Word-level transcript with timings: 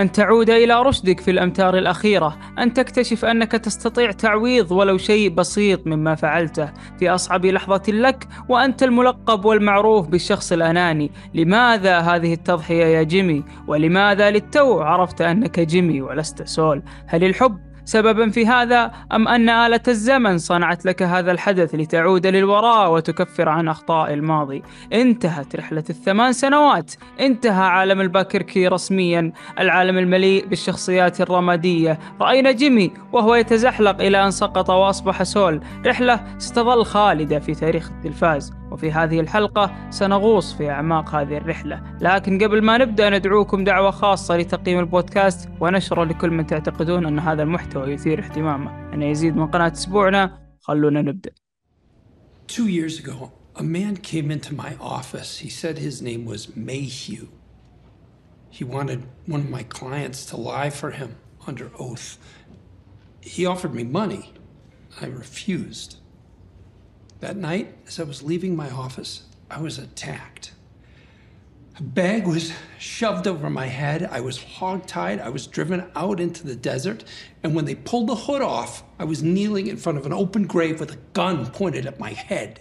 أن 0.00 0.12
تعود 0.12 0.50
إلى 0.50 0.82
رشدك 0.82 1.20
في 1.20 1.30
الأمتار 1.30 1.78
الأخيرة 1.78 2.38
أن 2.58 2.72
تكتشف 2.72 3.24
أنك 3.24 3.52
تستطيع 3.52 4.10
تعويض 4.10 4.72
ولو 4.72 4.98
شيء 4.98 5.30
بسيط 5.30 5.86
مما 5.86 6.14
فعلته 6.14 6.72
في 6.98 7.10
أصعب 7.10 7.46
لحظة 7.46 7.82
لك 7.88 8.28
وأنت 8.48 8.82
الملقب 8.82 9.44
والمعروف 9.44 10.08
بالشخص 10.08 10.52
الأناني. 10.52 11.10
لماذا 11.34 11.98
هذه 11.98 12.32
التضحية 12.32 12.84
يا 12.84 13.02
جيمي؟ 13.02 13.44
ولماذا 13.66 14.30
للتو 14.30 14.80
عرفت 14.80 15.20
أنك 15.20 15.60
جيمي 15.60 16.02
ولست 16.02 16.42
سول؟ 16.42 16.82
هل 17.06 17.24
الحب 17.24 17.65
سببا 17.86 18.30
في 18.30 18.46
هذا 18.46 18.92
أم 19.12 19.28
أن 19.28 19.48
آلة 19.48 19.80
الزمن 19.88 20.38
صنعت 20.38 20.86
لك 20.86 21.02
هذا 21.02 21.32
الحدث 21.32 21.74
لتعود 21.74 22.26
للوراء 22.26 22.92
وتكفر 22.92 23.48
عن 23.48 23.68
أخطاء 23.68 24.12
الماضي. 24.14 24.62
انتهت 24.92 25.56
رحلة 25.56 25.84
الثمان 25.90 26.32
سنوات. 26.32 26.92
انتهى 27.20 27.64
عالم 27.64 28.00
الباكركي 28.00 28.68
رسميا. 28.68 29.32
العالم 29.58 29.98
المليء 29.98 30.46
بالشخصيات 30.46 31.20
الرمادية. 31.20 31.98
رأينا 32.20 32.52
جيمي 32.52 32.92
وهو 33.12 33.34
يتزحلق 33.34 34.00
إلى 34.00 34.24
أن 34.24 34.30
سقط 34.30 34.70
وأصبح 34.70 35.22
سول. 35.22 35.60
رحلة 35.86 36.20
ستظل 36.38 36.84
خالدة 36.84 37.38
في 37.38 37.54
تاريخ 37.54 37.90
التلفاز. 37.90 38.52
وفي 38.76 38.92
هذه 38.92 39.20
الحلقة 39.20 39.90
سنغوص 39.90 40.54
في 40.54 40.70
أعماق 40.70 41.14
هذه 41.14 41.36
الرحلة 41.36 41.82
لكن 42.00 42.44
قبل 42.44 42.62
ما 42.62 42.78
نبدأ 42.78 43.10
ندعوكم 43.10 43.64
دعوة 43.64 43.90
خاصة 43.90 44.36
لتقييم 44.36 44.78
البودكاست 44.78 45.48
ونشرة 45.60 46.04
لكل 46.04 46.30
من 46.30 46.46
تعتقدون 46.46 47.06
أن 47.06 47.18
هذا 47.18 47.42
المحتوى 47.42 47.92
يثير 47.92 48.24
اهتمامه 48.24 48.94
أن 48.94 49.02
يزيد 49.02 49.36
من 49.36 49.46
قناة 49.46 49.72
أسبوعنا 49.72 50.38
خلونا 50.60 51.02
نبدأ 51.02 51.30
Two 52.46 52.68
years 52.68 52.98
ago, 52.98 53.32
a 53.56 53.62
man 53.62 53.96
came 53.96 54.30
into 54.30 54.54
my 54.54 54.72
office. 54.78 55.38
He 55.38 55.48
said 55.48 55.78
his 55.78 56.02
name 56.02 56.26
was 56.26 56.54
Mayhew. 56.54 57.26
He 58.50 58.62
wanted 58.62 59.00
one 59.26 59.40
of 59.40 59.50
my 59.50 59.64
clients 59.78 60.26
to 60.26 60.36
lie 60.36 60.70
for 60.70 60.90
him 60.90 61.16
under 61.46 61.70
oath. 61.78 62.18
He 63.22 63.46
offered 63.46 63.74
me 63.74 63.84
money. 63.84 64.24
I 65.00 65.06
refused. 65.06 65.96
That 67.20 67.36
night, 67.36 67.74
as 67.88 67.98
I 67.98 68.04
was 68.04 68.22
leaving 68.22 68.54
my 68.54 68.70
office, 68.70 69.22
I 69.50 69.60
was 69.60 69.78
attacked. 69.78 70.52
A 71.78 71.82
bag 71.82 72.26
was 72.26 72.52
shoved 72.78 73.26
over 73.26 73.48
my 73.50 73.66
head. 73.66 74.00
I 74.18 74.20
was 74.20 74.38
hogtied. 74.38 75.18
I 75.20 75.30
was 75.30 75.46
driven 75.46 75.84
out 75.94 76.20
into 76.20 76.46
the 76.46 76.56
desert. 76.56 77.04
And 77.42 77.54
when 77.54 77.64
they 77.64 77.74
pulled 77.74 78.08
the 78.08 78.16
hood 78.26 78.42
off, 78.42 78.82
I 78.98 79.04
was 79.04 79.22
kneeling 79.22 79.66
in 79.66 79.76
front 79.76 79.98
of 79.98 80.06
an 80.06 80.12
open 80.12 80.46
grave 80.46 80.78
with 80.80 80.92
a 80.92 80.98
gun 81.12 81.46
pointed 81.46 81.86
at 81.86 81.98
my 81.98 82.10
head. 82.10 82.60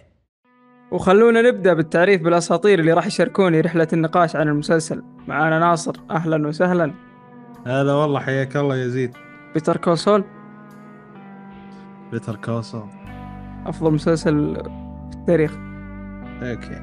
وخلونا 0.91 1.41
نبدأ 1.41 1.73
بالتعريف 1.73 2.21
بالأساطير 2.21 2.79
اللي 2.79 2.93
راح 2.93 3.07
يشاركوني 3.07 3.61
رحلة 3.61 3.87
النقاش 3.93 4.35
عن 4.35 4.47
المسلسل 4.47 5.03
معانا 5.27 5.59
ناصر 5.59 5.93
أهلا 6.11 6.47
وسهلا 6.47 6.93
هلا 7.65 7.93
والله 7.93 8.19
حياك 8.19 8.55
الله 8.57 8.75
يزيد 8.75 9.13
Better 9.53 9.77
Call 9.77 10.23
Better 12.11 12.35
Call 12.35 12.59
Saul 12.59 12.83
أفضل 13.65 13.93
مسلسل 13.93 14.55
في 15.11 15.17
التاريخ. 15.17 15.51
Okay. 16.41 16.81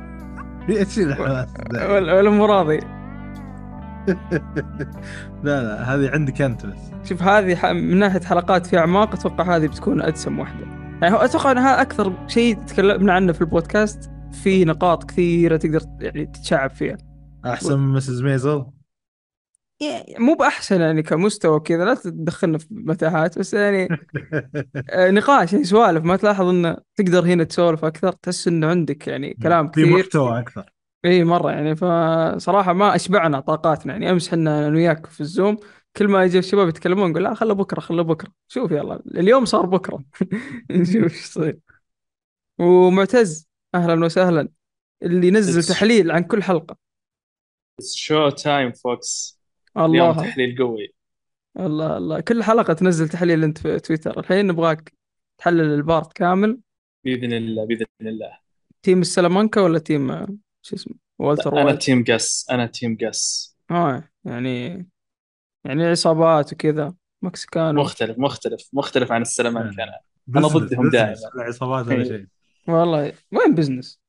إيش 0.68 0.98
الحماس؟ 0.98 1.48
ولا 1.90 2.30
مو 2.30 2.44
راضي 2.44 2.80
لا 5.44 5.62
لا 5.62 5.94
هذه 5.94 6.10
عندك 6.10 6.42
أنت 6.42 6.66
بس. 6.66 6.90
شوف 7.04 7.22
هذه 7.22 7.72
من 7.72 7.98
ناحية 7.98 8.20
حلقات 8.20 8.66
في 8.66 8.78
أعماق 8.78 9.14
أتوقع 9.14 9.56
هذه 9.56 9.66
بتكون 9.66 10.02
أدسم 10.02 10.38
واحدة. 10.38 10.66
يعني 11.02 11.14
هو 11.14 11.18
أتوقع 11.18 11.52
أن 11.52 11.58
هذا 11.58 11.82
أكثر 11.82 12.12
شيء 12.26 12.56
تكلمنا 12.56 13.12
عنه 13.12 13.32
في 13.32 13.40
البودكاست 13.40 14.10
في 14.32 14.64
نقاط 14.64 15.04
كثيرة 15.04 15.56
تقدر 15.56 15.80
يعني 16.00 16.26
تتشعب 16.26 16.70
فيها. 16.70 16.96
أحسن 17.46 17.78
من 17.78 17.94
مسز 17.94 18.22
ميزل؟ 18.22 18.64
مو 20.18 20.34
بأحسن 20.34 20.80
يعني 20.80 21.02
كمستوى 21.02 21.60
كذا 21.60 21.84
لا 21.84 21.94
تدخلنا 21.94 22.58
في 22.58 22.66
متاهات 22.70 23.38
بس 23.38 23.54
يعني 23.54 23.88
آه، 24.90 25.10
نقاش 25.10 25.52
يعني 25.52 25.64
سوالف 25.64 26.04
ما 26.04 26.16
تلاحظ 26.16 26.46
انه 26.48 26.76
تقدر 26.96 27.24
هنا 27.26 27.44
تسولف 27.44 27.84
أكثر 27.84 28.12
تحس 28.12 28.48
إنه 28.48 28.66
عندك 28.66 29.08
يعني 29.08 29.34
كلام 29.34 29.70
في 29.70 29.82
كثير. 29.82 29.98
محتوى 29.98 30.40
أكثر. 30.40 30.70
إي 31.04 31.24
مرة 31.24 31.50
يعني 31.50 31.76
فصراحة 31.76 32.72
ما 32.72 32.94
أشبعنا 32.96 33.40
طاقاتنا 33.40 33.92
يعني 33.92 34.10
أمس 34.10 34.28
حنا 34.30 34.68
أنا 34.68 34.76
وياك 34.76 35.06
في 35.06 35.20
الزوم 35.20 35.56
كل 35.96 36.08
ما 36.08 36.24
يجي 36.24 36.38
الشباب 36.38 36.68
يتكلمون 36.68 37.10
نقول 37.10 37.24
لا 37.24 37.34
خله 37.34 37.54
بكرة 37.54 37.80
خله 37.80 38.02
بكرة. 38.02 38.32
شوف 38.48 38.70
يلا 38.70 39.02
اليوم 39.14 39.44
صار 39.44 39.66
بكرة. 39.66 40.04
نشوف 40.70 40.96
إيش 41.04 41.12
يصير. 41.14 41.58
ومعتز 42.58 43.48
أهلا 43.74 44.04
وسهلا 44.04 44.48
اللي 45.02 45.30
نزل 45.30 45.62
It's- 45.62 45.68
تحليل 45.68 46.10
عن 46.10 46.24
كل 46.24 46.42
حلقة. 46.42 46.76
showtime 47.94 48.72
focus 48.72 49.12
اليوم 49.12 49.41
الله. 49.76 50.16
تحليل 50.16 50.58
قوي. 50.58 50.94
الله 51.60 51.96
الله. 51.96 52.20
كل 52.20 52.42
حلقة 52.42 52.72
تنزل 52.72 53.08
تحليل 53.08 53.44
أنت 53.44 53.58
في 53.58 53.78
تويتر. 53.78 54.20
الحين 54.20 54.46
نبغاك 54.46 54.92
تحلل 55.38 55.74
ال 55.74 55.82
part 55.82 56.12
كامل. 56.12 56.58
بإذن 57.04 57.32
الله 57.32 57.66
بإذن 57.66 57.86
الله. 58.00 58.38
team 58.82 59.00
السلامانكا 59.00 59.60
ولا 59.60 59.78
team 59.78 60.26
شو 60.62 60.76
اسمه 60.76 60.94
والتر 61.18 61.52
أنا 61.52 61.64
وايت؟ 61.64 61.82
team 61.82 62.04
Gus 62.04 62.46
أنا 62.50 62.66
team 62.66 62.96
Gus 63.00 63.56
آه 63.70 64.08
يعني 64.24 64.86
يعني 65.64 65.84
عصابات 65.84 66.52
وكذا 66.52 66.94
مكسيكانو. 67.22 67.80
مختلف 67.80 68.18
مختلف 68.18 68.68
مختلف 68.72 69.12
عن 69.12 69.22
السلامانكا. 69.22 69.82
أنا 69.84 69.98
business- 70.26 70.52
ضدهم 70.56 70.90
دائما. 70.90 71.14
العصابات 71.34 71.86
ولا 71.86 71.96
إيه. 71.96 72.04
شيء. 72.04 72.26
والله 72.68 73.12
وين 73.32 73.54
business؟ 73.54 74.00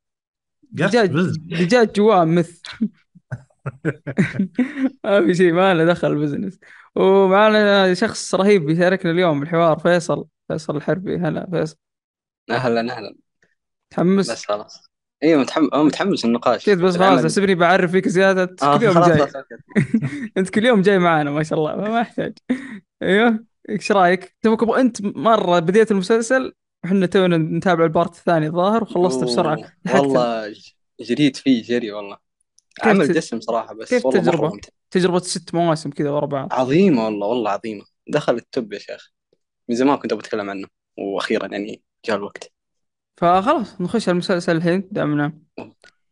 دجاج 0.71 1.11
business 1.11 1.37
دجاج 1.37 1.91
جواه 1.91 2.25
مث 2.25 2.61
ما 5.03 5.25
في 5.25 5.33
شيء 5.33 5.53
ما 5.53 5.73
له 5.73 5.85
دخل 5.85 6.15
business 6.15 6.59
ومعنا 6.95 7.93
شخص 7.93 8.35
رهيب 8.35 8.65
بيشاركنا 8.65 9.11
اليوم 9.11 9.39
بالحوار 9.39 9.79
فيصل 9.79 10.25
فيصل 10.47 10.75
الحربي. 10.75 11.17
هلا 11.17 11.49
فيصل. 11.51 11.77
أهلا 12.49 12.97
أهلا. 12.97 13.15
متحمس؟ 13.91 14.31
بس 14.31 14.45
خلاص. 14.45 14.91
أيوه 15.23 15.41
متحمس 15.41 15.69
متحمس 15.73 16.25
النقاش. 16.25 16.65
كذا 16.65 16.83
بس 16.83 16.97
خلاص. 16.97 17.23
احسبني 17.23 17.55
بعرف 17.55 17.91
فيك 17.91 18.07
زيادة. 18.07 18.43
أنت 18.43 18.63
آه 18.63 18.77
كل 18.77 18.83
يوم 18.83 18.99
جاي. 18.99 19.27
أنت 20.37 20.49
كل 20.49 20.65
يوم 20.65 20.81
جاي 20.81 20.99
معانا 20.99 21.31
ما 21.31 21.43
شاء 21.43 21.59
الله. 21.59 21.75
ما 21.75 21.99
يحتاج 21.99 22.33
أيوه. 23.03 23.45
إيش 23.69 23.91
رأيك؟ 23.91 24.35
توك 24.41 24.77
أنت 24.77 25.01
مرة 25.01 25.59
بديت 25.59 25.91
المسلسل 25.91 26.53
إحنا 26.85 27.05
تونا 27.05 27.37
نتابع 27.37 27.83
ال 27.83 27.90
part 27.90 28.15
الثاني 28.15 28.47
الظاهر 28.47 28.83
وخلصت 28.83 29.23
بسرعة. 29.23 29.57
والله 29.93 30.55
جريت 31.01 31.37
فيه 31.37 31.63
جري 31.63 31.91
والله. 31.91 32.15
كيف 32.15 32.32
عمل 32.81 33.07
دسم 33.07 33.39
صراحة 33.39 33.73
بس 33.73 33.89
كيف 33.89 34.05
والله؟ 34.05 34.41
ممتع. 34.41 34.69
تجربة؟ 34.91 35.19
ست 35.19 35.55
مواسم 35.55 35.89
كذا 35.89 36.09
ورا 36.09 36.25
بعض. 36.25 36.53
عظيمة 36.53 37.05
والله 37.05 37.27
والله 37.27 37.51
عظيمة. 37.51 37.85
دخل 38.07 38.35
ال 38.35 38.45
top 38.45 38.73
يا 38.73 38.79
شيخ. 38.79 39.11
من 39.69 39.75
زمان 39.75 39.97
كنت 39.97 40.13
بتكلم 40.13 40.49
عنه 40.49 40.67
وأخيرا 40.97 41.47
يعني 41.47 41.81
جاء 42.05 42.17
الوقت. 42.17 42.51
فخلاص 43.17 43.81
نخش 43.81 44.09
على 44.09 44.13
المسلسل 44.13 44.55
الحين. 44.55 44.87
دامنا 44.91 45.33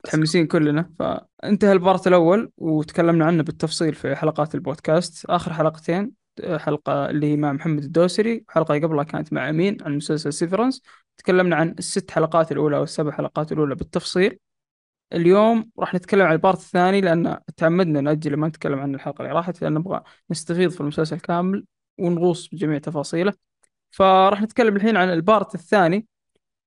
متحمسين 0.05 0.47
كلنا. 0.47 0.91
فانتهى 0.99 1.71
ال 1.71 1.78
part 1.78 2.07
الأول 2.07 2.51
وتكلمنا 2.57 3.25
عنه 3.25 3.43
بالتفصيل 3.43 3.93
في 3.93 4.15
حلقات 4.15 4.55
البودكاست. 4.55 5.25
آخر 5.25 5.53
حلقتين 5.53 6.11
حلقة 6.57 7.09
اللي 7.09 7.31
هي 7.31 7.37
مع 7.37 7.53
محمد 7.53 7.83
الدوسري 7.83 8.43
حلقه 8.49 8.75
قبلها 8.75 9.03
كانت 9.03 9.33
مع 9.33 9.49
أمين 9.49 9.77
عن 9.81 9.97
مسلسل 9.97 10.33
Severance 10.33 10.81
تكلمنا 11.17 11.55
عن 11.55 11.75
الست 11.79 12.11
حلقات 12.11 12.51
الأولى 12.51 12.77
أو 12.77 12.83
السبع 12.83 13.11
حلقات 13.11 13.51
الأولى 13.51 13.75
بالتفصيل. 13.75 14.39
اليوم 15.13 15.71
راح 15.79 15.95
نتكلم 15.95 16.21
عن 16.21 16.33
ال 16.33 16.38
part 16.38 16.59
الثاني 16.59 17.01
لأن 17.01 17.37
تعمدنا 17.57 18.01
نأجل 18.01 18.35
ما 18.37 18.47
نتكلم 18.47 18.79
عن 18.79 18.95
الحلقة 18.95 19.21
اللي 19.21 19.33
راحت 19.33 19.61
لأن 19.61 19.73
نبغى 19.73 20.01
نستفيض 20.31 20.71
في 20.71 20.81
المسلسل 20.81 21.19
كامل 21.19 21.65
ونغوص 21.99 22.49
بجميع 22.49 22.77
تفاصيله. 22.77 23.33
فراح 23.91 24.41
نتكلم 24.41 24.75
الحين 24.75 24.97
عن 24.97 25.13
ال 25.13 25.22
part 25.22 25.55
الثاني 25.55 26.07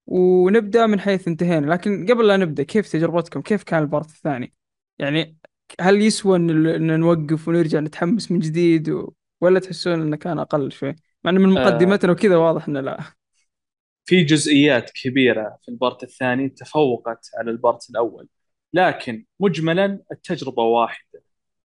ونبدأ 0.06 0.86
من 0.86 1.00
حيث 1.00 1.28
انتهينا. 1.28 1.66
لكن 1.66 2.06
قبل 2.06 2.26
لا 2.26 2.36
نبدأ 2.36 2.62
كيف 2.62 2.92
تجربتكم؟ 2.92 3.42
كيف 3.42 3.62
كان 3.62 3.82
ال 3.82 3.88
part 3.88 4.10
الثاني؟ 4.10 4.54
يعني 4.98 5.36
هل 5.80 6.02
يسوى 6.02 6.36
إن 6.36 7.00
نوقف 7.00 7.48
ونرجع 7.48 7.80
نتحمس 7.80 8.32
من 8.32 8.38
جديد 8.38 8.90
و... 8.90 9.12
ولا 9.40 9.60
تحسون 9.60 10.00
إنه 10.00 10.16
كان 10.16 10.38
أقل 10.38 10.72
شوي؟ 10.72 10.96
مع 11.24 11.30
انه 11.30 11.40
من 11.40 11.58
آه. 11.58 11.64
مقدمتنا 11.64 12.12
وكذا 12.12 12.36
واضح 12.36 12.68
إنه 12.68 12.80
لا. 12.80 12.98
في 14.04 14.24
جزئيات 14.24 14.90
كبيرة 14.90 15.58
في 15.62 15.68
ال 15.68 15.75
part 15.75 16.02
الثاني 16.02 16.48
تفوقت 16.48 17.30
على 17.38 17.50
ال 17.50 17.58
part 17.58 17.90
الأول. 17.90 18.28
لكن 18.74 19.24
مجملا 19.40 20.00
التجربة 20.12 20.62
واحدة. 20.62 21.22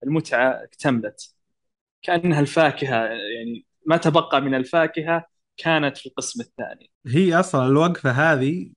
المتعة 0.04 0.64
اكتملت. 0.64 1.34
كأنها 2.02 2.40
الفاكهة 2.40 3.04
يعني 3.06 3.66
ما 3.86 3.96
تبقى 3.96 4.40
من 4.40 4.54
الفاكهة 4.54 5.24
كانت 5.56 5.96
في 5.96 6.06
القسم 6.06 6.40
الثاني. 6.40 6.90
هي 7.06 7.34
أصلا 7.40 7.66
الوقفة 7.66 8.10
هذه 8.10 8.72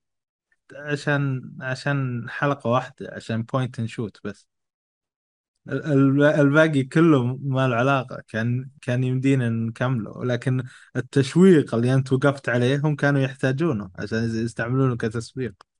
عشان 0.76 1.52
عشان 1.62 2.26
حلقة 2.30 2.70
واحدة 2.70 3.14
عشان 3.16 3.44
Point 3.44 3.80
and 3.80 3.88
Shoot 3.88 4.18
بس. 4.24 4.48
ال- 5.70 5.86
ال- 5.86 6.24
الباقي 6.24 6.84
كله 6.84 7.24
ما 7.42 7.68
له 7.68 7.76
علاقة. 7.76 8.24
كان 8.28 8.70
كان 8.82 9.04
يمدينا 9.04 9.50
نكمله. 9.50 10.26
لكن 10.26 10.64
التشويق 10.96 11.76
اللي 11.76 11.94
أنت 11.94 12.14
وقفت 12.14 12.50
عليه 12.50 12.78
هم 12.84 12.96
كانوا 12.96 13.22
يحتاجونه 13.22 13.92
عشان 14.00 14.24
يستعملونه 14.46 14.98
كتسويق. 14.98 15.73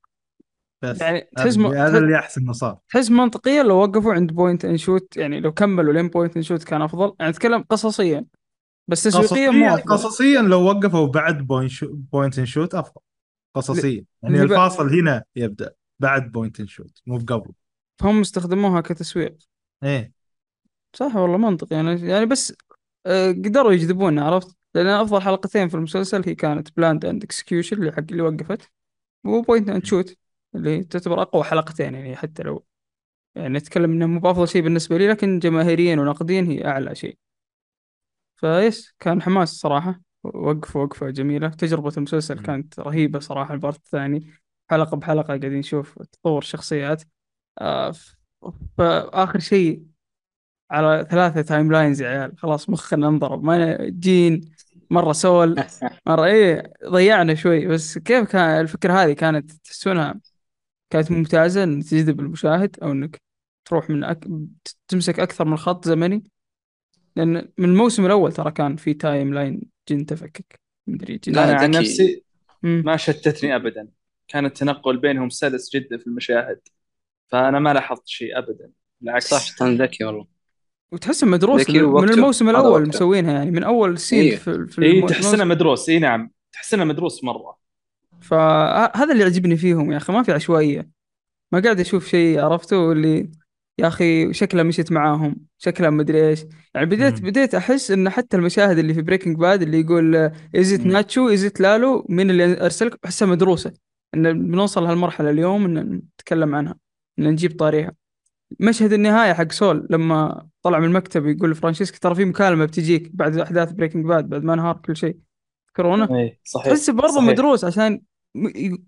بس. 0.84 1.02
يعني 1.02 1.30
تحس 1.38 1.58
هذا 1.58 1.98
اللي 1.98 2.20
أحسن 2.20 2.42
انه 2.42 2.54
صار. 2.54 2.78
تحس 2.90 3.12
منطقيا 3.12 3.64
لو 3.64 3.76
وقفوا 3.76 4.14
عند 4.14 4.32
Point 4.32 4.66
and 4.66 4.78
Shoot 4.78 5.18
يعني 5.18 5.40
لو 5.40 5.52
كملوا 5.52 5.94
لين 5.94 6.08
Point 6.08 6.38
and 6.38 6.44
Shoot 6.44 6.64
كان 6.64 6.82
أفضل. 6.82 7.14
يعني 7.20 7.32
أتكلم 7.32 7.62
قصصيا 7.62 8.26
بس 8.88 9.04
تسويقيا 9.04 9.50
مو 9.50 9.76
قصصيا 9.76 10.42
لو 10.42 10.62
وقفوا 10.64 11.08
بعد 11.08 11.48
Point 11.48 11.72
شو 11.72 11.88
Point 11.94 12.40
and 12.40 12.46
Shoot 12.46 12.76
أفضل. 12.76 13.02
قصصيا. 13.56 14.06
يعني 14.24 14.36
اللي 14.36 14.48
ب- 14.48 14.52
الفاصل 14.52 15.00
هنا 15.00 15.24
يبدأ 15.36 15.74
بعد 16.00 16.32
Point 16.32 16.60
and 16.60 16.68
Shoot 16.68 17.02
مو 17.06 17.18
قبل 17.18 17.52
فهم 18.02 18.20
استخدموها 18.22 18.82
كتسويق. 18.82 19.38
إيه. 19.84 20.12
صح 20.94 21.16
والله 21.16 21.38
منطقي. 21.38 21.76
يعني 21.76 22.08
يعني 22.08 22.26
بس 22.26 22.54
آه، 23.06 23.32
قدروا 23.32 23.72
يجذبونا 23.72 24.26
عرفت؟ 24.26 24.58
لأن 24.76 24.88
أفضل 24.88 25.22
حلقتين 25.22 25.68
في 25.70 25.76
المسلسل 25.76 26.22
هي 26.26 26.36
كانت 26.36 26.78
Plan 26.78 27.06
and 27.06 27.24
Execution 27.24 27.78
اللي 27.78 27.92
حق 27.92 28.00
اللي 28.12 28.22
وقفت 28.22 28.72
و 29.26 29.33
Point 29.33 29.70
and 29.70 29.86
Shoot 29.86 30.18
اللي 30.56 30.84
تعتبر 30.84 31.22
أقوى 31.22 31.44
حلقتين 31.44 31.94
يعني 31.96 32.16
حتى 32.16 32.44
لو 32.44 32.66
يعني 33.36 33.50
نتكلم 33.60 33.92
إنه 33.92 34.06
مو 34.08 34.20
بأفضل 34.20 34.48
شيء 34.48 34.62
بالنسبة 34.62 34.98
لي 34.98 35.08
لكن 35.10 35.40
جماهيريا 35.40 35.96
ونقديا 35.98 36.42
هي 36.42 36.66
أعلى 36.68 36.96
شيء. 36.96 37.18
فيس 38.36 38.96
كان 39.00 39.22
حماس 39.22 39.50
صراحة 39.50 40.02
وقفوا 40.24 40.84
وقفة 40.84 41.10
جميلة. 41.10 41.50
تجربة 41.50 41.92
المسلسل. 41.98 42.40
كانت 42.40 42.80
رهيبة 42.80 43.20
صراحة 43.20 43.54
ال 43.54 43.58
part 43.58 43.76
الثاني. 43.78 44.32
حلقة 44.70 44.98
بحلقة 44.98 45.28
قاعدين 45.28 45.54
نشوف 45.54 46.00
تطور 46.02 46.38
الشخصيات 46.42 47.04
آه، 47.62 47.94
فآخر 48.78 49.40
شيء 49.40 49.84
على 50.72 51.08
ثلاثة 51.12 51.42
timelines 51.42 52.02
يا 52.02 52.10
عيال. 52.10 52.38
خلاص 52.40 52.70
مخنا 52.70 53.08
انضرب. 53.08 53.44
ما 53.44 53.78
جين 53.90 54.42
مرة 54.90 55.14
Saul 55.14 55.64
مرة 56.08 56.26
إيه 56.26 56.74
ضيعنا 56.88 57.36
شوي. 57.36 57.68
بس 57.68 57.98
كيف 57.98 58.32
كان 58.32 58.62
الفكرة 58.62 58.94
هذه؟ 58.94 59.14
كانت 59.14 59.52
تحسونها 59.52 60.22
كانت 60.94 61.12
ممتازة 61.12 61.64
إن 61.64 61.80
تجذب 61.84 62.20
المشاهد 62.20 62.78
أو 62.84 62.92
إنك 62.92 63.22
تروح 63.66 63.90
من 63.90 64.04
أك... 64.04 64.28
تمسك 64.88 65.20
أكثر 65.20 65.46
من 65.46 65.58
خط 65.58 65.86
زمني 65.88 66.24
لأن 67.16 67.50
من 67.58 67.70
الموسم 67.70 68.06
الأول 68.06 68.32
ترى 68.34 68.52
كان 68.52 68.76
في 68.76 68.94
timeline 68.94 69.62
جن 69.90 70.06
تفكك 70.06 70.60
مدري 70.88 71.18
جن 71.18 71.34
لا، 71.34 71.44
أنا 71.44 71.56
عن. 71.60 71.72
نفسي. 71.72 72.24
ما 72.64 72.98
شتتني 72.98 73.56
ابدا 73.56 73.88
كان 74.28 74.46
التنقل 74.46 74.98
بينهم 74.98 75.30
سلس 75.30 75.76
جدا 75.76 75.98
في 75.98 76.08
المشاهد 76.08 76.60
فأنا 77.28 77.60
ما 77.60 77.74
لاحظت 77.74 78.08
شيء 78.08 78.38
ابدا 78.38 78.70
بالعكس 79.02 79.30
صح 79.30 79.58
كان 79.60 79.82
ذكي 79.82 80.04
والله 80.04 80.26
وتحسه 80.92 81.28
مدروس 81.28 81.70
من. 81.70 82.10
الموسم 82.10 82.50
الأول. 82.50 82.88
مسوينها 82.88 83.34
يعني 83.34 83.52
من 83.52 83.64
أول 83.64 83.98
scene 83.98 84.20
إيه. 84.20 84.36
في, 84.36 84.68
في 84.68 84.82
اي 84.82 84.92
المو- 84.92 85.08
تحسنه 85.08 85.44
مدروس 85.44 85.90
اي 85.90 86.00
نعم 86.00 86.32
تحسنه 86.52 86.84
مدروس 86.84 87.24
مرة 87.24 87.58
فهذا 88.24 89.12
اللي 89.12 89.24
يعجبني 89.24 89.58
فيهم 89.58 89.92
يا 89.92 89.98
أخي 89.98 90.14
ما 90.14 90.24
في 90.24 90.32
عشوائية. 90.32 90.90
ما 91.52 91.60
قاعد 91.60 91.80
أشوف 91.80 92.08
شيء 92.08 92.40
عرفته؟ 92.40 92.92
اللي 92.92 93.32
يا 93.80 93.88
أخي 93.88 94.34
شكلها 94.34 94.64
مشيت 94.64 94.92
معاهم 94.92 95.36
شكلها 95.58 95.90
مدري 95.90 96.28
إيش. 96.30 96.46
يعني 96.76 96.86
بديت 96.86 97.22
مم. 97.22 97.30
بديت 97.30 97.56
أحس 97.56 97.92
إن 97.92 98.10
حتى 98.10 98.38
المشاهد 98.38 98.78
اللي 98.78 98.94
في 98.94 99.02
Breaking 99.02 99.38
Bad 99.38 99.62
اللي 99.62 99.80
يقول 99.80 100.32
is 100.56 100.69
it 100.69 100.82
مم. 100.82 100.92
Nacho 100.92 101.30
is 101.30 101.46
it 101.46 101.62
Lalo 101.62 102.06
مين 102.10 102.30
اللي 102.30 102.66
أرسلك؟ 102.66 103.00
احسها 103.06 103.26
مدروسة. 103.26 103.74
إن 104.16 104.48
بنوصل 104.52 104.86
هالمرحلة 104.86 105.30
اليوم 105.30 105.66
إن 105.66 106.02
نتكلم 106.20 106.56
عنها 106.56 106.76
إن 107.20 107.28
نجيب 107.28 107.60
طاريها. 107.60 107.92
مشهد 108.60 108.94
النهاية 108.94 109.34
حق 109.34 109.52
سول 109.52 109.88
لما 109.90 110.48
طلع 110.62 110.80
من 110.80 110.86
المكتب 110.86 111.28
يقول 111.28 111.52
لفرانشيسكا 111.52 111.98
ترى 111.98 112.16
في 112.16 112.26
مكالمة 112.26 112.66
بتجيك 112.66 113.16
بعد 113.16 113.38
أحداث 113.38 113.72
بريكنج 113.72 114.06
باد 114.06 114.30
بعد 114.30 114.44
ما 114.44 114.54
انهار 114.54 114.78
كل 114.78 114.96
شيء. 114.98 115.18
تذكرونه؟ 115.68 116.18
اي 116.20 116.40
صحيح 116.44 116.66
تحس 116.68 116.90
برضه. 116.90 117.22
مدروس 117.22 117.66
عشان 117.66 118.02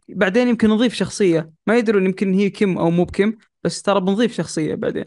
بعدين 0.09 0.47
يمكن 0.47 0.69
نضيف 0.69 0.94
شخصية. 0.94 1.51
ما 1.68 1.77
يدرون 1.77 2.06
يمكن 2.06 2.33
هي 2.33 2.50
كم 2.50 2.77
أو 2.77 2.89
مو 2.89 3.03
بكم 3.03 3.33
بس 3.63 3.81
ترى 3.81 4.00
بنضيف 4.01 4.33
شخصية 4.33 4.75
بعدين. 4.75 5.06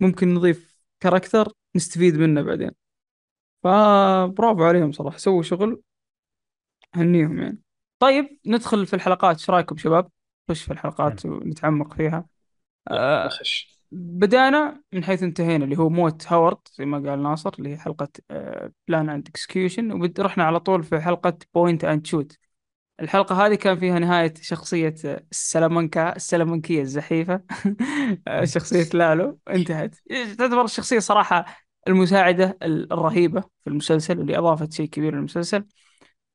ممكن 0.00 0.34
نضيف 0.34 0.80
character 1.00 1.52
نستفيد 1.76 2.16
منه 2.16 2.42
بعدين. 2.42 2.70
فبرافو 3.62 4.64
عليهم 4.64 4.92
صراحة 4.92 5.18
سووا 5.18 5.42
شغل 5.42 5.82
هنيهم 6.94 7.38
يعني. 7.38 7.58
طيب 7.98 8.38
ندخل 8.46 8.86
في 8.86 8.94
الحلقات. 8.94 9.36
إيش 9.38 9.50
رأيكم 9.50 9.76
شباب؟ 9.76 10.10
نخش 10.50 10.62
في 10.62 10.72
الحلقات 10.72 11.26
ونتعمق 11.26 11.94
فيها. 11.94 12.26
آه، 12.90 13.28
خش 13.28 13.80
بدأنا 13.92 14.82
من 14.92 15.04
حيث 15.04 15.22
انتهينا 15.22 15.64
اللي 15.64 15.78
هو 15.78 15.88
موت 15.88 16.26
هاورد 16.26 16.58
زي 16.72 16.84
ما 16.84 17.10
قال 17.10 17.22
ناصر 17.22 17.54
اللي 17.58 17.68
هي 17.70 17.78
حلقة 17.78 18.08
Plan 18.88 19.08
and 19.08 19.28
Execution 19.28 19.92
ورحنا 19.92 20.44
على 20.44 20.60
طول 20.60 20.82
في 20.84 21.00
حلقة 21.00 21.38
Point 21.54 21.84
and 21.84 22.06
Shoot 22.06 22.38
الحلقة 23.00 23.46
هذه 23.46 23.54
كان 23.54 23.76
فيها 23.78 23.98
نهاية 23.98 24.34
شخصية 24.40 24.94
آه، 25.04 25.24
السلامنكا 25.30 26.16
السلامنكية 26.16 26.82
الزحيفة. 26.82 27.42
آه، 28.28 28.44
شخصية 28.44 28.88
لالو. 28.94 29.38
انتهت. 29.50 29.94
تعتبر 30.38 30.64
الشخصية 30.64 30.98
صراحة 30.98 31.44
المساعدة 31.88 32.58
ال- 32.62 32.92
الرهيبة 32.92 33.40
في 33.40 33.66
المسلسل 33.70 34.20
اللي 34.20 34.38
أضافت 34.38 34.72
شيء 34.72 34.88
كبير 34.88 35.14
للمسلسل. 35.14 35.64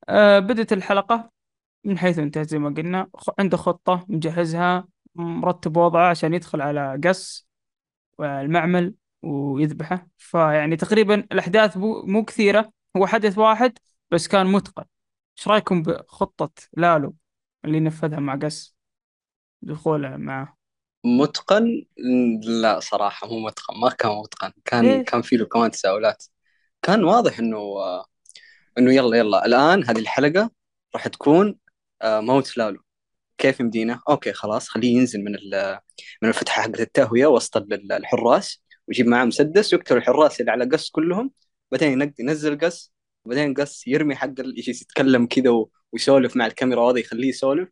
آه، 0.10 0.40
بدت 0.40 0.74
الحلقة 0.74 1.32
من 1.84 1.98
حيث 1.98 2.20
انتهت 2.20 2.50
زي 2.50 2.60
ما 2.60 2.70
قلنا. 2.70 3.08
عنده 3.40 3.58
خطة 3.58 4.06
مجهزها 4.10 4.88
مرتب 5.16 5.78
وضعه 5.78 6.10
عشان 6.10 6.34
يدخل 6.34 6.62
على 6.62 7.02
قص 7.06 7.48
المعمل 8.22 8.94
ويذبحه. 9.22 10.08
فيعني 10.18 10.76
تقريبا 10.76 11.16
الأحداث 11.16 11.78
مو 11.78 12.26
كثيرة. 12.26 12.72
هو 12.98 13.08
حدث 13.08 13.38
واحد 13.38 13.78
بس 14.12 14.28
كان 14.28 14.48
متقن. 14.48 14.86
إيش 15.38 15.48
رأيكم 15.48 15.84
بخطة 15.84 16.52
لالو 16.78 17.16
اللي 17.66 17.80
نفذها 17.80 18.20
مع 18.20 18.36
قس 18.36 18.76
دخوله 19.62 20.18
معه 20.18 20.58
متقن؟ 21.06 21.86
لا 22.62 22.80
صراحة 22.80 23.28
مو 23.28 23.40
متقن 23.40 23.80
ما 23.80 23.90
كان 23.90 24.12
متقن. 24.12 24.52
كان 24.66 24.98
ليش؟ 24.98 25.10
كان 25.10 25.22
في 25.22 25.38
له 25.38 25.46
كمان 25.46 25.72
تساؤلات. 25.72 26.24
كان 26.82 27.04
واضح 27.04 27.40
إنه 27.40 27.60
إنه 28.78 28.94
يلا 28.94 29.18
يلا 29.18 29.46
الآن 29.46 29.84
هذه 29.84 30.00
الحلقة 30.00 30.52
راح 30.96 31.08
تكون 31.08 31.58
آه، 32.02 32.20
موت 32.20 32.58
لالو. 32.58 32.82
كيف 33.38 33.60
يمدينا؟ 33.60 34.02
أوكي 34.10 34.34
خلاص 34.34 34.70
خليه 34.70 34.96
ينزل 34.98 35.20
من 35.24 35.32
من 36.22 36.30
الفتحة 36.30 36.62
حقت 36.62 36.80
التهوية 36.80 37.28
وسط 37.28 37.58
ال- 37.58 37.92
الحراس 37.92 38.64
ويجيب 38.88 39.08
معاه 39.08 39.26
مسدس 39.26 39.74
ويقتل 39.74 39.98
الحراس 39.98 40.42
اللي 40.42 40.52
على 40.52 40.66
قص 40.66 40.90
كلهم 40.90 41.32
بعدين 41.72 42.14
ينزل 42.20 42.60
قص 42.60 42.95
وبعدين 43.26 43.54
قص 43.54 43.88
يرمي 43.88 44.16
حق 44.16 44.34
يتكلم 44.68 45.26
كذا 45.26 45.66
ويسولف 45.92 46.36
مع 46.38 46.46
الكاميرا 46.46 46.82
وهذا 46.82 47.00
يخليه 47.00 47.30
يسولف. 47.30 47.70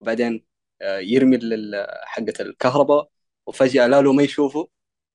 وبعدين 0.00 0.44
آه، 0.82 0.98
يرمي 0.98 1.38
حقة 2.04 2.32
الكهرباء 2.40 3.08
وفجأة 3.46 3.86
لالو 3.86 4.12
ما 4.12 4.22
يشوفه 4.22 4.68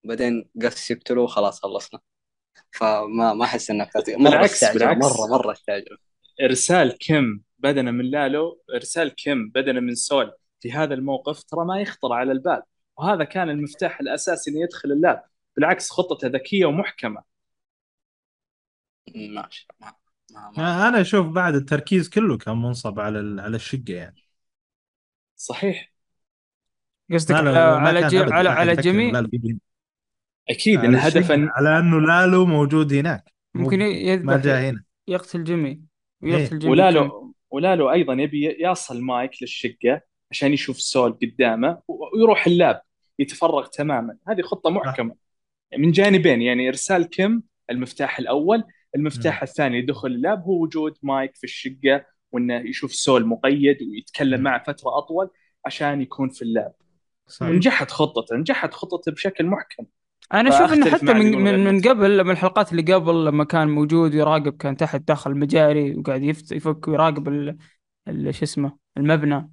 بعدين 0.04 0.50
قص 0.62 0.92
يقتله 0.92 1.22
وخلاص 1.22 1.60
خلصنا. 1.60 2.00
فما 2.72 3.34
ما 3.34 3.44
أحس 3.46 3.72
مرة 3.72 3.90
بالعكس- 4.30 4.74
بالعكس. 4.74 5.06
مرة 5.06 5.28
مرة 5.38 5.52
استعجل. 5.52 5.98
إرسال 6.42 6.98
كيم 6.98 7.44
بدنا 7.60 7.92
من 7.92 8.06
لالو 8.12 8.62
إرسال 8.76 9.16
كيم 9.16 9.50
بدنا 9.50 9.80
من 9.80 9.96
سول 9.96 10.32
في 10.60 10.72
هذا 10.72 10.94
الموقف 10.94 11.44
ترى 11.44 11.66
ما 11.66 11.82
يخطر 11.82 12.14
على 12.14 12.32
البال. 12.32 12.62
وهذا 12.98 13.24
كان 13.24 13.50
المفتاح 13.50 14.00
الأساسي 14.00 14.52
إنه 14.52 14.62
يدخل 14.62 14.92
اللعب 14.92 15.24
بالعكس 15.56 15.90
خطته 15.90 16.28
ذكية 16.28 16.66
ومحكمة. 16.66 17.31
ماشي 19.16 19.68
ما 19.80 19.94
ما 20.32 20.52
ما 20.58 20.88
أنا 20.88 21.02
أشوف 21.02 21.28
بعد 21.28 21.56
التركيز 21.56 22.10
كله 22.10 22.38
كان 22.38 22.58
منصب 22.58 23.00
على 23.00 23.20
ال- 23.20 23.40
على 23.40 23.56
الشقة 23.56 23.94
يعني. 23.94 24.24
صحيح. 25.36 25.92
قصدك 27.14 27.32
ما 27.32 27.38
على 27.38 27.50
له- 27.50 27.54
ما 27.80 27.88
على 27.88 28.00
كان 28.00 28.10
جي 28.10 28.20
أبداً 28.22 28.34
على 28.34 28.50
على 28.50 28.72
يفكر 28.72 28.82
جميع 28.84 29.24
أكيد 30.50 30.80
على 30.80 30.88
ان 30.88 30.96
الشقة، 30.96 31.08
هدفا 31.20 31.50
على 31.56 31.80
أنه 31.80 32.00
لالو 32.02 32.46
موجود 32.46 32.94
هناك. 32.94 33.34
مو- 33.54 33.64
ممكن 33.64 33.80
ما 33.80 33.86
يذبح 33.86 34.36
جاء 34.36 34.70
هنا. 34.70 34.84
يقتل 35.08 35.44
جيمي 35.44 35.82
ويقتل 36.22 36.42
إيه. 36.42 36.48
جيمي 36.50 36.62
كم. 36.62 36.70
ولالو 36.70 37.34
ولالو 37.50 37.92
أيضا 37.92 38.14
يبي 38.14 38.58
يصل 38.60 39.02
مايك 39.02 39.32
للشقة 39.42 40.02
عشان 40.32 40.54
يشوف 40.54 40.82
سول 40.82 41.18
قدامه 41.22 41.82
ويروح 41.88 42.48
اللاب 42.48 42.82
يتفرغ 43.20 43.66
تماما. 43.68 44.18
هذه 44.28 44.42
خطة 44.42 44.70
محكمة. 44.70 45.16
من 45.78 45.92
جانبين 45.92 46.42
يعني 46.42 46.68
إرسال 46.68 47.04
كيم 47.10 47.44
المفتاح 47.70 48.20
الأول. 48.20 48.64
المفتاح 48.96 49.42
الثاني 49.44 49.82
دخل 49.82 50.08
اللاب 50.08 50.44
هو 50.44 50.64
وجود 50.64 50.98
مايك 51.04 51.36
في 51.36 51.44
الشقة 51.44 52.06
وإنه 52.32 52.56
يشوف 52.70 52.94
سول 52.94 53.26
مقيد 53.26 53.78
ويتكلم. 53.82 54.42
معه 54.42 54.64
فترة 54.64 54.98
أطول 54.98 55.30
عشان 55.66 56.02
يكون 56.02 56.30
في 56.30 56.42
ال 56.42 56.50
lab 56.50 56.74
صح. 57.28 57.46
ونجحت 57.46 57.92
خطته 57.92 58.36
نجحت 58.36 58.74
خطته 58.74 59.12
بشكل 59.12 59.46
محكم 59.46 59.86
أنا 60.34 60.50
أشوف 60.50 60.74
إنه 60.74 60.92
حتى 60.92 61.14
من 61.14 61.32
من, 61.44 61.64
من. 61.64 61.82
قبل 61.82 62.24
من 62.24 62.32
الحلقات 62.32 62.72
اللي 62.72 62.94
قبل 62.94 63.26
لما 63.26 63.44
كان 63.44 63.68
موجود 63.70 64.16
ويراقب 64.16 64.58
كان 64.58 64.78
تحت 64.78 65.02
داخل 65.02 65.32
المجاري 65.32 65.96
وقاعد 65.96 66.24
يفت 66.24 66.52
يفك 66.52 66.88
ويراقب 66.88 67.28
ال- 67.28 67.58
ال- 68.08 68.36
شو 68.36 68.44
اسمه 68.44 68.78
المبنى 68.98 69.52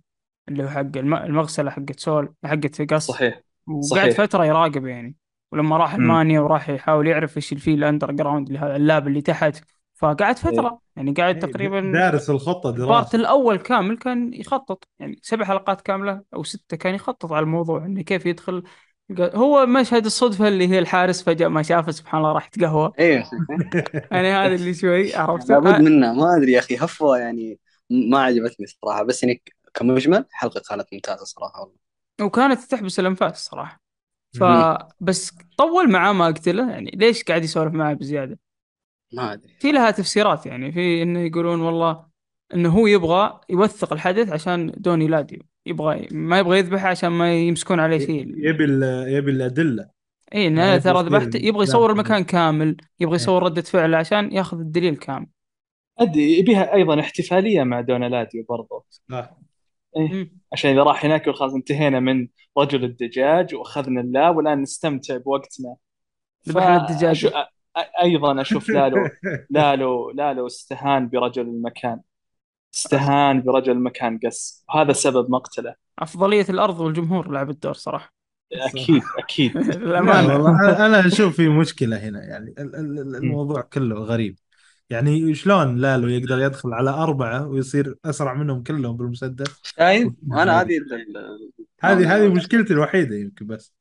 اللي 0.49 0.65
هو 0.65 0.69
حق 0.69 0.81
الم- 0.97 1.15
المغسلة 1.15 1.71
حقت 1.71 2.01
سول 2.01 2.35
حقت 2.45 2.93
قص 2.93 3.07
صحيح 3.07 3.41
وقعد 3.67 4.11
صحيح. 4.11 4.17
فترة 4.27 4.45
يراقب 4.45 4.87
يعني 4.87 5.15
ولما 5.53 5.77
راح. 5.77 5.95
المانيا 5.95 6.41
وراح 6.41 6.69
يحاول 6.69 7.07
يعرف 7.07 7.37
إيش 7.37 7.53
اللي 7.53 7.63
فيه 7.63 7.75
ال 7.75 8.13
underground 8.13 8.51
ال 8.51 8.65
lab 8.65 9.09
اللي 9.09 9.23
تحت 9.23 9.65
فقعد 9.95 10.39
فترة 10.39 10.81
يعني 10.97 11.13
قاعد 11.13 11.35
إيه، 11.45 11.53
تقريبا 11.53 11.81
دارس 11.81 12.31
الخطة 12.31 12.71
البارت 12.71 12.89
دراسه 12.89 13.19
الأول 13.19 13.57
كامل 13.59 13.99
كان 13.99 14.35
يخطط 14.35 14.89
يعني 14.99 15.19
سبع 15.23 15.45
حلقات 15.45 15.81
كاملة 15.81 16.23
أو 16.35 16.43
ستة 16.45 16.77
كان 16.77 16.95
يخطط 16.95 17.33
على 17.33 17.43
الموضوع 17.43 17.87
إنه 17.87 18.03
كيف 18.03 18.27
يدخل. 18.27 18.63
هو 19.21 19.67
مشهد 19.67 20.05
الصدفة 20.05 20.49
اللي 20.49 20.69
هي 20.69 20.79
الحارس 20.79 21.23
فجأة 21.23 21.49
ما 21.49 21.63
شافه 21.63 21.93
سبحان 21.93 22.21
الله 22.21 22.33
راح 22.33 22.47
يتقهوى. 22.47 22.93
أيوه 22.99 23.25
يعني 24.13 24.33
هذا 24.33 24.55
اللي 24.55 24.75
شوي 24.75 25.15
عرفت 25.15 25.51
لابد 25.51 25.81
منها 25.81 26.13
ما 26.13 26.37
أدري 26.37 26.53
يا 26.53 26.59
أخي 26.59 26.77
هفوه 26.77 27.19
يعني 27.19 27.61
ما 27.91 28.19
عجبتني 28.19 28.67
صراحة 28.67 29.03
بس 29.03 29.23
يعني 29.23 29.43
كمجمل 29.75 30.25
حلقه 30.31 30.63
كانت 30.69 30.87
ممتازة 30.93 31.25
صراحة 31.25 31.61
والله. 31.61 31.89
وكانت 32.21 32.61
تحبس 32.61 33.01
الأنفاس 33.01 33.45
صراحة. 33.45 33.88
فبس 34.35 35.39
طول 35.59 35.91
معاه 35.91 36.13
ما 36.13 36.27
اقتله 36.27 36.71
يعني 36.71 36.91
ليش 36.95 37.23
قاعد 37.23 37.45
يسولف 37.45 37.75
معاه 37.75 37.95
بزيادة؟ 37.95 38.39
ما 39.13 39.33
أدري. 39.33 39.57
في 39.61 39.73
لها 39.73 39.91
تفسيرات 39.91 40.47
يعني. 40.47 40.73
في 40.73 41.03
إنه 41.03 41.21
يقولون 41.21 41.61
والله 41.61 42.07
إنه 42.55 42.69
هو 42.69 42.87
يبغى 42.87 43.41
يوثق 43.51 43.93
الحدث 43.93 44.33
عشان 44.33 44.73
دون 44.77 45.07
إلاديو 45.07 45.39
يبغى 45.67 46.09
ما 46.11 46.39
يبغى 46.39 46.59
يذبحه 46.59 46.89
عشان 46.89 47.09
ما 47.09 47.35
يمسكون 47.35 47.81
عليه 47.81 47.99
شيء. 47.99 48.27
يبي 48.37 48.65
ال- 48.65 49.13
يبي 49.13 49.31
الأدلة. 49.31 49.89
اي 50.35 50.47
إنه 50.47 50.77
ترى 50.79 51.03
ذبحت 51.03 51.35
يبغى. 51.35 51.63
يصور 51.63 51.93
المكان 51.93 52.25
كامل 52.25 52.77
يبغى 53.01 53.15
يصور 53.15 53.43
ردة 53.43 53.63
فعله 53.63 53.97
عشان 53.97 54.33
ياخذ 54.33 54.59
الدليل 54.61 54.97
كامل. 54.97 55.27
أدري 55.99 56.39
يبيها 56.39 56.75
أيضا 56.75 57.01
احتفالية 57.01 57.63
مع 57.63 57.81
دون 57.81 58.08
إلاديو 58.08 58.45
برضو. 58.49 58.85
صح 58.91 59.31
إيه. 59.97 60.33
عشان 60.53 60.71
إذا 60.71 60.83
راح 60.83 61.05
هناك 61.05 61.23
يقول 61.23 61.35
خلاص 61.35 61.55
انتهينا 61.55 62.01
من 62.01 62.29
رجل 62.59 62.85
الدجاج 62.85 63.55
وأخذنا 63.55 64.01
ال 64.01 64.10
lab 64.10 64.37
والآن 64.37 64.63
نستمتع 64.63 65.17
بوقتنا. 65.17 65.77
ذبحنا 66.49 66.87
أ- 66.87 68.03
أيضا 68.03 68.41
أشوف 68.41 68.69
لالو 68.77 69.09
لالو 69.51 70.11
لالو 70.11 70.47
استهان 70.47 71.09
برجل 71.09 71.43
المكان. 71.43 72.01
استهان 72.75 73.43
برجل 73.43 73.73
المكان 73.73 74.19
قس. 74.27 74.65
وهذا 74.69 74.93
سبب 74.93 75.31
مقتله. 75.31 75.75
أفضلية 75.99 76.47
الأرض 76.49 76.81
والجمهور 76.81 77.31
لعب 77.31 77.51
الدور 77.51 77.73
صراحة. 77.75 78.15
أكيد 78.53 79.03
أكيد. 79.19 79.57
والله 79.87 80.59
أنا- 80.59 80.81
أنا 80.81 81.07
أشوف 81.07 81.37
في 81.37 81.49
مشكلة 81.49 81.97
هنا 82.09 82.25
يعني 82.25 82.55
ال- 82.59 82.77
ال- 82.77 82.99
ال- 82.99 83.17
الموضوع 83.17 83.61
كله 83.61 83.97
غريب. 83.97 84.39
يعني 84.91 85.35
شلون 85.35 85.77
لالو 85.77 86.09
يقدر 86.09 86.39
يدخل 86.39 86.73
على 86.75 86.91
أربعة 86.91 87.47
ويصير 87.47 87.95
أسرع 88.05 88.35
منهم 88.35 88.63
كلهم 88.63 88.97
بالمسدس؟ 88.97 89.61
شايف؟ 89.63 90.13
أنا 90.33 90.61
هذه 90.61 90.79
هذه 91.81 92.17
هذه 92.17 92.29
مشكلتي 92.29 92.73
الوحيدة 92.73 93.17
يمكن 93.17 93.47
بس. 93.47 93.75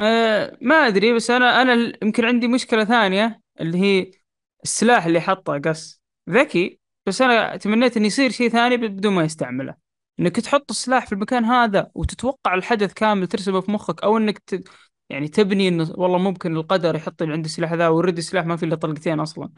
أه 0.00 0.58
ما 0.60 0.74
أدري 0.74 1.14
بس 1.14 1.30
أنا 1.30 1.62
أنا 1.62 1.74
ال- 1.74 1.98
يمكن 2.02 2.24
عندي 2.24 2.48
مشكلة 2.48 2.84
ثانية 2.84 3.40
اللي 3.60 3.78
هي 3.78 4.10
السلاح 4.64 5.06
اللي 5.06 5.20
حطه 5.20 5.58
قص. 5.58 6.02
ذكي 6.30 6.80
بس 7.06 7.22
أنا 7.22 7.56
تمنيت 7.56 7.96
انه 7.96 8.06
يصير 8.06 8.30
شيء 8.30 8.48
ثاني 8.48 8.76
بدون 8.76 9.12
ما 9.12 9.24
يستعمله. 9.24 9.74
إنك 10.20 10.36
تحط 10.36 10.70
السلاح 10.70 11.06
في 11.06 11.12
المكان 11.12 11.44
هذا 11.44 11.90
وتتوقع 11.94 12.54
الحدث 12.54 12.92
كامل 12.92 13.26
ترسمه 13.26 13.60
في 13.60 13.70
مخك 13.70 14.02
أو 14.02 14.16
إنك 14.16 14.38
ت... 14.38 14.64
يعني 15.10 15.28
تبني 15.28 15.68
إنه 15.68 15.92
والله 15.98 16.18
ممكن 16.18 16.56
القدر 16.56 16.94
يحط 16.96 17.22
اللي 17.22 17.34
عند 17.34 17.44
السلاح 17.44 17.72
ذا 17.72 17.88
ويرد 17.88 18.18
السلاح 18.18 18.46
ما 18.46 18.56
في 18.56 18.64
إلا 18.66 18.74
طلقتين 18.76 19.20
أصلا. 19.20 19.50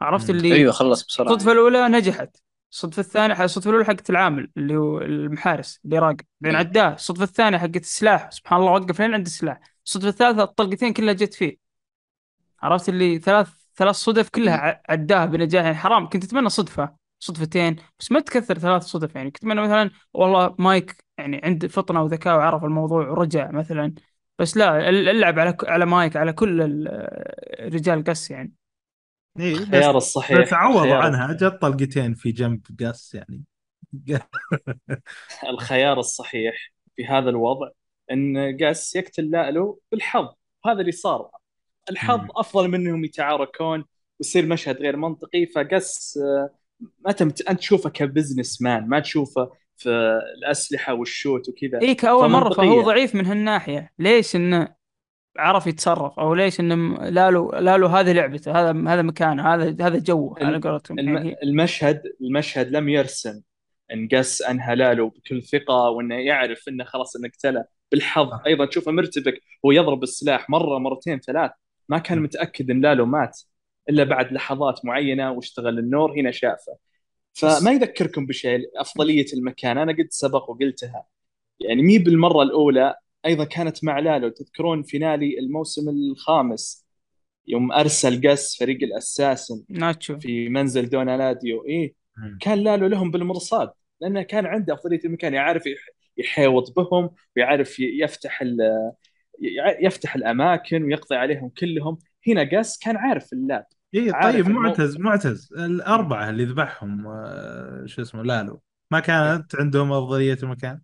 عرفت. 0.00 0.30
اللي 0.30 0.54
أيوه 0.54 0.72
خلص 0.72 1.06
بسرعة. 1.06 1.26
الصدفة 1.32 1.52
الأولى 1.52 1.88
نجحت. 1.88 2.36
الصدفة 2.72 3.00
الثانية 3.00 3.44
الصدفة 3.44 3.70
الأولى 3.70 3.84
حقت 3.86 4.10
العامل 4.10 4.50
اللي 4.56 4.76
هو 4.76 4.98
المحارس 5.00 5.80
اللي 5.84 5.98
راقب 5.98 6.20
بعدين. 6.40 6.58
عداه. 6.58 6.94
الصدفة 6.94 7.24
الثانية 7.24 7.58
حقت 7.58 7.76
السلاح. 7.76 8.30
سبحان 8.30 8.60
الله 8.60 8.72
وقف 8.72 9.00
لين 9.00 9.14
عند 9.14 9.26
السلاح. 9.26 9.60
الصدفة 9.86 10.08
الثالثة 10.08 10.42
الطلقتين 10.42 10.92
كلها 10.92 11.14
جت 11.14 11.34
فيه. 11.34 11.56
عرفت 12.62 12.88
اللي 12.88 13.18
ثلاث 13.18 13.48
ثلاث 13.76 13.94
صدف 13.94 14.28
كلها 14.28 14.82
عداها 14.88 15.26
بنجاح. 15.26 15.64
يعني 15.64 15.76
حرام 15.76 16.08
كنت 16.08 16.24
أتمنى 16.24 16.48
صدفة 16.48 16.94
صدفتين 17.18 17.76
بس 18.00 18.12
ما 18.12 18.20
تكثر 18.20 18.58
ثلاث 18.58 18.82
صدف. 18.82 19.14
يعني 19.14 19.30
كنت 19.30 19.36
أتمنى 19.44 19.60
مثلا 19.62 19.90
والله 20.14 20.54
مايك 20.58 20.96
يعني 21.18 21.40
عنده 21.44 21.68
فطنة 21.68 22.02
وذكاء 22.02 22.36
وعرف 22.36 22.64
الموضوع 22.64 23.08
ورجع 23.08 23.50
مثلا. 23.50 23.94
بس 24.38 24.56
لا 24.56 24.88
ال- 24.88 25.08
اللعب 25.08 25.38
على 25.38 25.56
على 25.64 25.86
مايك 25.86 26.16
على 26.16 26.32
كل 26.32 26.62
ال- 26.62 27.74
رجال 27.74 28.04
قس 28.04 28.30
يعني. 28.30 28.52
إيه 29.40 29.52
الخيار 29.54 29.96
الصحيح 29.96 30.40
بس 30.40 30.52
عوضوا 30.52 30.80
الخيار- 30.84 31.02
عنه 31.02 31.32
جت 31.32 31.58
طلقتين 31.62 32.14
في 32.14 32.32
جنب 32.32 32.60
قس 32.80 33.14
يعني. 33.14 33.42
الخيار 35.48 35.98
الصحيح 35.98 36.72
في 36.96 37.06
هذا 37.06 37.30
الوضع 37.30 37.68
إن 38.12 38.56
قس 38.60 38.96
يقتل 38.96 39.30
لالو 39.30 39.80
بالحظ 39.92 40.28
هذا 40.66 40.80
اللي 40.80 40.92
صار. 40.92 41.30
الحظ 41.90 42.20
مم. 42.20 42.28
أفضل 42.36 42.68
منهم 42.68 43.04
يتعاركون 43.04 43.84
ويصير 44.20 44.46
مشهد 44.46 44.76
غير 44.76 44.96
منطقي. 44.96 45.46
فقس 45.46 46.18
آه، 46.22 46.50
ما 47.04 47.12
تمت 47.12 47.40
أنت 47.42 47.58
تشوفه 47.58 47.90
ك 47.90 48.62
businessman 48.62 48.88
ما 48.88 49.00
تشوفه 49.00 49.50
في 49.76 49.88
الأسلحة 50.38 50.94
وال 50.94 51.09
shoot 51.09 51.48
وكذا. 51.48 51.80
اي 51.82 51.94
كأول 51.94 52.28
مرة 52.30 52.44
فمنطقية. 52.44 52.66
فهو 52.68 52.80
ضعيف 52.82 53.14
من 53.14 53.26
هالناحية. 53.26 53.90
ليش 53.98 54.36
إنه 54.36 54.75
عرف 55.38 55.66
يتصرف 55.66 56.18
أو 56.18 56.34
ليش 56.34 56.60
إنه 56.60 57.08
لالو 57.08 57.50
لالو 57.50 57.86
هذه 57.86 58.12
لعبته 58.12 58.52
هذا 58.52 58.70
هذا 58.70 59.02
مكانه 59.02 59.54
هذا 59.54 59.86
هذا 59.86 59.98
جوه 59.98 60.36
على 60.40 60.58
قولتهم 60.58 60.98
الم... 60.98 61.16
يعني 61.16 61.36
المشهد 61.42 62.02
المشهد 62.20 62.70
لم 62.70 62.88
يرسم 62.88 63.40
ان 63.92 64.08
قس 64.08 64.42
انهى 64.42 64.74
لالو 64.76 65.08
بكل 65.08 65.42
ثقة 65.42 65.90
وإنه 65.90 66.14
يعرف 66.14 66.68
إنه 66.68 66.84
خلاص 66.84 67.16
إنه 67.16 67.28
قتله 67.28 67.64
بالحظ 67.92 68.30
صح. 68.30 68.42
أيضا 68.46 68.66
تشوفه 68.66 68.92
مرتبك 68.92 69.42
هو 69.66 69.72
يضرب 69.72 70.02
السلاح 70.02 70.50
مرة 70.50 70.78
مرتين 70.78 71.20
ثلاث. 71.20 71.50
ما 71.88 71.98
كان 71.98 72.18
م. 72.18 72.22
متأكد 72.22 72.70
إن 72.70 72.80
لالو 72.80 73.06
مات 73.06 73.40
إلا 73.88 74.04
بعد 74.04 74.32
لحظات 74.32 74.84
معينة 74.84 75.32
واشتغل 75.32 75.78
النور 75.78 76.20
هنا 76.20 76.30
شافه. 76.30 76.76
فما 77.34 77.72
يذكركم 77.72 78.26
بشيء 78.26 78.60
أفضلية 78.76 79.26
المكان. 79.34 79.78
أنا 79.78 79.92
قد 79.92 80.06
سبق 80.10 80.50
وقلتها. 80.50 81.04
يعني 81.60 81.82
مي 81.82 81.98
بالمرة 81.98 82.42
الأولى 82.42 82.94
أيضا 83.26 83.44
كانت 83.44 83.84
مع 83.84 83.98
لالو. 83.98 84.28
تذكرون 84.28 84.82
فينالي 84.82 85.38
الموسم 85.38 85.88
الخامس 85.88 86.86
يوم 87.46 87.72
أرسل 87.72 88.28
قس 88.30 88.56
فريق 88.60 88.82
الأساسن 88.82 89.64
ناتشو. 89.68 90.18
في 90.18 90.48
منزل 90.48 90.88
دونالاديو 90.88 91.64
إيه 91.66 91.94
مم. 92.16 92.38
كان 92.40 92.58
لالو 92.58 92.86
لهم 92.86 93.10
بالمرصاد 93.10 93.70
لأنه 94.00 94.22
كان 94.22 94.46
عنده 94.46 94.74
أفضلية 94.74 95.00
المكان 95.04 95.34
يعرف 95.34 95.66
يح- 95.66 95.88
يحاوط 96.18 96.76
بهم 96.76 97.10
ويعرف 97.36 97.80
يفتح 97.80 98.42
يفتح 99.80 100.14
الأماكن 100.14 100.82
ويقضي 100.84 101.16
عليهم 101.16 101.48
كلهم. 101.48 101.98
هنا 102.28 102.50
قاس 102.50 102.78
كان 102.78 102.96
عارف 102.96 103.32
اللعب. 103.32 103.64
اي 103.94 104.12
طيب 104.12 104.46
المو- 104.46 104.60
معتز 104.60 104.98
معتز. 104.98 105.48
الأربعة 105.58 106.30
اللي 106.30 106.44
ذبحهم 106.44 107.06
آه، 107.06 107.82
شو 107.86 108.02
اسمه 108.02 108.22
لالو. 108.22 108.60
ما 108.90 109.00
كانت 109.00 109.54
عندهم 109.56 109.92
أفضلية 109.92 110.38
المكان؟ 110.42 110.80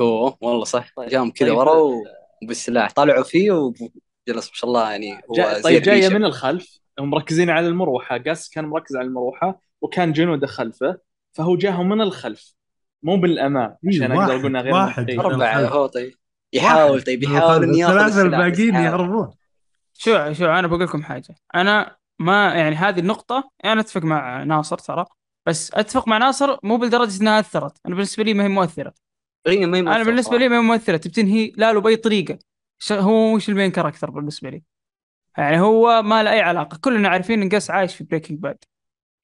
أوه 0.00 0.38
والله 0.40 0.64
صح 0.64 0.92
طيب. 0.96 1.08
جاهم 1.08 1.30
كذا 1.30 1.48
طيب. 1.48 1.58
ورا 1.58 2.02
وبالسلاح 2.42 2.92
طلعوا 2.92 3.24
فيه 3.24 3.50
وجلس 3.50 4.48
ما 4.48 4.54
شاء 4.54 4.70
الله 4.70 4.90
يعني 4.90 5.14
هو 5.14 5.34
جا... 5.34 5.62
طيب 5.62 5.82
جاية 5.82 5.98
الريشة. 5.98 6.18
من 6.18 6.24
الخلف 6.24 6.78
هم 6.98 7.10
مركزين 7.10 7.50
على 7.50 7.66
المروحة 7.66 8.18
قاس 8.18 8.50
كان 8.50 8.64
مركز 8.64 8.96
على 8.96 9.06
المروحة 9.06 9.60
وكان 9.80 10.12
جنوده 10.12 10.46
خلفه 10.46 10.98
فهو 11.32 11.56
جاهم 11.56 11.88
من 11.88 12.00
الخلف 12.00 12.54
مو 13.02 13.16
بالأمام 13.16 13.76
إيه، 13.84 13.90
عشان 13.90 14.12
أقدر 14.12 14.36
أقول 14.36 14.56
غير 14.56 14.74
واحد 14.74 15.10
أربعة. 15.10 15.60
هو 15.60 15.86
طيب 15.86 16.14
يحاول 16.52 17.02
طيب 17.02 17.22
يحاول. 17.22 17.64
إنه 17.64 17.78
ياخذ 17.78 17.92
الثلاثة 17.92 18.22
الباقيين. 18.22 18.74
يهربون 18.74 19.30
شو 19.92 20.32
شو 20.32 20.44
أنا 20.44 20.66
بقول 20.66 20.80
لكم 20.80 21.02
حاجة 21.02 21.34
أنا 21.54 21.96
ما 22.18 22.54
يعني 22.54 22.76
هذه 22.76 22.98
النقطة 23.00 23.50
أنا 23.64 23.80
أتفق 23.80 24.02
مع 24.02 24.42
ناصر 24.42 24.78
ترى 24.78 25.04
بس 25.46 25.74
أتفق 25.74 26.08
مع 26.08 26.18
ناصر 26.18 26.56
مو 26.62 26.76
بالدرجة 26.76 27.22
إنها 27.22 27.40
أثرت 27.40 27.78
أنا 27.86 27.94
بالنسبة 27.94 28.24
لي 28.24 28.34
ما 28.34 28.44
هي 28.44 28.48
مؤثرة 28.48 28.94
هي 29.46 29.66
ما 29.66 29.78
أنا 29.78 29.90
مؤثرة 29.90 30.04
بالنسبة 30.04 30.38
لي. 30.38 30.48
ما 30.48 30.76
تبي 30.76 30.98
تنهي 30.98 31.52
لالو 31.56 31.80
بأي 31.80 31.96
طريقة. 31.96 32.38
ش- 32.78 32.92
هو 32.92 33.34
مش 33.36 33.48
ال 33.48 33.52
main 33.52 33.70
character 33.70 34.10
بالنسبة 34.10 34.50
لي؟ 34.50 34.62
يعني 35.38 35.60
هو 35.60 36.02
ما 36.02 36.22
له 36.22 36.32
أي 36.32 36.40
علاقة. 36.40 36.78
كلنا 36.80 37.08
عارفين 37.08 37.42
إن 37.42 37.48
قس 37.48 37.70
عايش 37.70 37.94
في 37.96 38.04
بريكنج 38.04 38.38
باد 38.38 38.58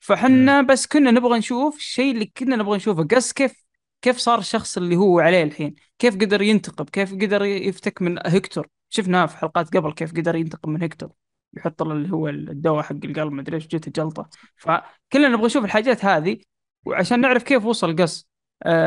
فحنا 0.00 0.62
بس 0.62 0.86
كنا 0.86 1.10
نبغى 1.10 1.38
نشوف 1.38 1.76
الشيء 1.76 2.12
اللي 2.14 2.26
كنا 2.36 2.56
نبغى 2.56 2.76
نشوفه. 2.76 3.04
قس 3.04 3.32
كيف 3.32 3.64
كيف 4.02 4.16
صار 4.16 4.38
الشخص 4.38 4.76
اللي 4.76 4.96
هو 4.96 5.20
عليه 5.20 5.42
الحين؟ 5.42 5.74
كيف 5.98 6.14
قدر 6.14 6.42
ينتقم؟ 6.42 6.84
كيف 6.84 7.12
قدر 7.12 7.44
يفتك 7.44 8.02
من 8.02 8.18
هيكتور؟ 8.26 8.68
شفناه 8.88 9.26
في 9.26 9.36
حلقات 9.36 9.76
قبل 9.76 9.92
كيف 9.92 10.12
قدر 10.12 10.36
ينتقم 10.36 10.70
من 10.70 10.82
هيكتور. 10.82 11.10
يحط 11.54 11.82
له 11.82 11.92
اللي 11.92 12.12
هو 12.12 12.28
الدواء 12.28 12.82
حق 12.82 12.96
القلب 13.04 13.32
مدري 13.32 13.56
إيش 13.56 13.66
جته 13.66 13.92
جلطة. 14.02 14.28
فكلنا 14.56 15.28
نبغى 15.28 15.46
نشوف 15.46 15.64
الحاجات 15.64 16.04
هذه 16.04 16.38
وعشان 16.84 17.20
نعرف 17.20 17.42
كيف 17.42 17.64
وصل 17.64 17.96
قص 17.96 18.31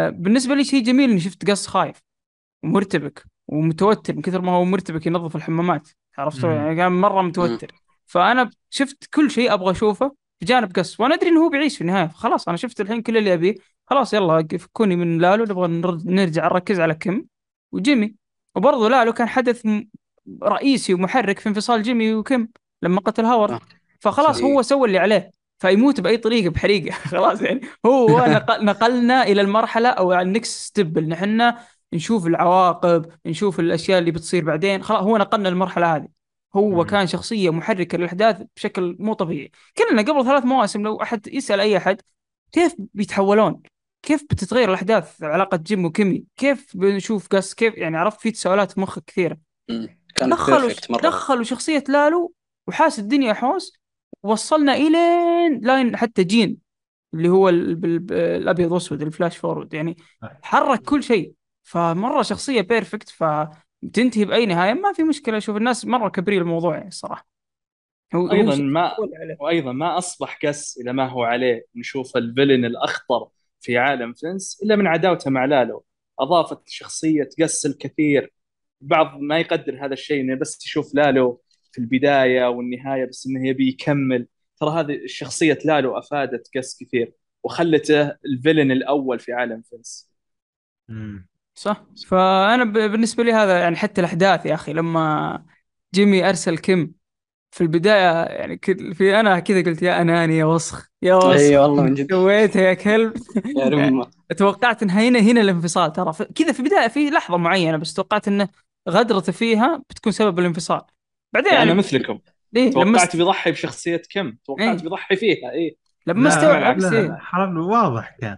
بالنسبة 0.09 0.55
لي 0.55 0.63
شيء 0.63 0.83
جميل 0.83 1.09
إني 1.09 1.19
شفت 1.19 1.49
قص 1.49 1.67
خايف 1.67 2.01
ومرتبك 2.63 3.23
ومتوتر 3.47 4.15
من 4.15 4.21
كثر 4.21 4.41
ما 4.41 4.51
هو 4.51 4.65
مرتبك 4.65 5.07
ينظف 5.07 5.35
الحمامات 5.35 5.87
عرفت؟ 6.17 6.45
مم. 6.45 6.51
يعني 6.51 6.75
كان 6.75 6.91
مرة 6.91 7.21
متوتر. 7.21 7.71
فأنا 8.05 8.49
شفت 8.69 9.09
كل 9.13 9.31
شيء 9.31 9.53
أبغى 9.53 9.71
أشوفه 9.71 10.15
بجانب 10.41 10.71
قص 10.75 10.99
وأنا 10.99 11.15
أدري 11.15 11.29
إنه 11.29 11.45
هو 11.45 11.49
بيعيش 11.49 11.75
في 11.75 11.81
النهاية. 11.81 12.07
خلاص 12.07 12.47
أنا 12.47 12.57
شفت 12.57 12.81
الحين 12.81 13.01
كل 13.01 13.17
اللي 13.17 13.33
أبيه. 13.33 13.55
خلاص 13.85 14.13
يلا 14.13 14.47
فكوني 14.59 14.95
من 14.95 15.17
لالو 15.17 15.43
نبغى 15.43 15.67
نرد- 15.67 16.07
نرجع 16.07 16.45
نركز 16.45 16.79
على 16.79 16.95
كيم 16.95 17.25
وجيمي. 17.71 18.15
وبرضه 18.55 18.89
لالو 18.89 19.13
كان 19.13 19.27
حدث 19.27 19.67
رئيسي 20.43 20.93
ومحرك 20.93 21.39
في 21.39 21.49
انفصال 21.49 21.83
جيمي 21.83 22.13
وكيم 22.13 22.49
لما 22.81 22.99
قتل 23.01 23.25
هاورد. 23.25 23.51
آه. 23.53 23.61
فخلاص 23.99 24.35
صحيح. 24.37 24.45
هو 24.45 24.61
سوى 24.61 24.87
اللي 24.87 24.97
عليه. 24.97 25.31
فيموت 25.59 26.01
بأي 26.01 26.17
طريقة 26.17 26.49
بحريقة. 26.49 26.95
خلاص 27.11 27.41
يعني. 27.41 27.61
هو 27.85 28.07
نقل 28.27 28.65
نقلنا 28.65 29.23
إلى 29.23 29.41
المرحلة 29.41 29.89
أو 29.89 30.13
ال 30.13 30.22
next 30.22 30.59
step 30.59 30.97
اللي 30.97 31.15
إحنا 31.15 31.59
نشوف 31.93 32.27
العواقب 32.27 33.05
نشوف 33.25 33.59
الأشياء 33.59 33.99
اللي 33.99 34.11
بتصير 34.11 34.43
بعدين. 34.43 34.83
خلاص 34.83 35.01
هو 35.01 35.17
نقلنا 35.17 35.49
المرحلة 35.49 35.95
هذه. 35.95 36.07
هو. 36.55 36.85
كان 36.85 37.07
شخصية 37.07 37.49
محركة 37.49 37.97
للأحداث 37.97 38.41
بشكل 38.55 38.95
مو 38.99 39.13
طبيعي. 39.13 39.51
كلنا 39.77 40.01
قبل 40.01 40.25
ثلاث 40.25 40.45
مواسم 40.45 40.83
لو 40.83 41.01
أحد 41.01 41.27
يسأل 41.27 41.59
أي 41.59 41.77
أحد 41.77 42.01
كيف 42.51 42.75
بيتحولون؟ 42.93 43.61
كيف 44.01 44.23
بتتغير 44.23 44.69
الأحداث 44.69 45.23
علاقة 45.23 45.57
جيمي 45.57 45.85
وكيم؟ 45.85 46.23
كيف 46.37 46.77
بنشوف 46.77 47.27
قس؟ 47.27 47.53
كيف 47.53 47.77
يعني 47.77 47.97
عرفت 47.97 48.21
في 48.21 48.31
تساؤلات 48.31 48.71
في 48.71 48.79
مخك 48.79 49.03
كثيرة. 49.07 49.37
دخلوا 50.21 50.71
دخلوا 50.89 51.43
شخصية 51.43 51.83
لالو 51.89 52.33
وحاس 52.67 52.99
الدنيا 52.99 53.33
حوس 53.33 53.79
وصلنا 54.23 54.73
الين 54.73 55.59
لاين 55.61 55.97
حتى 55.97 56.23
جين 56.23 56.57
اللي 57.13 57.29
هو 57.29 57.49
الأبيض 57.49 58.71
وأسود 58.71 59.01
ال 59.01 59.07
flash 59.07 59.37
forward 59.37 59.73
يعني 59.73 59.97
حرك 60.41 60.81
كل 60.81 61.03
شيء. 61.03 61.33
فمرة 61.63 62.21
شخصية 62.21 62.61
perfect 62.61 63.09
فتنتهي 63.09 64.25
بأي 64.25 64.45
نهاية 64.45 64.73
ما 64.73 64.93
في 64.93 65.03
مشكلة. 65.03 65.37
أشوف 65.37 65.57
الناس 65.57 65.85
مرة 65.85 66.09
كبرين 66.09 66.41
الموضوع 66.41 66.75
يعني 66.75 66.87
الصراحه 66.87 67.27
أيضا 68.13 68.55
ما. 68.55 68.95
وأيضا 69.39 69.71
ما 69.71 69.97
أصبح 69.97 70.39
قس 70.43 70.77
إلى 70.81 70.93
ما 70.93 71.09
هو 71.09 71.23
عليه. 71.23 71.65
نشوف 71.75 72.17
الفيلن 72.17 72.65
الأخطر 72.65 73.27
في 73.61 73.77
عالم 73.77 74.13
فنس 74.13 74.61
إلا 74.63 74.75
من 74.75 74.87
عداوته 74.87 75.31
مع 75.31 75.45
لالو. 75.45 75.83
أضافت 76.19 76.69
شخصية 76.69 77.29
قس 77.41 77.65
الكثير. 77.65 78.33
بعض 78.81 79.19
ما 79.19 79.39
يقدر 79.39 79.85
هذا 79.85 79.93
الشيء 79.93 80.21
إنه 80.21 80.35
بس 80.35 80.65
يشوف 80.65 80.95
لالو 80.95 81.41
في 81.75 81.81
البداية 81.81 82.49
والنهاية 82.49 83.05
بس 83.05 83.27
إنه 83.27 83.47
يبي 83.47 83.69
يكمل. 83.69 84.27
ترى 84.59 84.69
هذه 84.79 84.95
الشخصية 84.95 85.57
لالو 85.65 85.97
افادت 85.97 86.49
قس 86.57 86.77
كثير 86.83 87.13
وخلته 87.43 88.15
الفيلن 88.25 88.71
الأول 88.71 89.19
في 89.19 89.33
عالم 89.33 89.61
فنس 89.71 90.11
مم. 90.89 91.27
صح. 91.55 91.85
فأنا 92.07 92.63
بالنسبة 92.63 93.23
لي 93.23 93.33
هذا 93.33 93.59
يعني 93.59 93.75
حتى 93.75 94.01
الأحداث 94.01 94.45
يا 94.45 94.53
أخي 94.53 94.73
لما 94.73 95.45
جيمي 95.93 96.29
أرسل 96.29 96.57
كيم 96.57 96.93
في 97.51 97.61
البداية 97.61 98.23
يعني 98.23 98.59
في 98.93 99.19
أنا 99.19 99.39
كذا 99.39 99.63
قلت 99.63 99.81
يا 99.81 100.01
أناني 100.01 100.37
يا 100.37 100.45
وسخ 100.45 100.89
يا 101.01 101.15
وسخ. 101.15 101.27
اي 101.27 101.57
والله 101.57 101.83
من 101.83 101.93
جد. 101.93 102.11
سويتها 102.11 102.61
يا 102.61 102.73
كلب. 102.73 103.13
يا 103.57 104.33
توقعت 104.37 104.83
إن 104.83 104.89
هنا 104.89 105.19
هنا 105.19 105.41
الانفصال 105.41 105.93
ترى. 105.93 106.13
كذا 106.35 106.51
في 106.51 106.63
بدايه 106.63 106.87
في 106.87 107.09
لحظة 107.09 107.37
معينة 107.37 107.77
بس 107.77 107.93
توقعت 107.93 108.27
انه 108.27 108.49
غدرته 108.89 109.31
فيها 109.31 109.83
بتكون 109.89 110.11
سبب 110.11 110.39
الانفصال. 110.39 110.81
بعدين 111.35 111.53
يعني 111.53 111.63
أنا 111.63 111.73
مثلكم. 111.73 112.19
لما 112.53 112.71
توقعت 112.71 112.95
است... 112.95 113.15
بيضحي 113.15 113.51
بشخصية 113.51 114.01
كم؟ 114.09 114.35
توقعت 114.45 114.77
إيه. 114.77 114.83
بيضحي 114.83 115.15
فيها 115.15 115.51
اي 115.51 115.77
لما 116.07 116.29
لا 116.29 116.91
إيه. 116.93 117.17
حرام 117.19 117.57
واضح 117.57 118.15
كان. 118.21 118.37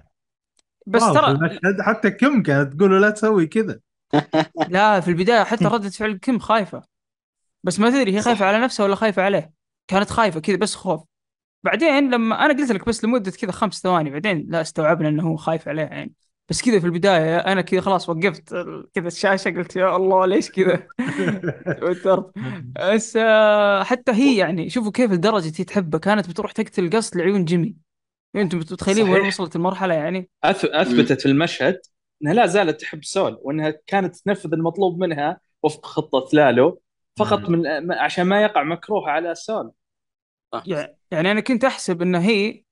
بس 0.88 1.02
ترى 1.02 1.60
حتى 1.82 2.12
كم 2.12 2.44
كانت 2.44 2.74
تقول 2.74 2.92
له 2.92 3.00
لا 3.00 3.10
تسوي 3.10 3.48
كذا. 3.48 3.80
لا 4.70 5.00
في 5.00 5.08
البداية 5.08 5.44
حتى 5.44 5.66
ردة 5.66 5.90
فعل 5.90 6.20
كم 6.22 6.40
خايفة. 6.40 6.84
بس 7.64 7.80
ما 7.80 7.90
تدري 7.90 8.16
هي 8.16 8.22
خايفة 8.22 8.40
صح. 8.40 8.46
على 8.46 8.60
نفسها 8.60 8.84
ولا 8.86 8.96
خايفة 8.96 9.22
عليه. 9.22 9.52
كانت 9.88 10.10
خايفة 10.10 10.40
كذا 10.40 10.56
بس 10.56 10.76
خوف. 10.76 11.04
بعدين 11.64 12.12
لما 12.12 12.46
أنا 12.46 12.54
قلت 12.54 12.72
لك 12.72 12.88
بس 12.88 13.04
لمدة 13.04 13.32
كذا 13.32 13.52
خمس 13.52 13.82
ثواني 13.82 14.10
بعدين 14.10 14.46
لا 14.50 14.62
استوعبنا 14.62 15.10
إنه 15.10 15.24
هو 15.24 15.36
خايف 15.36 15.68
عليه 15.68 15.84
يعني. 15.84 16.14
بس 16.50 16.62
كذا 16.62 16.80
في 16.80 16.86
البداية 16.86 17.38
أنا 17.38 17.62
كذا 17.62 17.82
خلاص 17.82 18.10
وقفت 18.10 18.50
كذا 18.94 19.08
الشاشة 19.08 19.50
قلت 19.52 19.76
يا 19.76 19.96
الله 19.96 20.26
ليش 20.26 20.52
كذا؟ 20.52 20.88
توترت. 21.82 22.32
بس 22.94 23.18
آه، 23.18 23.84
حتى 23.84 24.12
هي 24.12 24.38
يعني 24.38 24.70
شوفوا 24.70 24.92
كيف 24.92 25.12
لدرجة 25.12 25.54
هي 25.60 25.64
تحبه. 25.64 26.00
كانت 26.00 26.30
بتروح 26.30 26.52
تقتل 26.52 26.90
قصد 26.90 27.18
لعيون 27.18 27.46
جيمي. 27.46 27.76
أنتم 28.36 28.58
متخيلين 28.58 29.10
وين. 29.10 29.28
وصلت 29.28 29.56
المرحلة 29.56 29.94
يعني؟ 29.94 30.30
أث... 30.44 30.66
أثبتت 30.66 31.22
في 31.22 31.26
المشهد 31.26 31.80
إنها 32.24 32.34
لا 32.34 32.46
زالت 32.46 32.82
تحب 32.82 33.04
سول 33.04 33.38
وإنها 33.42 33.74
كانت 33.88 34.16
تنفذ 34.16 34.54
المطلوب 34.54 35.00
منها 35.00 35.40
وفق 35.64 35.86
خطة 35.86 36.30
لالو. 36.34 36.82
فقط 37.20 37.50
من 37.50 37.92
عشان 37.94 38.24
ما 38.28 38.42
يقع 38.42 38.64
مكروه 38.64 39.10
على 39.10 39.36
سول. 39.36 39.72
يع- 40.66 40.94
يعني 41.12 41.32
أنا 41.32 41.40
كنت 41.40 41.64
أحسب 41.64 42.02
إن 42.02 42.16
هي 42.16 42.64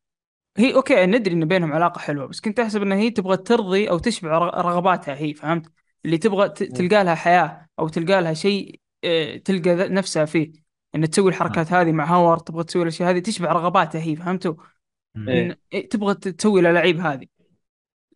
هي 0.57 0.75
okay 0.75 1.05
ندري 1.05 1.33
إن 1.33 1.45
بينهم 1.45 1.73
علاقة 1.73 1.99
حلوة 1.99 2.25
بس 2.25 2.41
كنت 2.41 2.59
أحسب 2.59 2.81
إن 2.81 2.91
هي 2.91 3.09
تبغى 3.09 3.37
ترضي 3.37 3.89
أو 3.89 3.97
تشبع 3.99 4.37
رغ- 4.37 4.61
رغباتها 4.61 5.15
هي 5.15 5.33
فهمت؟ 5.33 5.71
اللي 6.05 6.17
تبغى 6.17 6.49
تلقى 6.49 7.03
لها 7.03 7.15
حياة 7.15 7.67
أو 7.79 7.87
تلقى 7.87 8.21
لها 8.21 8.33
شيء 8.33 8.79
آه، 9.03 9.37
تلقى 9.37 9.75
نفسها 9.75 10.25
فيه. 10.25 10.51
إن 10.95 11.09
تسوي 11.09 11.29
الحركات 11.29 11.73
هذه 11.73 11.91
مع 11.91 12.05
هاورد 12.05 12.41
تبغى 12.41 12.63
تسوي 12.63 12.81
الأشياء 12.81 13.09
هذه 13.09 13.19
تشبع 13.19 13.51
رغباتها 13.51 14.01
هي 14.01 14.15
فهمتوا؟ 14.15 14.53
إيه. 15.27 15.89
تبغى 15.89 16.13
تسوي 16.15 16.59
الألعاب 16.59 16.97
هذه. 16.99 17.27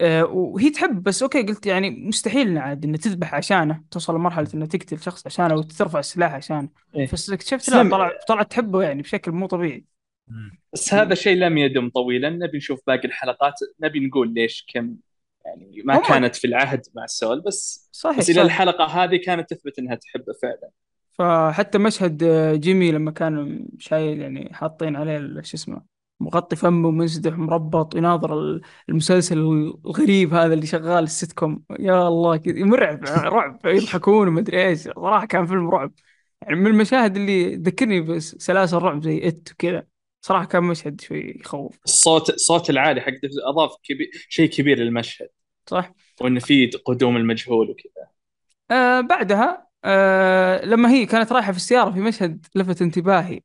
آه، 0.02 0.26
وهي 0.26 0.70
تحب 0.70 1.04
بس 1.04 1.24
okay 1.24 1.42
قلت 1.42 1.66
يعني 1.66 1.90
مستحيل 1.90 2.58
عاد 2.58 2.86
انها 2.86 2.98
تذبح 2.98 3.34
عشانه 3.36 3.84
توصل 3.92 4.16
لمرحلة 4.16 4.48
انها 4.54 4.68
تقتل 4.68 5.00
شخص 5.00 5.26
عشانه 5.28 5.56
وترفع 5.56 6.00
السلاح 6.00 6.34
عشانه. 6.34 6.70
إيه. 6.96 7.10
بس 7.14 7.30
اكتشفت 7.30 7.70
لا. 7.70 7.90
طلع 7.90 8.12
طلعت 8.28 8.52
تحبه 8.52 8.84
يعني 8.84 9.02
بشكل 9.02 9.32
مو 9.32 9.48
طبيعي. 9.48 9.86
بس 10.74 10.94
هذا 10.94 11.14
الشيء 11.14 11.38
لم 11.38 11.58
يدم 11.58 11.90
طويلا. 11.90 12.30
نبي 12.30 12.58
نشوف 12.58 12.80
باقي 12.88 13.08
الحلقات. 13.08 13.54
نبي 13.82 14.00
نقول 14.08 14.34
ليش 14.34 14.66
كم 14.74 14.96
يعني 15.46 15.82
ما 15.86 15.98
هم- 15.98 16.04
كانت 16.08 16.36
في 16.36 16.48
العهد 16.48 16.82
مع 16.96 17.06
سول 17.06 17.42
بس 17.42 17.90
صحيح 17.92 18.18
بس 18.18 18.30
إلى 18.30 18.36
صحيح. 18.36 18.46
الحلقة 18.46 18.86
هذه 18.86 19.16
كانت 19.26 19.54
تثبت 19.54 19.80
إنها 19.80 19.96
تحبه 19.96 20.34
فعلا. 20.42 20.70
فحتى 21.12 21.78
مشهد 21.78 22.24
آه، 22.24 22.56
جيمي 22.56 22.92
لما 22.92 23.12
كان 23.12 23.68
شايل 23.80 24.22
يعني 24.22 24.54
حاطين 24.54 24.96
عليه 24.96 25.42
شو 25.42 25.58
اسمه 25.58 25.82
مغطي 26.20 26.56
فمه 26.56 26.88
ومنسدح 26.88 27.34
مربط 27.38 27.96
يناظر 27.96 28.40
ال- 28.40 28.62
المسلسل 28.90 29.38
الغريب 29.38 30.34
هذا 30.34 30.54
اللي 30.54 30.66
شغال 30.66 31.04
السيت 31.04 31.34
كوم 31.34 31.64
يا 31.80 32.08
الله 32.08 32.38
كذا 32.38 32.66
مرعب 32.66 33.04
رعب 33.06 33.60
يضحكون 33.66 34.28
ومدري 34.28 34.68
إيش. 34.68 34.80
صراحة 34.80 35.26
كان 35.26 35.46
فيلم 35.46 35.70
رعب. 35.70 35.92
يعني 36.42 36.56
من 36.56 36.68
المشاهد 36.68 37.16
اللي 37.16 37.56
ذكرني 37.56 38.02
بسلاسل 38.02 38.78
رعب 38.78 39.04
زي 39.04 39.28
إت 39.28 39.50
وكذا. 39.52 39.84
صراحة 40.22 40.46
كان 40.46 40.64
مشهد 40.64 41.02
شوي 41.02 41.38
يخوف. 41.40 41.80
الصوت 41.86 42.30
الصوت 42.30 42.70
العالي 42.70 43.02
حق 43.02 43.12
أضاف 43.46 43.72
كبير 43.84 44.10
شيء 44.30 44.50
كبير 44.50 44.78
للمشهد. 44.80 45.30
صح. 45.66 45.94
وإن 46.22 46.40
في 46.40 46.68
قدوم 46.68 47.18
المجهول 47.18 47.70
وكذا. 47.70 48.08
آه 48.72 49.02
بعدها 49.02 49.68
آه 49.86 50.66
لما 50.66 50.90
هي 50.92 51.06
كانت 51.06 51.32
رايحة 51.32 51.52
في 51.52 51.58
السيارة 51.58 51.92
في 51.92 52.00
مشهد 52.00 52.46
لفت 52.56 52.82
انتباهي. 52.82 53.42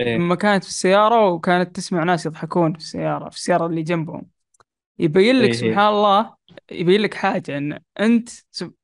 إيه. 0.00 0.16
لما 0.16 0.34
كانت 0.34 0.64
في 0.64 0.70
السيارة 0.70 1.28
وكانت 1.28 1.76
تسمع 1.76 2.04
ناس 2.04 2.26
يضحكون 2.26 2.72
في 2.72 2.78
السيارة 2.78 3.28
في 3.28 3.36
السيارة 3.36 3.66
اللي 3.66 3.82
جنبهم. 3.82 4.26
يبين 4.98 5.36
لك 5.36 5.48
إيه. 5.48 5.52
سبحان 5.52 5.88
الله 5.88 6.34
يبين 6.70 7.00
لك 7.00 7.14
حاجة 7.14 7.58
إن 7.58 7.80
أنت 8.00 8.28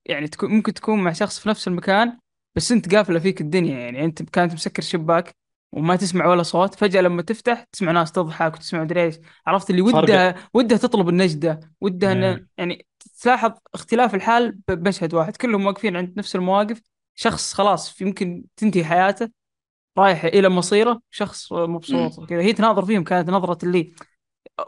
يعني 0.06 0.28
تكون 0.28 0.50
ممكن 0.50 0.74
تكون 0.74 1.02
مع 1.02 1.12
شخص 1.12 1.38
في 1.40 1.48
نفس 1.48 1.68
المكان 1.68 2.18
بس 2.54 2.72
أنت 2.72 2.94
قافلة 2.94 3.18
فيك 3.18 3.40
الدنيا 3.40 3.78
يعني 3.78 4.04
أنت 4.04 4.22
كانت 4.22 4.52
مسكر 4.54 4.82
شباك 4.82 5.36
وما 5.72 5.96
تسمع 5.96 6.26
ولا 6.26 6.42
صوت 6.42 6.74
فجأة 6.74 7.00
لما 7.00 7.22
تفتح 7.22 7.64
تسمع 7.72 7.92
ناس 7.92 8.12
تضحك 8.12 8.54
وتسمع 8.54 8.82
مدري 8.82 9.02
إيش. 9.02 9.14
عرفت 9.46 9.70
اللي 9.70 9.92
فرق. 9.92 10.02
ودها 10.02 10.34
ودها 10.54 10.78
تطلب 10.78 11.08
النجدة 11.08 11.60
ودها 11.80 12.12
إن 12.12 12.20
نعم. 12.20 12.46
يعني 12.58 12.86
تلاحظ 13.22 13.52
اختلاف 13.74 14.14
الحال 14.14 14.58
بمشهد 14.68 15.14
واحد. 15.14 15.36
كلهم 15.36 15.66
واقفين 15.66 15.96
عند 15.96 16.18
نفس 16.18 16.36
المواقف. 16.36 16.80
شخص 17.14 17.54
خلاص 17.54 18.00
يمكن 18.00 18.44
تنتهي 18.56 18.84
حياته 18.84 19.28
رايح 19.98 20.24
إلى 20.24 20.48
مصيره 20.48 21.00
شخص 21.10 21.52
مبسوط 21.52 22.18
وكذا 22.18 22.40
هي 22.40 22.52
تناظر 22.52 22.84
فيهم 22.84 23.04
كانت 23.04 23.30
نظرة 23.30 23.58
اللي 23.64 23.92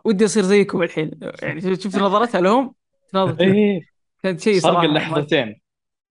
ودي 0.04 0.24
أصير 0.24 0.42
زيكم 0.42 0.82
الحين. 0.82 1.10
يعني 1.42 1.60
شفت 1.60 1.96
نظرتها 1.96 2.40
لهم؟ 2.40 2.74
تناظر. 3.12 3.40
إيه. 3.40 3.80
كانت 4.22 4.40
شيء 4.40 4.60
فرق 4.60 4.72
صراحة. 4.72 4.84
اللحظتين. 4.86 5.61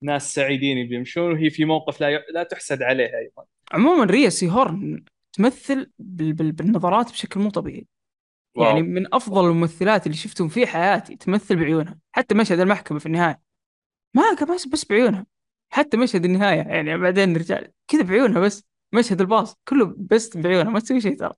ناس 0.02 0.34
سعيدين 0.34 0.88
بيمشون 0.88 1.32
وهي 1.32 1.50
في 1.50 1.64
موقف 1.64 2.00
لا 2.00 2.10
ي... 2.10 2.24
لا 2.34 2.42
تحسد 2.42 2.82
عليه 2.82 3.18
أيضا. 3.18 3.44
عموما 3.72 4.04
ريا 4.04 4.28
سيهورن 4.28 5.04
تمثل 5.32 5.90
بال... 5.98 6.32
بال... 6.32 6.52
بالنظرات 6.52 7.12
بشكل 7.12 7.40
مو 7.40 7.50
طبيعي. 7.50 7.86
واو. 8.54 8.66
يعني 8.66 8.82
من 8.82 9.14
أفضل 9.14 9.50
الممثلات 9.50 10.06
اللي 10.06 10.16
شفتهم 10.16 10.48
في 10.48 10.66
حياتي 10.66 11.16
تمثل 11.16 11.56
بعيونها 11.56 11.98
حتى 12.12 12.34
مشهد 12.34 12.60
المحكمة 12.60 12.98
في 12.98 13.06
النهاية. 13.06 13.40
ما 14.14 14.22
بس 14.54 14.66
بس 14.68 14.84
بعيونها. 14.84 15.26
حتى 15.70 15.96
مشهد 15.96 16.24
النهاية 16.24 16.60
يعني 16.60 16.98
بعدين 16.98 17.36
رجال 17.36 17.72
كذا 17.88 18.02
بعيونها 18.02 18.40
بس 18.40 18.64
مشهد 18.92 19.20
الباص 19.20 19.56
كله 19.68 19.94
بس 19.98 20.36
بعيونها 20.36 20.70
ما 20.70 20.80
تسوي 20.80 21.00
شيء 21.00 21.18
ترى. 21.18 21.32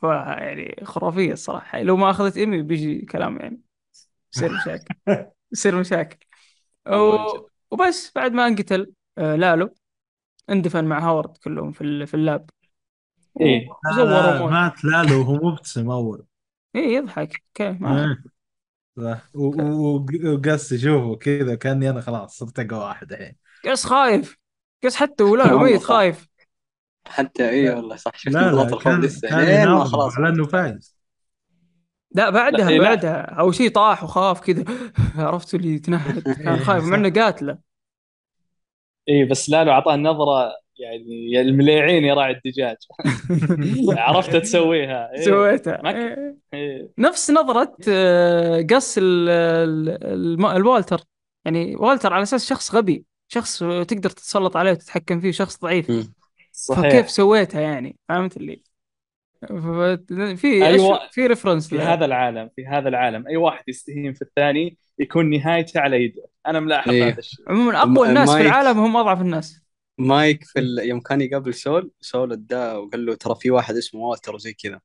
ف 0.00 0.02
يعني 0.02 0.84
خرافية 0.84 1.32
الصراحة. 1.32 1.82
لو 1.82 1.96
ما 1.96 2.10
أخذت 2.10 2.36
إيمي 2.36 2.62
بيجي 2.62 3.00
كلام 3.00 3.36
يعني. 3.36 3.60
يصير 4.34 4.52
مشاكل. 4.52 4.94
يصير 5.52 5.80
مشاكل. 5.80 6.27
و... 6.88 7.16
وبس 7.70 8.12
بعد 8.14 8.32
ما 8.32 8.46
انقتل 8.46 8.92
آه 9.18 9.36
لالو 9.36 9.74
اندفن 10.50 10.84
مع 10.84 10.98
هاورد 11.08 11.36
كلهم 11.36 11.72
في 11.72 11.80
ال- 11.80 12.06
في 12.06 12.14
ال 12.14 12.21
lab. 12.21 12.50
إيه. 13.40 13.68
لا 13.96 14.46
مات 14.46 14.84
لالو 14.84 15.20
وهو 15.20 15.34
مبتسم 15.50 15.90
أول. 15.90 16.24
إيه 16.76 16.96
يضحك. 16.96 17.42
أوكي 17.48 17.70
ما 17.78 18.04
إيه. 18.04 18.22
صح. 18.98 19.28
وقص 19.34 20.74
شوفه 20.74 21.16
كذا 21.16 21.54
كأني 21.54 21.90
أنا 21.90 22.00
خلاص 22.00 22.38
صرت 22.38 22.58
أقوى 22.58 22.84
واحد 22.84 23.12
الحين. 23.12 23.36
قس 23.64 23.86
خايف. 23.86 24.36
قس 24.84 24.96
حتى 24.96 25.24
ولا 25.24 25.56
ميت. 25.62 25.82
خايف. 25.82 26.28
حتى 27.06 27.48
اي 27.50 27.70
والله 27.70 27.96
صح. 27.96 28.12
شفت 28.16 28.34
لا 28.34 28.50
لا 28.52 28.78
كان 28.78 29.00
لسه. 29.00 29.28
كان 29.28 29.38
لين 29.40 29.56
ما 29.56 29.62
يناظر 29.62 29.90
خلاص. 29.92 30.16
على 30.18 30.28
إنه 30.28 30.46
فايز. 30.46 30.97
لا 32.12 32.30
بعدها 32.30 32.64
لا، 32.64 32.68
إيه،. 32.68 32.80
بعدها. 32.80 33.20
أول 33.20 33.54
شيء 33.54 33.70
طاح 33.70 34.04
وخاف 34.04 34.40
كذا. 34.40 34.64
عرفت 35.26 35.54
اللي 35.54 35.74
يتنهد 35.74 36.22
كان 36.44 36.56
خايف 36.56 36.84
مع 36.84 36.96
إنه 36.96 37.10
قاتلة. 37.10 37.58
اي 39.08 39.24
بس 39.24 39.50
لالو 39.50 39.70
أعطاه 39.70 39.96
نظره 39.96 40.52
يعني 40.78 41.32
يا 41.32 41.40
المليعين 41.40 42.04
يا 42.04 42.14
راعي 42.14 42.32
الدجاج. 42.32 42.76
عرفت 43.98 44.36
تسويها. 44.36 45.10
إيه. 45.14 45.24
سويتها. 45.24 45.90
إيه. 45.90 46.36
إيه. 46.54 46.90
نفس 46.98 47.30
نظرة 47.30 47.76
آه، 47.88 48.66
قص 48.70 48.94
الوالتر. 48.98 51.00
يعني 51.44 51.76
والتر 51.76 52.12
على 52.12 52.22
أساس 52.22 52.48
شخص 52.48 52.74
غبي. 52.74 53.04
شخص 53.28 53.58
تقدر 53.58 54.10
تتسلط 54.10 54.56
عليه 54.56 54.70
وتتحكم 54.70 55.20
فيه 55.20 55.30
شخص 55.30 55.60
ضعيف. 55.60 55.92
صحيح. 56.52 56.82
فكيف 56.82 57.10
سويتها 57.10 57.60
يعني؟ 57.60 57.96
فهمت 58.08 58.36
اللي؟ 58.36 58.67
في 59.46 60.66
أيوة. 60.66 61.08
في 61.10 61.26
ريفرنس 61.26 61.68
في 61.68 61.78
هذا 61.78 62.04
العالم 62.04 62.50
في 62.56 62.66
هذا 62.66 62.88
العالم 62.88 63.26
أي 63.28 63.36
واحد 63.36 63.64
يستهين 63.68 64.12
في 64.12 64.22
الثاني 64.22 64.78
يكون 64.98 65.30
نهايته 65.30 65.80
على 65.80 66.04
يده 66.04 66.22
أنا 66.46 66.60
ملاحظ 66.60 66.90
إيه. 66.90 67.08
هذا 67.08 67.18
الشيء 67.18 67.44
عموما 67.48 67.82
أقوى 67.82 68.08
الناس 68.08 68.30
في. 68.30 68.40
العالم 68.40 68.78
هم 68.78 68.96
أضعف 68.96 69.20
الناس 69.20 69.62
مايك 69.98 70.44
في 70.44 70.58
ال... 70.58 70.78
يوم 70.78 71.00
كان 71.00 71.20
يقابل 71.20 71.54
سول 71.54 71.90
سول 72.00 72.32
اداه 72.32 72.78
وقال 72.78 73.06
له 73.06 73.14
ترى 73.14 73.34
في 73.34 73.50
واحد 73.50 73.74
اسمه 73.74 74.00
والتر 74.00 74.34
وزي 74.34 74.52
كذا 74.52 74.80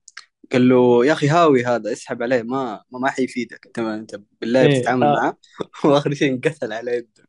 قال 0.51 0.69
له 0.69 1.05
يا 1.05 1.13
أخي 1.13 1.27
هاوي 1.27 1.65
هذا 1.65 1.91
اسحب 1.91 2.23
عليه 2.23 2.41
ما 2.41 2.83
ما, 2.91 2.99
ما 2.99 3.09
حيفيدك 3.09 3.65
أنت 3.65 3.79
أنت 3.79 4.21
بالله 4.41 4.61
إيه، 4.61 4.79
بتتعامل 4.79 5.07
آه. 5.07 5.13
معاه 5.13 5.37
وآخر 5.85 6.13
شيء 6.13 6.33
انقتل 6.33 6.73
على 6.73 6.95
يده 6.95 7.27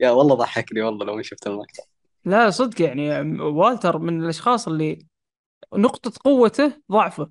يا 0.00 0.10
والله 0.10 0.34
ضحكني 0.34 0.82
والله 0.82 1.06
لو 1.06 1.22
شفت 1.22 1.46
المقطع 1.46 1.82
لا 2.24 2.50
صدق 2.50 2.82
يعني 2.82 3.20
والتر 3.40 3.98
من 3.98 4.22
الأشخاص 4.22 4.68
اللي 4.68 5.06
نقطة 5.74 6.12
قوته 6.24 6.72
ضعفه. 6.92 7.30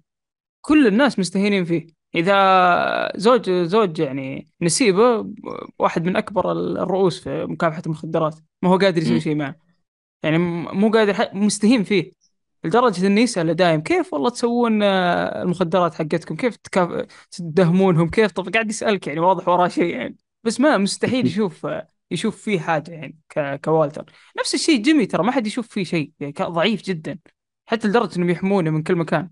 كل 0.62 0.88
الناس 0.88 1.20
مستهينين 1.20 1.66
فيه. 1.66 1.88
إذا 2.16 3.18
زوج 3.18 3.50
زوج 3.50 4.00
يعني 4.00 4.48
نسيبه 4.62 5.28
واحد 5.80 6.06
من 6.06 6.16
أكبر 6.16 6.52
الرؤوس 6.52 7.20
في 7.20 7.46
مكافحة 7.46 7.82
المخدرات. 7.86 8.36
ما 8.62 8.70
هو 8.70 8.78
قادر 8.78 9.02
يسوي. 9.02 9.20
شيء 9.20 9.36
معه. 9.36 9.56
يعني 10.24 10.38
مو 10.38 10.90
قادر 10.90 11.30
مستهين 11.34 11.84
فيه. 11.84 12.12
لدرجة 12.64 13.08
انه 13.08 13.22
يسأله 13.22 13.54
دايم 13.54 13.82
كيف 13.82 14.14
والله 14.14 14.30
تسوون 14.30 14.84
آه، 14.84 15.42
المخدرات 15.42 15.94
حقتكم؟ 15.94 16.36
كيف 16.36 16.56
تكاف... 16.56 17.06
تدهمونهم؟ 17.32 18.10
كيف؟ 18.10 18.32
طب 18.32 18.50
قاعد 18.50 18.70
يسألك 18.70 19.08
يعني 19.08 19.20
واضح 19.20 19.48
وراه 19.48 19.68
شيء 19.68 19.96
يعني. 19.96 20.18
بس 20.44 20.60
ما 20.60 20.78
مستحيل 20.78 21.26
يشوف 21.32 21.68
يشوف 22.12 22.42
فيه 22.42 22.60
حاجة 22.60 22.92
يعني 22.92 23.18
ك... 23.30 23.62
كوالتر. 23.66 24.06
نفس 24.40 24.56
الشيء 24.56 24.82
جيمي 24.82 25.06
ترى 25.06 25.24
ما 25.24 25.32
حد 25.32 25.48
يشوف 25.48 25.68
فيه 25.68 25.84
شيء 25.84 26.12
يعني 26.20 26.34
ضعيف 26.42 26.82
جدا. 26.84 27.20
حتى 27.66 27.88
لدرجة 27.88 28.18
إنهم 28.18 28.30
يحمونه 28.30 28.70
من 28.70 28.84
كل 28.84 28.96
مكان. 28.96 29.30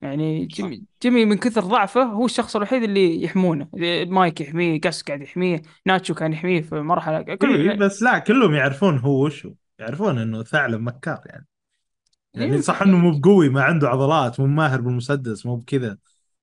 يعني 0.00 0.46
جيمي, 0.46 0.84
جيمي 1.02 1.24
من 1.24 1.36
كثر 1.36 1.60
ضعفه 1.60 2.02
هو 2.02 2.24
الشخص 2.24 2.56
الوحيد 2.56 2.82
اللي 2.82 3.22
يحمونه. 3.22 3.68
مايك 4.06 4.40
يحميه 4.40 4.80
قاس 4.80 5.02
قاعد 5.02 5.22
يحميه 5.22 5.62
ناتشو 5.86 6.14
كان 6.14 6.32
يحميه 6.32 6.60
في 6.60 6.74
مرحلة 6.74 7.22
كل 7.22 7.70
إيه 7.70 7.76
بس 7.76 8.02
لا 8.02 8.18
كلهم 8.18 8.54
يعرفون 8.54 8.98
هو 8.98 9.24
وشو. 9.24 9.52
يعرفون 9.78 10.18
إنه 10.18 10.42
ثعلب 10.42 10.80
مكار 10.80 11.20
يعني. 11.26 11.46
يعني 12.34 12.54
إيه. 12.54 12.60
صح 12.60 12.82
إنه 12.82 12.96
مو 12.96 13.18
بقوي 13.18 13.48
ما 13.48 13.62
عنده 13.62 13.88
عضلات 13.88 14.40
مو 14.40 14.46
ماهر 14.46 14.80
بالمسدس 14.80 15.46
مو 15.46 15.56
بكذا. 15.56 15.98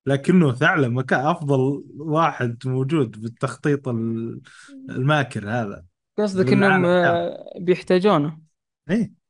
لكنه 0.06 0.52
ثعلب 0.52 0.92
مكان 0.92 1.26
أفضل 1.26 1.84
واحد 1.98 2.58
موجود 2.66 3.22
بالتخطيط 3.22 3.88
ال- 3.88 4.42
الماكر 4.90 5.50
هذا. 5.50 5.86
قصدك 6.18 6.54
إنهم. 6.54 6.86
آه، 6.86 7.54
بيحتاجونه. 7.60 8.40
إيه. 8.90 9.25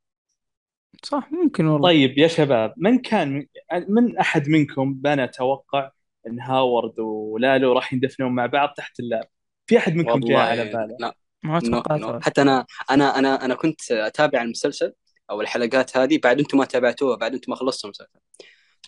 صح 1.04 1.32
ممكن 1.32 1.66
والله 1.66 1.90
طيب 1.90 2.18
يا 2.18 2.28
شباب 2.28 2.74
من 2.78 3.00
كان 3.00 3.48
من 3.90 4.18
أحد 4.18 4.50
منكم 4.50 4.94
بنى 4.94 5.24
أتوقع 5.24 5.92
إن 6.28 6.40
هاورد 6.40 7.00
ولالو 7.00 7.74
راح 7.74 7.94
يندفنون 7.94 8.32
مع 8.32 8.46
بعض 8.46 8.70
تحت 8.78 9.00
ال 9.00 9.07
lab 9.07 9.28
في 9.68 9.78
أحد 9.78 9.96
منكم 9.96 10.20
جاء 10.20 10.38
على 10.38 10.66
باله 10.66 10.98
لا 11.00 11.16
ما 11.44 11.60
توقعت. 11.60 12.24
حتى 12.24 12.42
أنا 12.42 12.66
أنا 12.92 13.20
أنا 13.20 13.46
أنا 13.46 13.56
كنت 13.56 13.92
أتابع 13.92 14.42
المسلسل 14.42 14.94
أو 15.30 15.42
الحلقات 15.42 15.98
هذه 15.98 16.20
بعد 16.24 16.40
أنتم 16.40 16.58
ما 16.58 16.66
تابعتوها 16.66 17.18
بعد 17.18 17.34
أنتم 17.34 17.52
ما 17.52 17.56
خلصتوا 17.56 17.90
المسلسل 17.90 18.20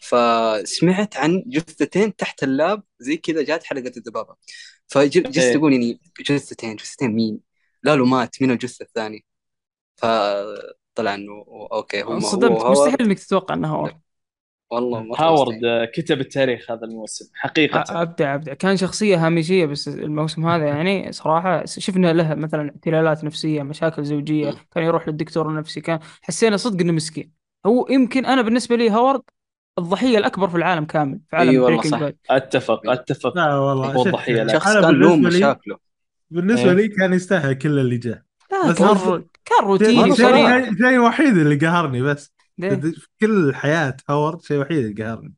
فسمعت 0.01 1.17
عن 1.17 1.43
جثتين 1.47 2.15
تحت 2.15 2.43
ال 2.43 2.53
lab 2.53 2.83
زي 2.99 3.17
كذا 3.17 3.43
جات 3.43 3.63
حلقة 3.63 3.91
الذبابة 3.97 4.35
فجلست 4.87 5.37
إيه. 5.37 5.57
أقول 5.57 5.73
يعني 5.73 5.99
جثتين 6.19 6.75
جثتين 6.75 7.11
مين؟ 7.11 7.39
لا 7.83 7.95
له 7.95 8.05
مات 8.05 8.41
مين 8.41 8.51
الجثة 8.51 8.83
الثاني؟ 8.83 9.25
فطلع 10.97 11.15
إنه 11.15 11.45
أوكي 11.71 12.03
هو 12.03 12.13
انصدمت. 12.13 12.51
مستحيل 12.65 13.01
إنك 13.01 13.19
تتوقع 13.19 13.55
إنه 13.55 13.73
هاورد 13.73 14.01
والله 14.71 15.03
مرة 15.03 15.21
هاورد 15.21 15.53
مستحيل. 15.53 15.85
كتب 15.85 16.19
التاريخ 16.19 16.71
هذا 16.71 16.81
الموسم 16.85 17.25
حقيقة 17.33 18.01
أبدع 18.01 18.35
أبدع 18.35 18.53
كان 18.53 18.77
شخصية 18.77 19.25
هامشيه 19.25 19.65
بس 19.65 19.87
الموسم 19.87 20.47
هذا 20.47 20.65
يعني 20.75 21.11
صراحة 21.11 21.65
شفنا 21.65 22.13
له 22.13 22.35
مثلا 22.35 22.71
اختلالات 22.75 23.23
نفسية 23.23 23.63
مشاكل 23.63 24.03
زوجية 24.05 24.49
م. 24.51 24.57
كان 24.71 24.83
يروح 24.83 25.07
للدكتور 25.07 25.49
النفسي 25.49 25.81
كان 25.81 25.99
حسينا 26.21 26.57
صدق 26.57 26.81
إنه 26.81 26.93
مسكين 26.93 27.31
هو 27.65 27.87
يمكن 27.89 28.25
أنا 28.25 28.41
بالنسبة 28.41 28.75
لي 28.75 28.89
هاورد 28.89 29.21
الضحية 29.77 30.17
الأكبر 30.17 30.49
في 30.49 30.57
العالم 30.57 30.85
كامل 30.85 31.19
في 31.29 31.35
عالم 31.35 31.49
إي 31.49 31.57
والله 31.57 31.81
Breaking 31.81 31.91
صح. 31.91 31.99
Bad 31.99 32.17
أتفق 32.29 32.89
أتفق 32.89 33.37
لا 33.37 33.55
والله 33.55 33.93
هو 33.93 34.05
الضحية. 34.05 34.47
شخص 34.47 34.73
كان 34.73 34.99
له 34.99 35.15
بالنسبة 35.15 35.27
مشاكله 35.27 35.77
بالنسبة 36.29 36.69
إيه. 36.69 36.75
لي 36.75 36.87
كان 36.87 37.13
يستاهل 37.13 37.53
كل 37.53 37.79
اللي 37.79 37.97
جاء 37.97 38.13
لا 38.13 38.26
بس 38.69 38.77
كان. 38.77 38.87
كان 39.45 39.63
روتيني 39.63 39.93
ما 40.09 40.15
شيء 40.15 40.75
شيء- 40.77 40.99
وحيد 40.99 41.37
اللي 41.37 41.55
قهرني 41.55 42.01
بس؟ 42.01 42.33
في 42.91 43.07
كل 43.21 43.55
حياة 43.55 43.97
هاورد 44.09 44.41
شيء 44.41 44.57
وحيد 44.59 44.85
اللي 44.85 45.03
قهرني 45.03 45.33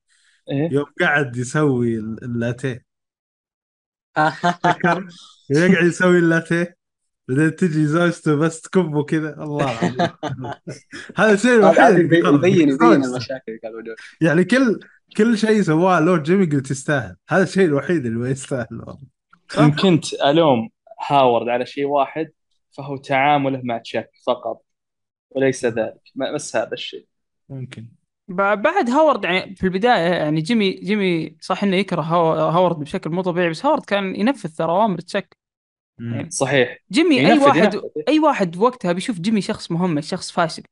إيه؟ 0.52 0.70
يوم 0.72 0.86
قعد 1.02 1.38
يسوي 1.38 1.96
ال- 1.96 2.24
اللاتيه 2.24 2.86
يقعد 5.50 5.86
يسوي 5.86 6.20
اللاتيه 6.20 6.76
بعدين 7.28 7.56
تجي 7.56 7.86
زوجته 7.88 8.36
بس 8.36 8.62
تكبه 8.62 9.04
كذا 9.04 9.44
الله 9.44 9.72
هذا 11.18 11.34
الشيء 11.34 11.52
الوحيد 11.56 12.00
يبين. 12.00 12.26
يبين. 12.70 13.04
المشاكل 13.04 13.44
اللي 13.48 13.60
كانوا 13.60 13.76
موجودة. 13.78 13.96
يعني 14.22 14.44
كل 14.44 14.80
كل 15.18 15.38
شيء 15.38 15.62
سواه 15.62 16.00
لورد 16.00 16.24
جيمي 16.24 16.46
قلت 16.46 16.72
يستاهل 16.72 17.16
هذا 17.30 17.44
الشيء 17.44 17.66
الوحيد 17.66 18.06
اللي 18.06 18.20
ما 18.20 18.30
يستاهل 18.30 18.68
كنت 19.82 20.14
ألوم 20.14 20.70
هاورد 21.08 21.48
على 21.50 21.66
شيء 21.66 21.86
واحد 21.86 22.32
فهو 22.80 22.98
تعامله 22.98 23.62
مع 23.64 23.78
تشاك 23.78 24.12
فقط 24.28 24.64
وليس 25.30 25.66
ذلك. 25.66 26.02
ما- 26.16 26.32
بس 26.34 26.56
هذا 26.56 26.74
الشيء. 26.74 27.06
ممكن. 27.50 27.88
بعد 28.28 28.90
هاورد 28.90 29.24
يعني 29.24 29.56
في 29.56 29.64
البداية 29.64 30.14
يعني 30.14 30.42
جيمي 30.42 30.72
جيمي 30.72 31.38
صح 31.42 31.64
إنه 31.64 31.76
يكره 31.76 32.02
هاو- 32.02 32.50
هاورد 32.50 32.76
بشكل 32.80 33.10
مو 33.10 33.22
طبيعي 33.22 33.50
بس 33.50 33.66
هاورد 33.66 33.86
كان 33.86 34.16
ينفذ 34.16 34.56
ترى 34.56 34.72
أوامر 34.72 35.00
تشك 35.00 35.38
مم. 36.00 36.30
صحيح. 36.30 36.78
جيمي 36.92 37.20
أي 37.32 37.38
واحد 37.40 37.74
ينفذ. 37.74 37.88
أي 38.08 38.20
واحد 38.20 38.58
وقتها 38.58 38.92
بيشوف 38.92 39.20
جيمي 39.20 39.42
شخص 39.42 39.72
مهمش 39.72 40.08
شخص 40.10 40.32
فاشل 40.32 40.64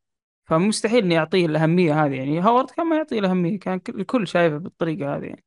فمستحيل 0.46 1.04
إنه 1.04 1.16
يعطيه 1.16 1.46
الأهمية 1.46 2.06
هذه. 2.06 2.14
يعني 2.16 2.40
هاورد 2.40 2.70
كان 2.72 2.86
ما 2.86 2.96
يعطيه 2.96 3.20
الأهمية 3.20 3.60
كان 3.60 3.80
كل- 3.80 4.00
الكل 4.02 4.28
شايفه 4.28 4.58
بالطريقة 4.58 5.16
هذه 5.16 5.24
يعني. 5.26 5.44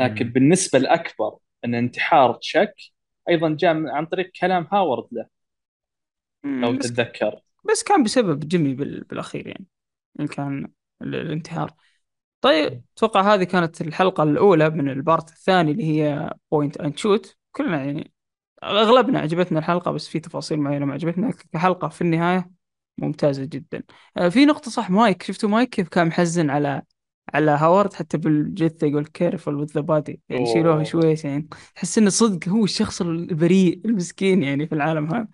لكن 0.00 0.26
مم. 0.26 0.32
بالنسبة 0.32 0.78
الأكبر 0.78 1.36
أن 1.64 1.74
انتحار 1.74 2.34
تشاك 2.34 2.74
أيضا 3.28 3.56
جاء 3.60 3.86
عن 3.86 4.06
طريق 4.06 4.30
كلام 4.40 4.66
هاورد 4.72 5.06
له. 5.12 5.26
لو 6.62 6.74
تتذكر. 6.74 7.40
بس 7.70 7.82
كان 7.82 8.02
بسبب 8.02 8.48
جيمي 8.48 8.74
بال- 8.74 9.04
بالأخير 9.04 9.46
يعني. 9.46 9.66
إن 10.20 10.26
كان 10.26 10.68
ال- 11.02 11.14
الانتحار. 11.14 11.70
طيب 12.40 12.82
أتوقع 12.96 13.34
هذه 13.34 13.44
كانت 13.44 13.80
الحلقة 13.80 14.22
الأولى 14.22 14.70
من 14.70 14.88
ال 14.88 14.96
part 14.96 15.28
الثاني 15.28 15.70
اللي 15.70 15.84
هي 15.84 16.32
Point 16.52 16.76
and 16.76 16.98
Shoot 16.98 17.36
كلنا 17.52 17.84
يعني 17.84 18.12
أغلبنا 18.62 19.18
عجبتنا 19.20 19.58
الحلقة 19.58 19.90
بس 19.90 20.08
في 20.08 20.20
تفاصيل 20.20 20.60
معينة 20.60 20.86
ما 20.86 20.92
عجبتنا 20.92 21.32
كحلقة 21.52 21.88
في 21.88 22.00
النهاية 22.00 22.50
ممتازة 22.98 23.44
جدا. 23.44 23.82
آه، 24.16 24.28
في 24.28 24.44
نقطة 24.46 24.70
صح 24.70 24.90
مايك. 24.90 25.22
شفتوا 25.22 25.48
مايك؟ 25.48 25.68
كيف 25.68 25.88
كان 25.88 26.06
محزن 26.06 26.50
على 26.50 26.82
على 27.34 27.50
هاورد؟ 27.50 27.92
حتى 27.92 28.18
بالجثه 28.18 28.86
يقول 28.86 29.06
with 29.06 29.80
the 29.80 29.82
body. 29.82 30.16
يعني 30.28 30.46
شيلوه 30.46 30.74
أوه. 30.74 30.82
شويش 30.82 31.24
يعني. 31.24 31.48
تحس 31.74 31.98
إنه 31.98 32.10
صدق 32.10 32.48
هو 32.48 32.64
الشخص 32.64 33.02
البريء 33.02 33.80
المسكين 33.84 34.42
يعني 34.42 34.66
في 34.66 34.74
العالم 34.74 35.14
هذا. 35.14 35.28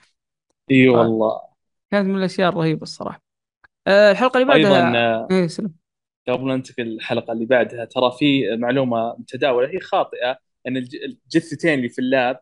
إي 0.70 0.88
آه. 0.88 0.92
والله. 0.92 1.40
كانت 1.90 2.08
من 2.08 2.18
الأشياء 2.18 2.48
الرهيبة 2.48 2.82
الصراحة. 2.82 3.22
آه، 3.86 4.10
الحلقة 4.10 4.40
اللي 4.42 4.54
أيضا 4.54 4.70
بعدها 4.70 4.96
آه، 4.96 5.28
إيه 5.30 5.46
سلام. 5.46 5.74
قبل 6.28 6.44
ننتقل 6.48 6.82
للحلقة 6.82 7.32
اللي 7.32 7.46
بعدها 7.46 7.84
ترى 7.84 8.12
في 8.18 8.56
معلومة 8.56 9.16
متداولة 9.18 9.68
هي 9.68 9.80
خاطئة 9.80 10.38
أن 10.66 10.76
الج- 10.76 10.96
الجثتين 11.04 11.74
اللي 11.74 11.88
في 11.88 11.98
ال 11.98 12.09
lab 12.09 12.40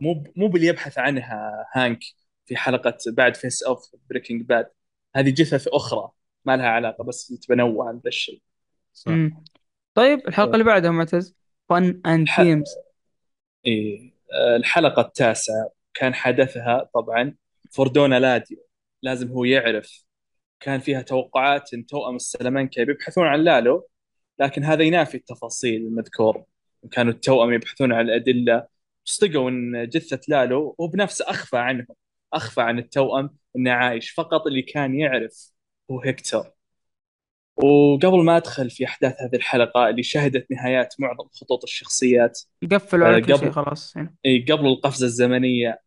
مو 0.00 0.24
مو 0.36 0.48
باللي 0.48 0.66
يبحث 0.66 0.98
عنها 0.98 1.66
هانك 1.74 2.00
في 2.46 2.56
حلقة 2.56 2.96
بعد 3.06 3.36
Face 3.36 3.62
Off 3.62 3.90
Breaking 4.10 4.42
Bad 4.42 4.70
هذه 5.16 5.30
جثث 5.30 5.68
أخرى 5.68 6.10
ما 6.44 6.56
لها 6.56 6.66
علاقة 6.68 7.04
بس 7.04 7.28
كنت 7.32 7.48
بنوه 7.48 7.88
عن 7.88 7.94
ذا 7.94 8.08
الشيء. 8.08 8.42
طيب 9.94 10.28
الحلقة 10.28 10.52
اللي 10.52 10.64
بعدها 10.64 10.90
معتز؟ 10.90 11.36
Fun 11.68 12.00
and 12.06 12.28
إيه 13.66 14.12
آه، 14.32 14.56
الحلقة 14.56 15.02
التاسعة 15.02 15.70
كان 15.94 16.14
حدثها 16.14 16.90
طبعا 16.94 17.34
فور 17.70 17.95
دون 17.95 18.20
إلاديو 18.20 18.58
لازم 19.02 19.28
هو 19.28 19.44
يعرف 19.44 20.04
كان 20.60 20.80
فيها 20.80 21.02
توقعات 21.02 21.74
إن 21.74 21.86
توأم 21.86 22.16
السلامنكا 22.16 22.84
بيبحثون 22.84 23.26
عن 23.26 23.40
لالو 23.40 23.88
لكن 24.38 24.64
هذا 24.64 24.82
ينافي 24.82 25.16
التفاصيل 25.16 25.82
المذكورة 25.82 26.46
كانوا 26.92 27.12
التوأم 27.12 27.52
يبحثون 27.52 27.92
عن 27.92 28.04
الأدلة 28.04 28.66
صدقوا 29.04 29.50
إن 29.50 29.88
جثة 29.88 30.20
لالو 30.28 30.76
هو 30.80 30.86
بنفسه 30.88 31.24
أخفى 31.28 31.58
عنهم 31.58 31.96
أخفى 32.32 32.60
عن 32.60 32.78
التوأم 32.78 33.30
إنه 33.56 33.70
عايش 33.72 34.10
فقط 34.10 34.46
اللي 34.46 34.62
كان 34.62 34.94
يعرف 34.94 35.52
هو 35.90 36.00
هيكتور 36.00 36.52
وقبل 37.56 38.24
ما 38.24 38.36
أدخل 38.36 38.70
في 38.70 38.84
أحداث 38.84 39.22
هذه 39.22 39.36
الحلقة 39.36 39.88
اللي 39.88 40.02
شهدت 40.02 40.46
نهايات 40.50 40.94
معظم 40.98 41.28
خطوط 41.32 41.62
الشخصيات 41.62 42.40
قفلوا 42.72 43.06
على 43.06 43.16
آه، 43.16 43.20
كل 43.20 43.38
شيء 43.38 43.50
خلاص 43.50 43.96
يعني. 43.96 44.16
إي 44.26 44.46
قبل 44.50 44.66
القفزة 44.66 45.06
الزمنية 45.06 45.80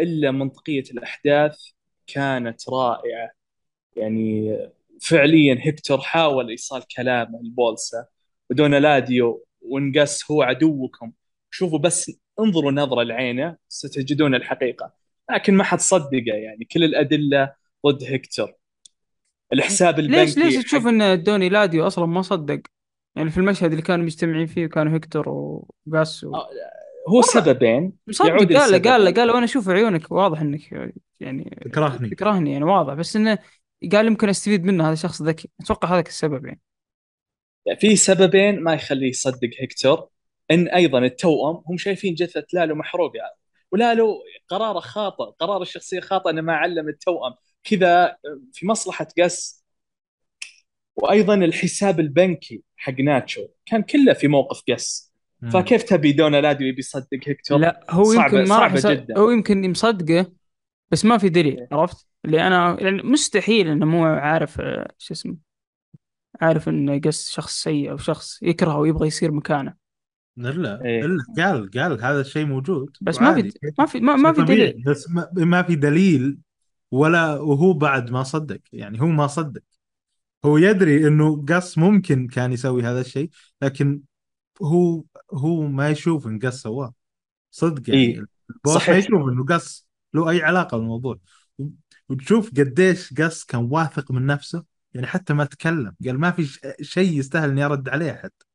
إلا 0.00 0.30
منطقية 0.30 0.84
الأحداث 0.90 1.58
كانت 2.06 2.68
رائعة. 2.68 3.30
يعني 3.96 4.58
فعليا 5.00 5.58
هيكتور 5.60 6.00
حاول 6.00 6.48
إيصال 6.48 6.82
كلامه 6.96 7.40
لبولسا 7.42 8.06
ودونالاديو 8.50 9.44
ونقص 9.60 10.30
هو 10.30 10.42
عدوكم. 10.42 11.12
شوفوا 11.50 11.78
بس 11.78 12.20
انظروا 12.40 12.72
نظرة 12.72 13.02
لعينه 13.02 13.56
ستجدون 13.68 14.34
الحقيقة. 14.34 14.92
لكن 15.30 15.54
ما 15.54 15.64
حد 15.64 15.80
صدقه 15.80 16.34
يعني 16.34 16.64
كل 16.64 16.84
الأدلة 16.84 17.52
ضد 17.86 18.02
هيكتور. 18.04 18.52
الحساب 19.52 19.98
البنكي 19.98 20.20
ليش 20.20 20.38
ليش 20.38 20.64
تشوف 20.64 20.86
إن 20.86 21.22
دوني 21.22 21.48
لاديو 21.48 21.86
أصلا 21.86 22.06
ما 22.06 22.22
صدق؟ 22.22 22.60
يعني 23.16 23.30
في 23.30 23.38
المشهد 23.38 23.70
اللي 23.70 23.82
كانوا 23.82 24.04
مجتمعين 24.04 24.46
فيه 24.46 24.66
كانوا 24.66 24.92
هيكتور 24.92 25.28
وقاس 25.28 26.24
و... 26.24 26.32
هو 27.08 27.22
سببين 27.22 27.92
يعود 28.24 28.52
قال 28.52 28.72
له. 28.72 28.90
قال 28.90 29.04
له 29.04 29.10
قال 29.10 29.26
له 29.26 29.34
وأنا 29.34 29.44
أشوف 29.44 29.68
عيونك. 29.68 30.12
واضح 30.12 30.40
إنك 30.40 30.92
يعني 31.20 31.58
تكرهني. 31.64 32.10
تكرهني 32.10 32.52
يعني 32.52 32.64
واضح. 32.64 32.94
بس 32.94 33.16
إنه 33.16 33.38
قال 33.92 34.06
يمكن 34.06 34.28
أستفيد 34.28 34.64
منه 34.64 34.88
هذا 34.88 34.94
شخص 34.94 35.22
ذكي. 35.22 35.50
أتوقع 35.60 35.94
هذاك 35.94 36.08
السبب 36.08 36.46
يعني. 36.46 36.60
يعني 37.66 37.80
في 37.80 37.96
سببين 37.96 38.60
ما 38.60 38.74
يخليه 38.74 39.08
يصدق 39.08 39.50
هيكتور. 39.60 40.08
إن 40.50 40.68
أيضا 40.68 40.98
التوأم 40.98 41.62
هم 41.66 41.76
شايفين 41.76 42.14
جثة 42.14 42.46
لالو 42.52 42.74
محروقة. 42.74 43.20
ولالو 43.72 44.22
قراره 44.48 44.80
خاطئ 44.80 45.24
قرار 45.38 45.62
الشخصية 45.62 46.00
خاطئ 46.00 46.30
إنه 46.30 46.40
ما 46.42 46.56
علم 46.56 46.88
التوأم. 46.88 47.34
كذا 47.64 48.16
في 48.52 48.66
مصلحة 48.66 49.06
قس. 49.18 49.64
وأيضا 50.96 51.34
الحساب 51.34 52.00
البنكي 52.00 52.62
حق 52.76 53.00
ناتشو 53.00 53.46
كان 53.66 53.82
كله 53.82 54.12
في 54.12 54.28
موقف 54.28 54.62
قس. 54.70 55.09
فكيف 55.52 55.82
تبي 55.82 56.12
دونالاديو 56.12 56.66
يبي 56.68 56.78
يصدق 56.78 57.18
هيكتور 57.26 57.58
لا 57.58 57.86
هو 57.90 58.04
صعبة- 58.04 58.16
يمكن 58.34 58.48
ما 58.48 58.58
راح 58.58 58.76
صعبة 58.76 58.94
جدا. 58.94 59.18
هو 59.18 59.30
يمكن 59.30 59.70
مصدقه 59.70 60.32
بس 60.90 61.04
ما 61.04 61.18
في 61.18 61.28
دليل 61.28 61.58
إيه. 61.60 61.68
عرفت 61.72 62.06
اللي 62.24 62.46
أنا 62.46 62.76
يعني 62.80 63.02
مستحيل 63.02 63.68
إنه 63.68 63.86
مو 63.86 64.04
عارف 64.04 64.60
آه، 64.60 64.92
شو 64.98 65.14
اسمه 65.14 65.36
عارف 66.40 66.68
إنه 66.68 67.00
قس 67.00 67.30
شخص 67.30 67.62
سيء 67.62 67.90
أو 67.90 67.96
شخص 67.96 68.42
يكرهه 68.42 68.78
ويبغى 68.78 69.06
يصير 69.06 69.30
مكانه 69.32 69.74
الا 70.38 70.84
إيه. 70.84 71.04
الا 71.04 71.24
قال 71.36 71.70
قال 71.70 72.04
هذا 72.04 72.20
الشيء 72.20 72.46
موجود 72.46 72.96
بس 73.00 73.20
ما. 73.22 73.34
في 73.34 73.52
ما 73.78 73.86
في 73.86 74.00
ما, 74.00 74.16
ما 74.16 74.32
في. 74.32 74.42
دليل 74.42 74.82
بس 74.86 75.10
ما, 75.10 75.28
ما 75.36 75.62
في 75.62 75.74
دليل 75.74 76.38
ولا 76.90 77.34
وهو 77.34 77.72
بعد 77.72 78.10
ما 78.10 78.22
صدق 78.22 78.60
يعني 78.72 79.00
هو 79.00 79.06
ما 79.06 79.26
صدق 79.26 79.62
هو 80.44 80.56
يدري 80.58 81.08
إنه 81.08 81.44
قص 81.48 81.78
ممكن 81.78 82.28
كان 82.28 82.52
يسوي 82.52 82.82
هذا 82.82 83.00
الشيء 83.00 83.30
لكن 83.62 84.00
هو 84.62 85.02
هو 85.32 85.62
ما 85.62 85.90
يشوف 85.90 86.26
إن 86.26 86.38
قص 86.38 86.62
سواه. 86.62 86.94
صدق 87.50 87.90
يعني. 87.90 88.02
إيه. 88.02 88.24
البوس 88.50 88.74
صحيح. 88.74 88.88
ما 88.88 88.96
يشوف 88.96 89.28
إنه 89.28 89.44
قص. 89.44 89.88
له 90.14 90.30
أي 90.30 90.42
علاقة 90.42 90.78
بالموضوع. 90.78 91.18
وتشوف 92.08 92.50
قديش 92.50 93.14
قص 93.14 93.44
كان 93.44 93.68
واثق 93.70 94.12
من 94.12 94.26
نفسه. 94.26 94.64
يعني 94.94 95.06
حتى 95.06 95.34
ما 95.34 95.44
تكلم. 95.44 95.94
قال 96.06 96.18
ما 96.18 96.30
في 96.30 96.60
شيء 96.82 97.18
يستاهل 97.18 97.50
إني 97.50 97.64
أرد 97.64 97.88
عليه 97.88 98.12
حتى. 98.12 98.46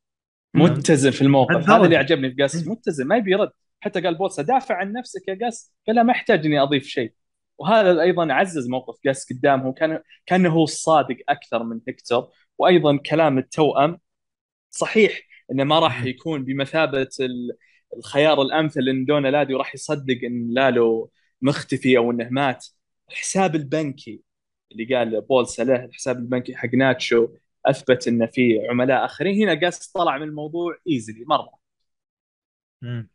متزن 0.54 1.12
في 1.12 1.22
الموقف. 1.22 1.70
هذا 1.70 1.86
اللي 1.86 1.98
عجبني 1.98 2.36
في 2.36 2.44
قس 2.44 2.56
إيه. 2.56 2.70
متزن 2.70 3.08
ما 3.08 3.18
يبي 3.18 3.32
يرد. 3.32 3.50
حتى 3.80 4.02
قال 4.02 4.18
بوتسا 4.18 4.42
دافع 4.42 4.76
عن 4.76 4.92
نفسك 4.92 5.28
يا 5.28 5.48
قس 5.48 5.74
قال 5.88 5.96
لا 5.96 6.04
ما 6.04 6.12
يحتاج 6.12 6.46
إني 6.46 6.60
أضيف 6.60 6.84
شيء. 6.84 7.14
وهذا 7.58 8.02
أيضا 8.02 8.34
عزز 8.34 8.68
موقف 8.68 8.96
قس 9.08 9.34
قدامه. 9.34 9.74
كان 9.74 10.00
كأنه 10.26 10.50
هو 10.50 10.64
الصادق 10.64 11.18
أكثر 11.30 11.64
من 11.64 11.80
هيكتور. 11.88 12.28
وأيضا 12.58 12.98
كلام 12.98 13.38
التوأم 13.38 14.00
صحيح. 14.70 15.20
إنه 15.52 15.64
ما 15.64 15.80
راح. 15.80 16.04
يكون 16.04 16.44
بمثابة 16.46 17.10
ال- 17.20 17.58
الخيار 17.98 18.42
الأمثل 18.42 18.90
إن 18.90 19.06
دونالاديو 19.06 19.58
راح 19.58 19.76
يصدق 19.76 20.18
إن 20.24 20.48
لالو 20.54 21.12
مختفي 21.42 21.98
أو 21.98 22.12
إنه 22.12 22.30
مات 22.30 22.66
الحساب 23.10 23.56
البنكي 23.56 24.22
اللي 24.72 24.96
قال 24.96 25.22
بولسا 25.22 25.64
له 25.64 25.86
الحساب 25.86 26.18
البنكي 26.18 26.56
حق 26.56 26.70
ناتشو 26.76 27.28
أثبت 27.66 28.08
إن 28.08 28.28
في 28.28 28.68
عملاء 28.70 29.06
آخرين 29.06 29.50
هنا 29.50 29.60
قاس 29.66 29.88
طلع 29.92 30.18
من 30.18 30.24
الموضوع 30.28 30.78
ايزلي 30.90 31.26
مرة 31.28 31.50
مم. 32.82 33.10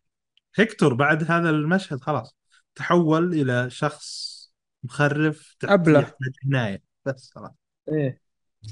هيكتور 0.55 0.93
بعد 0.93 1.31
هذا 1.31 1.49
المشهد 1.49 1.99
خلاص 1.99 2.37
تحول 2.75 3.33
إلى 3.33 3.69
شخص 3.69 4.31
مخرف. 4.83 5.55
يحتاج 5.63 6.33
عنايه 6.45 6.83
بس 7.05 7.31
خلاص 7.35 7.51
إيه 7.91 8.21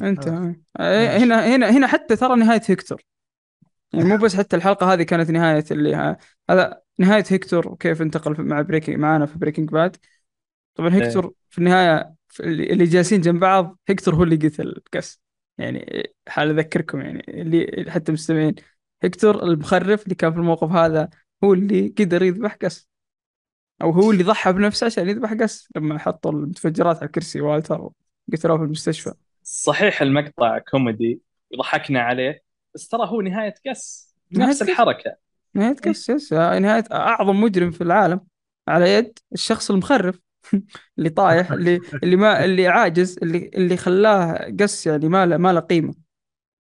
أنت 0.02 0.28
آه. 0.28 0.56
ماشي. 0.80 1.24
هنا 1.26 1.56
هنا 1.56 1.70
هنا 1.70 1.88
حتى 1.88 2.16
ترى 2.16 2.36
نهاية 2.36 2.62
هيكتور 2.70 3.02
يعني 3.94 4.06
مو 4.10 4.18
بس 4.18 4.36
حتى 4.36 4.56
الحلقة 4.56 4.94
هذه 4.94 5.04
كانت 5.04 5.30
نهاية 5.32 5.66
اللي 5.72 5.96
ها- 5.96 6.18
هذا 6.50 6.82
نهاية 7.00 7.24
هيكتور 7.30 7.68
وكيف 7.68 8.02
انتقل 8.02 8.42
مع 8.44 8.62
Breaking 8.62 8.96
معانا 8.98 9.26
في 9.26 9.40
Breaking 9.40 9.70
Bad 9.70 9.98
طبعا 10.76 10.96
هيكتور 10.96 11.34
في 11.50 11.58
النهاية 11.58 12.16
في 12.28 12.44
اللي 12.44 12.86
جالسين 12.86 13.22
جنب 13.22 13.40
بعض 13.40 13.80
هيكتور 13.90 14.16
هو 14.16 14.24
اللي 14.24 14.36
قتل 14.38 14.82
قس 14.94 15.22
يعني 15.58 16.04
حال 16.28 16.50
أذكركم 16.60 17.02
يعني 17.02 17.42
اللي 17.42 17.92
حتى 17.92 18.12
مستمعين 18.12 18.56
هيكتور 19.04 19.44
المخرف 19.44 20.04
اللي 20.04 20.16
كان 20.16 20.32
في 20.34 20.40
الموقف 20.40 20.72
هذا 20.72 21.10
هو 21.44 21.54
اللي 21.54 21.96
قدر 22.00 22.24
يذبح 22.24 22.56
قس 22.56 22.90
أو 23.82 23.92
هو 23.92 24.12
اللي 24.12 24.24
ضحى 24.24 24.54
بنفسه 24.54 24.86
عشان 24.86 25.10
يذبح 25.10 25.34
قس 25.34 25.70
لما 25.76 26.00
حطوا 26.00 26.32
المتفجرات 26.32 26.98
على 26.98 27.06
الكرسي 27.06 27.42
والتر 27.42 27.90
قتلوه 28.34 28.58
في 28.58 28.64
المستشفى. 28.64 29.14
صحيح 29.44 30.02
المقطع 30.02 30.58
كوميدي 30.60 31.22
وضحكنا 31.54 32.02
عليه. 32.02 32.42
بس 32.76 32.88
ترى 32.88 33.08
هو 33.10 33.22
نهاية 33.22 33.54
قس 33.68 34.16
نهاية 34.32 34.50
نفس. 34.52 34.62
الحركة. 34.62 35.16
نهاية 35.56 35.76
قس 35.76 36.10
yes 36.10 36.34
نهاية 36.34 36.84
أعظم 36.92 37.42
مجرم 37.42 37.72
في 37.72 37.82
العالم 37.82 38.22
على 38.68 38.94
يد 38.94 39.20
الشخص 39.34 39.72
المخرف 39.72 40.20
اللي 40.98 41.10
طايح 41.10 41.52
اللي 41.58 41.82
اللي 42.04 42.16
ما 42.16 42.46
اللي 42.46 42.68
عاجز 42.68 43.18
اللي 43.24 43.52
اللي 43.56 43.78
خلاه 43.78 44.52
قس 44.60 44.88
يعني 44.88 45.10
ما 45.10 45.26
له 45.26 45.38
ما 45.38 45.54
له 45.54 45.60
قيمة. 45.60 45.94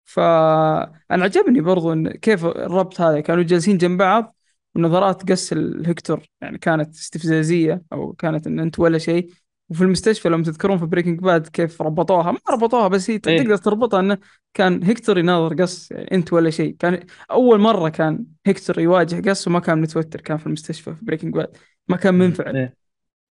فأنا 0.06 1.24
عجبني 1.24 1.62
برضو 1.62 1.93
إن 1.93 2.12
كيف 2.12 2.45
الربط 2.45 3.02
هذا. 3.02 3.19
كانوا 3.22 3.43
جالسين 3.43 3.78
جنب 3.78 3.98
بعض 4.00 4.36
ونظرات 4.76 5.32
قس 5.32 5.54
لهكتور 5.54 6.26
يعني 6.41 6.58
كانت 6.58 6.95
استفزازية 6.95 7.84
أو 7.93 8.13
كانت 8.13 8.48
إن 8.48 8.60
أنت 8.60 8.80
ولا 8.80 8.98
شيء. 8.98 9.30
وفي 9.69 9.82
المستشفى 9.82 10.29
لما 10.29 10.43
تذكرون 10.43 10.77
في 10.77 10.86
Breaking 10.86 11.19
Bad 11.19 11.48
كيف 11.47 11.82
ربطوها؟ 11.82 12.32
ما 12.32 12.39
ربطوها 12.51 12.88
بس 12.88 13.10
هي 13.10 13.19
إيه. 13.27 13.41
تقدر 13.41 13.58
تربطها 13.58 13.99
إنه 13.99 14.17
كان 14.53 14.84
هيكتور 14.84 15.17
يناظر 15.17 15.62
قص 15.62 15.91
يعني 15.91 16.12
أنت 16.12 16.34
ولا 16.34 16.49
شيء. 16.49 16.75
كان 16.79 17.05
أول 17.32 17.60
مرة 17.60 17.89
كان 17.89 18.25
هيكتور 18.45 18.79
يواجه 18.79 19.29
قص 19.29 19.47
وما 19.47 19.60
كان 19.60 19.82
متوتر 19.82 20.21
كان 20.21 20.38
في 20.38 20.47
المستشفى 20.47 20.95
في 20.95 21.05
بريكنج 21.05 21.34
باد 21.34 21.58
ما 21.88 21.97
كان. 21.97 22.13
منفعل. 22.13 22.55
إيه. 22.55 22.75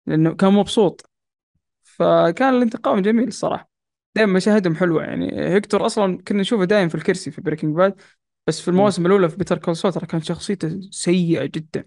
لأنه 0.05 0.33
كان 0.33 0.53
مبسوط. 0.53 1.09
فكان 1.83 2.53
الانتقام 2.53 2.99
جميل 2.99 3.27
الصراحة. 3.27 3.69
دائما 4.15 4.33
مشاهدهم 4.33 4.75
حلوة 4.75 5.03
يعني 5.03 5.31
هيكتور 5.53 5.85
أصلا 5.85 6.17
كنا 6.27 6.41
نشوفه 6.41 6.65
دائما 6.65 6.89
في 6.89 6.95
الكرسي 6.95 7.31
في 7.31 7.41
بريكنج 7.41 7.75
باد 7.75 7.95
بس 8.47 8.61
في 8.61 8.67
المواسم 8.67 9.05
الأولى 9.05 9.29
في 9.29 9.37
بيتر 9.37 9.57
كول 9.57 9.75
ترى 9.75 10.05
كانت 10.05 10.23
شخصيته 10.23 10.79
سيئة 10.91 11.45
جدا. 11.45 11.85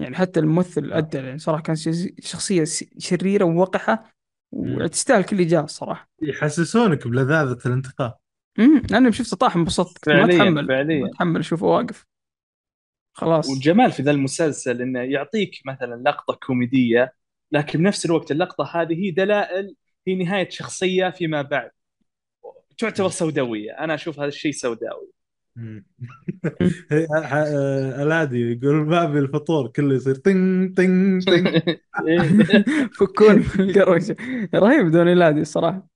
يعني 0.00 0.16
حتى 0.16 0.40
الممثل 0.40 0.92
أدى 0.92 1.18
يعني 1.18 1.38
صراحة 1.38 1.62
كان 1.62 1.76
شخص- 1.76 2.08
شخصية 2.20 2.64
شريرة 2.98 3.44
ووقحة 3.44 4.12
وتستاهل 4.52 5.24
كل 5.24 5.36
اللي 5.36 5.44
جاء 5.48 5.64
الصراحه 5.64 6.10
يحسسونك 6.22 7.08
بلذاذة 7.08 7.58
الانتقام. 7.66 8.12
امم 8.58 8.82
لاني 8.90 9.12
شفت 9.12 9.34
طاح 9.34 9.56
انبسطت 9.56 10.08
ما 10.08 10.14
فعلياً- 10.26 10.34
اتحمل 10.34 10.50
ما 10.50 10.66
فعلياً. 10.68 11.06
اتحمل 11.06 11.40
اشوفه 11.40 11.66
واقف. 11.66 12.06
خلاص. 13.12 13.48
والجمال 13.50 13.92
في 13.92 14.02
ذا 14.02 14.10
المسلسل 14.10 14.82
إنه 14.82 15.00
يعطيك 15.00 15.60
مثلا 15.66 16.02
لقطة 16.10 16.34
كوميدية 16.46 17.14
لكن 17.52 17.78
بنفس 17.78 18.06
الوقت 18.06 18.30
اللقطة 18.30 18.64
هذه 18.74 18.94
هي 18.94 19.10
دلائل 19.10 19.74
هي 20.06 20.14
نهاية 20.14 20.48
شخصية 20.48 21.10
فيما 21.10 21.42
بعد. 21.42 21.70
تعتبر 22.78 23.08
سوداوية. 23.08 23.72
أنا 23.72 23.94
أشوف 23.94 24.18
هذا 24.18 24.28
الشيء 24.28 24.52
سوداوي. 24.52 25.10
ألادي 28.02 28.52
يقول 28.52 28.84
باب 28.84 29.16
الفطور 29.16 29.68
كله 29.68 29.94
يصير 29.94 30.14
طن 30.14 30.72
طن 30.76 31.20
إيه. 32.08 32.18
فكون 32.98 33.44
القروشة 33.58 34.16
رهيب 34.54 34.90
دوني 34.90 35.14
لادي 35.14 35.40
الصراحه 35.40 35.86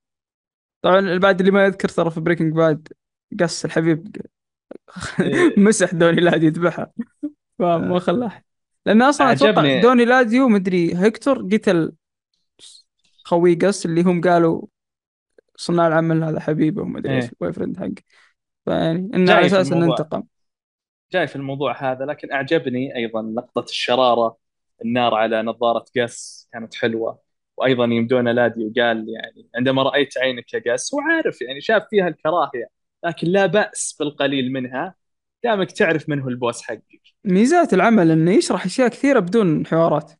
طبعا 0.82 0.98
البعد 0.98 1.40
اللي 1.40 1.52
ما 1.52 1.64
يذكر 1.64 1.88
ترى 1.88 2.10
في 2.10 2.20
بريكنج 2.20 2.52
باد 2.52 2.88
قص 3.40 3.64
الحبيب 3.64 4.16
إيه. 5.20 5.54
مسح 5.64 5.94
دوني 5.94 6.20
لادي 6.20 6.46
يذبحها 6.46 6.92
فما 7.58 7.98
خلاه 7.98 8.42
لأن 8.86 9.02
أصلا 9.02 9.32
أتوقع. 9.32 9.80
دوني 9.80 10.04
لاديو 10.04 10.48
مدري 10.48 10.96
هيكتور 10.96 11.48
قتل 11.52 11.92
خوي 13.24 13.54
قص 13.54 13.84
اللي 13.84 14.02
هم 14.02 14.20
قالوا 14.20 14.66
صناع 15.56 15.86
العمل 15.86 16.24
هذا 16.24 16.40
حبيبه 16.40 16.82
وما 16.82 16.98
أدري 16.98 17.16
إيش. 17.16 17.24
البوي 17.24 17.52
فريند 17.52 17.78
حقه 17.78 17.94
فيعني 18.64 19.10
انه 19.14 19.32
على 19.32 19.46
أساس 19.46 19.72
انه. 19.72 19.86
انتقم. 19.86 20.22
جاي 21.12 21.26
في 21.26 21.36
الموضوع 21.36 21.92
هذا 21.92 22.04
لكن 22.04 22.32
أعجبني 22.32 22.96
أيضا 22.96 23.22
لقطة 23.22 23.64
الشرارة 23.64 24.36
النار 24.84 25.14
على 25.14 25.42
نظارة 25.42 25.84
قس 25.96 26.48
كانت 26.52 26.74
حلوة. 26.74 27.18
وأيضا 27.56 27.84
يوم 27.84 28.06
دون 28.06 28.28
إلاديو 28.28 28.64
قال 28.64 29.06
يعني 29.08 29.48
عندما 29.56 29.82
رأيت 29.82 30.18
عينك 30.18 30.54
يا 30.54 30.72
قس. 30.72 30.94
هو 30.94 31.00
عارف 31.00 31.42
يعني 31.42 31.60
شاف 31.60 31.82
فيها 31.90 32.08
الكراهية 32.08 32.68
لكن 33.04 33.26
لا 33.26 33.46
بأس 33.46 33.96
بالقليل 34.00 34.52
منها. 34.52 34.94
دامك 35.44 35.72
تعرف 35.72 36.08
من 36.08 36.20
هو 36.20 36.28
ال 36.28 36.35
boss 36.35 36.62
حقك. 36.62 37.00
ميزات 37.24 37.74
العمل 37.74 38.10
إنه 38.10 38.30
يشرح 38.30 38.64
أشياء 38.64 38.88
كثيرة 38.88 39.20
بدون 39.20 39.66
حوارات. 39.66 40.12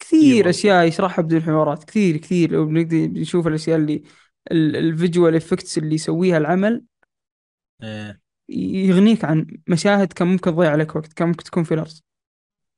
كثير 0.00 0.34
أيوة. 0.36 0.50
أشياء 0.50 0.84
يشرحها 0.84 1.22
بدون 1.22 1.42
حوارات. 1.42 1.84
كثير 1.84 2.16
كثير. 2.16 2.60
وبنقدر 2.60 2.96
نشوف 2.96 3.46
الأشياء 3.46 3.76
اللي 3.76 4.02
ال 4.52 4.64
visual 4.64 5.36
effects 5.36 5.78
اللي 5.78 5.94
يسويها 5.94 6.38
العمل. 6.38 6.84
إيه. 7.82 8.20
يغنيك 8.48 9.24
عن 9.24 9.46
مشاهد 9.68 10.12
كان 10.12 10.28
ممكن 10.28 10.50
تضيع 10.50 10.70
عليك 10.70 10.96
وقت 10.96 11.12
كان 11.12 11.28
ممكن 11.28 11.44
تكون 11.44 11.64
فيلرز 11.64 12.04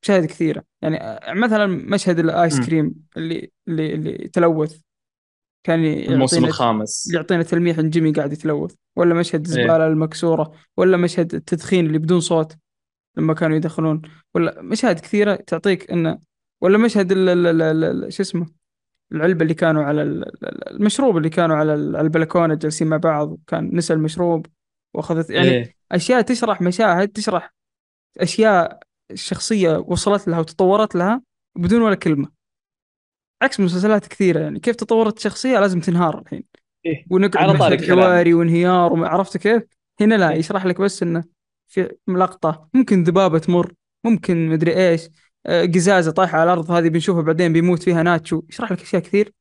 مشاهد 0.02 0.24
كثيرة. 0.24 0.64
يعني 0.82 1.20
مثلا 1.40 1.66
مشهد 1.66 2.18
الآيس. 2.18 2.60
كريم 2.66 2.94
اللي 3.16 3.50
اللي 3.68 3.94
اللي 3.94 4.28
تلوث. 4.28 4.80
كان 5.64 5.84
الموسم 5.84 6.44
الخامس. 6.44 7.14
يعطينا 7.14 7.42
تلميح 7.42 7.78
إن 7.78 7.90
جيمي 7.90 8.12
قاعد 8.12 8.32
يتلوث. 8.32 8.74
ولا 8.96 9.14
مشهد 9.14 9.44
الزبالة 9.44 9.86
المكسورة. 9.86 10.52
ولا 10.76 10.96
مشهد 10.96 11.34
التدخين 11.34 11.86
اللي 11.86 11.98
بدون 11.98 12.20
صوت 12.20 12.56
لما 13.16 13.34
كانوا 13.34 13.56
يدخلون. 13.56 14.02
ولا 14.34 14.62
مشاهد 14.62 15.00
كثيرة 15.00 15.34
تعطيك 15.34 15.90
انه 15.90 16.18
ولا 16.60 16.78
مشهد 16.78 17.12
ال 17.12 17.28
ال 17.28 17.46
ال 17.46 17.62
ال 17.62 18.04
ال 18.04 18.12
شو 18.12 18.22
اسمه؟ 18.22 18.46
العلبة 19.12 19.42
اللي 19.42 19.54
كانوا 19.54 19.82
على 19.82 20.02
ال- 20.02 20.24
ال- 20.44 20.68
المشروب 20.68 21.16
اللي 21.16 21.28
كانوا 21.30 21.56
على 21.56 21.74
ال- 21.74 21.96
على 21.96 22.04
البلكونة 22.04 22.54
جالسين 22.54 22.88
مع 22.88 22.96
بعض. 22.96 23.38
كان 23.46 23.76
نسى 23.76 23.92
المشروب 23.92 24.46
واخذت 24.96 25.30
يعني 25.30 25.48
إيه. 25.48 25.74
أشياء 25.92 26.20
تشرح 26.20 26.62
مشاهد 26.62 27.08
تشرح 27.08 27.54
أشياء 28.18 28.80
الشخصيه 29.10 29.76
وصلت 29.76 30.28
لها 30.28 30.38
وتطورت 30.38 30.94
لها 30.94 31.22
بدون 31.56 31.82
ولا 31.82 31.94
كلمة 31.94 32.28
عكس 33.42 33.60
مسلسلات 33.60 34.06
كثيرة 34.06 34.40
يعني 34.40 34.60
كيف 34.60 34.76
تطورت 34.76 35.16
الشخصيه 35.16 35.60
لازم 35.60 35.80
تنهار 35.80 36.18
الحين 36.18 36.44
إيه. 36.86 37.04
ونقعد 37.10 37.62
على. 37.62 37.86
حواري 37.88 38.34
وانهيار 38.34 39.04
عرفت 39.04 39.36
كيف؟ 39.36 39.62
هنا 40.00 40.14
لا 40.14 40.30
إيه. 40.30 40.38
يشرح 40.38 40.66
لك 40.66 40.80
بس 40.80 41.02
إنه 41.02 41.24
في 41.68 41.96
لقطه 42.08 42.68
ممكن 42.74 43.02
ذبابة 43.02 43.38
تمر 43.38 43.72
ممكن 44.04 44.48
مدري 44.48 44.90
إيش 44.90 45.08
آه، 45.46 45.64
قزازة 45.64 46.10
طايحة 46.10 46.38
على 46.38 46.52
الأرض 46.52 46.70
هذه 46.70 46.88
بنشوفها 46.88 47.22
بعدين 47.22 47.52
بيموت 47.52 47.82
فيها 47.82 48.02
ناتشو 48.02 48.42
يشرح 48.48 48.72
لك 48.72 48.82
أشياء 48.82 49.02
كثير 49.02 49.32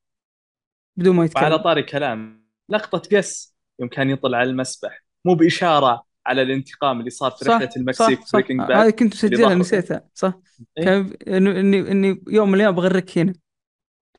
بدون 0.98 1.16
ما 1.16 1.26
يتكلم 1.26 1.56
طاري 1.56 1.84
كلام 1.84 2.46
لقطة 2.70 3.18
قس 3.18 3.56
يوم 3.80 3.90
كان 3.90 4.10
يطلع 4.10 4.38
على 4.38 4.50
المسبح 4.50 5.05
مو 5.26 5.34
بإشارة 5.36 6.06
على 6.26 6.42
الانتقام 6.42 7.00
اللي 7.00 7.10
صار 7.10 7.32
في 7.32 7.46
صح 7.46 7.52
رحلة 7.52 7.70
المكسيك 7.78 8.22
صح 8.22 8.32
بريكنج 8.34 8.62
هذه 8.62 8.68
باد 8.68 8.90
كنت 8.94 9.02
اللي 9.24 9.36
مسجلها 9.36 9.56
نسيتها 9.56 10.08
صح. 10.14 10.40
إيه. 10.78 10.84
كان 10.86 11.14
إني 11.28 11.92
إني 11.92 12.24
يوم 12.28 12.50
من 12.50 12.56
الأيام 12.56 12.76
بغرك 12.76 13.18
هنا. 13.18 13.34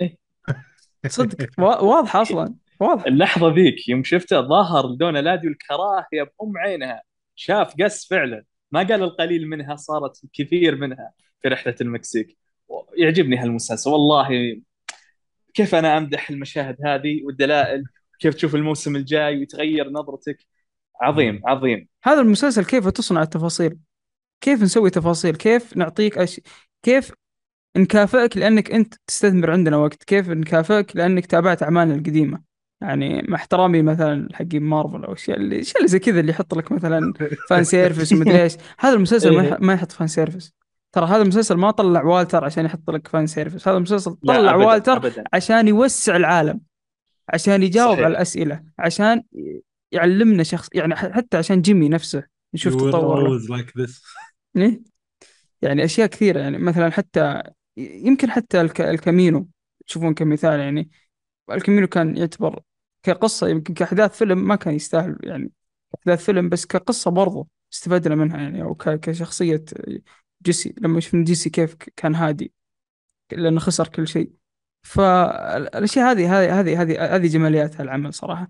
إيه. 0.00 0.18
صدق. 1.08 1.48
وا- 1.58 1.80
واضحه 1.80 2.22
أصلا 2.22 2.54
واضحه 2.80 3.06
اللحظة 3.06 3.54
ذيك 3.54 3.88
يوم 3.88 4.04
شفته 4.04 4.40
ظهر 4.40 4.86
لدونا 4.92 5.18
لادي 5.18 5.48
الكراهية 5.48 6.22
بأم 6.40 6.58
عينها 6.58 7.02
شاف 7.34 7.74
قس 7.82 8.08
فعلا. 8.08 8.44
ما 8.72 8.80
قال 8.80 9.02
القليل 9.02 9.48
منها 9.48 9.76
صارت 9.76 10.24
الكثير 10.24 10.76
منها 10.76 11.10
في 11.42 11.48
رحلة 11.48 11.74
المكسيك. 11.80 12.38
يعجبني 12.96 13.36
هالمسلسل 13.38 13.90
والله. 13.90 14.28
كيف 15.54 15.74
أنا 15.74 15.98
أمدح 15.98 16.30
المشاهد 16.30 16.76
هذه 16.84 17.24
والدلائل؟ 17.24 17.84
كيف 18.20 18.34
تشوف 18.34 18.54
الموسم 18.54 18.96
الجاي 18.96 19.38
ويتغير 19.38 19.90
نظرتك؟ 19.90 20.38
عظيم 21.02 21.40
عظيم. 21.44 21.88
هذا 22.04 22.20
المسلسل 22.20 22.64
كيف 22.64 22.88
تصنع 22.88 23.22
التفاصيل؟ 23.22 23.78
كيف 24.40 24.62
نسوي 24.62 24.90
تفاصيل؟ 24.90 25.36
كيف 25.36 25.76
نعطيك 25.76 26.18
أش... 26.18 26.40
كيف 26.82 27.12
نكافئك 27.76 28.36
لأنك 28.36 28.70
أنت 28.70 28.94
تستثمر 29.06 29.50
عندنا 29.50 29.76
وقت؟ 29.76 30.04
كيف 30.04 30.30
نكافئك 30.30 30.96
لأنك 30.96 31.26
تابعت 31.26 31.62
أعمالنا 31.62 31.94
القديمة؟ 31.94 32.40
يعني 32.80 33.22
مع 33.28 33.36
احترامي 33.36 33.82
مثلا 33.82 34.28
حقين 34.32 34.62
مارفل 34.62 35.04
أو 35.04 35.12
أشياء 35.12 35.36
اللي 35.36 35.56
الاشياء 35.56 35.76
اللي 35.76 35.88
زي 35.88 35.98
كذا 35.98 36.20
اللي 36.20 36.30
يحط 36.32 36.54
لك 36.54 36.72
مثلا 36.72 37.12
fan 37.50 37.64
service 37.64 38.12
ومدري 38.12 38.42
إيش. 38.42 38.56
هذا 38.78 38.94
المسلسل 38.94 39.36
ما 39.36 39.42
إيه. 39.42 39.56
ما 39.60 39.72
يحط 39.72 39.92
fan 39.92 40.06
service 40.06 40.54
ترى 40.92 41.06
هذا 41.06 41.22
المسلسل 41.22 41.54
ما 41.54 41.70
طلع 41.70 42.02
والتر 42.04 42.44
عشان 42.44 42.64
يحط 42.64 42.90
لك 42.90 43.08
fan 43.08 43.26
service 43.26 43.68
هذا 43.68 43.76
المسلسل 43.76 44.14
طلع 44.14 44.54
أبداً 44.54 44.66
والتر 44.66 44.96
أبدا. 44.96 45.24
عشان 45.32 45.68
يوسع 45.68 46.16
العالم 46.16 46.60
عشان 47.28 47.62
يجاوب 47.62 47.92
صحيح. 47.92 48.04
على 48.04 48.12
الأسئلة 48.12 48.62
عشان 48.78 49.22
يعلمنا 49.92 50.42
شخص 50.42 50.68
يعني 50.74 50.96
حتى 50.96 51.36
عشان 51.36 51.62
جيمي 51.62 51.88
نفسه 51.88 52.24
نشوف 52.54 52.74
تطور 52.74 53.38
like 53.38 53.70
this. 53.78 54.02
إيه؟ 54.56 54.80
يعني 55.62 55.84
أشياء 55.84 56.06
كثيرة 56.06 56.40
يعني 56.40 56.58
مثلا 56.58 56.90
حتى 56.90 57.42
يمكن 57.76 58.30
حتى 58.30 58.60
الك... 58.60 58.80
الكامينو 58.80 59.48
تشوفون 59.86 60.14
كمثال 60.14 60.60
يعني 60.60 60.90
الكامينو 61.50 61.86
كان 61.86 62.16
يعتبر 62.16 62.62
كقصة 63.02 63.48
يمكن 63.48 63.74
كأحداث 63.74 64.18
فيلم 64.18 64.48
ما 64.48 64.56
كان 64.56 64.74
يستاهل 64.74 65.18
يعني 65.22 65.52
أحداث 65.98 66.24
فيلم 66.24 66.48
بس 66.48 66.66
كقصة 66.66 67.10
برضو 67.10 67.48
استفدنا 67.72 68.14
منها 68.14 68.36
يعني 68.36 68.62
أو 68.62 68.74
ك... 68.74 69.00
كشخصية 69.00 69.64
جيسي 70.42 70.74
لما 70.78 71.00
شفنا 71.00 71.24
جيسي 71.24 71.50
كيف 71.50 71.74
كان 71.96 72.14
هادي 72.14 72.52
لأنه 73.32 73.60
خسر 73.60 73.88
كل 73.88 74.08
شيء. 74.08 74.32
فالاشياء 74.82 76.12
هذه 76.12 76.40
هذه 76.40 76.60
هذه 76.60 76.82
هذه 76.82 77.16
هذه 77.16 77.26
جماليات 77.26 77.80
العمل 77.80 78.14
صراحة. 78.14 78.48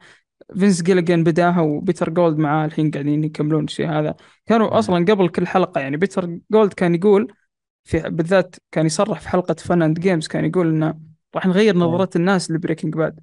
فينس 0.55 0.83
جيليجان 0.83 1.25
بداها 1.25 1.61
وبيتر 1.61 2.11
جولد 2.11 2.39
معاه 2.39 2.67
الحين 2.67 2.91
قاعدين 2.91 3.25
يكملون 3.25 3.65
الشيء 3.65 3.89
هذا. 3.89 4.15
كانوا. 4.47 4.79
أصلا 4.79 5.05
قبل 5.05 5.29
كل 5.29 5.47
حلقة 5.47 5.81
يعني 5.81 5.97
بيتر 5.97 6.39
جولد 6.51 6.73
كان 6.73 6.95
يقول 6.95 7.33
في 7.85 8.01
بالذات 8.01 8.57
كان 8.73 8.87
يصرح 8.87 9.21
في 9.21 9.29
حلقة 9.29 9.55
Fun 9.55 9.83
and 9.83 10.01
Games 10.01 10.27
كان 10.27 10.45
يقول 10.45 10.69
إنه 10.69 11.01
راح 11.35 11.47
نغير 11.47 11.77
نظرة 11.77 12.11
الناس 12.17 12.51
لبريكنج 12.51 12.95
باد. 12.95 13.21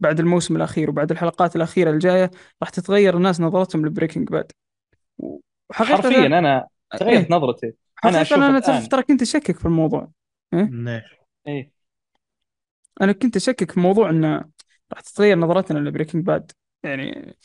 بعد 0.00 0.20
الموسم 0.20 0.56
الأخير 0.56 0.90
وبعد 0.90 1.10
الحلقات 1.10 1.56
الأخيرة 1.56 1.90
الجاية 1.90 2.30
راح 2.62 2.70
تتغير 2.70 3.16
الناس 3.16 3.40
نظرتهم 3.40 3.86
لبريكنج 3.86 4.28
باد. 4.28 4.52
حرفيا 5.72 6.26
أنا 6.26 6.66
تغيرت 6.98 7.30
إيه. 7.30 7.36
نظرتي. 7.36 7.72
أنا 8.04 8.22
الآن. 8.22 8.62
تعرف 8.62 8.88
ترى 8.88 9.02
كنت 9.02 9.22
أشكك 9.22 9.58
في 9.58 9.64
الموضوع. 9.64 10.10
ليش؟ 10.52 11.02
إيه. 11.46 11.70
أنا 13.00 13.12
كنت 13.12 13.36
أشكك 13.36 13.70
في 13.70 13.80
موضوع 13.80 14.10
إنه 14.10 14.44
راح 14.92 15.00
تتغير 15.00 15.38
نظرتنا 15.38 15.78
لبريكنج 15.78 16.24
باد 16.24 16.52
يعني 16.82 17.36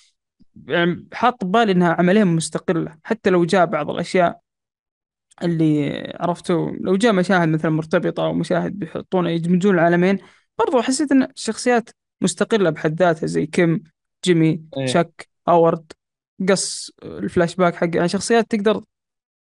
يعني 0.68 1.08
حاط 1.14 1.46
ببالي 1.46 1.72
إنها 1.72 1.94
عملية 1.94 2.24
مستقلة. 2.24 2.98
حتى 3.04 3.30
لو 3.30 3.46
جاء 3.46 3.66
بعض 3.66 3.90
الأشياء 3.90 4.40
اللي 5.44 6.04
عرفتوا 6.20 6.72
لو 6.72 6.96
جاء 6.96 7.14
مشاهد 7.14 7.50
مثلا 7.50 7.72
مرتبطة 7.72 8.26
أو 8.26 8.34
مشاهد 8.34 8.80
بيحطون 8.80 9.28
يدمجون 9.28 9.76
العالمين 9.76 10.18
برضو 10.60 10.82
حسيت 10.82 11.12
إن 11.12 11.24
الشخصيات 11.24 11.90
مستقلة 12.22 12.70
بحد 12.70 13.00
ذاتها 13.00 13.28
زي 13.28 13.46
كيم 13.46 13.84
جيمي 14.26 14.64
إيه. 14.78 14.86
تشاك 14.86 15.30
هاورد 15.48 15.92
قص 16.50 16.92
الفلاش 17.04 17.56
باك 17.56 17.76
حق 17.76 17.96
يعني 17.96 18.08
شخصيات 18.08 18.52
تقدر 18.52 18.84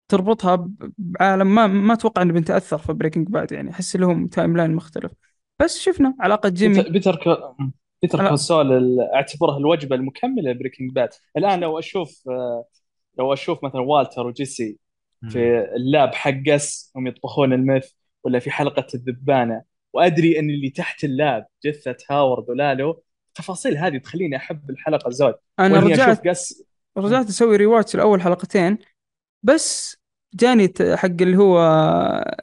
تربطها 0.08 0.68
بعالم 0.98 1.54
ما 1.54 1.66
ما 1.66 1.92
أتوقع 1.92 2.22
إنه 2.22 2.32
بنتاثر 2.32 2.78
في 2.78 2.92
بريكنج 2.92 3.28
باد 3.28 3.52
يعني 3.52 3.70
أحس 3.70 3.96
لهم 3.96 4.26
timeline 4.26 4.74
مختلف. 4.74 5.12
بس 5.58 5.78
شفنا 5.78 6.14
علاقة 6.20 6.48
جيمي. 6.48 6.82
بيتر 6.82 6.90
بيتر. 6.90 7.54
بيتر 8.02 8.28
كول 8.28 8.64
سول 8.64 9.00
اعتبره 9.00 9.56
الوجبة 9.56 9.96
المكملة 9.96 10.50
لبريكنج 10.50 10.92
باد. 10.92 11.08
الآن 11.36 11.60
لو 11.60 11.78
أشوف 11.78 12.28
آه، 12.28 12.64
لو 13.18 13.32
أشوف 13.32 13.64
مثلا 13.64 13.80
والتر 13.80 14.26
وجيسي 14.26 14.78
في 15.28 15.60
ال 15.76 15.86
lab 15.86 16.14
حق 16.14 16.34
قس 16.46 16.92
هم 16.96 17.06
يطبخون 17.06 17.52
المث 17.52 17.90
ولا 18.24 18.38
في 18.38 18.50
حلقة 18.50 18.86
الذبانة 18.94 19.62
وأدري 19.92 20.38
إن 20.38 20.50
اللي 20.50 20.70
تحت 20.70 21.04
ال 21.04 21.15
lab 21.15 21.46
جثة 21.64 21.96
هاورد 22.10 22.50
ولالو 22.50 23.02
التفاصيل 23.28 23.76
هذه 23.76 23.98
تخليني 23.98 24.36
أحب 24.36 24.70
الحلقة 24.70 25.10
زود 25.10 25.34
أنا 25.58 25.80
رجعت 25.80 26.28
قس 26.28 26.64
رجعت 26.96 27.28
أسوي 27.28 27.56
rewatch 27.56 27.94
لأول 27.94 28.22
حلقتين 28.22 28.78
بس 29.42 29.96
جاني 30.34 30.72
حق 30.94 31.06
اللي 31.20 31.36
هو 31.36 31.58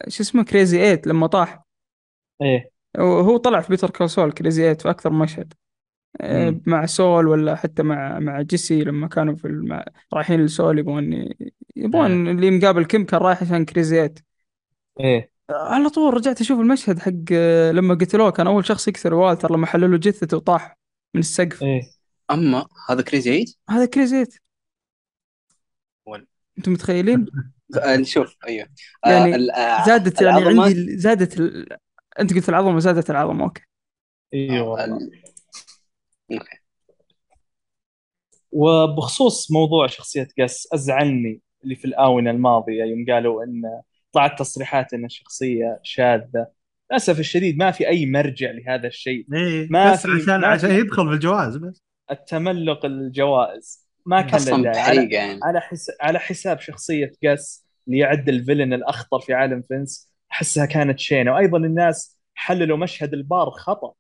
شو 0.07 0.23
اسمه 0.23 0.43
كريزي 0.43 0.81
ايت 0.81 1.07
لما 1.07 1.27
طاح. 1.27 1.63
إيه. 2.41 2.78
هو 2.97 3.37
طلع 3.37 3.61
في 3.61 3.69
بيتر 3.69 3.89
كول 3.89 4.31
كريزي 4.31 4.69
ايت 4.69 4.81
في 4.81 4.89
أكثر 4.89 5.09
من 5.09 5.19
مشهد 5.19 5.53
آه، 6.21 6.49
مم. 6.49 6.61
مع 6.67 6.85
سول 6.85 7.27
ولا 7.27 7.55
حتى 7.55 7.83
مع 7.83 8.19
مع 8.19 8.41
جيسي 8.41 8.83
لما 8.83 9.07
كانوا 9.07 9.35
في 9.35 9.45
الم... 9.45 9.83
رايحين 10.13 10.45
لسول 10.45 10.79
يبغون 10.79 11.29
يبغون 11.75 12.27
اللي 12.27 12.51
مقابل 12.51 12.85
كيم 12.85 13.05
كان 13.05 13.19
رايح 13.19 13.43
عشان 13.43 13.65
كريزي 13.65 14.01
ايت 14.01 14.19
إيه. 14.99 15.31
على 15.49 15.89
طول 15.89 16.13
رجعت 16.13 16.41
أشوف 16.41 16.59
المشهد 16.59 16.99
حق 16.99 17.11
آه، 17.31 17.71
لما 17.71 17.93
قتلوه 17.95 18.31
كان 18.31 18.47
أول 18.47 18.65
شخص 18.65 18.87
يكسر 18.87 19.13
والتر 19.13 19.53
لما 19.53 19.65
حللوا 19.65 19.97
جثته 19.97 20.37
وطاح 20.37 20.77
من 21.13 21.19
السقف. 21.19 21.63
إيه. 21.63 21.81
أما 22.31 22.65
هذا 22.89 23.01
كريزي 23.01 23.31
ايت 23.31 23.55
هذا 23.69 23.85
كريزي 23.85 24.19
ايت 24.19 24.35
وال- 26.05 26.27
أنتم 26.57 26.71
متخيلين؟ 26.71 27.25
آه، 27.83 28.03
شوف 28.03 28.35
أيوه. 28.47 28.67
آه، 29.05 29.09
يعني 29.09 29.51
آه، 29.51 29.85
زادت 29.85 30.21
يعني 30.21 30.37
العظمة- 30.45 30.59
عندي 30.59 30.97
زادت 30.97 31.39
ال... 31.39 31.77
أنت 32.19 32.33
قلت 32.33 32.49
العظمه 32.49 32.79
زادت 32.79 33.09
العظمه 33.09 33.43
أوكي. 33.43 33.61
أيوه 34.33 34.69
والله. 34.69 34.97
ال- 34.97 35.21
OK. 36.31 36.57
وبخصوص 38.51 39.51
موضوع 39.51 39.87
شخصية 39.87 40.27
قس 40.39 40.67
أزعلني 40.73 41.41
اللي 41.63 41.75
في 41.75 41.85
الآونة 41.85 42.31
الماضية 42.31 42.83
يوم 42.83 43.05
قالوا 43.09 43.43
إن 43.43 43.61
طلعت 44.11 44.39
تصريحات 44.39 44.93
إن 44.93 45.05
الشخصية 45.05 45.79
شاذة. 45.83 46.47
للأسف 46.91 47.19
الشديد 47.19 47.57
ما 47.57 47.71
في 47.71 47.87
أي 47.87 48.05
مرجع 48.05 48.51
لهذا 48.51 48.87
الشيء. 48.87 49.25
إيه 49.33 49.67
ما 49.69 49.91
بس 49.93 50.07
في- 50.07 50.21
عشان 50.21 50.41
ما 50.41 50.47
عشان 50.47 50.69
في- 50.69 50.79
يدخل 50.79 51.09
بالجواز 51.09 51.57
بس. 51.57 51.81
التملق 52.11 52.85
الجوائز. 52.85 53.89
ما 54.05 54.21
كان 54.21 54.61
له 54.61 54.69
على, 54.79 55.13
يعني. 55.13 55.39
على, 55.43 55.61
حس... 55.61 55.91
على 56.01 56.19
حساب 56.19 56.59
شخصية 56.59 57.11
قس 57.25 57.65
اللي 57.87 57.97
يعد 57.99 58.29
الفيلن 58.29 58.73
الأخطر 58.73 59.19
في 59.19 59.33
عالم 59.33 59.61
فينس. 59.67 60.08
أحسها 60.39 60.65
كانت 60.65 60.99
شينة 60.99 61.31
وأيضا 61.31 61.57
الناس 61.57 62.19
حللوا 62.35 62.77
مشهد 62.77 63.13
البار 63.13 63.49
خطأ. 63.49 63.93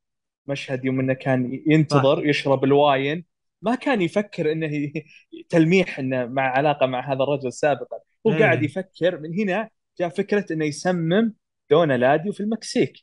مشهد 0.47 0.85
يوم 0.85 0.99
إنه 0.99 1.13
كان 1.13 1.61
ينتظر 1.67 2.25
يشرب 2.25 2.63
ال 2.63 2.74
wine. 2.74 3.25
ما 3.61 3.75
كان 3.75 4.01
يفكر 4.01 4.51
إنه 4.51 4.91
تلميح 5.49 5.99
إنه 5.99 6.25
مع 6.25 6.41
علاقة 6.41 6.85
مع 6.85 7.13
هذا 7.13 7.23
الرجل 7.23 7.53
سابقا. 7.53 7.99
هو. 8.27 8.31
قاعد 8.31 8.63
يفكر 8.63 9.19
من 9.19 9.39
هنا 9.39 9.69
جاء 9.99 10.09
فكرة 10.09 10.53
إنه 10.53 10.65
يسمم 10.65 11.33
دون 11.69 11.97
إلاديو 11.97 12.31
في 12.31 12.39
المكسيك. 12.39 12.93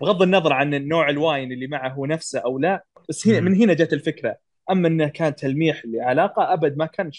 بغض 0.00 0.22
النظر 0.22 0.52
عن 0.52 0.74
النوع 0.74 1.10
ال 1.10 1.18
wine 1.18 1.52
اللي 1.52 1.66
معه 1.66 1.88
هو 1.88 2.06
نفسه 2.06 2.38
أو 2.38 2.58
لا 2.58 2.84
بس 3.08 3.28
هنا. 3.28 3.40
من 3.40 3.54
هنا 3.54 3.74
جت 3.74 3.92
الفكرة. 3.92 4.36
أما 4.70 4.88
إنه 4.88 5.08
كان 5.08 5.34
تلميح 5.34 5.82
لعلاقة 5.84 6.52
أبد 6.52 6.76
ما 6.76 6.86
كان 6.86 7.10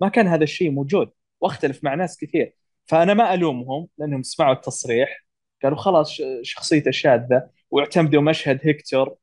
ما 0.00 0.08
كان 0.08 0.26
هذا 0.26 0.44
الشيء 0.44 0.70
موجود. 0.70 1.10
واختلف 1.40 1.84
مع 1.84 1.94
ناس 1.94 2.18
كثير. 2.18 2.54
فأنا 2.90 3.14
ما 3.14 3.34
ألومهم 3.34 3.88
لأنهم 3.98 4.22
سمعوا 4.22 4.52
التصريح. 4.54 5.24
قالوا 5.62 5.78
خلاص 5.78 6.16
شخصيته 6.42 6.90
شاذة 6.90 7.50
واعتمدوا 7.70 8.22
مشهد 8.22 8.58
هيكتور 8.62 9.16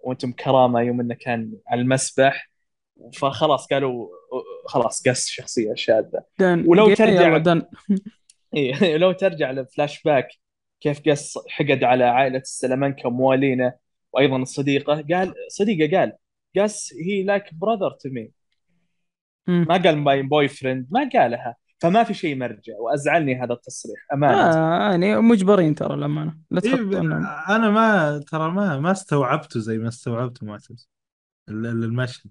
وأنتم 0.00 0.32
كرامة 0.32 0.80
يوم 0.80 1.00
إنه 1.00 1.14
كان 1.14 1.52
على 1.68 1.80
المسبح. 1.80 2.50
فخلاص 3.14 3.66
قالوا 3.66 4.08
خلاص 4.66 5.08
قص 5.08 5.26
شخصية 5.28 5.74
شاذة. 5.74 6.24
ولو 6.68 6.86
ترجع- 6.94 7.36
إيه 8.56 8.96
لو 9.02 9.12
ترجع 9.12 9.50
لفلاش 9.50 10.02
باك 10.02 10.28
كيف 10.80 11.00
قص 11.08 11.34
حقد 11.48 11.84
على 11.84 12.04
عائلة 12.04 12.38
السلامانكا 12.38 13.06
وموالينه 13.06 13.72
وأيضا 14.12 14.36
الصديقة 14.36 15.04
قال 15.12 15.34
صديقة 15.48 15.98
قال 15.98 16.12
قص 16.58 16.92
هي 17.06 17.22
like 17.22 17.54
brother 17.54 17.90
to 17.90 18.08
me. 18.08 18.30
ما 19.46 19.76
قال 19.76 19.96
my 19.98 20.22
boyfriend 20.22 20.86
ما 20.90 21.10
قالها. 21.12 21.56
فما 21.84 22.04
في 22.04 22.14
شيء 22.14 22.36
مرجع 22.36 22.72
وأزعلني 22.78 23.42
هذا 23.42 23.52
التصريح 23.52 23.96
أمانة. 24.12 24.36
آه 24.36 24.90
يعني 24.90 25.16
مجبرين 25.16 25.74
ترى 25.74 25.94
الأمانة 25.94 26.38
لا 26.50 26.60
إيه 26.64 26.70
تحط 26.70 26.80
انهم 26.80 27.26
أنا 27.26 27.70
ما 27.70 28.18
ترى 28.18 28.50
ما 28.50 28.78
ما 28.78 28.92
استوعبته 28.92 29.60
زي 29.60 29.78
ما 29.78 29.88
استوعبته 29.88 30.46
معتز 30.46 30.88
ال- 31.48 31.66
ال- 31.66 31.84
المشهد. 31.84 32.30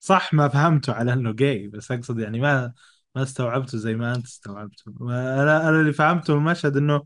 صح 0.00 0.34
ما 0.34 0.48
فهمته 0.48 0.92
على 0.92 1.12
إنه 1.12 1.32
جاي 1.32 1.68
بس 1.68 1.92
أقصد 1.92 2.18
يعني 2.18 2.40
ما 2.40 2.72
ما 3.14 3.22
استوعبته 3.22 3.78
زي 3.78 3.94
ما 3.94 4.14
أنت 4.14 4.26
استوعبته. 4.26 4.92
أنا 5.42 5.68
أنا 5.68 5.80
اللي 5.80 5.92
فهمته 5.92 6.34
من 6.34 6.40
المشهد 6.40 6.76
إنه 6.76 7.02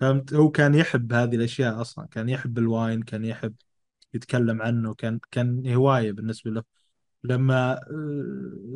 فهمت 0.00 0.34
هو 0.34 0.50
كان 0.50 0.74
يحب 0.74 1.12
هذه 1.12 1.34
الأشياء 1.36 1.80
أصلا. 1.80 2.06
كان 2.06 2.28
يحب 2.28 2.58
الواين 2.58 3.02
كان 3.02 3.24
يحب 3.24 3.54
يتكلم 4.14 4.62
عنه 4.62 4.94
كان 4.94 5.20
كان 5.30 5.74
هواية 5.74 6.12
بالنسبة 6.12 6.50
له. 6.50 6.62
لما 7.24 7.80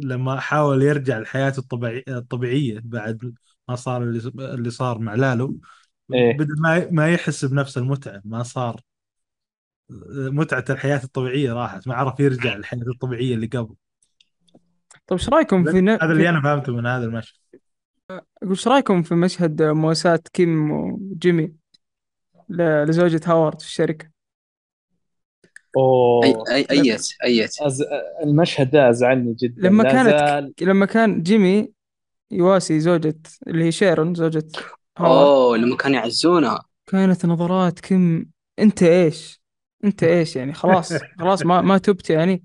لما 0.02 0.40
حاول 0.40 0.82
يرجع 0.82 1.18
لحياته 1.18 1.60
الطبيعي 1.60 2.04
الطبيعية 2.08 2.80
بعد 2.84 3.34
ما 3.68 3.76
صار 3.76 4.02
اللي 4.02 4.70
صار 4.70 4.98
مع 4.98 5.14
لالو 5.14 5.58
إيه. 6.14 6.32
بدل 6.36 6.54
ما 6.62 6.90
ما 6.90 7.12
يحس 7.12 7.44
بنفس 7.44 7.78
المتعة 7.78 8.22
ما 8.24 8.42
صار 8.42 8.80
متعة 10.10 10.64
الحياة 10.70 11.00
الطبيعية 11.04 11.52
راحت 11.52 11.88
ما 11.88 11.94
عرف 11.94 12.20
يرجع 12.20 12.54
للحياة 12.56 12.82
الطبيعية 12.94 13.34
اللي 13.34 13.46
قبل 13.46 13.74
طيب 15.06 15.18
إيش 15.18 15.28
رأيكم 15.28 15.64
في 15.64 15.80
ن... 15.80 15.88
هذا 15.88 16.12
اللي. 16.12 16.28
أنا 16.28 16.42
فهمته 16.42 16.72
من 16.76 16.86
هذا 16.86 17.04
المشهد 17.04 17.38
إيش 18.50 18.68
رأيكم 18.68 19.02
في 19.02 19.14
مشهد 19.14 19.62
مواساة 19.62 20.20
كيم 20.32 20.70
وجيمي. 20.70 21.54
لزوجة 22.48 23.20
هاورد 23.26 23.60
في 23.60 23.66
الشركة 23.66 24.11
أوه. 25.76 26.24
I 26.24 26.66
I 26.70 26.92
it 26.92 27.08
it 27.24 27.62
is... 27.62 27.84
المشهد 28.22 28.70
ده 28.70 28.90
أزعلني 28.90 29.34
جدا. 29.42 29.68
لما 29.68 29.82
كانت 29.82 30.08
زال. 30.08 30.54
لما 30.60 30.86
كان 30.86 31.22
جيمي 31.22 31.68
يواسي 32.30 32.80
زوجة 32.80 33.18
اللي 33.46 33.64
هي 33.64 33.72
شيرون 33.72 34.14
زوجة 34.14 34.48
أوه 35.00 35.56
لما 35.56 35.76
كانوا 35.76 35.96
يعزونها 35.96 36.64
كانت 36.86 37.26
نظرات 37.26 37.80
كيم 37.80 38.30
أنت 38.58 38.82
إيش؟ 38.82 39.42
أنت 39.84 40.02
إيش 40.02 40.36
يعني؟ 40.36 40.52
خلاص 40.52 40.92
خلاص 41.20 41.46
ما 41.46 41.60
ما 41.60 41.78
تبت 41.78 42.10
يعني. 42.10 42.44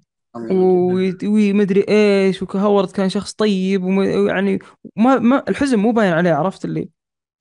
ومدري 1.23 1.85
إيش 1.89 2.43
وهاورد 2.43 2.91
كان 2.91 3.09
شخص 3.09 3.33
طيب 3.33 3.83
ويعني 3.83 4.59
ما 4.95 5.19
ما 5.19 5.43
الحزن 5.49 5.79
مو 5.79 5.91
باين 5.91 6.13
عليه 6.13 6.33
عرفت 6.33 6.65
اللي؟ 6.65 6.89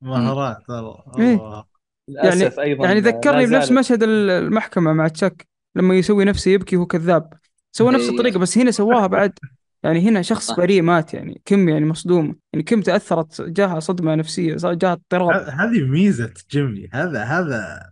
مهارات 0.02 0.70
والله. 0.70 1.04
إيه. 1.18 1.64
للأسف 2.08 2.60
أيضا 2.60 2.86
يعني 2.86 3.00
ذكرني 3.00 3.46
بنفس 3.46 3.72
مشهد 3.72 4.02
المحكمة 4.02 4.92
مع 4.92 5.08
تشك. 5.08 5.46
لما 5.76 5.94
يسوي 5.94 6.24
نفسه 6.24 6.50
يبكي 6.50 6.76
وهو 6.76 6.86
كذاب 6.86 7.32
سوى 7.72 7.92
نفس 7.92 8.04
إيه. 8.04 8.10
الطريقة 8.10 8.38
بس 8.38 8.58
هنا 8.58 8.70
سواها 8.70 9.06
بعد 9.06 9.38
يعني 9.82 10.08
هنا 10.08 10.22
شخص. 10.22 10.52
بريء 10.52 10.82
مات 10.82 11.14
يعني 11.14 11.42
كم 11.44 11.68
يعني 11.68 11.86
مصدومة 11.86 12.34
يعني 12.52 12.62
كم 12.64 12.80
تأثرت 12.80 13.42
جاها 13.42 13.80
صدمة 13.80 14.14
نفسية 14.14 14.56
صار 14.56 14.74
جاها 14.74 14.92
اضطراب 14.92 15.48
هذه 15.48 15.84
ميزة 15.84 16.34
جيمي 16.50 16.88
هذا 16.92 17.22
هذا 17.22 17.90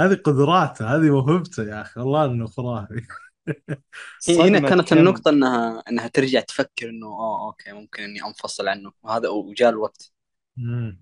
هذه 0.00 0.14
قدراته 0.14 0.96
هذه 0.96 1.10
موهبته 1.10 1.62
يا 1.62 1.80
أخي 1.80 2.00
والله 2.00 2.24
انه 2.24 2.46
خرافي 2.46 3.02
هي 4.28 4.48
هنا 4.48 4.68
كانت 4.68 4.88
كم. 4.88 4.98
النقطة 4.98 5.28
إنها 5.28 5.82
إنها 5.90 6.08
ترجع 6.08 6.40
تفكر 6.40 6.88
إنه 6.88 7.06
آه 7.06 7.46
أوكي 7.46 7.72
ممكن 7.72 8.02
إني 8.02 8.24
أنفصل 8.24 8.68
عنه 8.68 8.92
وهذا 9.02 9.28
وجاء 9.28 9.70
الوقت 9.70 10.12
مم. 10.56 11.00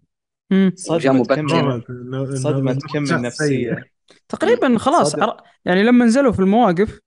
مم. 0.51 0.73
وجاء 0.91 1.23
صدمة. 1.23 1.37
كم 1.37 2.37
صدمة 2.37 2.79
كم 2.93 3.15
النفسية. 3.15 3.94
تقريبا 4.29 4.79
خلاص. 4.79 5.19
عر... 5.19 5.43
يعني 5.65 5.83
لما 5.83 6.05
نزلوا 6.05 6.33
في 6.33 6.41
المواقف 6.41 7.01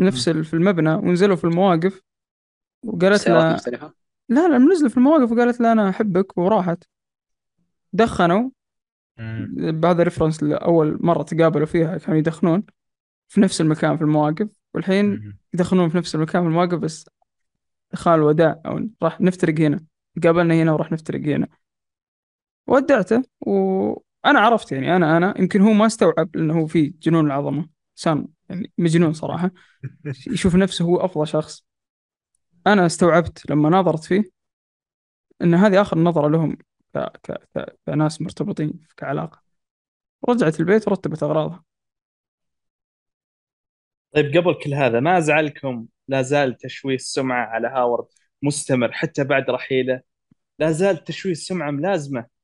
نفس 0.00 0.28
في 0.28 0.54
المبنى 0.54 0.94
ونزلوا 0.94 1.36
في 1.36 1.44
المواقف 1.44 2.02
وقالت 2.82 3.16
سيارات 3.20 3.44
له 3.44 3.54
مختلفة 3.54 3.92
لا 4.28 4.48
لا 4.48 4.58
نزلوا 4.58 4.90
في 4.90 4.96
المواقف 4.96 5.32
وقالت 5.32 5.60
له 5.60 5.72
أنا 5.72 5.88
أحبك 5.88 6.38
وراحت 6.38 6.84
دخنوا. 7.92 8.50
بعد 9.72 10.00
ريفرنس 10.00 10.42
لاول 10.42 10.98
مرة 11.00 11.22
تقابلوا 11.22 11.66
فيها 11.66 11.98
كانوا 11.98 12.18
يدخنون 12.18 12.62
في 13.28 13.40
نفس 13.40 13.60
المكان 13.60 13.96
في 13.96 14.02
المواقف 14.02 14.48
والحين. 14.74 15.36
يدخنون 15.54 15.88
في 15.88 15.96
نفس 15.98 16.14
المكان 16.14 16.42
في 16.42 16.48
المواقف 16.48 16.78
بس 16.78 17.08
دخان 17.92 18.14
الوداع 18.14 18.60
أو 18.66 18.88
راح 19.02 19.20
نفترق 19.20 19.60
هنا 19.60 19.80
قابلنا 20.22 20.54
هنا 20.54 20.72
وراح 20.72 20.92
نفترق 20.92 21.20
هنا 21.20 21.48
ودعته 22.66 23.22
وأنا 24.26 24.40
عرفت 24.40 24.72
يعني 24.72 24.96
أنا 24.96 25.16
أنا 25.16 25.34
يمكن 25.38 25.60
هو 25.60 25.72
ما 25.72 25.86
استوعب 25.86 26.36
لأنه 26.36 26.60
هو 26.60 26.66
في 26.66 26.86
جنون 26.86 27.26
العظمة. 27.26 27.68
انسان 27.96 28.28
يعني 28.50 28.72
مجنون 28.78 29.12
صراحة. 29.12 29.50
يشوف 30.32 30.54
نفسه 30.54 30.84
هو 30.84 30.96
أفضل 30.96 31.28
شخص. 31.28 31.66
أنا 32.66 32.86
استوعبت 32.86 33.50
لما 33.50 33.70
ناظرت 33.70 34.04
فيه 34.04 34.24
إن 35.42 35.54
هذه 35.54 35.80
آخر 35.80 35.98
نظرة 35.98 36.28
لهم 36.28 36.56
ك... 36.94 36.98
ك... 36.98 37.32
ك... 37.56 37.76
كناس 37.86 38.20
مرتبطين 38.22 38.72
كعلاقة. 38.96 39.42
رجعت 40.28 40.60
البيت 40.60 40.88
ورتبت 40.88 41.22
أغراضها. 41.22 41.64
طيب 44.14 44.36
قبل 44.36 44.54
كل 44.64 44.74
هذا 44.74 45.00
ما 45.00 45.20
زعلكم؟ 45.20 45.86
لا 46.08 46.22
زال 46.22 46.56
تشويه 46.56 46.94
السمعة 46.94 47.46
على 47.46 47.68
هاورد 47.68 48.06
مستمر 48.42 48.92
حتى 48.92 49.24
بعد 49.24 49.50
رحيله. 49.50 50.00
لا 50.58 50.72
زال 50.72 51.04
تشويه 51.04 51.32
السمعة 51.32 51.70
ملازمة. 51.70 52.35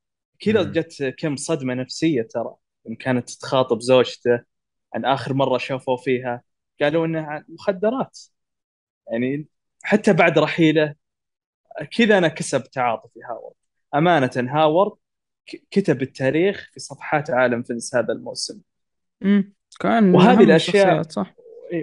كذا. 0.43 0.63
جت 0.63 1.15
كيم 1.17 1.35
صدمة 1.35 1.73
نفسية 1.73 2.21
ترى. 2.21 2.55
إن 2.89 2.95
كانت 2.95 3.29
تخاطب 3.29 3.81
زوجته 3.81 4.39
عن 4.93 5.05
آخر 5.05 5.33
مرة 5.33 5.57
شافوا 5.57 5.97
فيها. 5.97 6.41
قالوا 6.81 7.05
إنها 7.05 7.21
عن 7.21 7.45
مخدرات. 7.49 8.19
يعني 9.11 9.45
حتى 9.83 10.13
بعد 10.13 10.39
رحيله 10.39 10.95
كذا 11.97 12.17
أنا 12.17 12.27
كسب 12.27 12.63
تعاطفي 12.63 13.19
هاورد. 13.29 13.55
أمانة 13.95 14.31
هاورد 14.37 14.91
كتب 15.71 16.01
التاريخ 16.01 16.69
في 16.73 16.79
صفحات 16.79 17.29
عالم 17.29 17.63
فينس 17.63 17.95
هذا 17.95 18.13
الموسم. 18.13 18.61
امم 19.23 19.53
كان 19.79 20.15
وهذه 20.15 20.55
الشخصيات 20.55 21.11
صح. 21.11 21.35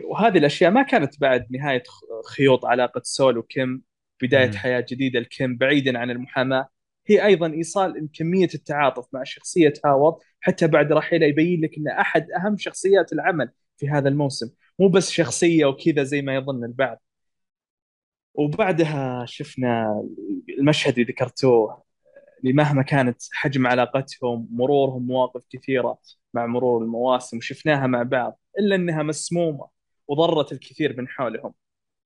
وهذه 0.04 0.38
الأشياء 0.38 0.70
ما 0.70 0.82
كانت 0.82 1.20
بعد 1.20 1.46
نهاية 1.50 1.82
خيوط 2.26 2.64
علاقة 2.64 3.00
سول 3.04 3.38
وكيم 3.38 3.82
بداية 4.22 4.48
مم. 4.48 4.56
حياة 4.56 4.86
جديدة 4.88 5.20
لكيم 5.20 5.56
بعيدا 5.56 5.98
عن 5.98 6.10
المحاماة. 6.10 6.68
هي 7.10 7.26
أيضا 7.26 7.52
إيصال 7.52 7.96
إن 7.96 8.08
كمية 8.08 8.48
التعاطف 8.54 9.06
مع 9.12 9.24
شخصية 9.24 9.72
هاورد 9.84 10.14
حتى 10.40 10.66
بعد 10.66 10.92
رحيله 10.92 11.26
يبين 11.26 11.60
لك 11.64 11.78
انه 11.78 12.00
أحد 12.00 12.26
أهم 12.30 12.56
شخصيات 12.56 13.12
العمل 13.12 13.50
في 13.76 13.88
هذا 13.88 14.08
الموسم. 14.08 14.50
مو 14.78 14.88
بس 14.88 15.10
شخصية 15.10 15.64
وكذا 15.64 16.02
زي 16.02 16.22
ما 16.22 16.34
يظن 16.34 16.64
البعض. 16.64 17.02
وبعدها 18.34 19.24
شفنا 19.26 20.02
المشهد 20.58 20.92
اللي 20.92 21.04
ذكرتوه 21.12 21.82
اللي 22.42 22.52
مهما 22.52 22.82
كانت 22.82 23.22
حجم 23.32 23.66
علاقتهم 23.66 24.48
مرورهم 24.50 25.06
مواقف 25.06 25.44
كثيرة 25.50 25.98
مع 26.34 26.46
مرور 26.46 26.82
المواسم 26.82 27.36
وشفناها 27.36 27.86
مع 27.86 28.02
بعض 28.02 28.40
إلا 28.58 28.74
إنها 28.74 29.02
مسمومة 29.02 29.68
وضرت 30.08 30.52
الكثير 30.52 30.96
من 30.98 31.08
حولهم. 31.08 31.54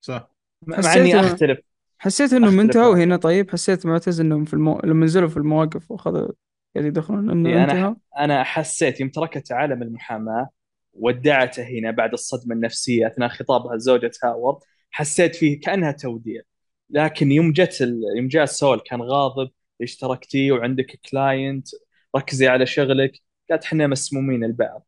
صح. 0.00 0.30
مع 0.62 0.94
إني 0.94 1.20
أختلف. 1.20 1.58
حسيت 1.98 2.32
انهم 2.32 2.60
انتهوا. 2.60 2.96
هنا 2.96 3.16
طيب 3.16 3.50
حسيت 3.50 3.86
معتز 3.86 4.20
إنهم 4.20 4.44
في 4.44 4.54
المو... 4.54 4.80
لما 4.84 5.04
نزلوا 5.04 5.28
في 5.28 5.36
المواقف 5.36 5.90
وأخذوا 5.90 6.28
قاعد 6.74 6.86
يدخلون 6.86 7.30
إنه 7.30 7.48
إيه، 7.50 7.64
انتهوا 7.64 7.78
أنا 7.78 7.96
أنا 8.18 8.44
حسيت 8.44 9.00
يوم 9.00 9.08
تركت 9.08 9.52
عالم 9.52 9.82
المحاماة 9.82 10.48
ودعته 10.92 11.62
هنا 11.62 11.90
بعد 11.90 12.12
الصدمة 12.12 12.54
النفسية 12.54 13.06
أثناء 13.06 13.28
خطابها 13.28 13.76
لزوجة 13.76 14.10
هاورد 14.24 14.58
حسيت 14.90 15.34
فيه 15.34 15.60
كأنها 15.60 15.92
توديع. 15.92 16.42
لكن 16.90 17.32
يوم 17.32 17.52
جت 17.52 17.82
ال... 17.82 18.00
يوم 18.16 18.28
جاء 18.28 18.44
سول 18.44 18.80
كان 18.80 19.02
غاضب 19.02 19.50
ليش 19.80 19.96
تركتي؟ 19.96 20.52
وعندك 20.52 21.00
client 21.10 21.68
ركزي 22.16 22.48
على 22.48 22.66
شغلك. 22.66 23.20
قالت 23.50 23.64
إحنا 23.64 23.86
مسمومين 23.86 24.44
لبعض. 24.44 24.86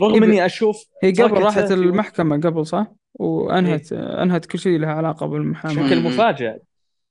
رغم 0.00 0.22
إيه، 0.22 0.30
إني 0.30 0.46
أشوف 0.46 0.84
هي 1.02 1.12
قبل 1.12 1.42
راحت 1.42 1.64
في 1.64 1.74
المحكمة 1.74 2.40
قبل 2.40 2.66
صح؟ 2.66 2.92
وانهت 3.14 3.92
أنهت 3.92 4.46
كل 4.46 4.58
شيء 4.58 4.78
له 4.78 4.88
علاقة 4.88 5.26
بالمحاماة. 5.26 5.82
بشكل. 5.84 6.02
مفاجئ. 6.02 6.56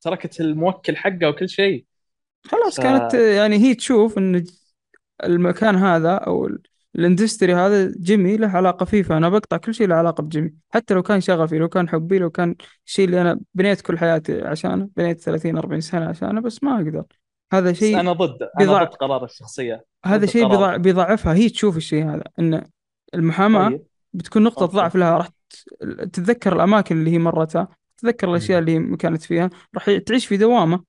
تركت 0.02 0.42
الموكل 0.42 0.98
حقه 0.98 1.30
وكل 1.30 1.50
شيء. 1.50 1.86
خلاص 2.46 2.80
ف- 2.80 2.84
كانت 2.84 3.14
يعني 3.14 3.56
هي 3.58 3.76
تشوف 3.76 4.18
إن 4.18 4.44
المكان 5.24 5.76
هذا 5.76 6.14
أو 6.16 6.48
ال- 6.48 6.62
ال 6.96 7.02
industry 7.02 7.54
هذا 7.56 7.92
جيمي 8.00 8.38
له 8.38 8.48
علاقة 8.48 8.86
فيه 8.86 9.04
فأنا 9.04 9.30
بقطع 9.30 9.58
كل 9.58 9.74
شيء 9.74 9.88
له 9.88 9.96
علاقة 9.96 10.22
بجيمي. 10.24 10.54
حتى 10.74 10.94
لو 10.94 11.04
كان 11.04 11.22
شغفي 11.22 11.58
لو 11.58 11.68
كان 11.70 11.90
حبي 11.90 12.20
لو 12.20 12.30
كان 12.30 12.56
الشيء 12.88 13.06
اللي 13.06 13.22
أنا 13.22 13.40
بنيت 13.54 13.82
كل 13.82 13.98
حياتي 13.98 14.42
عشانه 14.42 14.90
بنيت 14.98 15.20
30 15.22 15.58
40 15.58 15.82
سنة 15.82 16.06
عشانه 16.06 16.42
بس 16.42 16.64
ما 16.64 16.76
أقدر. 16.76 17.04
هذا 17.54 17.74
شيء 17.74 18.00
أنا 18.00 18.14
ضد 18.14 18.38
أنا 18.60 18.66
بضع- 18.72 18.84
ضد 18.84 18.94
قرار 18.96 19.24
الشخصية. 19.26 19.86
هذا 20.06 20.26
شيء. 20.26 20.48
بيضع 20.50 20.78
بيضعفها 20.78 21.34
هي 21.34 21.50
تشوف 21.50 21.78
الشيء 21.78 22.06
هذا 22.10 22.24
إن 22.40 22.64
المحاماة 23.16 23.70
طيب. 23.70 23.84
بتكون 24.14 24.44
نقطة 24.44 24.64
أوكي. 24.64 24.78
ضعف 24.78 24.96
لها 24.96 25.18
راح 25.18 25.30
تتذكر 26.14 26.56
الأماكن 26.56 27.00
اللي 27.00 27.12
هي 27.12 27.20
مرتها 27.20 27.68
تتذكر 27.98 28.32
الأشياء 28.32 28.60
اللي 28.60 28.98
كانت 28.98 29.24
فيها. 29.24 29.50
راح 29.76 29.86
تعيش 30.06 30.26
في 30.26 30.38
دوامة 30.38 30.84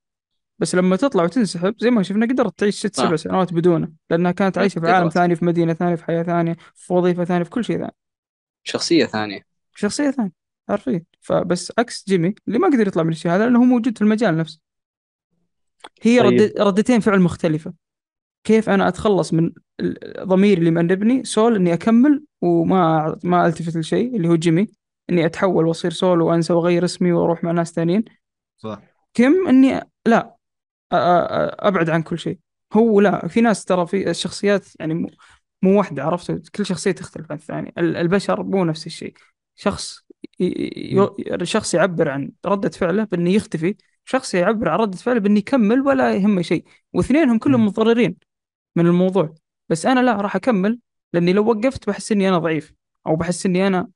بس 0.58 0.74
لما 0.74 0.96
تطلع 0.96 1.24
وتنسحب 1.24 1.74
زي 1.78 1.90
ما 1.90 2.02
شفنا 2.02 2.26
قدرت 2.26 2.58
تعيش 2.58 2.74
ست. 2.74 2.96
سبع 2.96 3.16
سنوات 3.16 3.52
بدونه 3.52 3.92
لأنها 4.10 4.32
كانت 4.32 4.58
عايشة 4.58 4.80
في 4.80 4.90
عالم. 4.90 5.08
ثاني 5.08 5.36
في 5.36 5.44
مدينة 5.44 5.72
ثانية 5.72 5.94
في 5.94 6.04
حياة 6.04 6.22
ثانية 6.22 6.56
في 6.74 6.92
وظيفة 6.92 7.24
ثانية 7.24 7.44
في 7.44 7.50
كل 7.50 7.64
شيء 7.64 7.78
ثاني. 7.78 7.94
شخصية 8.64 9.06
ثانية. 9.06 9.40
في 9.72 9.80
شخصية 9.80 10.10
ثانية 10.10 10.32
حرفيا 10.68 11.02
فبس 11.20 11.72
عكس 11.78 12.04
جيمي 12.08 12.34
اللي 12.48 12.58
ما 12.58 12.68
قدر 12.68 12.86
يطلع 12.86 13.02
من 13.02 13.12
الشيء 13.12 13.30
هذا 13.32 13.44
لأنه 13.44 13.58
هو 13.58 13.64
موجود 13.64 13.98
في 13.98 14.04
المجال 14.04 14.36
نفسه. 14.36 14.60
هي 16.02 16.20
طيب. 16.20 16.40
رد... 16.40 16.52
ردتين 16.58 17.00
فعل 17.00 17.20
مختلفة. 17.20 17.72
كيف 18.44 18.70
أنا 18.70 18.88
أتخلص 18.88 19.32
من 19.32 19.52
ال- 19.80 20.28
ضميري 20.28 20.58
اللي 20.58 20.70
مأنبني؟ 20.70 21.24
سول 21.24 21.56
إني 21.56 21.72
أكمل 21.74 22.24
وما 22.42 23.16
ما 23.24 23.46
ألتفت 23.46 23.76
لشيء 23.76 24.16
اللي 24.16 24.28
هو 24.28 24.36
جيمي 24.36 24.66
إني 25.10 25.26
أتحول 25.26 25.66
وأصير 25.66 25.90
سول 25.90 26.22
وأنسى 26.22 26.52
وأغير 26.52 26.84
اسمي 26.84 27.12
وأروح 27.12 27.44
مع 27.44 27.50
ناس 27.50 27.72
ثانيين 27.72 28.04
صح. 28.58 28.80
كم؟ 29.14 29.48
إني 29.48 29.80
لا 30.06 30.36
أبعد 30.92 31.90
عن 31.90 32.02
كل 32.02 32.18
شيء. 32.18 32.38
هو 32.72 33.00
لا 33.00 33.28
في 33.28 33.40
ناس 33.40 33.64
ترى 33.64 33.86
في 33.86 34.10
الشخصيات 34.10 34.66
يعني 34.80 34.94
مو, 34.94 35.10
مو 35.62 35.78
واحدة 35.78 36.04
عرفت؟ 36.04 36.48
كل 36.48 36.66
شخصية 36.66 36.92
تختلف 36.92 37.32
عن 37.32 37.38
الثانية. 37.38 37.72
ال- 37.78 37.96
البشر 37.96 38.42
مو 38.42 38.64
نفس 38.64 38.86
الشيء. 38.86 39.14
شخص 39.56 39.98
ي... 40.40 40.44
ي... 41.38 41.46
شخص 41.46 41.74
يعبر 41.74 42.08
عن 42.08 42.30
ردة 42.46 42.68
فعله 42.68 43.04
بإنه 43.04 43.30
يختفي 43.30 43.76
شخص 44.04 44.34
يعبر 44.34 44.68
عن 44.68 44.78
ردة 44.78 44.96
فعله 44.96 45.20
بإنه 45.20 45.38
يكمل 45.38 45.80
ولا 45.80 46.14
يهمه 46.14 46.42
شيء. 46.42 46.64
واثنينهم 46.92 47.38
كلهم. 47.38 47.66
متضررين 47.66 48.16
من 48.76 48.86
الموضوع. 48.86 49.34
بس 49.68 49.86
أنا 49.86 50.00
لا 50.00 50.12
راح 50.12 50.36
أكمل 50.36 50.78
لأني 51.12 51.32
لو 51.32 51.50
وقفت 51.50 51.86
بحس 51.86 52.12
إني 52.12 52.28
أنا 52.28 52.38
ضعيف 52.38 52.74
أو 53.06 53.16
بحس 53.16 53.46
إني 53.46 53.66
أنا 53.66 53.88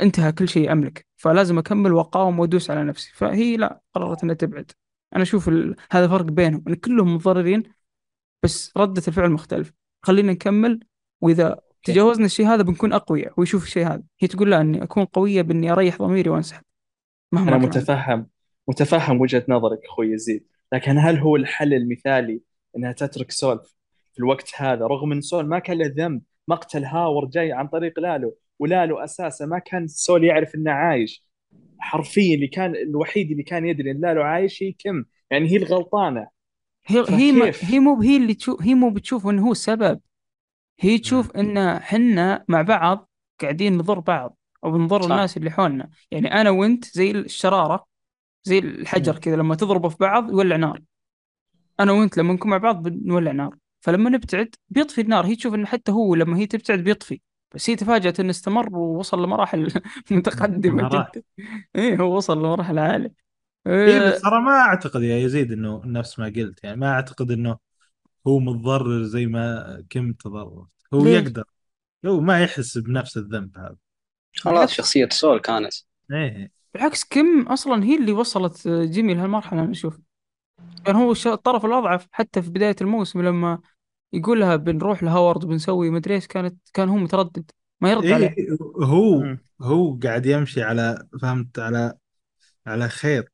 انتهى 0.00 0.32
كل 0.32 0.48
شيء 0.48 0.72
أملك. 0.72 1.06
فلازم 1.16 1.58
أكمل 1.58 1.92
وأقاوم 1.92 2.40
وأدوس 2.40 2.70
على 2.70 2.84
نفسي. 2.84 3.12
فهي 3.14 3.56
لا 3.56 3.80
قررت 3.94 4.22
إنها 4.22 4.34
تبعد. 4.34 4.72
أنا 5.14 5.22
أشوف 5.22 5.48
ال... 5.48 5.76
هذا 5.90 6.08
فرق 6.08 6.24
بينهم 6.24 6.64
إن 6.68 6.74
كلهم 6.74 7.14
متضررين 7.14 7.62
بس 8.42 8.72
ردة 8.76 9.02
الفعل 9.08 9.30
مختلفة 9.30 9.72
خلينا 10.02 10.32
نكمل. 10.32 10.80
وإذا 11.20 11.60
تجاوزنا 11.84 12.26
الشيء 12.26 12.46
هذا 12.46 12.62
بنكون 12.62 12.92
أقوياء. 12.92 13.32
ويشوف 13.36 13.64
الشيء 13.64 13.86
هذا. 13.86 14.02
هي 14.20 14.28
تقول 14.28 14.50
لا 14.50 14.60
إني 14.60 14.82
أكون 14.82 15.04
قوية 15.04 15.42
بإني 15.42 15.72
أريح 15.72 15.98
ضميري 15.98 16.30
وأنسحب. 16.30 16.62
مهما 17.32 17.48
أنا 17.48 17.58
كان. 17.58 17.66
متفهم 17.66 18.26
متفهم 18.68 19.20
وجهة 19.20 19.44
نظرك 19.48 19.78
أخوي 19.84 20.12
يزيد. 20.12 20.46
لكن 20.72 20.98
هل 20.98 21.18
هو 21.18 21.36
الحل 21.36 21.74
المثالي 21.74 22.40
إنها 22.76 22.92
تترك 22.92 23.30
سول 23.30 23.60
في 24.20 24.24
الوقت 24.24 24.52
هذا 24.56 24.86
رغم 24.86 25.12
إن 25.12 25.20
سول 25.20 25.46
ما 25.46 25.58
كان 25.58 25.78
له 25.78 25.92
ذنب 25.96 26.22
مقتل 26.48 26.84
هاورد 26.84 27.30
جاي 27.30 27.52
عن 27.52 27.68
طريق 27.68 28.00
لالو 28.00 28.36
ولالو 28.58 28.98
أساسا 28.98 29.46
ما 29.46 29.58
كان 29.58 29.86
سول 29.86 30.24
يعرف 30.24 30.54
إنه 30.54 30.70
عايش. 30.70 31.24
حرفيا 31.78 32.34
اللي 32.34 32.46
كان 32.46 32.76
الوحيد 32.76 33.30
اللي 33.30 33.42
كان 33.42 33.66
يدري 33.66 33.90
إن 33.90 34.00
لالو 34.00 34.22
عايش 34.22 34.62
هي 34.62 34.72
كم 34.72 35.04
يعني 35.30 35.50
هي 35.50 35.56
الغلطانة. 35.56 36.26
هي 36.86 37.04
هي 37.08 37.32
ما؟ 37.32 37.52
هي 37.60 37.80
مو 37.80 38.00
هي 38.00 38.16
اللي 38.16 38.34
تشوف 38.34 38.62
هي 38.62 38.74
مو 38.74 38.90
بتشوف 38.90 39.26
إنه 39.26 39.46
هو 39.46 39.52
السبب 39.52 40.00
هي 40.80 40.98
تشوف 40.98 41.30
إن 41.36 41.78
حنا 41.78 42.44
مع 42.48 42.62
بعض 42.62 43.10
قاعدين 43.40 43.76
نضر 43.78 43.98
بعض 43.98 44.36
أو 44.64 44.70
بنضر 44.70 45.02
صح. 45.02 45.10
الناس 45.10 45.36
اللي 45.36 45.50
حولنا. 45.50 45.90
يعني 46.10 46.40
أنا 46.40 46.50
وأنت 46.50 46.84
زي 46.84 47.10
الشرارة 47.10 47.86
زي 48.42 48.58
الحجر 48.58 49.18
كذا 49.18 49.36
لما 49.36 49.54
تضربه 49.54 49.88
في 49.88 49.96
بعض 50.00 50.30
يولع 50.30 50.56
نار. 50.56 50.80
أنا 51.80 51.92
وأنت 51.92 52.18
لما 52.18 52.32
نكون 52.32 52.50
مع 52.50 52.56
بعض 52.56 52.82
بنولع 52.82 53.32
نار. 53.32 53.56
فلما 53.80 54.10
نبتعد 54.10 54.54
بيطفي 54.68 55.00
النار. 55.00 55.26
هي 55.26 55.36
تشوف 55.36 55.54
ان 55.54 55.66
حتى 55.66 55.92
هو 55.92 56.14
لما 56.14 56.38
هي 56.38 56.46
تبتعد 56.46 56.78
بيطفي. 56.78 57.20
بس 57.54 57.70
هي 57.70 57.76
تفاجأت 57.76 58.20
إنه 58.20 58.30
استمر 58.30 58.76
ووصل 58.76 59.22
لمراحل 59.22 59.72
متقدمة 60.10 60.82
مراحل. 60.82 61.10
جدا. 61.12 61.22
إيه 61.76 61.96
هو 61.96 62.16
وصل 62.16 62.38
لمراحل 62.38 62.78
عالية. 62.78 63.14
اي 63.66 63.72
إيه 63.72 64.10
بس 64.10 64.20
ترى 64.22 64.40
ما 64.40 64.50
أعتقد 64.52 65.02
يا 65.02 65.16
يزيد 65.16 65.52
إنه 65.52 65.82
نفس 65.84 66.18
ما 66.18 66.24
قلت. 66.36 66.64
يعني 66.64 66.76
ما 66.76 66.92
أعتقد 66.92 67.30
إنه 67.30 67.58
هو 68.26 68.38
متضرر 68.38 69.02
زي 69.02 69.26
ما 69.26 69.84
كم 69.90 70.12
تضررت. 70.12 70.68
هو 70.94 71.04
ليش؟ 71.04 71.14
يقدر. 71.14 71.44
هو 72.06 72.20
ما 72.20 72.42
يحس 72.42 72.78
بنفس 72.78 73.16
الذنب 73.16 73.58
هذا. 73.58 73.76
خلاص. 74.36 74.72
شخصية 74.72 75.08
سول 75.12 75.40
كانت. 75.40 75.74
إيه. 76.12 76.50
بالعكس 76.74 77.04
كم 77.04 77.42
أصلا 77.42 77.84
هي 77.84 77.96
اللي 77.96 78.12
وصلت 78.12 78.68
جيمي 78.68 79.14
لهالمرحلة 79.14 79.62
أنا 79.62 79.70
أشوف. 79.70 80.00
كان 80.84 80.96
هو 80.96 81.12
الش- 81.12 81.26
الطرف 81.26 81.64
الأضعف 81.64 82.06
حتى 82.12 82.42
في 82.42 82.50
بداية 82.50 82.76
الموسم 82.80 83.22
لما 83.22 83.60
يقول 84.12 84.40
لها 84.40 84.56
بنروح 84.56 85.02
لهاورد 85.02 85.44
وبنسوي 85.44 85.90
مدري 85.90 86.14
إيش 86.14 86.26
كانت 86.26 86.56
كان 86.72 86.88
هو 86.88 86.96
متردد 86.96 87.50
ما 87.80 87.90
يرد 87.90 88.06
عليه. 88.06 88.34
إيه 88.38 88.56
هو 88.84 89.20
مم. 89.20 89.38
هو 89.62 89.98
قاعد 90.02 90.26
يمشي 90.26 90.62
على 90.62 91.06
فهمت؟ 91.22 91.58
على 91.58 91.94
على 92.66 92.88
خيط 92.88 93.24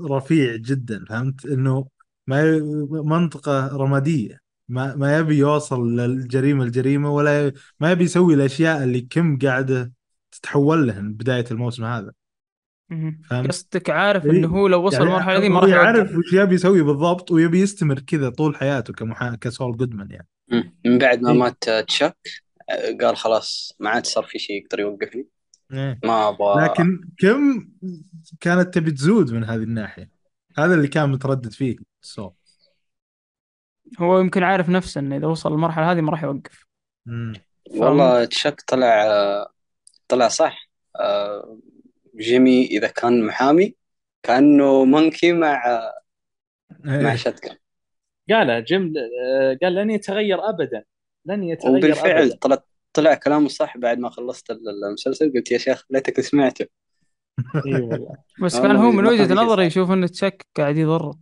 رفيع 0.00 0.56
جدا 0.56 1.04
فهمت؟ 1.08 1.46
إنه 1.46 1.86
ما 2.26 2.40
ي... 2.42 2.60
منطقة 2.90 3.76
رمادية 3.76 4.40
ما 4.68 4.96
ما 4.96 5.18
يبي 5.18 5.38
يوصل 5.38 5.96
للجريمة 5.96 6.64
الجريمة 6.64 7.10
ولا 7.10 7.46
ي... 7.46 7.52
ما 7.80 7.92
يبي 7.92 8.04
يسوي 8.04 8.34
الأشياء 8.34 8.84
اللي 8.84 9.00
كم 9.00 9.38
قاعدة 9.38 9.92
تتحول 10.32 10.86
له 10.88 11.00
من 11.00 11.14
بداية 11.14 11.44
الموسم 11.50 11.84
هذا. 11.84 12.12
فهمت؟ 12.90 13.48
قصدك 13.48 13.90
عارف 13.90 14.26
إيه. 14.26 14.30
إنه 14.30 14.48
هو 14.48 14.66
لو 14.66 14.86
وصل 14.86 14.96
يعني 14.96 15.08
المرحله 15.08 15.38
دي 15.40 15.48
هو 15.48 15.52
ما 15.52 15.60
راح 15.60 15.68
يعرف 15.68 16.16
وش 16.16 16.32
يبي 16.32 16.54
يسوي 16.54 16.82
بالضبط 16.82 17.30
ويبي 17.30 17.60
يستمر 17.60 17.98
كذا 18.00 18.28
طول 18.30 18.56
حياته 18.56 18.92
كمحا... 18.92 19.36
كسول 19.40 19.76
جودمان 19.76 20.10
يعني. 20.10 20.28
من 20.84 20.98
بعد 20.98 21.20
ما 21.20 21.30
إيه. 21.30 21.38
مات 21.38 21.70
تشاك 21.70 22.16
آه، 22.70 22.96
قال 23.00 23.16
خلاص 23.16 23.76
ما 23.80 23.90
عاد 23.90 24.06
صار 24.06 24.24
في 24.24 24.38
شيء 24.38 24.62
يقدر 24.62 24.80
يوقفني 24.80 25.26
إيه. 25.72 25.98
ما 26.04 26.28
أبغى 26.28 26.64
لكن 26.64 27.00
كم 27.18 27.68
كانت 28.40 28.74
تبي 28.74 28.90
تزود 28.90 29.32
من 29.32 29.44
هذه 29.44 29.62
الناحية 29.62 30.10
هذا 30.58 30.74
اللي 30.74 30.88
كان 30.88 31.10
متردد 31.10 31.52
فيه 31.52 31.76
سول 32.00 32.32
هو 33.98 34.18
يمكن 34.18 34.42
عارف 34.42 34.68
نفسه 34.68 34.98
إنه 34.98 35.16
إذا 35.16 35.26
وصل 35.26 35.52
المرحلة 35.52 35.92
هذه 35.92 36.00
ما 36.00 36.10
راح 36.10 36.22
يوقف 36.22 36.66
مم. 37.06 37.32
والله 37.70 38.24
تشاك 38.24 38.60
طلع 38.60 39.04
آه، 39.04 39.52
طلع 40.08 40.28
صح 40.28 40.70
آه، 41.00 41.58
جيمي 42.16 42.66
إذا 42.66 42.88
كان 42.88 43.26
محامي 43.26 43.76
كأنه 44.22 44.84
مونكي 44.84 45.32
مع 45.32 45.64
مع 47.00 47.10
إيه. 47.10 47.16
شتكن 47.16 47.56
قال 48.30 48.64
جيم 48.64 48.92
آه، 49.24 49.58
قال 49.62 49.74
لن 49.74 49.90
يتغير 49.90 50.50
ابدا 50.50 50.84
لن 51.26 51.44
يتغير 51.44 51.76
وبالفعل 51.76 52.22
أبداً. 52.22 52.38
طلع 52.40 52.58
طلع 52.92 53.14
كلامه 53.14 53.48
صح 53.48 53.76
بعد 53.78 53.98
ما 53.98 54.10
خلصت 54.10 54.50
المسلسل 54.50 55.32
قلت 55.34 55.52
يا 55.52 55.58
شيخ 55.58 55.84
ليتك 55.90 56.20
سمعته 56.20 56.66
إي 57.66 57.80
والله 57.80 58.16
بس 58.42 58.54
والله 58.54 58.68
كان 58.68 58.76
هو 58.76 58.90
من 58.92 59.06
وجهة 59.06 59.34
نظري. 59.34 59.66
يشوف 59.66 59.90
إن 59.90 60.10
تشك 60.10 60.46
قاعد 60.56 60.76
يضره 60.76 61.18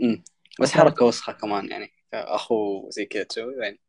مم. 0.00 0.24
بس 0.60 0.72
حركة 0.72 1.04
وسخة 1.04 1.32
كمان 1.32 1.70
يعني 1.70 1.92
أخو 2.14 2.86
زي 2.90 3.06
كذا 3.06 3.22
تسوي 3.24 3.54
يعني 3.56 3.80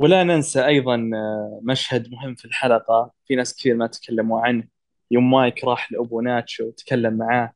ولا 0.00 0.24
ننسى 0.24 0.66
أيضا 0.66 1.10
آه، 1.14 1.60
مشهد 1.62 2.10
مهم 2.10 2.34
في 2.34 2.44
الحلقة. 2.44 3.12
في 3.26 3.34
ناس 3.34 3.56
كثير 3.56 3.74
ما 3.74 3.86
تكلموا 3.86 4.40
عنه. 4.40 4.64
يوم 5.10 5.30
مايك 5.30 5.64
راح 5.64 5.92
لأبو 5.92 6.20
ناتشو 6.20 6.64
وتكلم 6.64 7.14
معاه 7.18 7.52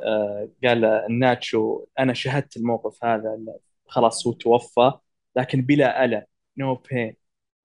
آه، 0.00 0.48
قال 0.64 1.06
ناتشو 1.18 1.84
أنا 1.98 2.14
شهدت 2.14 2.56
الموقف 2.56 3.04
هذا 3.04 3.38
خلاص 3.86 4.26
هو 4.26 4.32
توفى 4.32 4.92
لكن 5.36 5.62
بلا 5.62 6.04
ألم 6.04 6.22
no 6.56 6.74
pain 6.74 7.16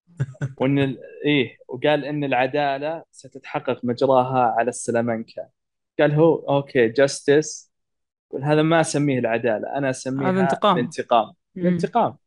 وإن 0.61 0.79
ال... 0.79 0.99
إيه 1.25 1.57
وقال 1.67 2.05
إن 2.05 2.23
العدالة 2.23 3.03
ستتحقق 3.11 3.85
مجراها 3.85 4.55
على 4.57 4.69
السلامنكا. 4.69 5.47
قال 5.99 6.11
هو 6.11 6.35
okay 6.35 6.87
justice 6.89 7.71
هذا 8.43 8.61
ما 8.61 8.81
أسميه 8.81 9.19
العدالة 9.19 9.77
أنا 9.77 9.89
أسميها 9.89 10.31
هذا 10.31 10.41
انتقام. 10.41 10.77
الانتقام. 10.77 11.33
الانتقام 11.57 12.17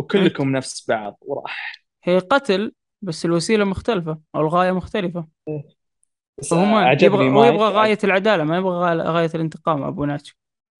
وكلكم 0.00 0.48
نفس 0.48 0.88
بعض 0.88 1.18
وراح. 1.20 1.84
هي 2.04 2.18
قتل 2.18 2.72
بس 3.02 3.24
الوسيلة 3.24 3.64
مختلفة 3.64 4.20
أو 4.34 4.40
الغاية 4.40 4.72
مختلفة. 4.72 5.26
بس 6.38 6.48
فهو 6.50 6.64
ما 6.64 6.78
عجبني 6.78 7.26
يبغى 7.26 7.30
هو 7.30 7.44
يبغى 7.44 7.68
غاية 7.68 7.98
العدالة 8.04 8.44
ما 8.44 8.56
يبغى 8.56 8.72
غاية- 8.72 9.06
غاية 9.06 9.30
الانتقام. 9.34 9.82
أبو 9.82 10.04
ناتشو. 10.04 10.34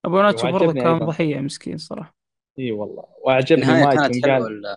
أبو 0.05 0.23
ناتشو 0.23 0.53
برضه 0.53 0.73
كان 0.73 0.93
أيضاً. 0.95 1.07
ضحية 1.07 1.41
مسكين 1.41 1.79
صراحة. 1.79 2.17
إي 2.59 2.73
والله. 2.73 3.05
النهايه 3.51 3.85
مايك 3.85 4.01
كانت 4.01 4.25
حلوة 4.25 4.39
قال 4.45 4.67
ال- 4.67 4.77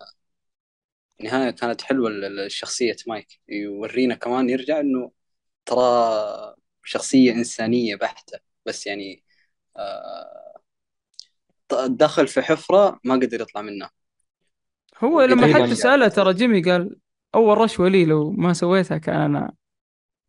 النهايه 1.20 1.50
كانت 1.50 1.82
حلوة 1.82 2.08
ال- 2.08 2.40
الشخصية 2.40 2.96
مايك. 3.06 3.40
يورينا 3.48 4.14
كمان 4.14 4.50
يرجع 4.50 4.80
إنه 4.80 5.10
ترى 5.66 6.54
شخصية 6.84 7.32
إنسانية 7.32 7.96
بحتة. 7.96 8.38
بس 8.66 8.86
يعني 8.86 9.24
آه، 9.76 10.54
دخل 11.86 12.28
في 12.28 12.42
حفرة 12.42 13.00
ما 13.04 13.14
قدر 13.14 13.40
يطلع 13.40 13.62
منها. 13.62 13.90
هو 15.04 15.22
لما 15.22 15.46
أيضاً 15.46 15.66
حد 15.66 15.72
سأله 15.72 16.08
ترى 16.08 16.34
جيمي 16.34 16.62
قال 16.62 16.96
أول 17.34 17.58
رشوة 17.58 17.88
لي 17.88 18.04
لو 18.04 18.30
ما 18.30 18.52
سويتها 18.52 18.98
كان 18.98 19.20
أنا. 19.20 19.52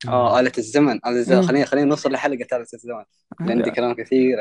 آه 0.08 0.40
آلة 0.40 0.52
الزمن. 0.58 0.92
آلة 0.92 1.10
الزمن. 1.10 1.42
خلينا 1.42 1.66
خلينا 1.66 1.88
نوصل 1.88 2.12
لحلقة 2.12 2.58
آلة 2.58 2.68
الزمن. 2.74 3.04
لأن 3.40 3.52
عندي 3.52 3.72
كلام 3.72 3.94
كثير. 3.94 4.38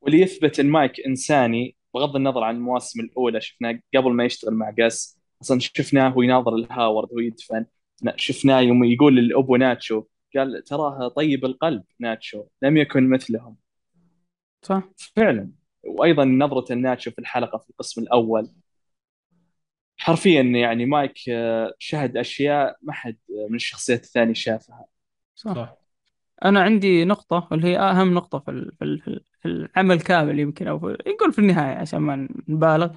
واللي 0.00 0.20
يثبت 0.20 0.60
إن 0.60 0.66
مايك 0.66 1.00
إنساني 1.06 1.76
بغض 1.94 2.16
النظر 2.16 2.42
عن 2.42 2.54
المواسم 2.56 3.00
الأولى 3.00 3.40
شفناه 3.40 3.80
قبل 3.96 4.12
ما 4.12 4.24
يشتغل 4.24 4.54
مع 4.54 4.70
جاس 4.70 5.18
أصلا 5.42 5.58
شفناه 5.60 6.08
وهو 6.08 6.22
يناظر 6.22 6.54
الهاورد 6.54 7.08
وهو 7.10 7.18
يدفن. 7.18 7.66
شفناه 8.16 8.60
يوم 8.60 8.84
يقول 8.84 9.28
لابو 9.28 9.56
ناتشو 9.56 10.04
قال 10.36 10.64
تراه 10.64 11.08
طيب 11.08 11.44
القلب 11.44 11.82
ناتشو 11.98 12.44
لم 12.62 12.76
يكن 12.76 13.10
مثلهم. 13.10 13.56
صح. 14.62 14.82
فعلا. 15.16 15.50
وأيضا 15.84 16.24
نظرة 16.24 16.74
ناتشو 16.74 17.10
في 17.10 17.18
الحلقة 17.18 17.58
في 17.58 17.70
القسم 17.70 18.02
الأول 18.02 18.50
حرفيا 20.00 20.42
يعني 20.42 20.86
مايك 20.86 21.14
آه، 21.28 21.74
شهد 21.78 22.16
أشياء 22.16 22.76
ما 22.82 22.92
حد 22.92 23.16
من 23.50 23.54
الشخصيات 23.56 24.04
الثانية 24.04 24.34
شافها. 24.34 24.84
صح. 25.34 25.54
صح. 25.54 25.76
أنا 26.44 26.62
عندي 26.62 27.04
نقطة 27.04 27.48
اللي 27.52 27.66
هي 27.68 27.78
أهم 27.78 28.14
نقطة 28.14 28.38
في 28.38 28.50
ال- 28.50 28.72
في 28.78 28.84
ال- 28.84 29.00
في 29.00 29.08
ال- 29.08 29.24
في 29.42 29.48
العمل 29.48 30.00
كامل 30.00 30.38
يمكن 30.40 30.68
أو 30.68 30.78
في 30.78 30.96
يقول 31.06 31.32
في 31.32 31.38
النهاية 31.38 31.76
عشان 31.76 31.98
ما 31.98 32.28
نبالغ. 32.48 32.96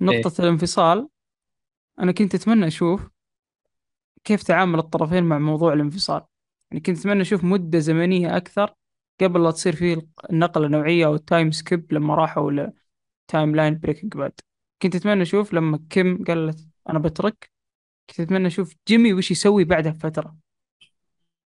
نقطة 0.00 0.42
الانفصال. 0.42 1.08
أنا 2.00 2.12
كنت 2.12 2.34
أتمنى 2.34 2.66
أشوف 2.66 3.10
كيف 4.24 4.42
تعامل 4.42 4.78
الطرفين 4.78 5.24
مع 5.24 5.38
موضوع 5.38 5.72
الانفصال. 5.72 6.22
يعني 6.70 6.80
كنت 6.82 6.98
أتمنى 6.98 7.22
أشوف 7.22 7.44
مدة 7.44 7.78
زمنية 7.78 8.36
أكثر 8.36 8.74
قبل 9.20 9.42
لا 9.44 9.50
تصير 9.50 9.76
فيه 9.76 10.06
النقلة 10.30 10.66
النوعية 10.66 11.06
أو 11.06 11.14
ال 11.14 11.21
time 11.21 11.50
skip 11.50 11.92
لما 11.92 12.14
راحوا 12.14 12.52
ل 13.28 13.56
timeline 13.56 13.78
Breaking 13.78 14.12
Bad 14.16 14.40
كنت 14.82 14.94
أتمنى 14.94 15.22
أشوف 15.22 15.52
لما 15.52 15.80
كيم 15.90 16.24
قالت 16.24 16.68
أنا 16.88 16.98
بترك 16.98 17.50
كنت 18.10 18.20
أتمنى 18.20 18.46
أشوف 18.46 18.74
جيمي 18.88 19.12
وش 19.12 19.30
يسوي 19.30 19.64
بعدها 19.64 19.92
بفترة. 19.92 20.36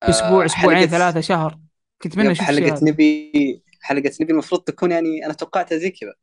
أسبوع 0.03 0.43
آه، 0.43 0.47
أسبوعين 0.47 0.89
حلقة- 0.89 0.91
ثلاثة 0.91 1.21
شهر. 1.21 1.59
كنت 2.03 2.13
أتمنى 2.13 2.33
أشوف 2.33 2.47
حلقة. 2.47 2.79
Nippy 2.83 3.63
حلقة 3.81 4.11
Nippy 4.21 4.33
المفروض 4.33 4.61
تكون 4.61 4.91
يعني 4.93 5.27
أنا 5.27 5.33
توقعتها 5.33 5.79
زي 5.79 5.91
كذا 5.91 6.15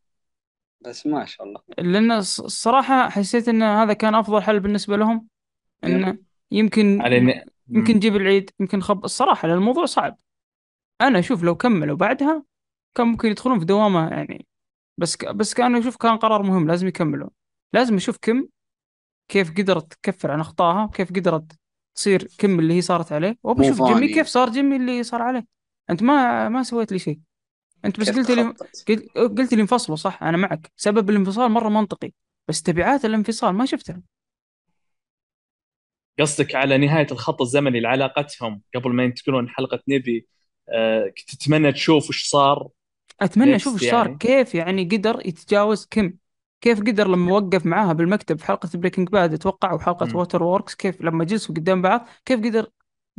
بس 0.82 1.08
ما 1.08 1.26
شاء 1.26 1.48
الله. 1.48 1.62
لأن 1.78 2.22
الص- 2.22 2.44
الصراحة 2.44 3.10
حسيت 3.10 3.48
أن 3.48 3.64
هذا 3.64 3.94
كان 3.94 4.16
أفضل 4.16 4.42
حل 4.42 4.60
بالنسبة 4.60 4.98
لهم 4.98 5.28
أنه 5.84 6.18
يمكن 6.52 7.02
على 7.02 7.20
إن- 7.20 7.50
يمكن 7.70 7.96
نجيب 7.96 8.16
العيد 8.16 8.50
يمكن 8.60 8.82
خب 8.82 9.06
الصراحة 9.06 9.48
لأن 9.48 9.58
الموضوع 9.58 9.86
صعب. 9.86 10.18
أنا 11.02 11.20
أشوف 11.20 11.44
لو 11.44 11.56
كملوا 11.56 11.98
بعدها 11.98 12.44
كان 12.96 13.08
ممكن 13.08 13.28
يدخلون 13.30 13.60
في 13.60 13.66
دوامة 13.66 14.08
يعني 14.10 14.46
بس 14.98 15.16
ك... 15.16 15.26
بس 15.26 15.54
كان 15.54 15.76
أشوف 15.76 15.98
كان 15.98 16.18
قرار 16.18 16.44
مهم 16.44 16.68
لازم 16.68 16.88
يكملوا 16.88 17.30
لازم 17.74 17.96
أشوف 17.96 18.18
كم 18.22 18.48
كيف 19.28 19.52
قدرت 19.52 19.94
تكفر 19.94 20.32
عن 20.32 20.40
أخطائها 20.40 20.84
وكيف 20.84 21.10
قدرت 21.10 21.60
تصير 21.96 22.28
كم 22.38 22.60
اللي 22.60 22.74
هي 22.74 22.82
صارت 22.82 23.12
عليه. 23.12 23.38
وبشوف 23.44 23.84
جيمي. 23.84 24.14
كيف 24.14 24.28
صار 24.28 24.50
جيمي 24.50 24.76
اللي 24.76 25.04
صار 25.04 25.22
عليه. 25.22 25.46
أنت 25.90 26.04
ما 26.04 26.50
ما 26.50 26.64
سويت 26.64 26.92
لي 26.92 27.00
شيء. 27.00 27.20
أنت 27.86 28.00
بس 28.00 28.10
قلت 28.10 28.32
لي 28.32 28.54
قلت 28.88 29.18
قلت 29.18 29.54
لي 29.54 29.62
انفصلوا 29.62 29.98
صح 29.98 30.24
أنا 30.24 30.38
معك. 30.38 30.72
سبب 30.76 31.10
الانفصال 31.10 31.52
مرة 31.52 31.70
منطقي 31.70 32.12
بس 32.48 32.62
تبعات 32.62 33.06
الانفصال 33.06 33.56
ما 33.56 33.66
شفتها. 33.66 34.02
قصدك 36.20 36.56
على 36.56 36.78
نهاية 36.78 37.08
الخط 37.12 37.42
الزمني 37.42 37.80
لعلاقتهم 37.80 38.62
قبل 38.76 38.94
ما 38.94 39.04
ينتقلون 39.04 39.50
حلقة 39.50 39.80
Nippy 39.88 40.28
آه، 40.70 41.08
كنت 41.08 41.36
تتمنى 41.36 41.72
تشوف 41.72 42.10
وش 42.10 42.30
صار؟ 42.30 42.68
أتمنى 43.22 43.56
أشوف 43.56 43.74
إيش 43.84 43.92
صار 43.92 44.06
يعني. 44.06 44.18
كيف 44.18 44.56
يعني 44.56 44.84
قدر 44.84 45.22
يتجاوز 45.26 45.86
كيم 45.86 46.18
كيف 46.62 46.80
قدر 46.80 47.08
لما 47.08 47.34
وقف 47.34 47.66
معاها 47.66 47.94
بالمكتب 47.94 48.40
في 48.40 48.46
حلقة 48.46 48.70
Breaking 48.74 49.10
Bad 49.10 49.34
أتوقع 49.34 49.74
وحلقة. 49.74 50.18
Waterworks 50.18 50.76
كيف 50.76 51.02
لما 51.02 51.24
جلسوا 51.24 51.56
قدام 51.56 51.82
بعض 51.82 52.08
كيف 52.26 52.40
قدر 52.40 52.70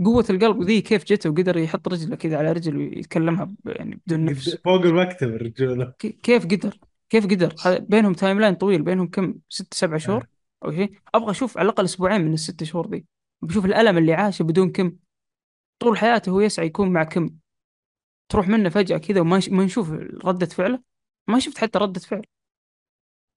قوة 0.04 0.24
القلب 0.30 0.62
ذي 0.62 0.80
كيف 0.80 1.04
جته 1.04 1.30
وقدر 1.30 1.56
يحط 1.56 1.88
رجله 1.88 2.16
كذا 2.16 2.38
على 2.38 2.52
رجل 2.52 2.76
ويتكلمها 2.76 3.52
يعني 3.66 4.00
بدون 4.06 4.24
نفس. 4.24 4.56
فوق 4.64 4.80
المكتب 4.82 5.28
الرجولة. 5.28 5.92
كي- 5.98 6.18
كيف 6.22 6.44
قدر؟ 6.44 6.78
كيف 7.10 7.24
قدر؟ 7.24 7.54
هذا 7.64 7.78
بينهم 7.78 8.12
timeline 8.12 8.54
طويل 8.54 8.82
بينهم 8.82 9.06
كم؟ 9.06 9.34
ست 9.48 9.74
سبع 9.74 9.96
شهور 9.96 10.26
أو 10.64 10.72
شيء. 10.72 10.92
أبغى 11.14 11.30
أشوف 11.30 11.58
على 11.58 11.64
الأقل 11.64 11.84
أسبوعين 11.84 12.20
من 12.20 12.32
الست 12.32 12.64
شهور 12.64 12.90
ذي. 12.90 13.04
بشوف 13.42 13.64
الألم 13.64 13.98
اللي 13.98 14.12
عاشه 14.12 14.42
بدون 14.42 14.70
كيم. 14.70 14.92
طول 15.78 15.98
حياته 15.98 16.30
هو 16.30 16.40
يسعى 16.40 16.66
يكون 16.66 16.88
مع 16.92 17.04
كيم؟ 17.04 17.30
تروح 18.28 18.48
منه 18.48 18.68
فجأة 18.68 18.98
كذا 18.98 19.20
وما 19.20 19.40
ما 19.50 19.64
نشوف 19.64 19.90
ردة 20.24 20.46
فعله؟ 20.46 20.80
ما 21.28 21.38
شفت 21.38 21.58
حتى 21.58 21.78
ردة 21.78 22.00
فعل. 22.00 22.22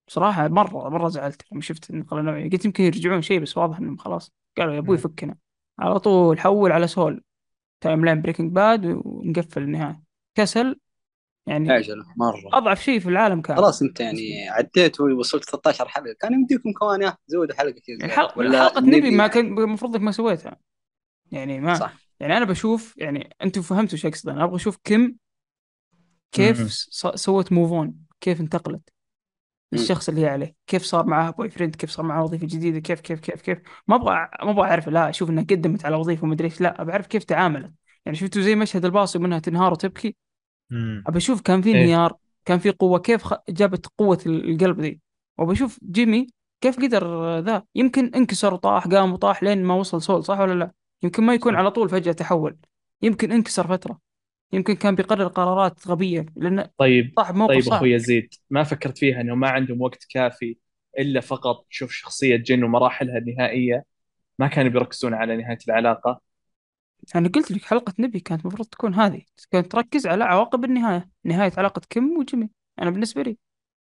بصراحة 0.08 0.48
مرة 0.48 0.88
مرة 0.88 1.08
زعلت 1.08 1.42
لما 1.52 1.60
شفت 1.60 1.90
النقلة 1.90 2.20
النوعية 2.20 2.50
قلت 2.50 2.64
يمكن 2.64 2.84
يرجعون 2.84 3.22
شيء 3.22 3.40
بس 3.40 3.56
واضح 3.56 3.78
إنهم 3.78 3.96
خلاص 3.96 4.32
قالوا 4.58 4.74
يا 4.74 4.78
أبوي. 4.78 4.98
فكنا. 4.98 5.36
على 5.78 5.98
طول 5.98 6.40
حول 6.40 6.72
على 6.72 6.86
سول. 6.86 7.24
timeline 7.80 8.22
Breaking 8.22 8.52
Bad 8.52 9.00
ونقفل 9.04 9.62
النهاية. 9.62 10.02
كسل 10.34 10.80
يعني 11.46 11.72
عجل 11.72 12.04
مرة. 12.16 12.58
أضعف 12.58 12.82
شيء 12.82 13.00
في 13.00 13.08
العالم 13.08 13.40
كان. 13.40 13.56
خلاص 13.56 13.82
أنت 13.82 14.00
يعني 14.00 14.48
عديت 14.48 15.00
ووصلت 15.00 15.44
13 15.44 15.88
حلقة. 15.88 16.14
كان 16.20 16.32
يمديكم 16.32 16.72
كمان 16.72 17.02
يا 17.02 17.16
زودوا 17.26 17.54
حلقة 17.54 17.80
كذا. 17.86 18.08
حلقة 18.08 18.42
حلقة 18.42 18.80
Nippy 18.80 19.10
ما 19.10 19.26
كان 19.26 19.58
المفروض 19.58 19.94
إنك 19.94 20.04
ما 20.04 20.12
سويتها. 20.12 20.56
يعني 21.32 21.60
ما 21.60 21.74
صح. 21.74 22.09
يعني 22.20 22.36
أنا 22.36 22.44
بشوف 22.44 22.94
يعني 22.98 23.36
أنتم 23.42 23.62
فهمتوا 23.62 23.92
إيش 23.94 24.06
اقصد 24.06 24.28
أنا 24.28 24.44
أبغى 24.44 24.56
أشوف 24.56 24.78
كيم 24.84 25.14
كيف 26.32 26.62
سوت 27.14 27.52
move 27.52 27.72
on 27.72 27.94
كيف 28.20 28.40
انتقلت. 28.40 28.90
الشخص 29.74 30.08
اللي 30.08 30.20
هي 30.20 30.28
عليه 30.28 30.56
كيف 30.66 30.82
صار 30.82 31.06
معها 31.06 31.30
boyfriend 31.30 31.76
كيف 31.76 31.90
صار 31.90 32.06
معها 32.06 32.22
وظيفة 32.22 32.46
جديدة 32.46 32.78
كيف 32.80 33.00
كيف 33.00 33.20
كيف 33.20 33.42
كيف 33.42 33.58
ما 33.88 33.96
أبغى 33.96 34.14
ما 34.42 34.50
أبغى 34.50 34.68
أعرف 34.70 34.88
لا 34.88 35.10
أشوف 35.10 35.30
إنها 35.30 35.44
قدمت 35.44 35.84
على 35.86 35.96
وظيفة 35.96 36.24
ومدري 36.24 36.48
إيش 36.48 36.60
لا 36.60 36.82
ابى 36.82 36.92
أعرف 36.92 37.06
كيف 37.06 37.24
تعاملت 37.24 37.72
يعني 38.06 38.18
شفتوا 38.18 38.42
زي 38.42 38.54
مشهد 38.54 38.84
الباص 38.84 39.16
منها 39.16 39.38
تنهار 39.38 39.72
وتبكي. 39.72 40.16
ابى 41.06 41.18
أشوف 41.18 41.40
كان 41.42 41.62
في 41.62 41.72
إيه. 41.74 41.76
انهيار 41.84 42.14
كان 42.44 42.58
في 42.58 42.70
قوة 42.70 42.98
كيف 42.98 43.24
خ... 43.24 43.34
جابت 43.48 43.86
قوة 43.98 44.18
ال- 44.26 44.50
القلب 44.50 44.80
ذي 44.80 45.00
وابى 45.38 45.52
أشوف 45.52 45.78
جيمي 45.84 46.26
كيف 46.60 46.76
قدر 46.76 47.38
ذا 47.40 47.64
يمكن 47.74 48.14
انكسر 48.14 48.54
وطاح 48.54 48.86
قام 48.88 49.12
وطاح 49.12 49.42
لين 49.42 49.64
ما 49.64 49.74
وصل 49.74 50.02
سول 50.02 50.24
صح 50.24 50.40
ولا 50.40 50.54
لا 50.54 50.72
يمكن 51.02 51.22
ما 51.22 51.34
يكون 51.34 51.52
صح. 51.52 51.58
على 51.58 51.70
طول 51.70 51.88
فجأة 51.88 52.12
تحول. 52.12 52.56
يمكن 53.02 53.32
انكسر 53.32 53.66
فترة. 53.66 53.98
يمكن 54.52 54.74
كان 54.74 54.94
بيقرر 54.94 55.26
قرارات 55.28 55.88
غبية 55.88 56.26
لأن 56.36 56.68
طيب 56.78 57.12
طاح 57.16 57.30
بموقف 57.30 57.64
طيب 57.64 57.72
أخوي 57.72 57.92
يزيد 57.92 58.34
ما 58.50 58.62
فكرت 58.62 58.98
فيها 58.98 59.20
إنه 59.20 59.34
ما 59.34 59.48
عندهم 59.48 59.80
وقت 59.82 60.04
كافي 60.10 60.56
إلا 60.98 61.20
فقط 61.20 61.66
تشوف 61.70 61.92
شخصية 61.92 62.36
جين 62.36 62.64
ومراحلها 62.64 63.18
النهائية؟ 63.18 63.84
ما 64.38 64.46
كانوا 64.46 64.70
بيركزون 64.70 65.14
على 65.14 65.36
نهاية 65.36 65.58
العلاقة؟ 65.68 66.20
أنا 67.16 67.28
قلت 67.28 67.50
لك 67.50 67.64
حلقة 67.64 67.94
نبي 67.98 68.20
كانت 68.20 68.40
المفروض 68.42 68.68
تكون 68.68 68.94
هذه. 68.94 69.22
كانت 69.50 69.72
تركز 69.72 70.06
على 70.06 70.24
عواقب 70.24 70.64
النهاية. 70.64 71.10
نهاية 71.24 71.52
علاقة 71.58 71.82
كيم 71.90 72.18
وجيمي. 72.18 72.50
أنا 72.78 72.90
بالنسبة 72.90 73.22
لي. 73.22 73.36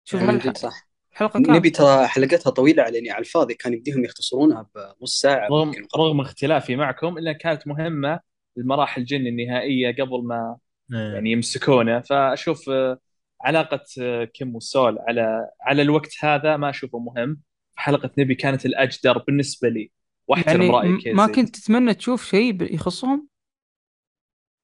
شوف 0.03 0.21
هالح- 0.21 0.90
صح 1.11 1.21
الحلقة 1.21 1.39
نبي 1.39 1.69
ترى 1.69 2.07
حلقتها 2.07 2.49
طويلة 2.49 2.83
على 2.83 2.95
يعني 2.95 3.11
على 3.11 3.19
الفاضي 3.19 3.53
كان 3.53 3.73
يمديهم 3.73 4.03
يختصرونها 4.03 4.69
بنص 4.75 5.19
ساعة 5.19 5.47
رغم 5.47 5.73
رغم 5.97 6.21
اختلافي 6.21 6.75
معكم 6.75 7.17
إلا 7.17 7.33
كانت 7.33 7.67
مهمة 7.67 8.19
المراحل 8.57 9.01
الجن 9.01 9.27
النهائية 9.27 9.95
قبل 9.95 10.23
ما 10.23 10.57
إيه. 10.93 11.13
يعني 11.13 11.31
يمسكونه. 11.31 11.99
فأشوف 11.99 12.69
آه، 12.69 12.99
علاقة 13.41 13.83
آه، 14.01 14.23
كيم 14.23 14.55
وسول 14.55 14.99
على 14.99 15.49
على 15.61 15.81
الوقت 15.81 16.11
هذا 16.19 16.57
ما 16.57 16.69
أشوفه 16.69 16.99
مهم. 16.99 17.41
حلقة 17.75 18.11
نبي 18.17 18.35
كانت 18.35 18.65
الأجدر 18.65 19.17
بالنسبة 19.17 19.69
لي. 19.69 19.91
وأحترم 20.27 20.61
يعني 20.61 20.73
رأيك 20.73 21.07
ما. 21.07 21.27
كنت 21.27 21.55
تتمنى 21.55 21.93
تشوف 21.93 22.25
شيء 22.25 22.73
يخصهم؟ 22.73 23.27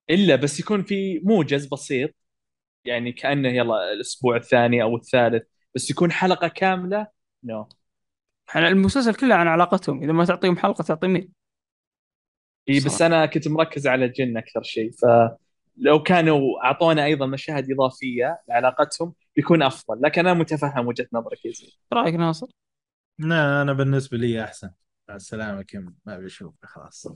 إلا 0.10 0.36
بس 0.36 0.60
يكون 0.60 0.84
في 0.84 1.20
موجز 1.24 1.66
بسيط. 1.66 2.10
يعني 2.86 3.12
كأنه 3.12 3.50
يلا 3.50 3.94
الأسبوع 3.94 4.36
الثاني 4.36 4.82
أو 4.82 4.96
الثالث. 4.96 5.44
بس 5.76 5.90
يكون 5.90 6.12
حلقة 6.12 6.48
كاملة؟ 6.48 7.08
نو 7.44 7.70
إحنا 8.50 8.68
المسلسل 8.68 9.16
كله 9.16 9.36
عن 9.36 9.48
علاقتهم. 9.48 10.04
إذا 10.04 10.12
ما 10.12 10.26
تعطيهم 10.26 10.58
حلقة 10.58 10.84
تعطي 10.84 11.08
مين 11.08 11.32
إي 12.70 12.80
بس 12.80 13.02
أنا 13.02 13.26
كنت 13.26 13.48
مركز 13.48 13.88
على 13.88 14.10
جن 14.10 14.38
أكثر 14.38 14.64
شيء. 14.64 14.92
فلو 14.92 16.04
كانوا 16.04 16.66
أعطونا 16.66 17.06
أيضا 17.06 17.26
مشاهد 17.26 17.72
إضافية 17.72 18.42
لعلاقتهم 18.50 19.14
بيكون 19.36 19.64
أفضل. 19.64 20.02
لكن 20.02 20.28
أنا 20.28 20.34
متفهم 20.34 20.88
وجهة 20.88 21.08
نظرك 21.14 21.46
يا 21.46 21.52
زين. 21.52 21.66
إيش 21.66 21.78
رأيك 21.94 22.16
ناصر؟ 22.16 22.48
لا 23.20 23.62
أنا 23.62 23.74
بالنسبة 23.74 24.18
لي 24.18 24.44
أحسن. 24.44 24.70
مع 25.10 25.16
السلامة 25.16 25.62
كيم؟ 25.62 25.94
ما 26.06 26.20
بشوف 26.20 26.54
خلاص. 26.64 27.08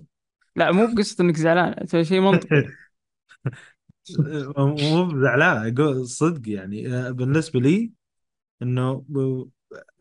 لا 0.56 0.72
مو 0.72 0.88
بقصة 0.95 1.24
إنك 1.24 1.36
زعلان. 1.36 1.74
أنت 1.74 2.02
شيء 2.02 2.20
منطقي. 2.20 2.68
مو 4.58 5.22
زعلان 5.22 6.06
صدق 6.06 6.49
يعني. 6.49 7.12
بالنسبة 7.14 7.60
لي 7.60 7.91
إنه 8.62 9.05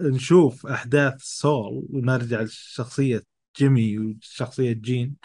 نشوف 0.01 0.67
أحداث 0.67 1.15
سول 1.19 1.87
ونرجع 1.91 2.41
لشخصية 2.41 3.23
جيمي 3.59 3.99
وشخصية 3.99 4.73
جين. 4.73 5.17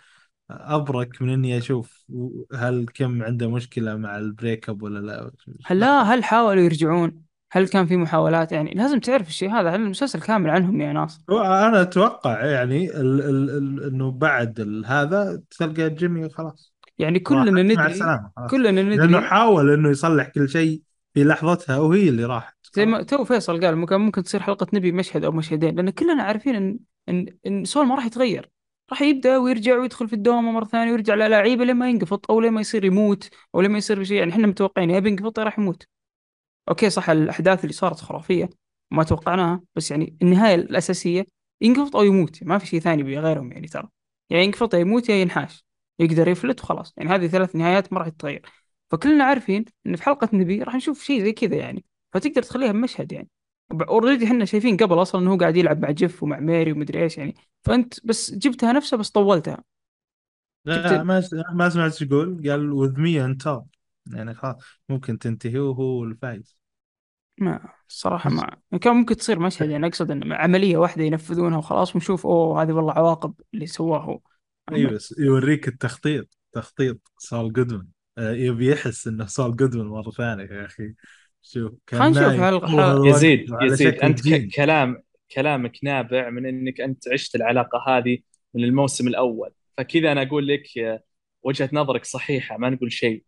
أبرك 0.52 1.22
من 1.22 1.30
إني 1.30 1.58
أشوف 1.58 2.06
هل 2.54 2.86
كيم 2.94 3.24
عنده 3.24 3.50
مشكلة 3.50 3.96
مع 3.96 4.18
ال 4.18 4.27
break 4.27 4.70
up 4.70 4.82
ولا 4.82 5.00
لا. 5.00 5.32
هل 5.66 5.80
لا 5.80 6.02
هل 6.02 6.24
حاولوا 6.24 6.64
يرجعون؟ 6.64 7.22
هل 7.52 7.68
كان 7.68 7.86
في 7.86 7.98
محاولات؟ 7.98 8.52
يعني 8.52 8.74
لازم 8.74 9.00
تعرف 9.00 9.28
الشيء 9.28 9.52
هذا 9.52 9.70
هل 9.70 9.82
المسلسل 9.82 10.22
كامل 10.22 10.50
عنهم 10.50 10.82
يا 10.82 10.94
ناصر؟ 10.94 11.22
أنا 11.30 11.82
أتوقع 11.82 12.46
يعني 12.46 12.90
ال 12.90 13.22
ال 13.22 13.50
ال 13.50 13.84
إنه 13.84 14.12
بعد 14.12 14.84
هذا 14.86 15.42
تلقى 15.60 15.90
جيمي 15.90 16.30
خلاص 16.30 16.74
يعني 17.00 17.20
كلنا 17.20 17.64
ندري 17.64 18.00
كلنا 18.50 18.82
لأنه 18.82 19.06
ندري 19.06 19.22
حاول 19.22 19.72
إنه 19.72 19.90
يصلح 19.90 20.28
كل 20.28 20.50
شيء. 20.50 20.82
في 21.16 21.24
لحظتها 21.24 21.80
وهي 21.80 22.10
اللي 22.10 22.26
راحت. 22.26 22.56
زي 22.74 22.86
ما 22.86 23.04
تو 23.04 23.24
فيصل 23.26 23.66
قال 23.66 23.76
ممكن 23.76 23.96
ممكن 23.96 24.24
تصير 24.24 24.42
حلقة 24.42 24.68
نبي 24.74 24.92
مشهد 24.92 25.24
أو 25.24 25.32
مشهدين 25.32 25.76
لأن 25.76 25.90
كلنا 25.90 26.24
عارفين 26.24 26.56
إن 26.56 26.80
إن 27.10 27.38
إن 27.48 27.66
سول 27.66 27.86
ما 27.86 27.96
راح 27.96 28.06
يتغير. 28.06 28.52
راح 28.90 29.02
يبدأ 29.02 29.38
ويرجع 29.38 29.78
ويدخل 29.78 30.08
في 30.08 30.14
الدوامة 30.14 30.52
مرة 30.52 30.66
ثانية 30.66 30.92
ويرجع 30.92 31.16
للاعيبة 31.16 31.66
لما 31.66 31.90
ينقفط 31.90 32.32
أو 32.32 32.42
لما 32.42 32.62
يصير 32.62 32.86
يموت 32.86 33.30
أو 33.56 33.62
لما 33.62 33.78
يصير 33.78 34.04
شيء 34.04 34.18
يعني 34.18 34.32
إحنا 34.32 34.48
متوقعين 34.48 34.90
يا 34.90 35.00
بينقفط 35.00 35.38
يا 35.38 35.44
راح 35.44 35.60
يموت. 35.60 35.88
okay 36.70 36.90
صح 36.90 37.10
الأحداث 37.10 37.62
اللي 37.64 37.74
صارت 37.74 38.00
خرافية 38.00 38.50
وما 38.92 39.04
توقعناها 39.04 39.62
بس 39.76 39.92
يعني 39.92 40.18
النهاية 40.22 40.56
الأساسية 40.56 41.26
ينقفط 41.62 41.96
أو 41.96 42.04
يموت. 42.04 42.44
ما 42.44 42.58
في 42.58 42.68
شيء 42.68 42.80
ثاني 42.80 43.04
بغيرهم 43.04 43.52
يعني 43.52 43.68
ترى. 43.68 43.90
يا 44.30 44.42
ينقفط 44.42 44.74
يا 44.74 44.80
يموت 44.80 45.10
يا 45.10 45.16
ينحاش. 45.16 45.66
يقدر 46.00 46.28
يفلت 46.28 46.62
وخلاص. 46.62 46.94
يعني 46.98 47.10
هذه 47.10 47.28
ثلاث 47.28 47.56
نهايات 47.56 47.94
ما 47.94 48.00
راح 48.00 48.10
تتغير. 48.10 48.65
فكلنا 48.92 49.24
عارفين 49.24 49.66
إن 49.88 49.96
في 49.96 50.04
حلقة 50.04 50.30
Nippy 50.34 50.64
راح 50.64 50.76
نشوف 50.76 51.04
شيء 51.04 51.24
زي 51.24 51.32
كذا 51.32 51.56
يعني. 51.56 51.86
فتقدر 52.14 52.44
تخليها 52.44 52.72
بمشهد 52.72 53.12
يعني. 53.12 53.30
already 53.72 54.26
إحنا 54.26 54.46
شايفين 54.46 54.78
قبل 54.78 55.02
أصلا 55.02 55.22
انه 55.22 55.34
هو 55.34 55.38
قاعد 55.38 55.58
يلعب 55.58 55.82
مع 55.82 55.92
جيف 55.92 56.24
ومع 56.24 56.40
ميري 56.40 56.72
ومدري 56.72 57.04
إيش 57.04 57.18
يعني. 57.18 57.36
فأنت 57.64 58.06
بس 58.06 58.34
جبتها 58.34 58.74
نفسها 58.74 58.98
بس 58.98 59.10
طولتها. 59.10 59.64
لا 60.66 60.82
لا 60.82 61.04
ما 61.04 61.24
ما 61.54 61.70
سمعت 61.70 61.92
إيش 61.92 62.02
يقول. 62.02 62.50
قال 62.50 62.94
me 62.96 63.38
on 63.38 63.46
top 63.46 63.64
يعني 64.16 64.34
خلاص 64.34 64.56
ممكن 64.90 65.20
تنتهي 65.20 65.60
وهو 65.60 66.04
الفايز 66.04 66.58
ما 67.38 67.70
الصراحة 67.90 68.30
ما. 68.30 68.78
كان 68.82 68.96
ممكن 68.96 69.16
تصير 69.16 69.40
مشهد 69.40 69.70
يعني 69.70 69.88
أقصد 69.88 70.12
إن 70.12 70.34
عملية 70.34 70.78
واحدة 70.78 71.04
ينفذونها 71.04 71.58
وخلاص 71.58 71.96
ونشوف 71.96 72.26
أوه 72.26 72.62
هذه 72.62 72.72
والله 72.72 72.94
عواقب 72.94 73.34
اللي 73.54 73.68
سواه 73.68 74.00
هو. 74.00 74.20
اي 74.72 74.86
بس 74.86 75.16
يوريك 75.20 75.68
التخطيط. 75.68 76.38
تخطيط 76.52 77.12
سول 77.18 77.54
جودمان. 77.54 77.88
يبي 78.18 78.72
يحس 78.72 79.08
إنه 79.08 79.26
سول 79.26 79.56
جودمان 79.56 79.86
مرة 79.86 80.12
ثانية 80.12 80.44
يا 80.44 80.66
أخي. 80.66 80.94
شوف 81.42 81.74
كان 81.88 82.14
خلينا 82.14 82.50
نشوف 82.50 82.66
الوقت 82.66 83.06
يزيد 83.06 83.46
يزيد 83.62 83.94
أنت 83.94 84.22
جين. 84.22 84.50
كلام 84.50 85.04
كلامك 85.32 85.78
نابع 85.84 86.30
من 86.30 86.46
إنك 86.46 86.82
أنت 86.82 87.08
عشت 87.08 87.36
العلاقة 87.36 87.84
هذه 87.88 88.18
من 88.54 88.64
الموسم 88.64 89.08
الأول. 89.08 89.50
فكذا 89.78 90.12
أنا 90.12 90.22
أقول 90.22 90.48
لك 90.48 90.78
آه، 90.78 91.04
وجهة 91.44 91.70
نظرك 91.74 92.06
صحيحة 92.06 92.58
ما 92.58 92.70
نقول 92.70 92.92
شيء. 92.92 93.24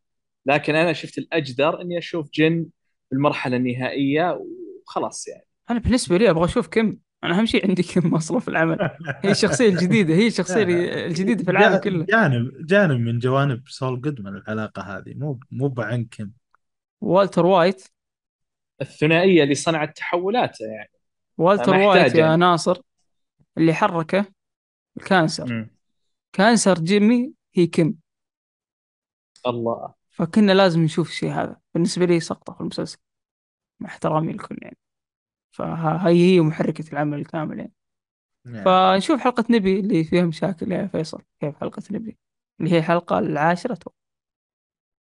لكن 0.45 0.75
أنا 0.75 0.93
شفت 0.93 1.17
الأجدر 1.17 1.81
إني 1.81 1.97
أشوف 1.97 2.29
جن 2.33 2.65
في 3.09 3.15
المرحله 3.15 3.57
النهائية 3.57 4.39
وخلاص 4.85 5.27
يعني. 5.27 5.45
أنا 5.69 5.79
بالنسبة 5.79 6.17
لي 6.17 6.29
أبغى 6.29 6.45
أشوف 6.45 6.67
كم 6.67 6.97
أنا 7.23 7.39
أهم 7.39 7.45
شيء 7.45 7.67
عندي 7.67 7.83
كم 7.83 8.19
في 8.19 8.47
العمل. 8.47 8.97
هي 9.23 9.31
الشخصيه 9.31 9.69
الجديدة 9.69 10.13
هي 10.13 10.27
الشخصيه 10.27 10.63
الجديدة 11.05 11.43
في 11.43 11.51
العالم 11.51 11.77
كله. 11.77 12.05
جانب 12.05 12.65
جانب 12.65 12.99
من 12.99 13.19
جوانب 13.19 13.67
سول 13.67 14.01
جودمان 14.01 14.35
العلاقة 14.35 14.81
هذه 14.81 15.13
مو 15.13 15.39
مو 15.51 15.67
بعن 15.67 16.05
كم 16.11 16.31
والتر 17.01 17.45
وايت. 17.45 17.87
الثنائية 18.81 19.43
اللي 19.43 19.55
صنعت 19.55 19.97
تحولاته 19.97 20.65
يعني. 20.65 20.91
والتر 21.37 21.75
وايت 21.75 22.15
يا 22.15 22.19
يعني. 22.19 22.37
العنصر 22.37 22.81
اللي 23.57 23.73
حركه 23.73 24.25
ال 24.97 25.04
cancer. 25.04 25.53
مم. 25.53 25.69
cancer 26.33 26.79
جيمي 26.79 27.33
هي 27.53 27.67
كيم. 27.67 27.93
الله. 29.47 29.93
فكنا 30.09 30.51
لازم 30.51 30.83
نشوف 30.83 31.09
الشيء 31.09 31.31
هذا. 31.31 31.57
بالنسبة 31.73 32.05
لي 32.05 32.19
سقطة 32.19 32.53
في 32.53 32.61
المسلسل 32.61 32.97
مع 33.79 33.89
احترامي 33.89 34.33
للكل 34.33 34.57
يعني. 34.61 34.77
فهي 35.51 36.35
هي 36.35 36.41
محركة 36.41 36.85
العمل 36.93 37.19
الكامل 37.19 37.59
يعني 37.59 37.73
يعني 38.45 38.77
فنشوف 38.95 39.21
حلقة 39.21 39.45
Nippy 39.49 39.79
اللي 39.79 40.03
فيها 40.03 40.25
مشاكل 40.25 40.71
يا 40.71 40.87
فيصل 40.87 41.23
كيف 41.41 41.55
حلقة 41.57 41.83
Nippy 41.91 42.17
اللي 42.59 42.71
هي 42.71 42.77
الحلقة 42.79 43.19
العاشرة 43.19 43.73
أتوقع. 43.73 43.95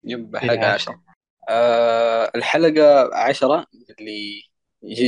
yep 0.04 0.36
حلقة 0.36 0.66
عشرة. 0.68 1.03
آه 1.49 2.32
الحلقة 2.36 3.11
عشرة 3.16 3.66
اللي 4.01 4.42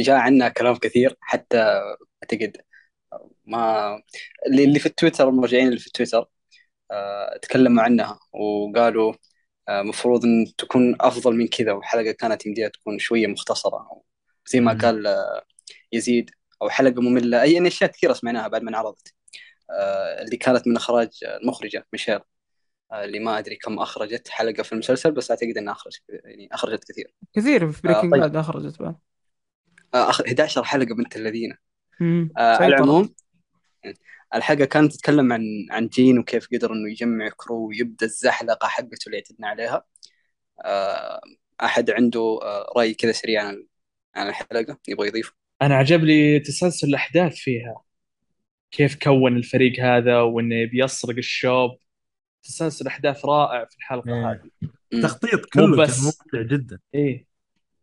جاء 0.02 0.16
عنها 0.16 0.48
كلام 0.48 0.76
كثير 0.76 1.16
حتى 1.20 1.58
أعتقد 2.24 2.56
ما 3.46 3.96
اللي 4.46 4.64
اللي 4.64 4.78
في 4.80 4.86
التويتر 4.86 5.28
المراجعين 5.28 5.68
اللي 5.68 5.78
في 5.80 5.86
التويتر 5.86 6.30
آه 6.92 7.38
تكلموا 7.42 7.84
عنها 7.84 8.20
وقالوا 8.32 9.14
آه 9.68 9.82
مفروض 9.82 10.24
أن 10.24 10.46
تكون 10.58 10.96
أفضل 11.02 11.36
من 11.36 11.48
كذا 11.48 11.72
والحلقة 11.72 12.12
كانت 12.12 12.46
يمديها 12.46 12.68
تكون 12.68 12.98
شوية 12.98 13.26
مختصرة 13.26 13.78
أو 13.92 14.04
زي 14.50 14.60
ما. 14.60 14.72
قال 14.72 15.06
آه 15.06 15.42
يزيد 15.92 16.30
أو 16.62 16.68
حلقة 16.68 17.02
مملة 17.02 17.42
أي 17.42 17.52
يعني 17.52 17.68
أشياء 17.68 17.90
كثيرة 17.90 18.12
سمعناها 18.12 18.48
بعد 18.48 18.62
ما 18.62 18.70
انعرضت 18.70 19.14
آه 19.70 20.22
اللي 20.22 20.36
كانت 20.36 20.66
من 20.66 20.76
إخراج 20.76 21.08
المخرجة 21.24 21.86
ميشيل 21.92 22.20
آه، 22.92 23.04
اللي 23.04 23.18
ما 23.18 23.38
أدري 23.38 23.56
كم 23.56 23.78
أخرجت 23.78 24.28
حلقة 24.28 24.62
في 24.62 24.72
المسلسل 24.72 25.12
بس 25.12 25.30
أعتقد 25.30 25.58
إنها 25.58 25.72
اخرجت 25.72 26.02
يعني 26.08 26.48
أخرجت 26.52 26.92
كثير 26.92 27.14
كثير 27.32 27.72
في 27.72 27.82
Breaking 27.82 28.12
طيب. 28.12 28.20
Bad 28.20 28.36
أخرجت 28.36 28.82
بعد 28.82 28.96
آه، 29.94 30.10
أخ... 30.10 30.20
11 30.20 30.64
حلقة 30.64 30.94
بنت 30.94 31.16
الذين. 31.16 31.56
آه، 32.02 32.32
على. 32.38 32.66
العموم 32.66 33.14
الحلقة 34.34 34.64
كانت 34.64 34.92
تتكلم 34.92 35.32
عن 35.32 35.42
عن 35.70 35.88
جين 35.88 36.18
وكيف 36.18 36.48
قدر 36.52 36.72
إنه 36.72 36.90
يجمع 36.90 37.28
crew 37.36 37.68
ويبدأ 37.68 38.06
الزحلقة 38.06 38.68
حقته 38.68 39.06
اللي 39.06 39.16
اعتدنا 39.16 39.48
عليها 39.48 39.84
آه، 40.64 41.20
أحد 41.62 41.90
عنده 41.90 42.38
آه، 42.42 42.72
رأي 42.76 42.94
كذا 42.94 43.12
سريع 43.12 43.44
عن 43.44 43.66
عن 44.14 44.28
الحلقة 44.28 44.78
يبغى 44.88 45.08
يضيف 45.08 45.32
أنا 45.62 45.74
عجبني 45.74 46.40
تسلسل 46.40 46.88
الأحداث 46.88 47.34
فيها. 47.34 47.82
كيف 48.70 48.98
كون 49.02 49.36
الفريق 49.36 49.80
هذا 49.80 50.20
وإنه 50.20 50.64
بيسرق 50.70 51.16
ال 51.16 51.27
shop. 51.27 51.78
تسلسل 52.42 52.86
أحداث 52.86 53.24
رائع 53.24 53.64
في 53.64 53.76
الحلقة 53.76 54.08
إيه. 54.14 54.30
هذه. 54.30 54.50
مم. 54.62 54.70
التخطيط 54.92 55.44
كله 55.44 55.76
كان 55.76 55.84
بس. 55.84 56.04
ممتع 56.04 56.42
جدا. 56.56 56.78
إيه. 56.94 57.26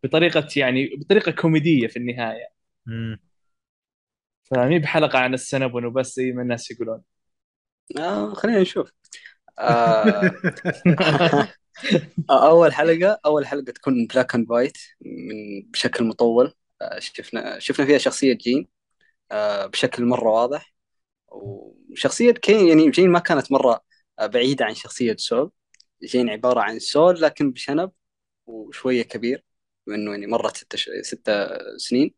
بطريقة 0.04 0.48
يعني 0.56 0.90
بطريقة 0.98 1.32
كوميدية 1.32 1.88
في 1.88 1.98
النهاية. 1.98 2.48
مم. 2.86 3.20
فمهي 4.44 4.80
بحلقة 4.80 5.20
عن 5.20 5.34
ال 5.34 5.40
Cinnabon 5.40 5.86
وبس 5.86 6.16
زي 6.16 6.32
ما 6.32 6.42
الناس 6.42 6.72
يقولون. 6.72 7.02
آه 8.00 8.34
خلينا 8.34 8.62
نشوف. 8.62 8.92
آه. 9.60 10.32
أول 12.30 12.74
حلقة 12.74 13.20
أول 13.26 13.48
حلقة 13.48 13.72
تكون 13.72 14.08
black 14.08 14.36
and 14.36 14.52
white 14.52 14.78
من 15.02 15.72
بشكل 15.72 16.04
مطول. 16.04 16.54
آه، 16.82 17.00
شفنا 17.00 17.60
شفنا 17.60 17.86
فيها 17.86 17.98
شخصية 17.98 18.34
جين 18.34 18.68
آه، 19.32 19.66
بشكل 19.66 20.06
مرة 20.06 20.30
واضح. 20.32 20.74
وشخصية 21.28 22.32
جين 22.32 22.68
يعني 22.68 22.90
جين 22.92 23.10
ما 23.10 23.20
كانت 23.20 23.52
مرة 23.52 23.82
آه، 24.20 24.26
بعيدة 24.28 24.66
عن 24.66 24.74
شخصية 24.76 25.16
سول. 25.20 25.52
جين 26.04 26.30
عبارة 26.30 26.60
عن 26.62 26.80
سول 26.80 27.22
لكن 27.22 27.52
بشنب 27.52 27.92
وشوية 28.48 29.04
كبير 29.04 29.44
إنه 29.90 30.12
يعني 30.12 30.28
مرت 30.28 30.58
ستة 30.58 30.78
ش... 30.78 30.90
ستة 31.02 31.58
سنين. 31.78 32.14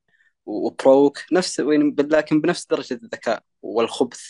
وبروك 0.45 1.19
نفس 1.31 1.59
يعني 1.59 1.95
لكن 1.99 2.41
بنفس 2.41 2.65
درجة 2.65 2.93
الذكاء 2.93 3.43
والخبث 3.61 4.21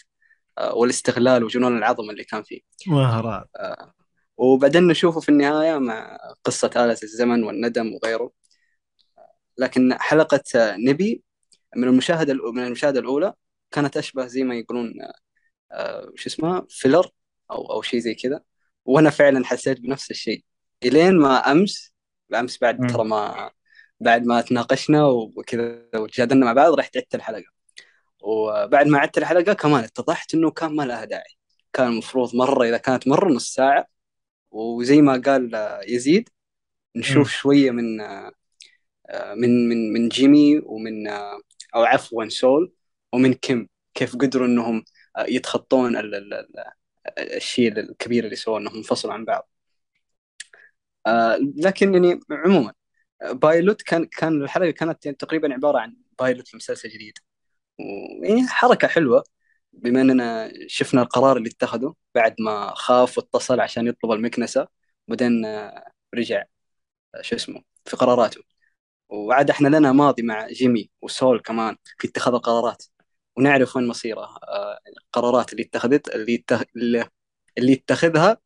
والاستغلال 0.73 1.43
وجنون 1.43 1.77
العظمه 1.77 2.11
اللي 2.11 2.23
كان 2.23 2.43
فيه. 2.43 2.61
مهارات. 2.87 3.49
وبعدين 4.37 4.87
نشوفه 4.87 5.19
في 5.19 5.29
النهاية 5.29 5.77
مع 5.77 6.17
قصة 6.43 6.71
آلة 6.75 6.97
الزمن 7.03 7.43
والندم 7.43 7.93
وغيره. 7.93 8.31
لكن 9.57 9.93
حلقة 9.99 10.43
نبي 10.77 11.23
من 11.75 11.83
المشاهدة 11.83 12.33
من 12.33 12.63
المشاهدة 12.65 12.99
الأولى 12.99 13.33
كانت 13.71 13.97
أشبه 13.97 14.27
زي 14.27 14.43
ما 14.43 14.55
يقولون 14.55 14.93
آه، 15.71 16.11
شو 16.15 16.29
اسمها 16.29 16.65
فيلر 16.69 17.09
أو 17.51 17.71
أو 17.73 17.81
شيء 17.81 17.99
زي 17.99 18.15
كذا. 18.15 18.41
وأنا 18.85 19.09
فعلا 19.09 19.45
حسيت 19.45 19.79
بنفس 19.79 20.11
الشيء. 20.11 20.43
إلين 20.85 21.19
ما 21.19 21.51
أمس 21.51 21.93
أمس 22.35 22.57
بعد. 22.59 22.91
ترى 22.93 23.03
ما 23.03 23.51
بعد 23.99 24.25
ما 24.25 24.41
تناقشنا 24.41 25.05
وكذا 25.07 25.89
وتجادلنا 25.95 26.45
مع 26.45 26.53
بعض 26.53 26.73
رحت 26.73 26.97
عدت 26.97 27.15
الحلقة. 27.15 27.43
وبعد 28.21 28.87
ما 28.87 28.99
عدت 28.99 29.17
الحلقة 29.17 29.53
كمان 29.53 29.83
اتضحت 29.83 30.33
إنه 30.33 30.51
كان 30.51 30.75
ما 30.75 30.83
لها 30.83 31.05
داعي. 31.05 31.37
كان 31.73 31.87
المفروض 31.87 32.35
مرة 32.35 32.65
إذا 32.65 32.77
كانت 32.77 33.07
مرة 33.07 33.29
نص 33.29 33.53
ساعة 33.53 33.96
وزي 34.51 35.01
ما 35.01 35.21
قال 35.25 35.51
يزيد 35.87 36.29
نشوف. 36.95 37.31
شوية 37.31 37.71
من 37.71 37.97
من 39.35 39.69
من 39.69 39.93
من 39.93 40.09
جيمي 40.09 40.59
ومن 40.59 41.07
أو 41.75 41.83
عفوا 41.83 42.29
سول 42.29 42.73
ومن 43.13 43.33
كيم 43.33 43.69
كيف 43.93 44.15
قدروا 44.15 44.47
إنهم 44.47 44.83
يتخطون 45.19 45.97
ال- 45.97 46.15
ال- 46.15 46.33
ال- 46.33 46.73
الشيء 47.19 47.79
الكبير 47.79 48.25
اللي 48.25 48.35
سووه 48.35 48.59
إنهم 48.59 48.75
انفصلوا 48.75 49.13
عن 49.13 49.25
بعض. 49.25 49.49
آه، 51.07 51.37
لكن 51.57 51.93
يعني 51.93 52.19
عموما 52.31 52.73
pilot 53.31 53.81
كان 53.81 54.05
كان 54.05 54.41
الحلقة 54.41 54.71
كانت 54.71 55.07
تقريبا 55.07 55.53
عبارة 55.53 55.79
عن 55.79 55.95
pilot 56.19 56.53
لمسلسل 56.53 56.89
جديد. 56.89 57.13
ويعني 57.79 58.47
حركة 58.47 58.87
حلوة. 58.87 59.23
بما 59.77 60.01
إننا 60.01 60.51
شفنا 60.67 61.01
القرار 61.01 61.37
اللي 61.37 61.49
اتخذه 61.49 61.95
بعد 62.15 62.35
ما 62.39 62.73
خاف 62.75 63.17
واتصل 63.17 63.59
عشان 63.59 63.87
يطلب 63.87 64.11
المكنسة 64.11 64.67
بعدين 65.07 65.45
آه، 65.45 65.91
رجع 66.15 66.43
آه، 67.15 67.21
شو 67.21 67.35
اسمه 67.35 67.63
في 67.85 67.97
قراراته. 67.97 68.41
وعاد 69.09 69.49
إحنا 69.49 69.67
لنا 69.67 69.91
ماضي 69.91 70.23
مع 70.23 70.47
جيمي 70.47 70.91
وسول 71.01 71.41
كمان 71.41 71.77
في 71.99 72.07
اتخاذ 72.07 72.33
القرارات. 72.33 72.83
ونعرف 73.37 73.75
وين 73.75 73.87
مصيره 73.87 74.21
آه، 74.21 74.79
القرارات 74.97 75.53
اللي 75.53 75.63
اتخذت 75.63 76.09
اللي 76.15 76.33
يتخ... 76.33 76.63
اللي 77.57 77.71
يتخذها 77.73 78.37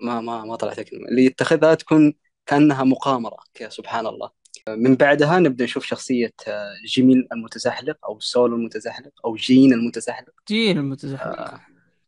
ما 0.00 0.20
ما 0.20 0.44
ما 0.44 0.56
طلعت 0.56 0.78
الكلمة 0.78 1.08
اللي 1.08 1.24
يتخذها 1.24 1.74
تكون 1.74 2.14
كأنها 2.46 2.84
مقامرة 2.84 3.38
كذا 3.54 3.68
سبحان 3.68 4.06
الله. 4.06 4.39
من 4.68 4.94
بعدها 4.94 5.38
نبدأ 5.38 5.64
نشوف 5.64 5.84
شخصية 5.84 6.32
آه، 6.48 6.70
جيمي 6.86 7.14
المتزحلق 7.32 7.96
أو 8.04 8.20
سول 8.20 8.54
المتزحلق 8.54 9.12
أو 9.24 9.34
جين 9.36 9.72
المتزحلق. 9.72 10.32
جين 10.48 10.78
المتزحلق. 10.78 11.40
آه، 11.40 11.60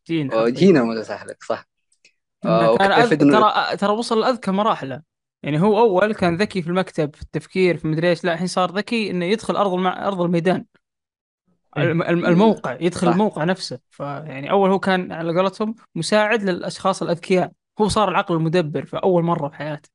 جين. 0.07 0.29
جين 0.47 0.77
المتزحلق 0.77 1.43
صح. 1.43 1.67
آه، 2.45 2.75
أذ... 2.75 3.13
إنه- 3.15 3.17
ترى 3.17 3.77
ترى 3.77 3.93
وصل 3.93 4.19
لاذكى 4.19 4.51
مراحله. 4.51 5.01
يعني 5.43 5.61
هو 5.61 5.79
أول 5.79 6.13
كان 6.13 6.37
ذكي 6.37 6.61
في 6.61 6.67
المكتب 6.67 7.15
في 7.15 7.21
التفكير 7.21 7.77
في 7.77 7.87
مدري 7.87 8.09
إيش. 8.09 8.23
لا 8.23 8.33
الحين 8.33 8.47
صار 8.47 8.71
ذكي 8.77 9.11
إنه 9.11 9.25
يدخل 9.25 9.55
أرض 9.55 9.73
المع... 9.73 10.07
أرض 10.07 10.21
الميدان. 10.21 10.65
إيه. 11.77 11.83
الم... 11.83 12.01
الم- 12.01 12.25
الموقع 12.25 12.77
يدخل 12.81 13.07
صح. 13.07 13.13
الموقع 13.13 13.43
نفسه. 13.43 13.79
فيعني 13.89 14.51
أول 14.51 14.69
هو 14.69 14.79
كان 14.79 15.11
على 15.11 15.39
قولتهم 15.39 15.75
مساعد 15.95 16.43
للأشخاص 16.43 17.03
الأذكياء. 17.03 17.51
هو 17.81 17.87
صار 17.87 18.09
العقل 18.09 18.35
المدبر 18.35 18.85
في 18.85 18.97
أول 18.97 19.23
مرة 19.23 19.49
في 19.49 19.55
حياته. 19.55 19.89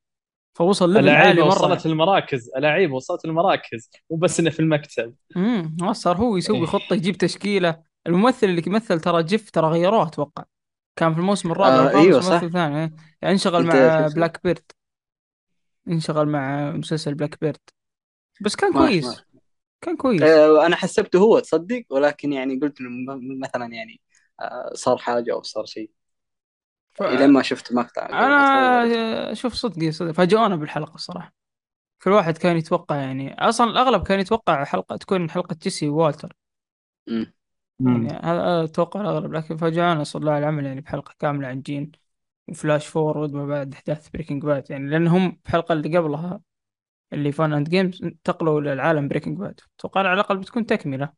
فوصل 0.58 0.92
level 0.92 1.08
عالي 1.08 1.42
مرة 1.42 1.48
وصلت 1.48 1.86
المراكز 1.86 2.50
اللعيبه 2.56 2.94
وصلت 2.94 3.24
المراكز 3.24 3.90
مو 4.10 4.16
بس 4.16 4.40
إنه 4.40 4.50
في 4.50 4.60
المكتب. 4.60 5.14
امم 5.36 5.92
صار 5.92 6.16
هو 6.16 6.36
يسوي 6.36 6.58
إيه. 6.58 6.66
خطة 6.66 6.94
يجيب 6.94 7.18
تشكيلة. 7.18 7.82
الممثل 8.06 8.46
اللي 8.46 8.62
يمثل 8.66 9.00
ترى 9.00 9.22
جيف 9.22 9.50
ترى 9.50 9.66
غيروه 9.66 10.06
أتوقع. 10.06 10.44
كان 10.96 11.14
في 11.14 11.20
الموسم 11.20 11.52
الرابع 11.52 11.92
آه، 11.92 12.00
أيوة، 12.00 12.20
صح. 12.20 12.32
ممثل 12.32 12.52
ثاني 12.52 12.76
إيه. 12.84 12.92
يعني 13.22 13.34
انشغل 13.34 13.66
مع؟ 13.66 14.06
Black 14.06 14.40
Bird 14.44 14.72
انشغل 15.88 16.28
مع 16.28 16.70
مسلسل 16.70 17.14
Black 17.14 17.40
Bird 17.40 17.60
بس 18.40 18.56
كان 18.56 18.72
كويس. 18.72 19.24
كان 19.80 19.96
كويس. 19.96 20.22
آه، 20.22 20.66
أنا 20.66 20.76
حسبته 20.76 21.18
هو 21.18 21.38
تصدق؟ 21.38 21.84
ولكن 21.90 22.32
يعني 22.32 22.58
قلت 22.62 22.76
مثلا 23.40 23.66
يعني 23.74 24.00
آه، 24.40 24.70
صار 24.74 24.96
حاجة 24.96 25.32
أو 25.32 25.42
صار 25.42 25.64
شيء. 25.64 25.90
ف... 26.98 27.02
إلى 27.02 27.26
ما 27.26 27.42
شفت 27.42 27.72
مقطع. 27.72 28.06
أنا 28.06 29.34
شوف 29.34 29.54
صدقي 29.54 29.92
صدق. 29.92 30.10
فاجئونا 30.10 30.56
بالحلقة 30.56 30.94
الصراحه 30.94 31.32
كل 32.02 32.10
واحد 32.10 32.38
كان 32.38 32.56
يتوقع 32.56 32.96
يعني 32.96 33.48
أصلا 33.48 33.70
الأغلب 33.70 34.02
كان 34.02 34.20
يتوقع 34.20 34.64
حلقه 34.64 34.96
تكون 34.96 35.30
حلقة 35.30 35.56
جيسي 35.62 35.88
ووالتر. 35.88 36.36
مم. 37.06 37.32
يعني 37.80 38.08
هذا 38.08 38.66
توقع 38.66 39.00
الأغلب. 39.00 39.32
لكن 39.32 39.56
فاجئونا 39.56 40.04
صلى 40.04 40.20
الله 40.20 40.32
على 40.32 40.38
العمل 40.38 40.66
يعني 40.66 40.80
بحلقة 40.80 41.14
كاملة 41.18 41.48
عن 41.48 41.62
جين 41.62 41.92
و 42.48 42.54
flash 42.54 42.86
forward 42.86 43.32
ما 43.32 43.46
بعد 43.46 43.74
أحداث 43.74 44.08
Breaking 44.08 44.42
Bad 44.42 44.70
يعني 44.70 44.90
لأن 44.90 45.06
هم 45.06 45.40
الحلقة 45.46 45.72
اللي 45.72 45.98
قبلها 45.98 46.40
اللي 47.12 47.32
Fun 47.32 47.52
and 47.52 47.68
Games 47.68 48.02
انتقلوا 48.04 48.60
للعالم 48.60 49.08
Breaking 49.08 49.38
Bad 49.38 49.60
أتوقع 49.78 50.00
على 50.00 50.12
الأقل 50.12 50.36
بتكون 50.36 50.66
تكملة 50.66 51.12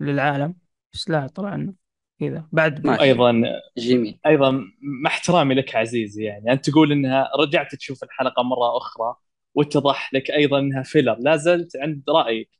للعالم. 0.00 0.54
بس 0.92 1.10
لا 1.10 1.26
طلع 1.26 1.54
إنه 1.54 1.74
كذا 2.20 2.48
بعد 2.52 2.86
ماشي. 2.86 3.02
أيضا 3.02 3.42
جيمي 3.78 4.20
أيضا 4.26 4.50
مع 5.02 5.10
احترامي 5.10 5.54
لك 5.54 5.76
عزيزي 5.76 6.24
يعني. 6.24 6.52
أنت 6.52 6.70
تقول 6.70 6.92
إنها 6.92 7.30
رجعت 7.40 7.74
تشوف 7.74 8.04
الحلقة 8.04 8.42
مرة 8.42 8.76
أخرى 8.76 9.14
واتضح 9.54 10.14
لك 10.14 10.30
أيضا 10.30 10.58
إنها 10.58 10.82
filler 10.82 11.16
لا 11.20 11.36
زلت 11.36 11.76
عند 11.76 12.02
رأيك. 12.08 12.50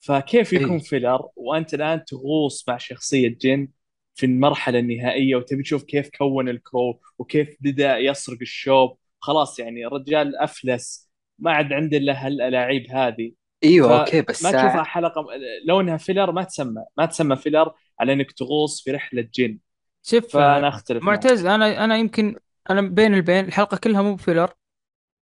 فكيف 0.00 0.52
يكون 0.52 0.70
إيه. 0.70 0.78
filler 0.78 1.28
وأنت 1.36 1.74
الآن 1.74 2.04
تغوص 2.04 2.68
مع 2.68 2.76
شخصية 2.76 3.38
جين 3.40 3.68
في 4.14 4.26
المرحلة 4.26 4.78
النهائية 4.78 5.36
وتبي 5.36 5.62
تشوف 5.62 5.84
كيف 5.84 6.10
كون 6.18 6.48
ال 6.48 6.58
crew 6.58 7.00
وكيف 7.18 7.56
بدأ 7.60 7.98
يسرق 7.98 8.38
ال 8.42 8.51
shop. 8.51 8.98
خلاص 9.20 9.58
يعني 9.58 9.86
الرجال 9.86 10.36
أفلس. 10.36 11.10
ما 11.38 11.52
عاد 11.52 11.72
عنده 11.72 11.96
الا 11.96 12.26
هالألاعيب 12.26 12.90
هذه. 12.90 13.32
إيوه 13.64 13.92
ف- 13.92 13.92
أوكي 13.92 14.22
بس 14.22 14.52
ما. 14.52 14.52
تشوفها 14.52 14.84
حلقة 14.84 15.26
لو 15.68 15.80
انها 15.80 15.96
filler 15.96 16.32
ما 16.32 16.42
تسمى 16.44 16.84
ما 16.96 17.06
تسمى 17.06 17.36
filler 17.36 17.72
على 18.00 18.12
إنك 18.12 18.32
تغوص 18.32 18.82
في 18.84 18.90
رحلة 18.90 19.28
جين 19.34 19.58
شوف 20.02 20.36
فأنا 20.36 20.68
أختلف 20.68 21.10
معك. 21.10 21.30
معتز 21.30 21.46
أنا 21.46 21.84
أنا 21.84 21.96
يمكن 21.96 22.36
أنا 22.70 22.80
بين 22.82 23.14
البين 23.14 23.44
الحلقة 23.44 23.76
كلها 23.76 24.02
مو 24.02 24.14
بفيلر 24.14 24.54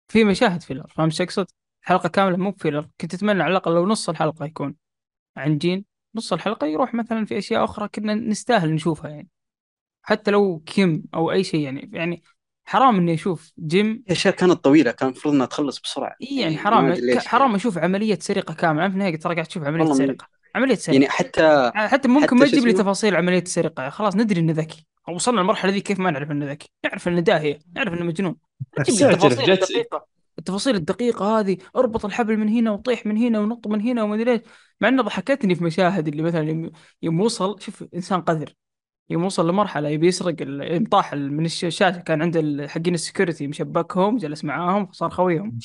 في 0.08 0.24
مشاهد 0.24 0.62
filler 0.62 0.88
فهمت 0.88 1.12
إيش 1.12 1.22
أقصد؟ 1.22 1.46
الحلقة 1.82 2.10
كاملة 2.10 2.36
مو 2.36 2.50
ب 2.50 2.56
filler 2.56 2.88
كنت 3.00 3.14
أتمنى 3.14 3.42
على 3.42 3.50
الأقل 3.52 3.74
لو 3.74 3.86
نص 3.86 4.08
الحلقة 4.08 4.46
يكون 4.46 4.76
عن 5.36 5.58
جين 5.58 5.84
نص 6.14 6.32
الحلقة 6.32 6.66
يروح 6.66 6.94
مثلا 6.94 7.26
في 7.26 7.38
أشياء 7.38 7.64
أخرى 7.64 7.88
كنا 7.88 8.14
نستاهل 8.14 8.74
نشوفها 8.74 9.10
يعني 9.10 9.28
حتى 10.02 10.30
لو 10.30 10.60
كيم 10.66 11.04
أو 11.14 11.32
أي 11.32 11.44
شيء 11.44 11.60
يعني 11.60 11.90
يعني 11.94 12.22
حرام 12.72 12.96
إني 12.96 13.14
أشوف 13.14 13.52
جين 13.66 14.04
اشياء 14.10 14.34
كانت 14.34 14.52
طويلة 14.52 14.90
كان 14.90 15.08
المفروض 15.08 15.34
إنها 15.34 15.46
تخلص 15.46 15.80
بسرعة. 15.80 16.16
إي 16.22 16.40
يعني 16.40 16.58
حرام 16.58 16.88
ليش 16.90 17.16
ك- 17.24 17.26
حرام 17.26 17.54
أشوف 17.54 17.78
عملية 17.78 18.18
سرقة 18.20 18.54
كاملة. 18.54 18.88
في 18.88 18.94
النهايه 18.94 19.16
ترى 19.16 19.34
قاعد 19.34 19.46
تشوف 19.46 19.62
عملية 19.64 19.82
والله 19.84 19.98
من- 19.98 20.06
سرقة. 20.06 20.26
عملية 20.54 20.74
سرقة. 20.74 20.94
يعني 20.94 21.08
حتى 21.08 21.70
حتى 21.74 22.08
ممكن 22.08 22.26
حتى 22.26 22.34
ما 22.34 22.46
تجيب 22.46 22.66
لي؟ 22.66 22.72
تفاصيل 22.72 23.16
عملية 23.16 23.42
السرقه 23.42 23.88
خلاص 23.90 24.16
ندري 24.16 24.40
إنه 24.40 24.52
ذكي. 24.52 24.86
وصلنا 25.08 25.40
المرحله 25.40 25.72
ذي 25.72 25.80
كيف 25.80 26.00
ما 26.00 26.10
نعرف 26.10 26.30
إنه 26.30 26.50
ذكي. 26.50 26.70
نعرف 26.84 27.08
إنه 27.08 27.20
داهية. 27.20 27.58
نعرف 27.76 27.92
إنه 27.92 28.04
مجنون. 28.04 28.36
التفاصيل 28.78 29.10
الدقيقة. 29.52 30.06
التفاصيل 30.38 30.74
الدقيقة 30.76 31.40
هذه 31.40 31.56
أربط 31.76 32.04
الحبل 32.04 32.36
من 32.36 32.48
هنا 32.48 32.70
وطيح 32.70 33.06
من 33.06 33.16
هنا 33.16 33.40
ونط 33.40 33.66
من 33.66 33.80
هنا 33.80 34.02
وما 34.02 34.14
أدري 34.14 34.32
إيش 34.32 34.40
مع 34.80 34.88
إنه 34.88 35.02
ضحكتني 35.02 35.54
في 35.54 35.64
مشاهد 35.64 36.08
اللي 36.08 36.22
مثلا 36.22 36.48
يوم- 36.48 36.70
يوم 37.02 37.20
وصل. 37.20 37.60
شوف 37.60 37.84
إنسان 37.94 38.20
قذر. 38.20 38.52
يوم 39.12 39.24
وصل 39.24 39.48
لمرحلة 39.48 39.88
يبي 39.88 40.06
يسرق 40.06 40.36
طاح 40.90 41.14
من 41.14 41.44
الش- 41.44 41.64
الشاشة 41.64 41.98
كان 42.00 42.22
عند 42.22 42.66
حقين 42.68 42.94
ال 42.94 43.00
security 43.00 43.46
مشبكهم 43.46 44.16
جلس 44.16 44.44
معاهم 44.44 44.86
فصار 44.86 45.10
خويهم. 45.10 45.58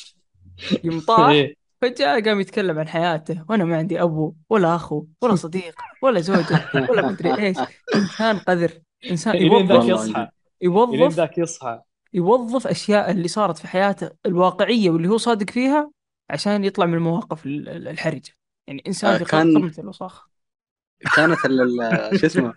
يوم 0.83 0.99
طاح 1.07 1.29
إيه. 1.29 1.55
فجأة 1.81 2.19
قام 2.19 2.39
يتكلم 2.39 2.79
عن 2.79 2.87
حياته. 2.87 3.45
وأنا 3.49 3.65
ما 3.65 3.77
عندي 3.77 4.01
أبو 4.01 4.33
ولا 4.49 4.75
أخو 4.75 5.05
ولا 5.21 5.35
صديق 5.45 5.75
ولا 6.01 6.19
زوجة 6.21 6.69
ولا 6.89 7.07
مدري 7.07 7.37
إيش. 7.47 7.57
إنسان 7.95 8.37
قذر 8.39 8.71
إنسان 9.11 9.35
يوظف 9.35 9.85
يصحى. 9.89 10.27
يوظف 10.61 11.13
ذاك 11.15 11.37
يصحى. 11.37 11.81
يوظف 12.13 12.67
أشياء 12.67 13.11
اللي 13.11 13.27
صارت 13.27 13.57
في 13.57 13.67
حياته 13.67 14.09
الواقعية 14.25 14.89
واللي 14.89 15.07
هو 15.09 15.17
صادق 15.17 15.49
فيها 15.49 15.91
عشان 16.29 16.63
يطلع 16.63 16.85
من 16.85 16.93
المواقف 16.93 17.45
ال- 17.45 17.69
ال- 17.69 17.87
الحرجة. 17.87 18.31
يعني 18.67 18.83
إنسان 18.87 19.13
آه، 19.13 19.17
في 19.17 19.25
كان- 19.25 19.57
قمة 19.57 19.73
الوساخة 19.79 20.27
كانت 21.15 21.45
ال- 21.45 21.81
ال- 21.81 22.19
شو 22.19 22.25
اسمه 22.25 22.53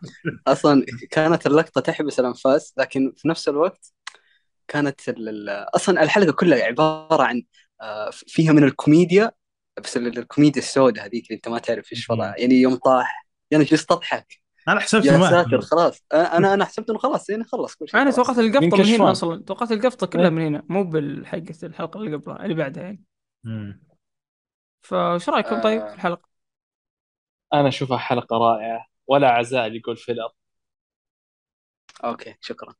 أصلا 0.46 0.86
كانت 1.10 1.46
اللقطة 1.46 1.80
تحبس 1.80 2.20
الأنفاس 2.20 2.74
لكن 2.76 3.12
في 3.16 3.28
نفس 3.28 3.48
الوقت 3.48 3.92
كانت 4.68 5.08
ال- 5.08 5.28
ال- 5.28 5.48
أصلا 5.76 6.02
الحلقة 6.02 6.32
كلها 6.32 6.64
عبارة 6.64 7.22
عن 7.22 7.42
آه، 7.82 8.10
فيها 8.12 8.52
من 8.52 8.64
الكوميديا 8.64 9.32
بس 9.84 9.96
ال- 9.96 10.18
الكوميديا 10.18 10.62
السوداء 10.62 11.06
هذيك 11.06 11.24
اللي 11.26 11.36
أنت 11.36 11.48
ما 11.48 11.58
تعرف 11.58 11.92
إيش 11.92 12.10
وضعها 12.10 12.34
يعني 12.38 12.54
يوم 12.54 12.74
طاح 12.74 13.26
يعني 13.50 13.64
جلست 13.64 13.92
أضحك 13.92 14.40
أنا 14.68 14.80
حسبت 14.80 15.04
يا 15.04 15.18
ساتر 15.30 15.60
خلاص 15.60 16.02
أنا 16.12 16.54
أنا 16.54 16.64
حسبت 16.64 16.90
إنه 16.90 16.98
خلاص 16.98 17.30
يعني 17.30 17.44
خلص 17.44 17.74
كل 17.74 17.88
شيء 17.88 18.00
أنا. 18.00 18.10
توقعت 18.10 18.38
القفطة 18.38 18.76
من 18.76 18.82
من 18.82 18.94
هنا. 18.94 19.10
أصلا 19.12 19.42
توقعت 19.44 19.72
القفطة 19.72 20.06
كلها 20.06 20.24
إيه. 20.24 20.30
من 20.30 20.42
هنا 20.42 20.62
مو 20.68 20.84
بالحقة 20.84 21.54
الحلقة 21.62 21.98
اللي 22.00 22.16
قبلها 22.16 22.42
اللي 22.44 22.54
بعدها 22.54 22.82
يعني. 22.82 23.04
فايش 24.82 25.28
رأيكم 25.28 25.60
طيب 25.60 25.80
آه. 25.80 25.88
في 25.88 25.94
الحلقة؟ 25.94 26.29
أنا 27.54 27.68
أشوفها 27.68 27.98
حلقة 27.98 28.36
رائعة 28.38 28.86
ولا 29.06 29.30
عزاء 29.30 29.72
يا 29.72 29.96
قولفيلر. 29.96 30.30
أوكي 32.04 32.34
شكرا. 32.40 32.74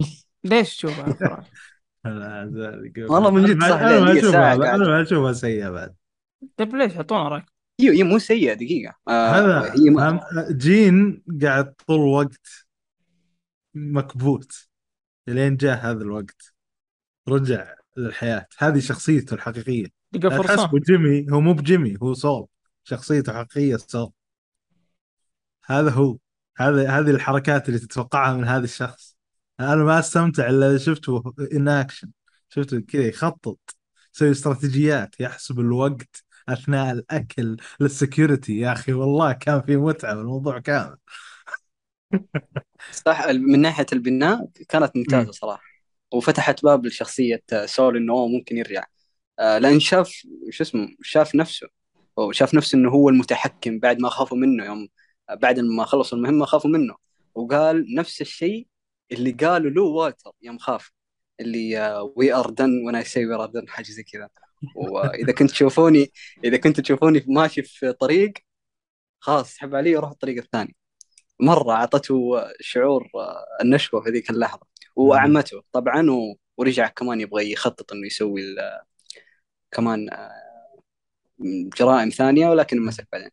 ليش 0.44 0.76
تشوفها. 0.76 1.44
والله 3.10 3.30
من 3.30 3.44
جد 3.44 3.50
أنا 3.50 3.56
ما- 3.56 3.68
صح، 3.70 3.80
أنا 3.80 4.00
ما 4.00 4.18
اشوفها 4.18 4.54
أنا. 4.54 4.88
ما 4.88 5.02
أشوفها 5.02 5.32
سيئة 5.32 5.70
بعد. 5.70 5.94
طيب 6.56 6.76
ليش؟ 6.76 6.96
اعطونا 6.96 7.28
رأيك؟ 7.28 7.44
هي 7.80 7.98
هي 7.98 8.02
مو 8.02 8.18
سيئة 8.18 8.54
دقيقة. 8.54 8.94
آه 9.08 9.28
هذا 9.28 9.72
هي 9.74 10.20
جين 10.56 11.22
قاعد 11.42 11.74
طول 11.86 12.00
الوقت 12.00 12.66
مكبوت 13.74 14.68
لين 15.28 15.56
جاء 15.56 15.76
هذا 15.78 16.02
الوقت. 16.02 16.54
رجع 17.28 17.74
للحياة. 17.96 18.46
هذه 18.58 18.78
شخصيته 18.78 19.34
الحقيقية. 19.34 19.86
لقى 20.12 20.42
تحسبه 20.42 20.78
جيمي 20.78 21.26
هو 21.32 21.40
مو 21.40 21.52
بجيمي 21.52 21.96
هو 22.02 22.14
سول. 22.14 22.48
شخصيته 22.86 23.32
حقيقية 23.32 23.76
سول 23.76 24.12
هذا 25.64 25.90
هو. 25.90 26.18
هذا 26.56 26.90
هذه 26.90 27.10
الحركات 27.10 27.68
اللي 27.68 27.78
تتوقعها 27.80 28.34
من 28.36 28.44
هذا 28.44 28.64
الشخص. 28.64 29.16
أنا 29.60 29.76
ما 29.84 29.98
أستمتع 29.98 30.48
إلا 30.48 30.70
إذا 30.70 30.78
شفته 30.78 31.34
in 31.52 31.68
action 31.68 32.10
شفته 32.48 32.80
كذا 32.80 33.02
يخطط 33.06 33.58
يسوي 34.14 34.30
استراتيجيات 34.30 35.20
يحسب 35.20 35.60
الوقت 35.60 36.24
أثناء 36.48 36.92
الأكل 36.92 37.56
لل 37.80 37.94
security. 37.94 38.58
يا 38.58 38.72
أخي 38.72 38.92
والله 38.92 39.32
كان 39.32 39.62
في 39.62 39.76
متعة 39.76 40.14
بالموضوع 40.14 40.58
كامل 40.58 40.96
صح 43.06 43.26
من 43.28 43.60
ناحية 43.60 43.86
البناء 43.92 44.48
كانت 44.68 44.96
مم. 44.96 45.02
ممتازه 45.02 45.32
صراحة. 45.32 45.62
وفتحت 46.12 46.64
باب 46.64 46.86
لشخصية 46.86 47.42
سول 47.64 47.96
إنه 47.96 48.12
هو 48.12 48.28
ممكن 48.28 48.56
يرجع. 48.56 48.84
آه، 49.38 49.58
لأن 49.58 49.80
شاف 49.80 50.08
شو 50.50 50.62
اسمه 50.62 50.88
شاف 51.02 51.34
نفسه. 51.34 51.75
هو 52.18 52.32
شاف 52.32 52.54
نفسه 52.54 52.78
إنه 52.78 52.90
هو 52.90 53.08
المتحكم 53.08 53.78
بعد 53.78 53.98
ما 54.00 54.08
خافوا 54.08 54.38
منه 54.38 54.64
يوم 54.64 54.88
بعد 55.32 55.60
ما 55.60 55.84
خلصوا 55.84 56.18
المهمة 56.18 56.44
خافوا 56.44 56.70
منه. 56.70 56.94
وقال 57.34 57.94
نفس 57.94 58.20
الشيء 58.20 58.66
اللي 59.12 59.30
قاله 59.32 59.70
له 59.70 59.82
والتر 59.82 60.32
يوم 60.42 60.58
خاف 60.58 60.92
اللي 61.40 62.00
we 62.16 62.34
are 62.34 62.50
done 62.50 62.86
وأنا 62.86 63.02
say 63.02 63.26
we 63.26 63.34
are 63.34 63.46
done 63.46 63.68
حاجة 63.68 63.86
زي 63.86 64.02
كذا. 64.02 64.28
وإذا 64.74 65.32
كنت 65.32 65.50
تشوفوني 65.50 66.12
إذا 66.44 66.56
كنت 66.56 66.80
تشوفوني 66.80 67.24
ماشي 67.28 67.62
في 67.62 67.92
طريق 67.92 68.32
خلاص 69.20 69.48
اسحب 69.50 69.74
علي 69.74 69.96
وروح 69.96 70.10
الطريق 70.10 70.42
الثاني. 70.42 70.76
مرة 71.40 71.72
أعطته 71.72 72.44
شعور 72.60 73.08
النشوة 73.62 74.00
في 74.02 74.10
ذيك 74.10 74.30
اللحظة. 74.30 74.66
وأعمته 74.96 75.62
طبعا 75.72 76.06
ورجع 76.56 76.88
كمان 76.88 77.20
يبغى 77.20 77.52
يخطط 77.52 77.92
إنه 77.92 78.06
يسوي 78.06 78.40
ال- 78.40 78.80
كمان 79.70 80.10
آه، 80.12 80.45
جرائم 81.78 82.08
ثانية 82.08 82.48
ولكن 82.48 82.80
مسك 82.80 83.08
بعدين. 83.12 83.30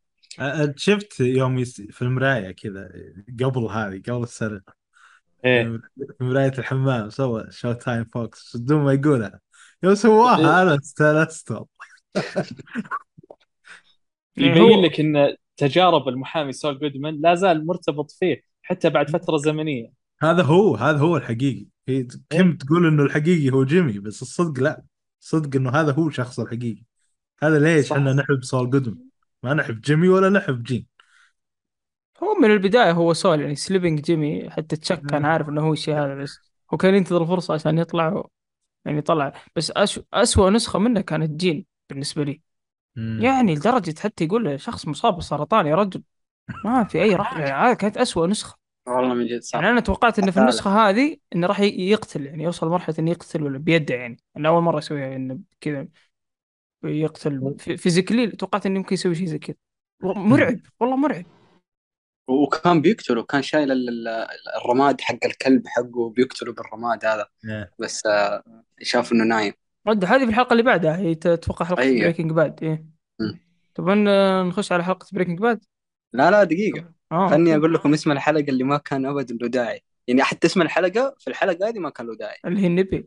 شفت 0.77 1.19
يوم 1.19 1.59
يس... 1.59 1.81
في 1.81 2.01
المراية 2.01 2.51
كذا 2.51 2.91
قبل 3.39 3.63
هذه 3.63 4.01
قبل 4.07 4.23
السرقه 4.23 4.73
إيه. 5.45 5.81
في 6.17 6.23
مرايه 6.23 6.53
الحمام 6.57 7.09
سوى 7.09 7.47
showtime 7.49 8.05
folks 8.05 8.57
بدون 8.57 8.83
ما 8.83 8.93
يقولها. 8.93 9.39
يوم 9.83 9.95
سواها 9.95 10.61
أنا 10.61 10.75
استانست 10.75 11.51
والله. 11.51 11.67
يبين 14.37 14.81
لك 14.81 14.99
إن 14.99 15.35
تجارب 15.57 16.07
المحامي 16.07 16.51
سول 16.51 16.79
جودمان 16.79 17.21
لا 17.21 17.35
زال 17.35 17.65
مرتبط 17.65 18.11
فيه 18.11 18.41
حتى 18.61 18.89
بعد 18.89 19.09
فترة 19.09 19.37
زمنية. 19.37 19.91
هذا 20.21 20.43
هو 20.43 20.75
هذا 20.75 20.97
هو 20.97 21.17
الحقيقي. 21.17 21.65
هي 21.87 22.07
كم 22.29 22.57
تقول 22.57 22.87
إنه 22.87 23.03
الحقيقي 23.03 23.49
هو 23.49 23.63
جيمي 23.63 23.99
بس 23.99 24.21
الصدق 24.21 24.63
لا. 24.63 24.83
الصدق 25.21 25.55
إنه 25.55 25.69
هذا 25.69 25.91
هو 25.91 26.07
الشخص 26.07 26.39
الحقيقي. 26.39 26.83
هذا 27.43 27.59
ليش. 27.59 27.91
إحنا 27.91 28.13
نحب 28.13 28.43
سول 28.43 28.69
جودمان؟ 28.69 29.09
ما 29.43 29.53
نحب 29.53 29.81
جيمي 29.81 30.07
ولا 30.07 30.29
نحب 30.29 30.63
جين. 30.63 30.87
هو 32.23 32.35
من 32.35 32.51
البداية 32.51 32.91
هو 32.91 33.13
سول 33.13 33.41
يعني 33.41 33.55
Slipping 33.55 34.01
Jimmy 34.01 34.49
حتى 34.49 34.75
تشك 34.75 35.01
كان 35.05 35.25
عارف 35.25 35.49
إنه 35.49 35.61
هو 35.61 35.73
الشيء 35.73 35.95
هذا 35.95 36.15
بس 36.15 36.39
هو 36.73 36.77
كان 36.77 36.95
ينتظر 36.95 37.21
الفرصة 37.21 37.53
عشان 37.53 37.77
يطلع 37.77 38.13
و... 38.13 38.29
يعني 38.85 39.01
طلع. 39.01 39.33
بس 39.55 39.71
أش... 39.71 39.99
أسوأ 40.13 40.49
نسخة 40.49 40.79
منه 40.79 41.01
كانت 41.01 41.31
جين 41.31 41.65
بالنسبة 41.89 42.23
لي. 42.23 42.41
مم. 42.95 43.19
يعني 43.21 43.55
لدرجة 43.55 43.99
حتى 43.99 44.23
يقول 44.23 44.43
له 44.43 44.57
شخص 44.57 44.87
مصاب 44.87 45.15
بالسرطان 45.15 45.67
يا 45.67 45.75
رجل. 45.75 46.03
ما 46.65 46.83
في 46.83 47.01
أي 47.03 47.15
رحمة 47.15 47.39
يعني 47.39 47.69
هذه 47.69 47.73
كانت 47.73 47.97
أسوأ 47.97 48.27
نسخة. 48.27 48.57
والله 48.87 49.13
من 49.13 49.27
جد 49.27 49.41
صح. 49.41 49.55
يعني 49.59 49.69
أنا 49.69 49.79
توقعت 49.79 50.19
إنه 50.19 50.31
في. 50.31 50.39
النسخة 50.39 50.89
هذه 50.89 51.17
إنه 51.35 51.47
راح 51.47 51.59
يقتل 51.59 52.25
يعني 52.25 52.43
يوصل 52.43 52.67
مرحلة 52.67 52.95
إنه 52.99 53.11
يقتل 53.11 53.43
ولا 53.43 53.57
بيده 53.57 53.95
يعني. 53.95 54.17
أنا 54.37 54.49
أول 54.49 54.63
مرة 54.63 54.79
أسويها 54.79 55.15
إنه 55.15 55.39
كذا. 55.61 55.87
يقتل 56.83 57.55
ph- 57.59 57.77
physically 57.77 58.27
توقعت 58.27 58.65
إنه 58.65 58.75
يمكن 58.79 58.93
يسوي 58.93 59.15
شيء 59.15 59.25
زي 59.27 59.39
كذا. 59.39 59.55
مرعب 60.03 60.59
والله 60.79 60.95
مرعب. 60.95 61.25
وكان 62.27 62.81
بيقتله 62.81 63.23
كان 63.23 63.41
شايل 63.41 63.71
ال- 63.71 63.89
ال- 63.89 64.27
الرماد 64.63 65.01
حق 65.01 65.17
الكلب 65.25 65.67
حقه 65.67 66.09
بيقتله 66.09 66.53
بالرماد 66.53 67.05
هذا. 67.05 67.27
بس 67.79 68.05
آه، 68.05 68.43
شاف 68.81 69.11
إنه 69.11 69.23
نايم. 69.23 69.53
رد 69.87 70.05
هذه 70.05 70.23
في 70.23 70.29
الحلقة 70.29 70.51
اللي 70.51 70.63
بعدها 70.63 70.97
هي 70.97 71.15
تتوقع 71.15 71.65
حلقة 71.65 71.81
أيوة. 71.81 72.01
Breaking 72.03 72.31
Bad 72.31 72.63
إيه. 72.63 72.85
مم. 73.19 73.39
طبعا 73.75 73.95
نخش 74.43 74.71
على 74.71 74.83
حلقة 74.83 75.07
Breaking 75.13 75.39
Bad 75.39 75.65
لا 76.13 76.31
لا 76.31 76.43
دقيقة. 76.43 76.91
آه 77.11 77.27
خلني. 77.29 77.55
أقول 77.55 77.73
لكم 77.73 77.93
اسم 77.93 78.11
الحلقة 78.11 78.49
اللي 78.49 78.63
ما 78.63 78.77
كان 78.77 79.05
ابدا 79.05 79.35
له 79.41 79.47
داعي. 79.47 79.81
يعني 80.07 80.23
حتى 80.23 80.47
اسم 80.47 80.61
الحلقة 80.61 81.15
في 81.19 81.27
الحلقة 81.29 81.69
هذه 81.69 81.79
ما 81.79 81.89
كان 81.89 82.07
له 82.07 82.15
داعي. 82.15 82.37
اللي 82.45 82.61
هي 82.61 82.67
Nippy 82.67 83.05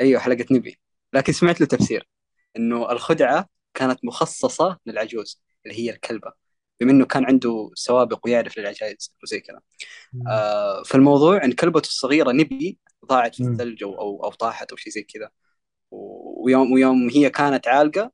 أيوه 0.00 0.20
حلقة 0.20 0.46
Nippy 0.50 0.78
لكن 1.12 1.32
سمعت 1.32 1.60
له 1.60 1.66
تفسير. 1.66 2.08
إنه 2.56 2.92
الخدعة 2.92 3.48
كانت 3.74 4.04
مخصصة 4.04 4.78
للعجوز 4.86 5.42
اللي 5.66 5.78
هي 5.78 5.90
الكلبة. 5.90 6.32
بما 6.80 6.90
إنه 6.90 7.06
كان 7.06 7.24
عنده 7.24 7.70
سوابق 7.74 8.20
ويعرف 8.24 8.58
للعجائز 8.58 9.14
وزي 9.22 9.40
كذا. 9.40 9.60
آه 10.28 10.82
فالموضوع 10.82 11.44
إن 11.44 11.52
كلبته 11.52 11.86
الصغيرة 11.86 12.32
نبي 12.32 12.78
ضاعت 13.06 13.34
في. 13.34 13.42
الثلج 13.42 13.82
أو 13.82 14.24
أو 14.24 14.30
طاحت 14.30 14.70
أو 14.70 14.76
شيء 14.76 14.92
زي 14.92 15.02
كذا. 15.02 15.30
ويوم 15.90 16.72
ويوم 16.72 17.08
هي 17.08 17.30
كانت 17.30 17.68
عالقة 17.68 18.12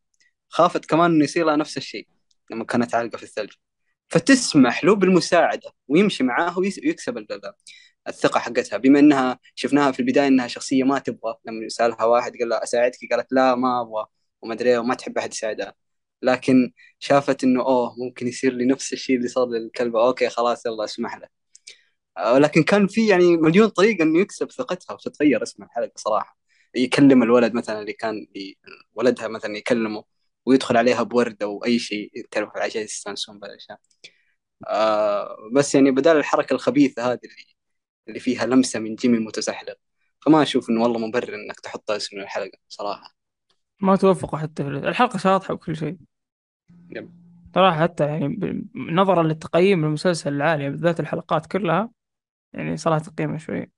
خافت 0.49 0.85
كمان 0.85 1.11
إنه 1.11 1.25
يصير 1.25 1.47
لها 1.47 1.57
نفس 1.57 1.77
الشيء 1.77 2.09
لما 2.51 2.65
كانت 2.65 2.95
عالقة 2.95 3.17
في 3.17 3.23
الثلج. 3.23 3.53
فتسمح 4.09 4.85
له 4.85 4.95
بالمساعدة 4.95 5.71
ويمشي 5.89 6.25
معاه 6.25 6.59
ويكسب 6.59 7.19
ال- 7.19 7.33
ال- 7.33 7.53
الثقة 8.09 8.41
حقتها. 8.41 8.77
بما 8.77 8.99
إنها 8.99 9.39
شفناها 9.55 9.93
في 9.93 10.01
البداية 10.01 10.27
إنها 10.29 10.47
شخصية 10.47 10.85
ما 10.85 10.99
تبغى. 10.99 11.35
لما 11.45 11.69
سألها 11.69 12.05
واحد 12.05 12.33
قال 12.39 12.49
لها 12.49 12.63
أساعدك؟ 12.63 12.99
قالت 13.13 13.33
لا 13.33 13.55
ما 13.55 13.81
أبغى. 13.81 14.07
وما 14.45 14.55
ادري 14.55 14.71
إيه، 14.73 14.79
وما 14.79 14.95
تحب 14.95 15.19
أحد 15.19 15.33
يساعدها 15.33 15.75
لكن 16.23 16.73
شافت 16.99 17.45
إنه 17.45 17.63
أوه 17.63 17.95
ممكن 17.99 18.29
يصير 18.29 18.53
لي 18.55 18.65
نفس 18.67 18.93
الشيء 18.93 19.17
اللي 19.17 19.29
صار 19.29 19.49
للكلبة 19.49 20.07
okay 20.09 20.29
خلاص 20.29 20.67
يلا 20.67 20.85
اسمح 20.85 21.17
له. 21.17 21.29
آه، 22.19 22.39
لكن 22.39 22.63
كان 22.63 22.87
في 22.87 23.09
يعني 23.09 23.37
مليون 23.37 23.69
طريقة 23.69 24.03
إنه 24.03 24.21
يكسب 24.21 24.51
ثقتها 24.53 24.95
وتتغير 24.95 25.43
اسم 25.43 25.63
الحلقة 25.63 25.93
صراحة. 25.97 26.39
يكلم 26.75 27.23
الولد 27.23 27.55
مثلا 27.55 27.81
اللي 27.81 27.93
كان 27.93 28.27
ولدها 28.95 29.29
مثلا 29.29 29.57
يكلمه 29.57 30.05
ويدخل 30.47 30.77
عليها 30.77 31.03
بورد 31.03 31.43
أو 31.43 31.65
أي 31.65 31.79
شيء 31.79 32.11
تعرف 32.31 32.57
العجائز 32.57 32.87
يستانسون 32.91 33.39
بالاشياء 33.41 33.79
آه 34.69 35.37
بس 35.53 35.75
يعني 35.75 35.91
بدال 35.91 36.17
الحركة 36.17 36.55
الخبيثة 36.55 37.13
هذه 37.13 37.21
اللي 37.25 37.45
اللي 38.09 38.21
فيها 38.21 38.47
لمسة 38.47 38.81
من 38.81 38.95
جيمي 38.97 39.19
المتزحلق 39.19 39.77
فما 40.27 40.43
أشوف 40.43 40.71
إنه 40.71 40.83
والله 40.83 40.99
مبرر 40.99 41.35
إنك 41.35 41.61
تحط 41.61 41.91
اسم 41.91 42.19
الحلقة 42.19 42.59
صراحة. 42.69 43.17
ما 43.85 43.97
توفقوا 43.97 44.39
حتى 44.39 44.65
في 44.65 44.69
الحلقة 44.71 45.19
شاطحة 45.19 45.55
وكل 45.55 45.77
شيء. 45.77 45.97
يب. 46.91 47.11
صراحة 47.55 47.83
حتى 47.83 48.07
يعني 48.07 48.67
نظرا 48.75 49.23
للتقييم 49.23 49.85
المسلسل 49.85 50.33
العالية 50.33 50.69
بالذات 50.69 51.01
الحلقات 51.01 51.47
كلها 51.47 51.91
يعني 52.53 52.77
صراحة 52.77 52.99
تقييمه 52.99 53.37
شوي 53.37 53.71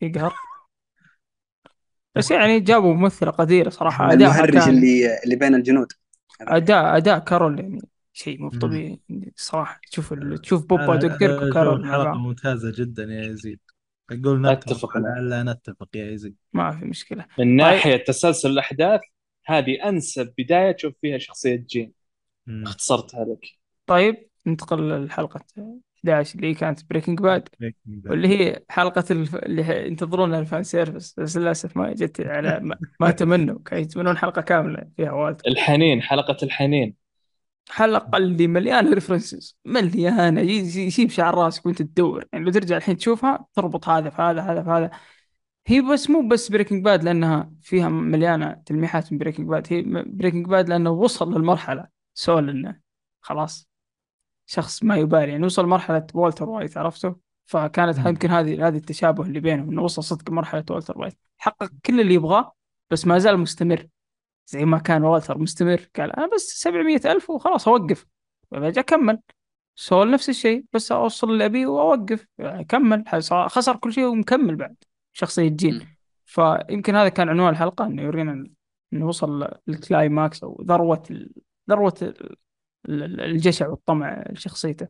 يقهر. 0.00 0.34
بس 2.14 2.30
يعني 2.30 2.60
جابوا 2.60 2.94
ممثلة 2.94 3.30
قديرة 3.30 3.70
صراحة 3.70 4.12
أداءها 4.12 4.44
المهرج 4.44 4.54
كان 4.54 4.68
اللي 4.68 5.22
اللي 5.24 5.36
بين 5.36 5.54
الجنود. 5.54 5.92
أداء 6.40 6.96
أداء 6.96 7.18
كارول 7.18 7.60
يعني 7.60 7.80
شيء 8.12 8.42
مو. 8.42 8.50
طبيعي. 8.50 9.00
صراحة 9.36 9.80
تشوف 9.90 10.12
ال... 10.12 10.38
تشوف 10.38 10.66
بوبا 10.66 10.98
أشوف 10.98 11.12
وكارول 11.22 11.90
بعض. 11.90 12.16
ممتازة 12.16 12.72
جدا 12.76 13.02
يا 13.02 13.24
يزيد. 13.24 13.60
أقول 14.10 14.42
نتفق. 14.42 14.96
لا 14.96 15.42
نتفق 15.42 15.88
يا 15.94 16.10
يزيد. 16.10 16.36
ما 16.52 16.70
في 16.70 16.84
مشكلة. 16.84 17.26
من 17.38 17.56
ناحية 17.56 17.96
تسلسل 17.96 18.50
الأحداث 18.50 19.00
هذه 19.58 19.88
أنسب 19.88 20.34
بداية 20.38 20.72
تشوف 20.72 20.94
فيها 21.02 21.18
شخصية 21.18 21.64
جين. 21.68 21.92
مم. 22.46 22.62
اختصرتها 22.66 23.24
لك. 23.24 23.46
طيب 23.86 24.28
ننتقل 24.46 24.88
للحلقة 24.88 25.40
11 26.04 26.38
اللي 26.38 26.54
كانت 26.54 26.90
Breaking 26.90 27.20
Bad 27.20 27.48
واللي 28.06 28.28
هي 28.28 28.62
حلقة 28.68 29.04
الف... 29.10 29.34
اللي 29.34 29.86
ينتظرونها 29.86 30.40
ال 30.40 30.45
fan 30.45 30.62
service 30.62 31.20
بس 31.20 31.36
للأسف 31.36 31.76
ما 31.76 31.92
جت 31.92 32.20
على 32.20 32.60
ما, 32.60 32.78
ما 33.00 33.10
تمنوا 33.10 33.58
كانوا 33.64 33.84
يتمنون 33.84 34.18
حلقة 34.18 34.42
كاملة 34.42 34.88
فيها 34.96 35.12
والتر 35.12 35.48
الحنين 35.50 36.02
حلقة 36.02 36.36
الحنين. 36.42 36.94
حلقة 37.70 38.18
اللي 38.18 38.46
مليانة 38.46 38.94
references 38.94 39.58
مليانة 39.64 40.40
يجي- 40.40 40.86
يشيب 40.86 41.10
شعر 41.10 41.34
راسك 41.34 41.66
وانت 41.66 41.82
تدور. 41.82 42.24
يعني 42.32 42.44
لو 42.44 42.50
ترجع 42.50 42.76
الحين 42.76 42.96
تشوفها 42.96 43.46
تربط 43.54 43.88
هذا 43.88 44.10
في 44.10 44.22
هذا 44.22 44.40
هذا 44.40 44.62
في 44.62 44.70
هذا. 44.70 44.90
هي 45.70 45.80
بس 45.80 46.10
مو 46.10 46.28
بس 46.28 46.48
Breaking 46.48 46.84
Bad 46.84 47.04
لأنها 47.04 47.52
فيها 47.62 47.88
مليانة 47.88 48.62
تلميحات 48.66 49.12
من 49.12 49.18
Breaking 49.18 49.48
Bad 49.48 49.66
هي 49.70 49.82
Breaking 50.06 50.46
Bad 50.46 50.68
لأنه 50.68 50.90
وصل 50.90 51.34
للمرحلة. 51.34 51.86
سول 52.14 52.50
إنه 52.50 52.80
خلاص 53.20 53.68
شخص 54.46 54.82
ما 54.82 54.96
يبالي 54.96 55.32
يعني 55.32 55.44
وصل 55.46 55.66
مرحلة 55.66 56.06
والتر 56.14 56.48
وايت 56.48 56.76
عرفته؟ 56.76 57.16
فكانت. 57.46 57.98
يمكن 57.98 58.30
هذه 58.30 58.68
هذه 58.68 58.76
التشابه 58.76 59.22
اللي 59.22 59.40
بينهم 59.40 59.70
إنه 59.70 59.82
وصل 59.82 60.04
صدق 60.04 60.30
مرحلة 60.30 60.64
والتر 60.70 60.98
وايت 60.98 61.18
حقق 61.38 61.70
كل 61.84 62.00
اللي 62.00 62.14
يبغاه 62.14 62.52
بس 62.90 63.06
ما 63.06 63.18
زال 63.18 63.38
مستمر. 63.38 63.86
زي 64.46 64.64
ما 64.64 64.78
كان 64.78 65.02
والتر 65.04 65.38
مستمر 65.38 65.88
قال 65.96 66.12
أنا 66.12 66.30
بس 66.34 66.42
700 66.42 67.00
ألف 67.04 67.30
وخلاص 67.30 67.68
أوقف. 67.68 68.06
برجع 68.50 68.80
اكمل 68.80 69.18
سول 69.74 70.10
نفس 70.10 70.28
الشيء 70.28 70.64
بس 70.72 70.92
أوصل 70.92 71.30
اللي 71.30 71.44
ابيه 71.44 71.66
واوقف 71.66 72.26
كمل 72.68 73.04
خسر 73.46 73.76
كل 73.76 73.92
شيء 73.92 74.04
ومكمل 74.06 74.56
بعد. 74.56 74.76
شخصية 75.12 75.48
جين. 75.48 75.88
فيمكن 76.24 76.96
هذا 76.96 77.08
كان 77.08 77.28
عنوان 77.28 77.48
الحلقة 77.52 77.86
إنه 77.86 78.02
يورينا 78.02 78.46
إنه 78.92 79.06
وصل 79.06 79.48
لل 79.66 79.86
climax 79.86 80.44
أو 80.44 80.62
ذروة 80.68 81.02
ال- 81.10 81.32
ذروة 81.70 81.94
ال- 82.02 82.36
ال- 82.88 83.20
الجشع 83.20 83.68
والطمع 83.68 84.24
لشخصيته 84.30 84.88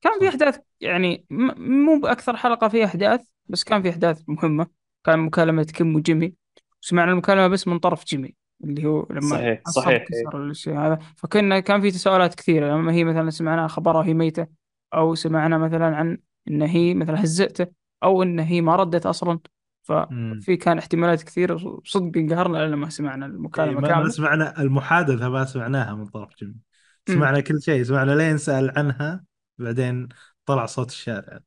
كان 0.00 0.18
في. 0.20 0.28
أحداث 0.28 0.58
يعني 0.80 1.26
م- 1.30 1.84
مو 1.84 2.00
بأكثر 2.00 2.36
حلقة 2.36 2.68
فيها 2.68 2.84
أحداث 2.84 3.20
بس 3.46 3.64
كان 3.64 3.82
في 3.82 3.90
أحداث 3.90 4.22
مهمة 4.28 4.66
كان 5.04 5.18
مكالمة 5.18 5.62
كيم 5.64 5.96
وجيمي 5.96 6.34
سمعنا 6.80 7.12
المكالمة 7.12 7.48
بس 7.48 7.68
من 7.68 7.78
طرف 7.78 8.04
جيمي 8.04 8.34
اللي 8.64 8.84
هو 8.86 9.06
لما 9.10 9.20
صحيح، 9.20 9.62
صحيح. 9.68 10.04
كسر 10.04 10.46
الشيء 10.46 10.78
هذا 10.78 10.98
فكنا 11.16 11.60
كان 11.60 11.80
في 11.80 11.90
تساؤلات 11.90 12.34
كثيرة 12.34 12.74
لما 12.74 12.92
هي 12.92 13.04
مثلا 13.04 13.30
سمعنا 13.30 13.68
خبرها 13.68 14.04
هي 14.04 14.14
ميتة 14.14 14.46
أو 14.94 15.14
سمعنا 15.14 15.58
مثلا 15.58 15.96
عن 15.96 16.18
إن 16.48 16.62
هي 16.62 16.94
مثلا 16.94 17.24
هزئته 17.24 17.66
أو 18.02 18.22
إن 18.22 18.40
هي 18.40 18.60
ما 18.60 18.76
ردت 18.76 19.06
أصلا. 19.06 19.38
ففي 19.82 20.56
كان 20.56 20.78
احتمالات 20.78 21.22
كثيرة 21.22 21.80
صدق 21.84 22.16
انقهرنا 22.16 22.58
لما 22.58 22.88
سمعنا 22.88 23.26
إيه، 23.26 23.32
المكالمه 23.32 23.74
ما, 23.74 23.80
ما 23.80 23.88
كاملة. 23.88 24.08
سمعنا 24.08 24.62
المحادثة 24.62 25.28
ما 25.28 25.44
سمعناها 25.44 25.94
من 25.94 26.06
طرف 26.06 26.36
جيمي 26.36 26.54
سمعنا 27.08 27.40
كل 27.40 27.62
شيء 27.62 27.82
سمعنا 27.82 28.12
لين 28.12 28.38
سأل 28.38 28.72
عنها 28.78 29.24
بعدين 29.58 30.08
طلع 30.46 30.66
صوت 30.66 30.90
الشارع. 30.90 31.40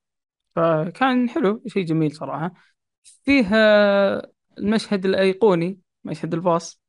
فكان 0.55 1.29
حلو 1.29 1.63
شيء 1.67 1.85
جميل 1.85 2.15
صراحة. 2.15 2.53
فيه 3.23 3.49
آه، 3.53 4.31
المشهد 4.57 5.05
الأيقوني 5.05 5.79
مشهد 6.03 6.33
الباص 6.33 6.81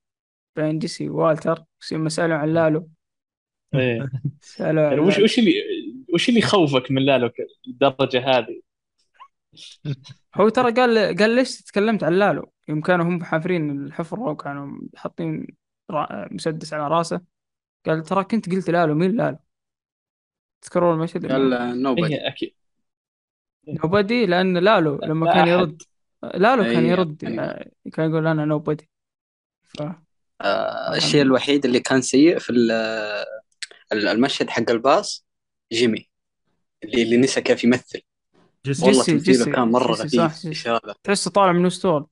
بين 0.57 0.78
جيسي 0.78 1.09
ووالتر 1.09 1.64
يوم 1.92 2.09
سألوا 2.09 2.36
عن 2.36 2.49
لالو. 2.49 2.88
إيه. 3.74 4.11
سألوا 4.40 4.86
عن 4.86 4.92
يعني 4.92 5.01
وش. 5.01 5.18
وش 5.18 5.38
اللي 5.38 5.53
وش 6.14 6.28
اللي 6.28 6.40
يخوفك 6.40 6.90
من 6.90 7.03
لالو 7.03 7.30
للدرجه 7.66 8.38
هذه؟ 8.38 8.61
هو 10.41 10.49
ترى 10.49 10.72
قال 10.72 11.16
قال 11.18 11.30
ليش 11.30 11.62
تكلمت 11.62 12.05
عن 12.05 12.12
لالو؟ 12.12 12.53
يوم 12.68 12.80
كانوا 12.80 13.05
هم 13.07 13.24
حافرين 13.24 13.70
الحفرة 13.70 14.20
وكانوا 14.20 14.78
حاطين 14.97 15.47
را- 15.91 16.28
مسدس 16.30 16.72
على 16.74 16.89
راسه. 16.89 17.20
قال 17.87 18.03
ترى 18.03 18.24
كنت 18.24 18.51
قلت 18.51 18.70
لالو 18.70 18.95
مين 18.95 19.16
لالو؟ 19.16 19.39
تذكرون 20.62 20.95
المشهد 20.95 21.32
قال 21.32 21.82
nobody 21.82 22.14
إيه 22.14 22.28
أكيد. 22.28 22.55
nobody 23.68 24.26
لأن 24.26 24.59
لالو 24.59 24.99
لما 25.03 25.26
لا 25.26 25.32
كان. 25.34 25.49
يرد 25.49 25.82
لالو 26.34 26.62
كان 26.62 26.87
يرد 26.87 27.22
يعني- 27.22 27.41
آه، 27.41 27.70
كان 27.93 28.11
يقول 28.11 28.26
أنا 28.26 28.45
nobody 28.44 28.90
ف 29.62 29.82
آه 30.41 30.97
الشيء 30.97 31.22
الوحيد 31.22 31.64
اللي 31.64 31.80
كان 31.80 32.01
سيء 32.03 32.39
في 32.39 32.51
ال- 32.51 32.70
ال- 33.93 34.09
المشهد 34.09 34.51
حق 34.51 34.70
الباص 34.70 35.26
جيمي. 35.72 36.09
اللي 36.84 37.03
اللي 37.03 37.16
نسى 37.16 37.41
كيف 37.41 37.64
يمثل. 37.64 38.03
جيسي. 38.66 38.86
والله 38.86 39.04
جيسي- 39.04 39.16
جيسي- 39.18 39.50
كان 39.52 39.68
مرة 39.68 40.02
جيسي، 40.02 40.18
غريب. 40.18 40.30
إيش 40.46 40.68
هذا 40.68 40.94
تحسه 41.04 41.30
طالع 41.30 41.52
من 41.52 41.66
Westworld. 41.66 42.07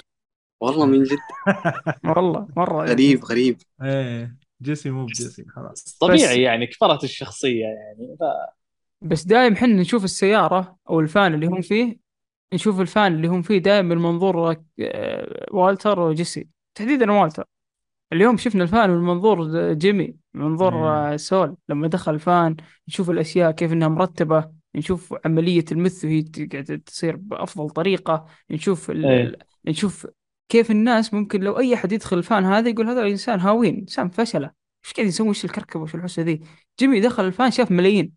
والله 0.61 0.86
من 0.86 1.02
جد. 1.02 1.18
والله 2.16 2.48
مرة 2.57 2.84
غريب 2.86 3.24
غريب. 3.24 3.57
إيه 3.82 4.36
جيسي 4.62 4.90
مو 4.90 5.05
بجيسي 5.07 5.44
خلاص. 5.48 5.96
طبيعي 6.00 6.42
يعني 6.42 6.66
كبرت 6.66 7.05
الشخصية 7.05 7.64
يعني. 7.64 8.16
ف- 8.20 8.55
بس 9.02 9.24
دايم 9.24 9.57
حنا 9.57 9.74
نشوف 9.80 10.05
السيارة 10.05 10.76
أو 10.90 11.00
الفان 11.00 11.34
اللي 11.34 11.46
هم 11.46 11.61
فيه 11.61 11.96
نشوف 12.55 12.80
الفان 12.80 13.14
اللي 13.14 13.28
هم 13.28 13.42
فيه 13.42 13.59
دايم 13.59 13.84
من 13.86 13.98
منظور 13.98 14.50
آه، 14.80 15.46
والتر 15.50 16.00
وجيسي. 16.00 16.48
تحديدا 16.78 17.12
والتر. 17.12 17.44
اليوم 18.12 18.36
شفنا 18.36 18.62
الفان 18.62 18.90
من 18.90 18.98
منظور 18.98 19.72
جيمي. 19.72 20.16
من 20.34 20.44
منظور 20.44 20.74
مم. 20.74 20.82
آه، 20.82 21.16
سول. 21.16 21.57
لما 21.68 21.88
دخل 21.88 22.14
الفان 22.14 22.57
نشوف 22.88 23.11
الأشياء 23.11 23.50
كيف 23.50 23.72
إنها 23.72 23.88
مرتبة. 23.88 24.50
نشوف 24.77 25.14
عملية 25.25 25.64
ال 25.72 25.79
meth 25.79 26.05
وهي 26.05 26.22
قاعدة 26.53 26.77
تصير 26.77 27.16
بأفضل 27.16 27.70
طريقة 27.70 28.27
نشوف 28.51 28.91
ال... 28.91 29.07
ال- 29.07 29.37
نشوف 29.66 30.07
كيف 30.49 30.70
الناس 30.70 31.14
ممكن 31.14 31.41
لو 31.41 31.59
أي 31.59 31.75
أحد 31.75 31.93
يدخل 31.93 32.18
الفان 32.18 32.45
هذا 32.45 32.68
يقول 32.68 32.89
هذا 32.89 33.01
الإنسان 33.03 33.41
هاوين 33.41 33.79
إنسان 33.79 34.09
فشلة. 34.09 34.51
إيش 34.85 34.93
قاعد 34.93 35.09
يسوي؟ 35.09 35.29
إيش 35.29 35.45
الكركبة؟ 35.45 35.83
وش 35.83 35.95
الحسة 35.95 36.22
ذي؟ 36.22 36.41
جيمي 36.81 37.01
دخل 37.01 37.25
الفان 37.25 37.51
شاف 37.51 37.70
ملايين. 37.70 38.12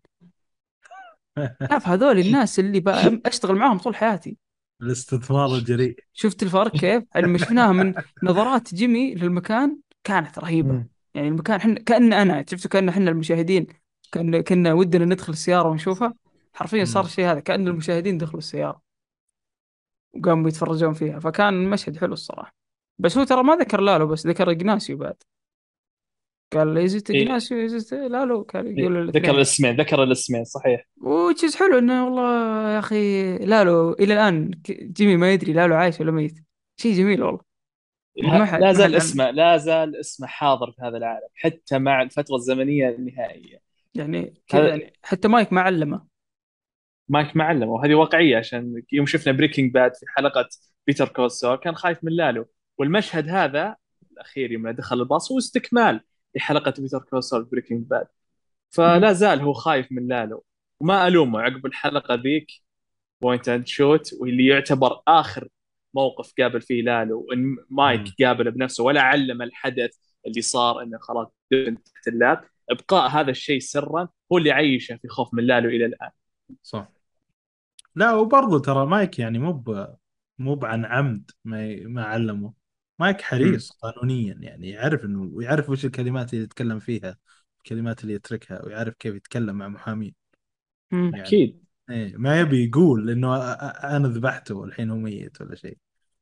شاف 1.70 1.88
هذول 1.88 2.18
الناس 2.18 2.58
اللي 2.58 2.80
بقى 2.80 3.20
أشتغل 3.26 3.56
معاهم 3.56 3.78
طول 3.78 3.96
حياتي. 3.96 4.36
الاستثمار 4.82 5.54
الجريء. 5.54 5.96
شفت 6.12 6.42
الفرق 6.42 6.76
كيف؟ 6.76 7.02
لما 7.16 7.38
شفناها 7.38 7.72
من 7.72 7.94
نظرات 8.22 8.74
جيمي 8.74 9.14
للمكان 9.14 9.78
كانت 10.04 10.38
رهيبة. 10.38 10.72
مم. 10.72 10.88
يعني 11.14 11.28
المكان 11.28 11.60
حنا 11.60 11.74
كأن 11.74 12.12
أنا 12.12 12.44
شفتوا 12.50 12.70
كأن 12.70 12.88
إحنا 12.88 13.10
المشاهدين 13.10 13.66
كأن 14.12 14.40
كنا 14.40 14.72
ودنا 14.72 15.04
ندخل 15.04 15.32
السيارة 15.32 15.68
ونشوفها؟ 15.68 16.14
حرفيا 16.58 16.84
صار. 16.84 17.04
الشيء 17.04 17.24
هذا 17.24 17.40
كأن 17.40 17.68
المشاهدين 17.68 18.18
دخلوا 18.18 18.38
السيارة 18.38 18.82
وقاموا 20.14 20.48
يتفرجون 20.48 20.92
فيها. 20.92 21.18
فكان 21.18 21.70
مشهد 21.70 21.96
حلو 21.96 22.12
الصراحة. 22.12 22.54
بس 22.98 23.18
هو 23.18 23.24
ترى 23.24 23.42
ما 23.42 23.56
ذكر 23.56 23.80
لالو 23.80 24.06
بس 24.06 24.26
ذكر 24.26 24.50
إجناسيو 24.50 24.96
بعد. 24.96 25.22
قال 26.52 26.78
is 26.78 26.94
it 26.94 27.10
إيه. 27.10 27.22
إجناسيو 27.22 27.58
is 27.58 27.75
it 27.75 27.92
لالو؟ 27.92 28.44
كان 28.44 28.78
يقول 28.78 29.08
ذكر 29.08 29.18
الاثنين 29.18 29.34
الاسمين 29.34 29.76
ذكر 29.76 30.02
الاسمين 30.02 30.44
صحيح. 30.44 30.88
وتشيز 30.96 31.56
حلو 31.56 31.78
إنه 31.78 32.04
والله 32.04 32.70
يا 32.70 32.78
أخي 32.78 33.38
لالو 33.38 33.92
إلى 33.92 34.14
الآن 34.14 34.50
جيمي 34.68 35.16
ما 35.16 35.32
يدري 35.32 35.52
لالو 35.52 35.74
عايش 35.74 36.00
ولا 36.00 36.12
ميت. 36.12 36.38
شيء 36.76 36.94
جميل 36.94 37.22
والله. 37.22 37.40
لا 38.16 38.38
ما 38.38 38.72
زال 38.72 38.94
اسمه 38.94 39.30
لا 39.30 39.56
زال 39.56 39.96
اسمه 39.96 40.26
حاضر 40.26 40.72
في 40.72 40.82
هذا 40.82 40.96
العالم 40.96 41.28
حتى 41.34 41.78
مع 41.78 42.02
الفترة 42.02 42.36
الزمنية 42.36 42.88
النهائية. 42.88 43.60
يعني 43.94 44.34
كذا 44.48 44.68
يعني 44.68 44.92
حتى 45.02 45.28
مايك 45.28 45.52
ما 45.52 45.60
علمه. 45.60 46.07
مايك 47.08 47.36
معلم 47.36 47.68
وهذه 47.68 47.94
واقعية 47.94 48.36
عشان 48.36 48.82
يوم 48.92 49.06
شفنا 49.06 49.32
Breaking 49.32 49.72
Bad 49.74 49.94
في 49.94 50.06
حلقة 50.08 50.48
Better 50.86 51.08
Call 51.08 51.32
Saul 51.32 51.56
كان 51.56 51.74
خايف 51.74 52.04
من 52.04 52.12
لالو 52.12 52.48
والمشهد 52.78 53.28
هذا 53.28 53.76
الأخير 54.12 54.52
يوم 54.52 54.70
دخل 54.70 55.00
الباص 55.00 55.32
هو 55.32 55.38
استكمال 55.38 56.00
لحلقة 56.36 56.74
Better 56.78 56.98
Call 56.98 57.21
Saul 57.21 57.44
في 57.44 57.50
Breaking 57.50 57.86
Bad 57.86 58.06
فلا 58.70 59.12
زال 59.12 59.40
هو 59.40 59.52
خايف 59.52 59.86
من 59.92 60.08
لالو 60.08 60.44
وما 60.80 61.06
ألومه 61.08 61.40
عقب 61.40 61.66
الحلقة 61.66 62.14
ذيك 62.14 62.46
Point 63.20 63.48
and 63.48 63.66
Shoot 63.66 64.10
واللي 64.20 64.46
يعتبر 64.46 65.02
آخر 65.08 65.48
موقف 65.94 66.32
قابل 66.38 66.60
فيه 66.60 66.82
لالو 66.82 67.26
ان 67.32 67.56
مايك. 67.70 68.02
قابله 68.22 68.50
بنفسه 68.50 68.84
ولا 68.84 69.00
علم 69.02 69.42
الحدث 69.42 69.90
اللي 70.26 70.40
صار 70.42 70.82
إنه 70.82 70.98
خلاص 70.98 71.28
دفن 71.52 71.82
تحت 71.82 72.08
ال 72.08 72.15
lab. 72.15 72.44
إبقاء 72.70 73.10
هذا 73.10 73.30
الشيء 73.30 73.60
سرا 73.60 74.08
هو 74.32 74.38
اللي 74.38 74.50
عيشه 74.52 74.96
في 74.96 75.08
خوف 75.08 75.34
من 75.34 75.44
لالو 75.44 75.68
إلى 75.68 75.86
الآن. 75.86 76.10
صح. 76.62 76.97
لا 77.94 78.14
وبرضه 78.14 78.58
ترى 78.58 78.86
مايك 78.86 79.18
يعني 79.18 79.38
مو. 79.38 79.64
مو 80.38 80.60
عن 80.62 80.84
عمد 80.84 81.30
ما. 81.44 81.76
ما 81.86 82.04
علمه 82.04 82.52
مايك 82.98 83.20
حريص 83.20 83.70
قانونيا 83.70 84.34
يعني 84.40 84.70
يعرف 84.70 85.04
إنه 85.04 85.30
ويعرف 85.32 85.70
وش 85.70 85.84
الكلمات 85.84 86.32
اللي 86.34 86.44
يتكلم 86.44 86.78
فيها 86.78 87.18
الكلمات 87.58 88.02
اللي 88.02 88.14
يتركها 88.14 88.64
ويعرف 88.64 88.94
كيف 88.94 89.14
يتكلم 89.14 89.58
مع 89.58 89.68
محامين. 89.68 90.14
يعني 90.92 91.14
أكيد 91.14 91.64
إيه 91.90 92.16
ما 92.16 92.40
يبي 92.40 92.64
يقول 92.68 93.10
إنه 93.10 93.36
أنا 93.96 94.08
ذبحته 94.08 94.54
والحين 94.54 94.90
هو 94.90 94.96
ميت 94.96 95.40
ولا 95.40 95.54
شيء 95.54 95.78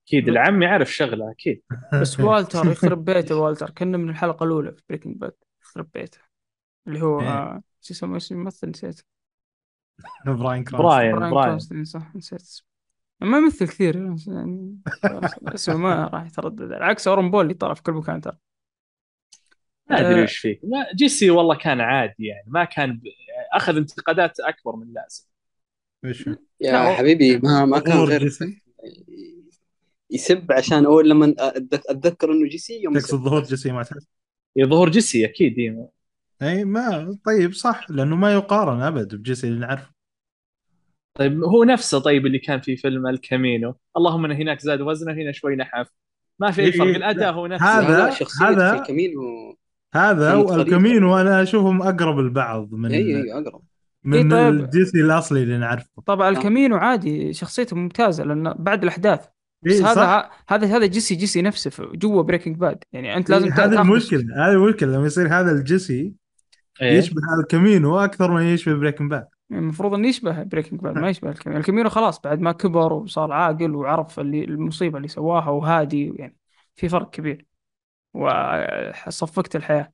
أكيد 0.06 0.28
العم 0.28 0.62
يعرف 0.62 0.92
شغلة 0.92 1.30
أكيد 1.30 1.62
بس 2.00 2.20
والتر 2.20 2.72
يخرب 2.72 3.04
بيته 3.04 3.36
والتر 3.36 3.70
كنا 3.70 3.98
من 3.98 4.10
الحلقة 4.10 4.44
الأولى 4.44 4.72
في 4.72 4.82
Breaking 4.88 5.16
Bad 5.16 5.34
يخرب 5.62 5.88
بيته 5.94 6.18
اللي 6.86 7.02
هو 7.02 7.20
إيه. 7.20 7.62
شو 7.80 7.94
اسمه 7.94 8.20
الممثل 8.30 8.68
نسيت 8.68 9.00
براين 10.26 10.64
براين 10.64 11.30
براين 11.30 11.84
صح 11.84 12.16
نسيت 12.16 12.40
اسمه. 12.40 12.66
ما 13.20 13.38
يمثل 13.38 13.68
كثير 13.68 13.96
يعني 14.26 14.78
اسمه 15.54 15.76
ما 15.76 16.04
راح 16.06 16.26
يتردد. 16.26 16.72
عكس 16.72 17.08
آرون 17.08 17.30
بول 17.30 17.42
اللي 17.44 17.54
طلع 17.54 17.74
في 17.74 17.82
كل 17.82 17.92
مكان 17.92 18.20
ترى. 18.20 18.36
ما 19.90 20.00
أدري 20.00 20.20
آه. 20.20 20.22
إيش 20.22 20.38
فيه. 20.38 20.60
ما 20.62 20.86
جيسي 20.96 21.30
والله 21.30 21.54
كان 21.54 21.80
عادي 21.80 22.14
يعني. 22.26 22.44
ما 22.46 22.64
كان 22.64 22.96
ب... 22.96 23.02
أخذ 23.52 23.76
انتقادات 23.76 24.40
أكبر 24.40 24.76
من 24.76 24.82
اللازم؟ 24.82 25.24
يا 26.60 26.94
حبيبي 26.94 27.38
ما 27.38 27.64
ما 27.64 27.78
كان 27.78 27.98
غير 27.98 28.22
جيسي 28.22 28.62
يسب 30.10 30.52
عشان 30.52 30.86
أول 30.86 31.10
لما 31.10 31.34
أتذكر 31.88 32.32
إنه 32.32 32.48
جيسي 32.48 32.82
يوم 32.82 32.98
تقصد. 32.98 33.18
ظهور 33.18 33.42
جيسي 33.42 33.72
معتز 33.72 34.08
ظهور 34.60 34.90
جيسي 34.90 35.24
أكيد. 35.24 35.86
إي 36.42 36.64
ما 36.64 37.18
طيب 37.26 37.52
صح 37.52 37.90
لأنه 37.90 38.16
ما 38.16 38.32
يقارن 38.32 38.82
أبد 38.82 39.14
بجيسي 39.14 39.48
اللي 39.48 39.58
نعرفه. 39.66 39.90
طيب 41.18 41.44
هو 41.44 41.64
نفسه 41.64 41.98
طيب 41.98 42.26
اللي 42.26 42.38
كان 42.38 42.60
في 42.60 42.76
فيلم 42.76 43.06
الكامينو. 43.06 43.74
اللهم 43.96 44.24
انه 44.24 44.34
هناك 44.34 44.60
زاد 44.60 44.80
وزنه 44.80 45.12
هنا 45.12 45.32
شوي 45.32 45.56
نحف 45.56 45.88
ما 46.38 46.50
في 46.50 46.62
أي 46.62 46.72
فرق. 46.72 46.86
الأداء 46.96 47.30
لا. 47.30 47.30
هو 47.30 47.46
نفسه. 47.46 47.66
هذا- 47.66 48.10
هذا- 48.42 48.72
في 48.74 48.80
El 48.80 48.90
Camino 48.90 49.18
و... 49.18 49.56
هذا 49.94 50.32
غريبة. 50.34 50.52
و 50.52 50.59
El 50.59 50.73
Camino 50.73 51.16
أنا 51.20 51.42
أشوفهم 51.42 51.82
أقرب 51.82 52.18
لبعض 52.18 52.72
من 52.74 52.92
إي 52.92 53.16
إي 53.16 53.32
أقرب. 53.32 53.62
من 54.04 54.32
إيه، 54.32 54.50
طيب. 54.50 54.60
الجيسي 54.64 55.00
الأصلي 55.00 55.42
اللي 55.42 55.58
نعرفه. 55.58 56.02
طبعا 56.06 56.26
آه. 56.26 56.30
El 56.30 56.42
Camino 56.42 56.76
عادي 56.76 57.32
شخصيته 57.32 57.76
ممتازة 57.76 58.24
لأنه 58.24 58.54
بعد 58.58 58.82
الأحداث. 58.82 59.26
بس 59.62 59.72
إيه، 59.72 59.86
هذا 59.92 60.30
هذا 60.48 60.76
هذا 60.76 60.86
جيسي 60.86 61.14
جيسي 61.14 61.42
نفسه 61.42 61.70
جوا 61.94 62.22
Breaking 62.22 62.56
Bad 62.56 62.84
يعني 62.92 63.16
أنت 63.16 63.30
لازم 63.30 63.44
إيه، 63.46 63.54
تاخذ- 63.54 63.78
المشكلة 63.80 64.20
هذه 64.20 64.52
المشكلة 64.52 64.92
لما 64.96 65.06
يصير 65.06 65.26
هذا 65.28 65.52
الجيسي 65.52 66.12
إيه؟ 66.82 66.98
يشبه 66.98 67.22
El 67.40 67.55
Camino 67.55 67.98
أكثر 67.98 68.30
من 68.30 68.42
يشبه 68.42 68.74
Breaking 68.74 69.10
Bad. 69.10 69.28
المفروض 69.50 69.94
إنه 69.94 70.08
يشبه 70.08 70.42
Breaking 70.42 70.80
Bad 70.80 70.98
ما 70.98 71.08
يشبه 71.08 71.30
El 71.30 71.37
Camino. 71.37 71.60
El 71.60 71.67
Camino 71.67 71.88
خلاص 71.88 72.20
بعد 72.20 72.40
ما 72.40 72.52
كبر 72.52 72.92
وصار 72.92 73.32
عاقل 73.32 73.74
وعرف 73.74 74.20
اللي 74.20 74.44
المصيبة 74.44 74.96
اللي 74.96 75.08
سواها 75.08 75.50
وهادي 75.50 76.12
يعني 76.16 76.36
في 76.74 76.88
فرق 76.88 77.10
كبير. 77.10 77.46
وصفقت 78.14 79.56
الحياة. 79.56 79.92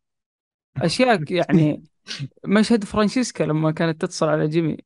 أشياء 0.76 1.32
يعني 1.32 1.82
مشهد 2.46 2.84
فرانشيسكا 2.84 3.44
لما 3.44 3.70
كانت 3.70 4.00
تتصل 4.00 4.28
على 4.28 4.48
جيمي 4.48 4.76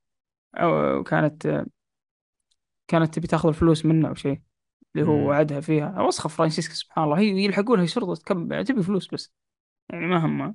أو 0.55 1.03
كانت 1.03 1.65
كانت 2.89 3.15
تبي 3.15 3.27
تاخذ 3.27 3.49
الفلوس 3.49 3.87
منه 3.87 4.09
أو 4.09 4.15
شيء 4.15 4.41
اللي 4.95 5.07
هو. 5.07 5.29
وعدها 5.29 5.61
فيها. 5.61 6.03
وسخه 6.03 6.29
فرانشيسكا 6.29 6.75
سبحان 6.75 7.05
الله. 7.05 7.19
هي 7.19 7.45
يلحقونها 7.45 7.87
شرطه 7.87 8.23
كم 8.27 8.63
تبي 8.63 8.83
فلوس 8.83 9.15
بس. 9.15 9.33
يعني 9.91 10.07
ما 10.07 10.27
همها. 10.27 10.55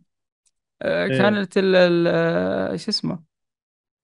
كانت 1.18 1.58
ال 1.58 1.76
ال- 1.76 2.08
آه، 2.08 2.76
شو 2.76 2.92
اسمه؟ 2.92 3.20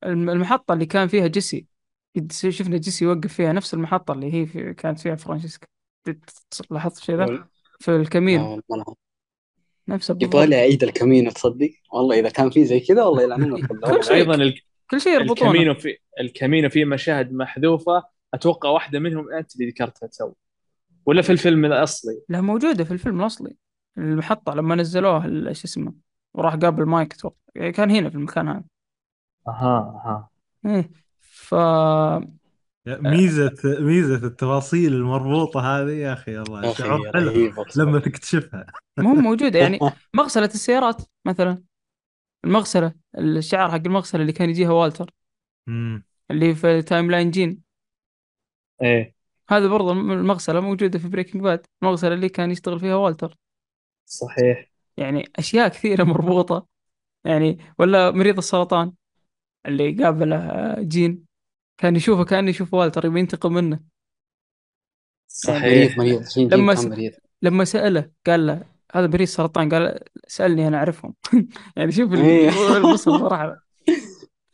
الم- 0.04 0.30
المحطة 0.30 0.74
اللي 0.74 0.86
كان 0.86 1.08
فيها 1.08 1.28
جيسي. 1.28 1.66
قد 2.16 2.32
شفنا 2.32 2.78
جيسي 2.78 3.06
يوقف 3.06 3.34
فيها 3.34 3.54
نفس 3.54 3.74
المحطة 3.74 4.12
اللي 4.12 4.34
هي 4.34 4.46
في 4.46 4.74
كانت 4.74 5.00
فيها 5.00 5.16
فرانشيسكا. 5.16 5.68
لاحظت 6.72 6.98
شيء 6.98 7.16
ذا؟ 7.16 7.48
في 7.80 7.96
El 7.96 8.06
Camino. 8.06 8.40
آه،. 8.40 8.62
نفسه 9.88 10.18
يبغى 10.22 10.46
لي 10.46 10.56
اعيد 10.56 10.84
El 10.84 10.96
Camino 10.96 11.32
تصدق؟ 11.32 11.70
والله 11.94 12.20
إذا 12.20 12.30
كان 12.30 12.50
في 12.50 12.66
زي 12.66 12.80
كذا 12.80 13.04
والله 13.04 13.24
يلعنون 13.24 13.62
كل 13.68 14.04
شيء. 14.04 14.14
أيضا 14.16 14.36
ال- 14.36 14.62
كل 14.92 15.02
شيء 15.02 15.14
يربطونه. 15.14 15.52
El 15.52 15.57
Camino 15.57 15.74
في 15.74 15.98
El 16.20 16.32
Camino 16.32 16.70
فيه 16.70 16.86
مشاهد 16.86 17.34
محذوفة. 17.34 18.04
أتوقع 18.34 18.70
واحدة 18.70 19.00
منهم 19.00 19.34
أنت 19.34 19.56
اللي 19.56 19.70
ذكرتها 19.70 20.08
تو 20.08 20.34
ولا 21.06 21.22
في 21.22 21.32
الفيلم 21.32 21.66
الأصلي؟ 21.66 22.22
لا 22.30 22.42
موجودة 22.42 22.84
في 22.84 22.92
الفيلم 22.92 23.22
الأصلي. 23.22 23.56
المحطة 23.98 24.54
لما 24.54 24.76
نزلوها 24.76 25.26
ال- 25.26 25.56
شو 25.56 25.66
اسمه؟ 25.66 25.94
وراح 26.34 26.56
قابل 26.56 26.86
مايك 26.86 27.14
أتوقع 27.14 27.36
يعني 27.56 27.72
كان 27.72 27.92
هنا 27.92 28.10
في 28.10 28.16
المكان 28.16 28.48
هذا. 28.48 28.64
أها 29.48 29.78
أها. 30.06 30.30
إيه 30.66 30.90
ف 31.22 31.56
ميزة 32.88 33.56
ميزة 33.66 34.16
التفاصيل 34.28 34.94
المربوطة 34.94 35.60
هذه 35.60 35.92
يا 35.92 36.14
أخي 36.14 36.38
الله 36.40 36.66
يا 36.66 36.72
أخي 36.72 36.84
شعور 36.84 37.12
حلو 37.14 37.54
لما. 37.78 38.00
تكتشفها. 38.00 38.66
مو 39.00 39.14
موجودة. 39.14 39.60
يعني 39.60 39.80
مغسلة 40.14 40.46
السيارات 40.46 41.02
مثلا. 41.26 41.64
المغسلة 42.46 42.94
الشعار 43.18 43.72
حق 43.72 43.76
المغسلة 43.86 44.22
اللي 44.22 44.34
كان 44.34 44.50
يجيها 44.50 44.72
والتر. 44.72 45.12
مم. 45.68 46.04
اللي 46.32 46.56
في 46.56 46.82
timeline 46.82 47.32
جين. 47.32 47.62
إيه. 48.82 49.14
هذا 49.50 49.68
برضه 49.68 49.92
المغسلة 49.92 50.60
موجودة 50.60 51.00
في 51.00 51.08
Breaking 51.08 51.42
Bad 51.44 51.66
المغسلة 51.84 52.14
اللي 52.14 52.30
كان 52.30 52.52
يشتغل 52.52 52.80
فيها 52.80 52.96
والتر. 52.96 53.38
صحيح. 54.06 54.70
يعني 54.98 55.32
أشياء 55.36 55.68
كثيرة 55.68 56.04
مربوطة. 56.04 56.68
يعني 57.26 57.58
ولا 57.80 58.12
مريض 58.12 58.38
السرطان 58.38 58.94
اللي 59.66 60.04
قابله 60.04 60.36
آه، 60.38 60.82
جين. 60.82 61.26
كان 61.78 61.96
يشوفه 61.96 62.24
كأنه 62.26 62.50
يشوف 62.50 62.74
والتر 62.74 63.06
يبي 63.06 63.20
ينتقم 63.20 63.54
منه. 63.54 63.80
صحيح. 65.28 65.98
مريض 65.98 65.98
مريض. 65.98 66.24
جين 66.28 66.50
لما 66.50 66.74
جين 66.74 66.76
س- 66.76 66.84
كان 66.84 66.92
مريض. 66.92 67.12
لما 67.42 67.66
سأله 67.66 68.12
قال 68.28 68.48
له 68.48 68.66
هذا 68.96 69.08
مريض 69.08 69.28
سرطان. 69.28 69.70
قال 69.74 70.00
سألني 70.28 70.68
أنا 70.68 70.78
أعرفهم. 70.78 71.16
يعني 71.78 71.92
شوف 71.92 72.14
إيه. 72.14 72.78
الوصل 72.78 73.20
صراحة. 73.20 73.64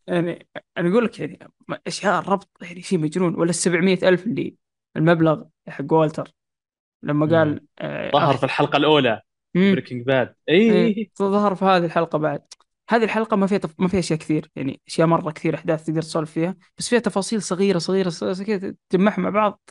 يعني 0.07 0.47
أنا 0.77 0.89
أقول 0.89 1.05
لك 1.05 1.19
يعني 1.19 1.39
إشعاع 1.87 2.19
الربط 2.19 2.49
يعني 2.61 2.81
شيء 2.81 2.99
مجنون. 2.99 3.35
ولا 3.35 3.49
السبعمية 3.49 3.99
ألف 4.03 4.25
اللي 4.27 4.55
المبلغ 4.97 5.43
حق 5.67 5.93
والتر. 5.93 6.31
لما 7.03 7.25
قال 7.37 7.61
آه، 7.79 8.11
ظهر 8.11 8.33
أخ- 8.33 8.37
في 8.37 8.43
الحلقة 8.43 8.77
الأولى. 8.77 9.21
Breaking 9.55 10.05
Bad 10.05 10.35
اي 10.49 10.71
إيه، 10.71 11.09
ظهر 11.19 11.55
في 11.55 11.65
هذه 11.65 11.85
الحلقة 11.85 12.19
بعد. 12.19 12.41
هذه 12.89 13.03
الحلقة 13.03 13.37
ما 13.37 13.47
فيها 13.47 13.57
تف... 13.57 13.79
ما 13.79 13.87
فيها 13.87 13.99
أشياء 13.99 14.19
كثير 14.19 14.51
يعني 14.55 14.81
أشياء 14.87 15.07
مرة 15.07 15.31
كثير 15.31 15.55
أحداث 15.55 15.85
تقدر 15.85 16.01
تسولف 16.01 16.31
فيها 16.31 16.55
بس 16.77 16.89
فيها 16.89 16.99
تفاصيل 16.99 17.41
صغيرة 17.41 17.77
صغيرة 17.77 18.09
صغيرة 18.09 18.43
كذا 18.43 18.75
تجمعها 18.89 19.19
مع 19.19 19.29
بعض 19.29 19.69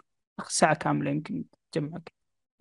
ساعة 0.48 0.74
كاملة 0.74 1.10
يمكن 1.10 1.44
تجمعك 1.72 2.12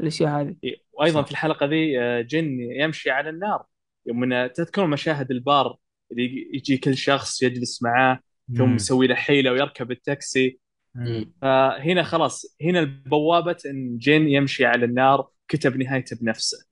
الأشياء 0.02 0.42
هذه. 0.42 0.56
وأيضا 0.94 1.22
صح. 1.22 1.26
في 1.26 1.32
الحلقة 1.32 1.66
ذي 1.66 2.00
آه، 2.00 2.22
جن 2.22 2.60
يمشي 2.60 3.12
على 3.12 3.30
النار. 3.30 3.66
يوم 4.06 4.20
من 4.20 4.54
تذكرون 4.54 4.90
مشاهد 4.90 5.32
البار 5.32 5.76
اللي 6.12 6.50
يجي 6.54 6.78
كل 6.78 6.98
شخص 6.98 7.44
يجلس 7.44 7.84
معاه 7.84 8.20
ثم. 8.58 8.76
يسوي 8.76 9.08
له 9.08 9.16
حيلة 9.16 9.52
ويركب 9.52 9.92
التاكسي. 9.92 10.60
مم. 10.96 11.34
فهنا 11.42 12.04
خلاص 12.04 12.58
هنا 12.62 12.80
البوابة 12.80 13.58
إن 13.66 13.98
جن 13.98 14.28
يمشي 14.28 14.66
على 14.66 14.86
النار 14.86 15.28
كتب 15.48 15.78
نهايته 15.78 16.18
بنفسه. 16.22 16.71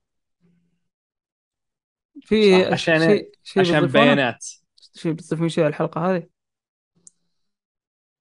في 2.22 2.64
عشان- 2.64 3.00
شيء 3.00 3.30
شيء 3.44 3.62
عشان؟ 3.62 3.86
بيانات. 3.86 4.46
شيء 4.94 5.12
بتضيفون 5.12 5.48
شيء 5.48 5.64
على 5.64 5.70
الحلقة 5.70 6.00
هذه؟ 6.16 6.26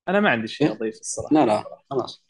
أنا 0.08 0.20
ما 0.20 0.30
عندي 0.30 0.48
شيء 0.48 0.68
إيه؟ 0.68 0.74
اضيف 0.74 1.00
الصراحة. 1.00 1.34
لا 1.36 1.46
لا 1.46 1.64
خلاص. 1.92 2.26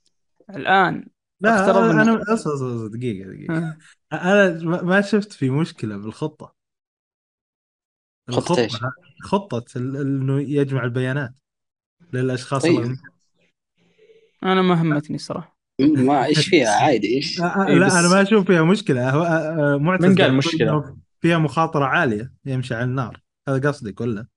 الآن. 0.49 1.07
لا 1.41 1.49
أنا 1.91 2.33
اصبر 2.33 2.53
اصبر 2.53 2.87
دقيقة 2.87 3.29
دقيقة. 3.29 3.57
ها. 3.57 3.77
أنا 4.13 4.63
ما- 4.63 4.81
ما 4.81 5.01
شفت 5.01 5.33
في 5.33 5.49
مشكلة 5.49 5.97
بالخطة. 5.97 6.55
خطة 8.29 8.59
إيش؟ 8.59 8.75
الخطة 8.75 8.91
خطة 9.59 9.77
ال- 9.77 9.97
إنه 9.97 10.41
يجمع 10.41 10.83
البيانات 10.83 11.31
للأشخاص 12.13 12.61
طيب. 12.63 12.79
اللي 12.79 12.97
أنا 14.43 14.61
ما 14.61 14.81
همتني 14.81 15.17
صراحة. 15.17 15.59
ما 15.79 16.25
إيش 16.25 16.47
فيها؟ 16.49 16.69
عادي 16.69 17.15
إيش؟ 17.15 17.41
آه، 17.41 17.45
آه، 17.45 17.67
إيه 17.67 17.75
لا 17.75 17.85
بس- 17.87 17.93
أنا 17.93 18.09
ما 18.09 18.21
أشوف 18.21 18.47
فيها 18.47 18.63
مشكلة. 18.63 19.09
هو- 19.09 19.23
آه، 19.23 19.73
آه، 19.73 19.77
معتز 19.77 20.05
من 20.05 20.15
قال؟ 20.15 20.25
إنه 20.61 20.97
فيها 21.19 21.37
مخاطرة 21.37 21.85
عالية 21.85 22.33
يمشي 22.45 22.73
على 22.73 22.83
النار. 22.83 23.21
هذا 23.47 23.69
قصدك 23.69 24.01
ولا 24.01 24.27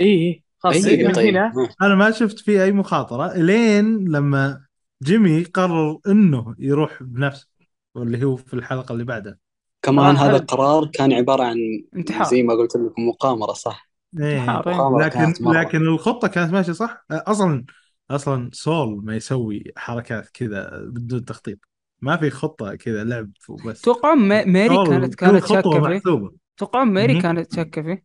اي 0.00 0.06
اي 0.06 0.44
خلاص 0.58 0.84
اي 0.84 1.06
من 1.06 1.12
طيب. 1.12 1.36
هنا. 1.36 1.52
أنا 1.82 1.94
ما 1.94 2.10
شفت 2.10 2.38
فيه 2.38 2.64
أي 2.64 2.72
مخاطرة 2.72 3.36
لين 3.36 4.08
لما 4.08 4.64
جيمي 5.02 5.42
قرر 5.42 5.98
إنه 6.06 6.54
يروح 6.58 7.02
بنفسه 7.02 7.48
واللي 7.94 8.24
هو 8.24 8.36
في 8.36 8.54
الحلقة 8.54 8.92
اللي 8.92 9.04
بعدها. 9.04 9.36
كمان 9.82 10.16
هذا 10.16 10.36
القرار 10.36 10.86
كان 10.86 11.12
عبارة 11.12 11.42
عن 11.42 11.56
انتحار. 11.96 12.26
زي 12.26 12.42
ما 12.42 12.54
قلت 12.54 12.76
لكم 12.76 13.08
مقامرة 13.08 13.52
صح؟ 13.52 13.90
إيه. 14.18 14.26
إيه. 14.26 14.40
مقامرة 14.40 15.04
لكن 15.04 15.34
لكن 15.40 15.82
الخطة 15.82 16.28
كانت 16.28 16.52
ماشية 16.52 16.72
صح؟ 16.72 17.04
أصلا 17.10 17.64
أصلا 18.10 18.50
سول 18.52 19.04
ما 19.04 19.16
يسوي 19.16 19.64
حركات 19.76 20.28
كذا 20.28 20.70
بدون 20.86 21.24
تخطيط. 21.24 21.58
ما 22.02 22.16
في 22.16 22.30
خطة 22.30 22.74
كذا 22.74 23.04
لعب 23.04 23.30
وبس 23.48 23.80
توقعون 23.82 24.18
ما- 24.18 24.44
ماري 24.44 24.76
كانت 24.86 25.14
كانت 25.14 25.44
خطوة 25.44 25.62
شاكة 25.62 25.70
فيه 25.88 25.94
محسوبة. 25.96 26.32
توقعون 26.56 26.88
ماري. 26.88 27.20
كانت 27.22 27.54
شاكة 27.54 27.82
فيه 27.82 28.04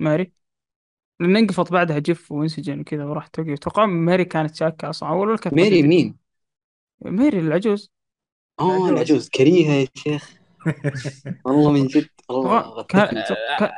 ماري؟ 0.00 0.32
لأن 1.20 1.36
انقفط 1.36 1.72
بعدها 1.72 1.98
جيف 1.98 2.32
وانسجن 2.32 2.80
وكذا 2.80 3.04
وراح 3.04 3.26
توقف. 3.26 3.58
توقعون 3.58 3.88
ماري 3.90 4.24
كانت 4.24 4.62
ولا 4.62 5.36
كانت 5.36 5.54
ماري 5.54 5.70
موجودة؟ 5.82 5.88
مين؟ 5.88 6.16
ماري 7.00 7.38
العجوز 7.38 7.92
آه 8.60 8.88
العجوز 8.88 9.28
كريهة 9.28 9.72
يا 9.72 9.86
شيخ. 9.94 10.40
والله 11.44 11.70
من 11.72 11.86
جد 11.86 12.08
والله 12.28 12.60
طبعاً 12.62 12.82
كان- 12.82 13.22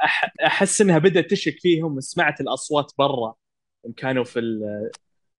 أح- 0.06 0.46
أحس 0.46 0.80
إنها 0.80 0.98
بدأت 0.98 1.30
تشك 1.30 1.56
فيهم 1.60 2.00
سمعت 2.00 2.40
الأصوات 2.40 2.92
برا. 2.98 3.34
كانوا 3.96 4.24
في 4.24 4.38
ال... 4.38 4.90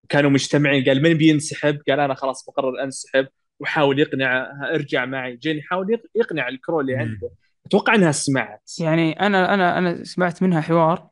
كانوا 0.08 0.30
مجتمعين. 0.30 0.84
قال 0.84 1.02
من 1.02 1.14
بينسحب؟ 1.14 1.82
قال 1.88 2.00
أنا 2.00 2.14
خلاص 2.14 2.46
بقرر 2.46 2.82
أنسحب. 2.84 3.28
وحاول 3.60 3.98
يقنع 3.98 4.50
ارجع 4.74 5.04
معي. 5.04 5.36
جين 5.36 5.56
يحاول 5.56 5.92
يق- 5.92 6.10
يقنع 6.14 6.48
ال 6.48 6.54
crew 6.54 6.80
اللي. 6.80 6.96
عنده. 6.96 7.30
أتوقع 7.66 7.94
إنها 7.94 8.12
سمعت. 8.12 8.70
يعني 8.80 9.12
أنا 9.20 9.54
أنا 9.54 9.78
أنا 9.78 10.04
سمعت 10.04 10.42
منها 10.42 10.60
حوار 10.60 11.08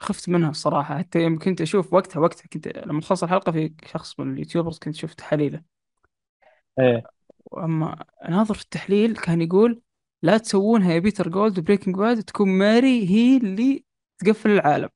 خفت 0.00 0.28
منها 0.28 0.50
الصراحة. 0.50 0.98
حتى 0.98 1.18
يوم 1.18 1.38
كنت 1.38 1.60
أشوف 1.60 1.92
وقتها 1.94 2.20
وقتها 2.20 2.46
كنت 2.52 2.68
لما 2.68 3.00
تخلص 3.00 3.22
الحلقة 3.22 3.52
في 3.52 3.74
شخص 3.86 4.20
من 4.20 4.32
ال 4.32 4.37
YouTubers 4.37 4.78
كنت 4.78 4.94
شفت 4.94 5.18
تحاليله 5.18 5.62
إيه. 6.78 7.02
واما 7.44 8.04
أناظر 8.28 8.54
في 8.54 8.62
التحليل 8.62 9.16
كان 9.16 9.40
يقول 9.42 9.82
لا 10.22 10.38
تسوونها 10.38 10.92
يا 10.92 10.98
بيتر 10.98 11.28
جولد 11.28 11.58
و 11.58 11.62
Breaking 11.62 11.96
Bad 11.96 12.22
تكون 12.22 12.48
ماري 12.48 13.08
هي 13.10 13.36
اللي 13.36 13.84
تقفل 14.18 14.50
العالم. 14.50 14.88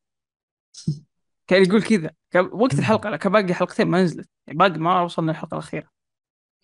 كان 1.46 1.62
يقول 1.64 1.82
كذا. 1.82 2.10
وقت 2.52 2.74
الحلقة 2.78 3.16
كان 3.16 3.32
باقي 3.32 3.54
حلقتين 3.54 3.86
ما 3.88 4.02
نزلت. 4.02 4.28
يعني 4.46 4.58
باقي 4.58 4.78
ما 4.78 5.02
وصلنا 5.02 5.32
الحلقة 5.32 5.54
الأخيرة. 5.54 5.97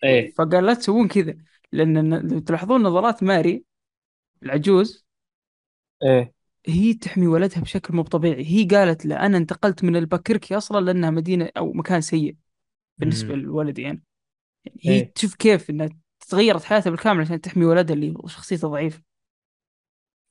إيه. 0.05 0.33
فقال 0.33 0.65
لا 0.65 0.73
تسوون 0.73 1.07
كذا. 1.07 1.37
لأن 1.71 2.13
لو 2.13 2.39
تلاحظون 2.39 2.83
نظرات 2.83 3.23
ماري 3.23 3.63
العجوز 4.43 5.05
إيه. 6.03 6.33
هي 6.67 6.93
تحمي 6.93 7.27
ولدها 7.27 7.61
بشكل 7.61 7.95
مو 7.95 8.03
طبيعي. 8.03 8.45
هي 8.45 8.63
قالت 8.63 9.05
له 9.05 9.25
أنا 9.25 9.37
انتقلت 9.37 9.83
من 9.83 9.95
الباكركي 9.95 10.57
أصلا 10.57 10.85
لأنها 10.85 11.09
مدينة 11.09 11.49
أو 11.57 11.73
مكان 11.73 12.01
سيء 12.01 12.35
بالنسبة 12.97 13.35
مم. 13.35 13.41
للولد 13.41 13.79
يعني. 13.79 14.03
هي 14.81 14.91
إيه. 14.91 15.11
تشوف 15.15 15.35
كيف 15.35 15.69
إنها 15.69 15.89
تغيرت 16.29 16.63
حياتها 16.63 16.89
بالكامل 16.89 17.21
عشان 17.21 17.41
تحمي 17.41 17.65
ولدها 17.65 17.95
اللي 17.95 18.13
شخصيته 18.27 18.67
ضعيفه 18.67 19.01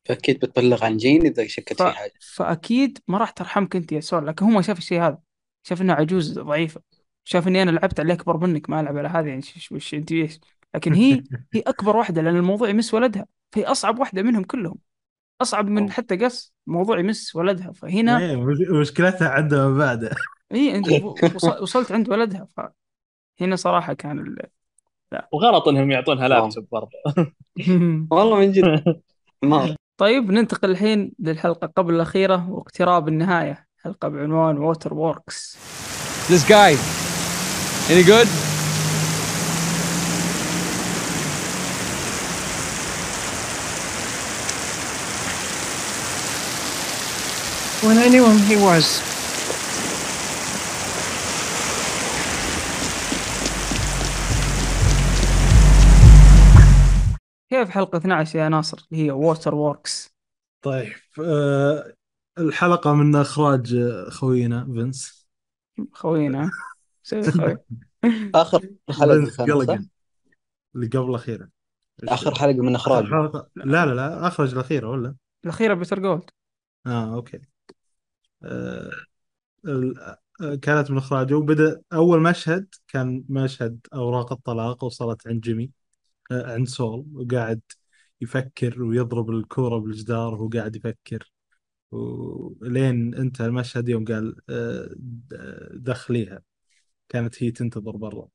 فأكيد 0.05 0.39
بتبلغ 0.39 0.85
عن 0.85 0.97
جين 0.97 1.27
إذا 1.27 1.47
شكت 1.47 1.83
ف... 1.83 1.83
في 1.83 1.91
حاجة 1.91 2.13
فأكيد 2.21 2.99
ما 3.09 3.19
راح 3.19 3.31
ترحمك 3.31 3.77
أنت 3.77 3.93
يا 3.93 4.01
سول 4.01 4.27
لكن 4.27 4.45
هو 4.45 4.51
ما 4.51 4.63
شاف 4.63 4.79
الشيء 4.79 5.03
هذا. 5.03 5.19
شاف 5.63 5.83
إنها 5.83 5.95
عجوز 5.95 6.39
ضعيفة. 6.39 6.83
شاف 7.25 7.49
إني 7.49 7.63
أنا 7.63 7.71
لعبت 7.71 8.01
على 8.01 8.13
أكبر 8.13 8.37
منك 8.37 8.71
ما 8.71 8.81
ألعب 8.81 8.97
على 8.99 9.09
هذه 9.09 9.27
يعني 9.27 9.39
وش 9.57 9.73
وش 9.73 9.95
انت 9.95 10.13
إيش؟ 10.13 10.41
لكن 10.75 10.95
هي 10.95 11.23
هي 11.55 11.61
أكبر 11.61 11.97
واحدة 11.97 12.23
لأن 12.23 12.37
الموضوع 12.37 12.69
يمس 12.69 12.95
ولدها. 12.95 13.27
فهي 13.53 13.65
أصعب 13.65 13.99
واحدة 13.99 14.23
منهم 14.23 14.45
كلهم. 14.45 14.79
أصعب 15.43 15.69
من. 15.69 15.91
حتى 15.93 16.17
قص 16.17 16.55
موضوع 16.67 16.99
يمس 16.99 17.37
ولدها. 17.37 17.73
فهنا 17.73 18.19
إيه، 18.19 18.37
مش- 18.37 18.69
مشكلتها 18.81 19.29
عندها 19.29 19.69
بعد 19.69 20.11
هي 20.53 20.77
إنت 20.77 20.89
وص- 21.35 21.61
وصلت 21.61 21.93
عند 21.93 22.09
ولدها. 22.09 22.47
فهنا 23.41 23.57
صراحة 23.57 23.93
كان 23.93 24.19
ال... 24.19 24.39
وغلط 25.33 25.69
إنهم 25.69 25.91
يعطونها 25.91 26.29
لابتوب 26.29 26.67
برضه. 26.73 26.91
والله 28.11 28.37
من 28.39 28.53
جد. 28.53 28.83
طيب 29.97 30.31
ننتقل 30.31 30.71
الحين 30.71 31.13
للحلقة 31.19 31.67
قبل 31.67 31.95
الأخيرة 31.95 32.51
واقتراب 32.51 33.09
النهاية. 33.09 33.67
حلقة 33.83 34.09
بعنوان 34.09 34.59
Waterworks 34.59 35.59
This 36.29 36.43
guy, 36.49 37.04
any 37.91 38.03
good? 38.03 38.27
When 47.85 47.99
I 47.99 48.09
knew 48.09 48.25
him, 48.25 48.39
he 48.39 48.57
was. 48.57 49.03
كيف 57.51 57.71
حلقة 57.71 57.97
12 57.97 58.39
يا 58.39 58.49
ناصر 58.49 58.87
اللي 58.93 59.05
هي 59.05 59.11
Waterworks 59.11 60.15
طيب 60.63 60.93
آه 61.21 61.95
الحلقة 62.39 62.95
من 62.95 63.17
إخراج 63.17 63.77
خوينا 64.09 64.65
فينس 64.65 65.29
خوينا 65.93 66.51
خوي 67.05 67.59
آخر 68.35 68.61
حلقة؟ 68.91 69.45
Gilligan 69.53 69.87
اللي 70.77 70.87
قبل 70.89 71.11
الأخيرة. 71.11 71.49
آخر 72.09 72.35
حلقة 72.35 72.63
من 72.63 72.75
إخراج. 72.75 73.05
حلقة. 73.07 73.49
لا 73.57 73.87
لا 73.87 73.95
لا 73.95 74.27
أخرج 74.27 74.53
الأخيرة 74.53 74.89
ولا؟ 74.91 75.15
الأخيرة 75.45 75.75
بيتر 75.75 75.99
جولد. 76.01 76.31
آه 76.87 77.15
okay. 77.15 77.41
آه 78.45 78.91
ال- 79.67 79.99
آه، 80.43 80.55
كانت 80.63 80.91
من 80.91 80.99
إخراجه. 80.99 81.35
وبدأ 81.35 81.83
أول 81.93 82.23
مشهد 82.23 82.67
كان 82.89 83.25
مشهد 83.29 83.81
أوراق 83.95 84.33
الطلاق 84.33 84.85
وصلت 84.85 85.27
عند 85.29 85.41
جيمي 85.41 85.71
آه 86.33 86.55
عند 86.55 86.69
سول 86.69 87.07
وقاعد 87.15 87.61
يفكر 88.21 88.83
ويضرب 88.83 89.31
الكورة 89.31 89.79
بالجدار 89.79 90.35
وهو 90.35 90.49
قاعد 90.49 90.77
يفكر. 90.77 91.33
ولين 91.93 93.15
انتهى 93.15 93.47
المشهد 93.47 93.89
يوم 93.89 94.05
قال 94.05 94.37
دخليها. 95.75 96.43
كانت 97.15 97.43
هي 97.43 97.51
تنتظر 97.51 97.97
برا. 97.97 98.29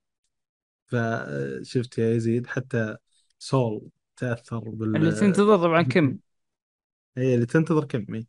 فشفت 0.85 1.97
يا 1.97 2.10
يزيد 2.10 2.47
حتى 2.47 2.97
سول 3.39 3.89
تأثر 4.18 4.60
بال 4.60 4.95
اللي 4.95 5.11
تنتظر 5.11 5.57
طبعا 5.57 5.81
كم؟ 5.81 6.18
هي 7.18 7.35
اللي 7.35 7.45
تنتظر 7.45 7.85
كم؟ 7.85 8.14
إيه. 8.14 8.26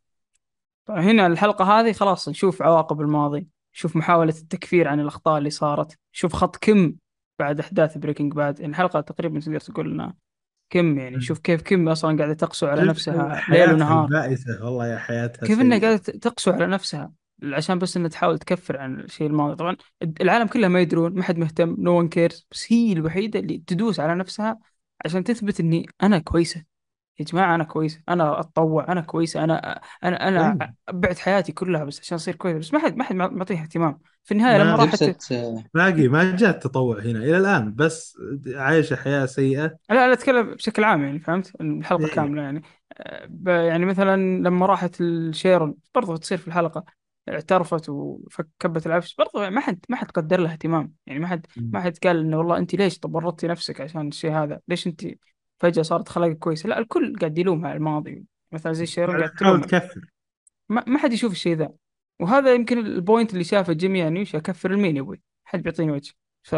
طبعا 0.85 1.01
هنا 1.01 1.27
الحلقة 1.27 1.65
هذه 1.65 1.91
خلاص 1.91 2.29
نشوف 2.29 2.61
عواقب 2.61 3.01
الماضي 3.01 3.47
نشوف 3.75 3.95
محاولة 3.95 4.33
التكفير 4.41 4.87
عن 4.87 4.99
الأخطاء 4.99 5.37
اللي 5.37 5.49
صارت 5.49 5.97
نشوف 6.13 6.33
خط 6.33 6.55
كم 6.55 6.93
بعد 7.39 7.59
أحداث 7.59 7.97
بريكنج 7.97 8.33
باد 8.33 8.59
يعني 8.59 8.71
الحلقة 8.71 9.01
تقريبا 9.01 9.39
تقدر 9.39 9.59
تقول 9.59 9.91
لنا 9.91 10.13
كم؟ 10.69 10.99
يعني 10.99 11.15
نشوف 11.15 11.39
كيف 11.39 11.61
كم 11.61 11.89
أصلا 11.89 12.17
قاعدة 12.17 12.33
تقسو 12.33 12.67
على 12.67 12.83
نفسها 12.83 13.27
ليل 13.27 13.35
حياتها 13.35 13.73
ونهار. 13.73 14.05
البائسة 14.05 14.65
والله 14.65 14.87
يا 14.87 14.97
حياتها 14.97 15.47
كيف 15.47 15.61
إنها 15.61 15.79
سيئة. 15.79 15.87
قاعدة 15.87 16.01
تقسو 16.01 16.51
على 16.51 16.67
نفسها؟ 16.67 17.20
عشان 17.43 17.79
بس 17.79 17.97
انها 17.97 18.09
تحاول 18.09 18.39
تكفر 18.39 18.77
عن 18.77 18.99
الشيء 18.99 19.27
الماضي. 19.27 19.55
طبعا 19.55 19.75
العالم 20.21 20.47
كله 20.47 20.67
ما 20.67 20.79
يدرون 20.81 21.13
ما 21.13 21.23
حد 21.23 21.37
مهتم 21.37 21.75
no 21.79 21.99
one 21.99 22.09
cares 22.09 22.47
بس 22.51 22.73
هي 22.73 22.93
الوحيدة 22.93 23.39
اللي 23.39 23.63
تدوس 23.67 23.99
على 23.99 24.15
نفسها 24.15 24.59
عشان 25.05 25.23
تثبت 25.23 25.59
إني 25.59 25.85
أنا 26.03 26.19
كويسة. 26.19 26.63
يا 27.19 27.25
جماعة 27.25 27.55
أنا 27.55 27.63
كويسة. 27.63 28.01
أنا 28.09 28.39
أتطوع. 28.39 28.91
أنا 28.91 29.01
كويسة. 29.01 29.43
أنا 29.43 29.81
أنا 30.03 30.27
أنا 30.27 30.57
أيوة. 30.61 30.73
بعت 30.91 31.19
حياتي 31.19 31.51
كلها 31.51 31.83
بس 31.83 31.99
عشان 31.99 32.15
أصير 32.15 32.35
كويسة. 32.35 32.59
بس 32.59 32.73
ما 32.73 32.79
حد 32.79 32.97
ما 32.97 33.03
حد 33.03 33.15
معطيها 33.15 33.61
اهتمام. 33.61 33.99
في 34.23 34.31
النهاية 34.31 34.57
لما 34.57 34.75
ما 34.77 34.83
راحت 34.83 35.33
باقي 35.73 36.07
ما 36.07 36.35
جاء 36.35 36.49
التطوع 36.49 36.99
هنا 36.99 37.19
إلى 37.19 37.37
الآن. 37.37 37.75
بس 37.75 38.17
عايشة 38.55 38.95
حياة 38.95 39.25
سيئة. 39.25 39.63
لا 39.89 40.07
لا 40.07 40.13
أتكلم 40.13 40.53
بشكل 40.53 40.83
عام 40.83 41.03
يعني 41.03 41.19
فهمت؟ 41.19 41.61
الحلقة 41.61 42.05
إيه. 42.05 42.11
كاملة 42.11 42.41
يعني. 42.41 42.63
ب- 43.29 43.47
يعني 43.47 43.85
مثلا 43.85 44.15
لما 44.15 44.65
راحت 44.65 45.01
الشيرون 45.01 45.75
برضو 45.95 46.15
تصير 46.15 46.37
في 46.37 46.47
الحلقة. 46.47 46.83
اعترفت 47.29 47.89
وكبت 47.89 48.87
العفش. 48.87 49.15
برضو 49.15 49.49
ما 49.49 49.61
حد 49.61 49.85
ما 49.89 49.95
حد 49.95 50.11
قدر 50.11 50.39
لها 50.39 50.51
اهتمام. 50.51 50.93
يعني 51.05 51.19
ما 51.19 51.27
حد 51.27 51.45
ما 51.57 51.81
حد 51.81 51.97
قال 51.97 52.19
إنه 52.19 52.37
والله 52.37 52.57
انت 52.57 52.75
ليش 52.75 52.99
طب 52.99 53.15
ورطتي 53.15 53.47
نفسك 53.47 53.81
عشان 53.81 54.07
الشيء 54.07 54.31
هذا؟ 54.31 54.59
ليش 54.67 54.87
انت 54.87 55.05
فجأة 55.59 55.81
صارت 55.81 56.07
اخلاقك 56.07 56.37
كويسة؟ 56.37 56.69
لا 56.69 56.79
الكل 56.79 57.15
قاعد 57.19 57.37
يلومها 57.37 57.69
على 57.69 57.77
الماضي. 57.77 58.25
مثلا 58.51 58.73
زي 58.73 58.85
شيرون 58.85 59.17
قاعد 59.17 59.29
تحاول 59.29 59.61
تكفر 59.61 60.01
ما, 60.69 60.83
ما 60.87 60.99
حد 60.99 61.13
يشوف 61.13 61.31
الشيء 61.31 61.55
ذا. 61.55 61.69
وهذا 62.19 62.53
يمكن 62.53 62.77
ال 62.77 62.86
point 62.86 63.33
اللي 63.33 63.43
شافه 63.43 63.73
جيمي 63.73 63.99
يعني 63.99 64.21
وش 64.21 64.35
اكفر 64.35 64.71
لمين 64.71 64.95
يا 64.95 65.01
أبوي. 65.01 65.21
حد 65.45 65.63
بيعطيني 65.63 65.91
وجه. 65.91 66.13
ف... 66.43 66.55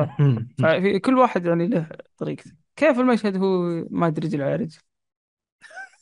ففي 0.62 1.00
كل 1.00 1.18
واحد 1.18 1.46
يعني 1.46 1.68
له 1.68 1.90
طريقته 2.18 2.52
كيف 2.76 3.00
المشهد 3.00 3.38
هو 3.38 3.86
ما 3.90 4.08
أدري 4.08 4.28
رجل 4.28 4.42
على 4.42 4.56
رجل. 4.56 4.78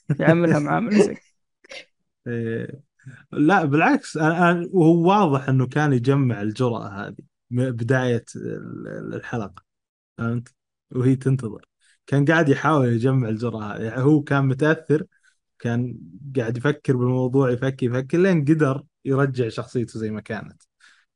زي 0.10 1.16
إيه. 2.28 2.91
لا 3.32 3.66
بالعكس 3.66 4.18
أنا- 4.18 4.70
وهو 4.74 5.08
واضح 5.10 5.50
إنه 5.50 5.68
كان 5.68 5.94
يجمع 5.94 6.42
الجرأة 6.42 6.88
هذه 7.08 7.16
بداية 7.52 8.26
ال- 8.36 9.14
الحلقة 9.16 9.64
فهمت؟ 10.18 10.54
وهي 10.92 11.16
تنتظر. 11.16 11.66
كان 12.08 12.26
قاعد 12.26 12.50
يحاول 12.50 12.88
يجمع 12.88 13.30
الجرأة 13.30 13.78
يعني 13.78 14.02
هو 14.02 14.22
كان 14.24 14.46
متأثر 14.46 15.06
كان 15.60 15.98
قاعد 16.38 16.58
يفكر 16.58 16.98
بالموضوع 16.98 17.52
يفكر 17.52 17.86
يفكر 17.86 18.18
لين 18.18 18.46
قدر 18.46 18.84
يرجع 19.06 19.50
شخصيته 19.50 20.00
زي 20.00 20.12
ما 20.12 20.22
كانت 20.22 20.62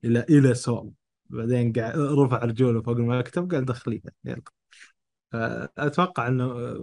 إلى 0.03 0.19
إلى 0.29 0.53
سول 0.53 0.91
بعدين 1.29 1.73
قاعد 1.73 1.97
رفع 1.99 2.37
رجوله 2.37 2.81
فوق 2.81 2.97
المكتب 2.97 3.51
قال 3.53 3.65
دخليها 3.65 4.11
يلا. 4.25 4.41
فأتوقع 5.31 6.27
إنه 6.27 6.75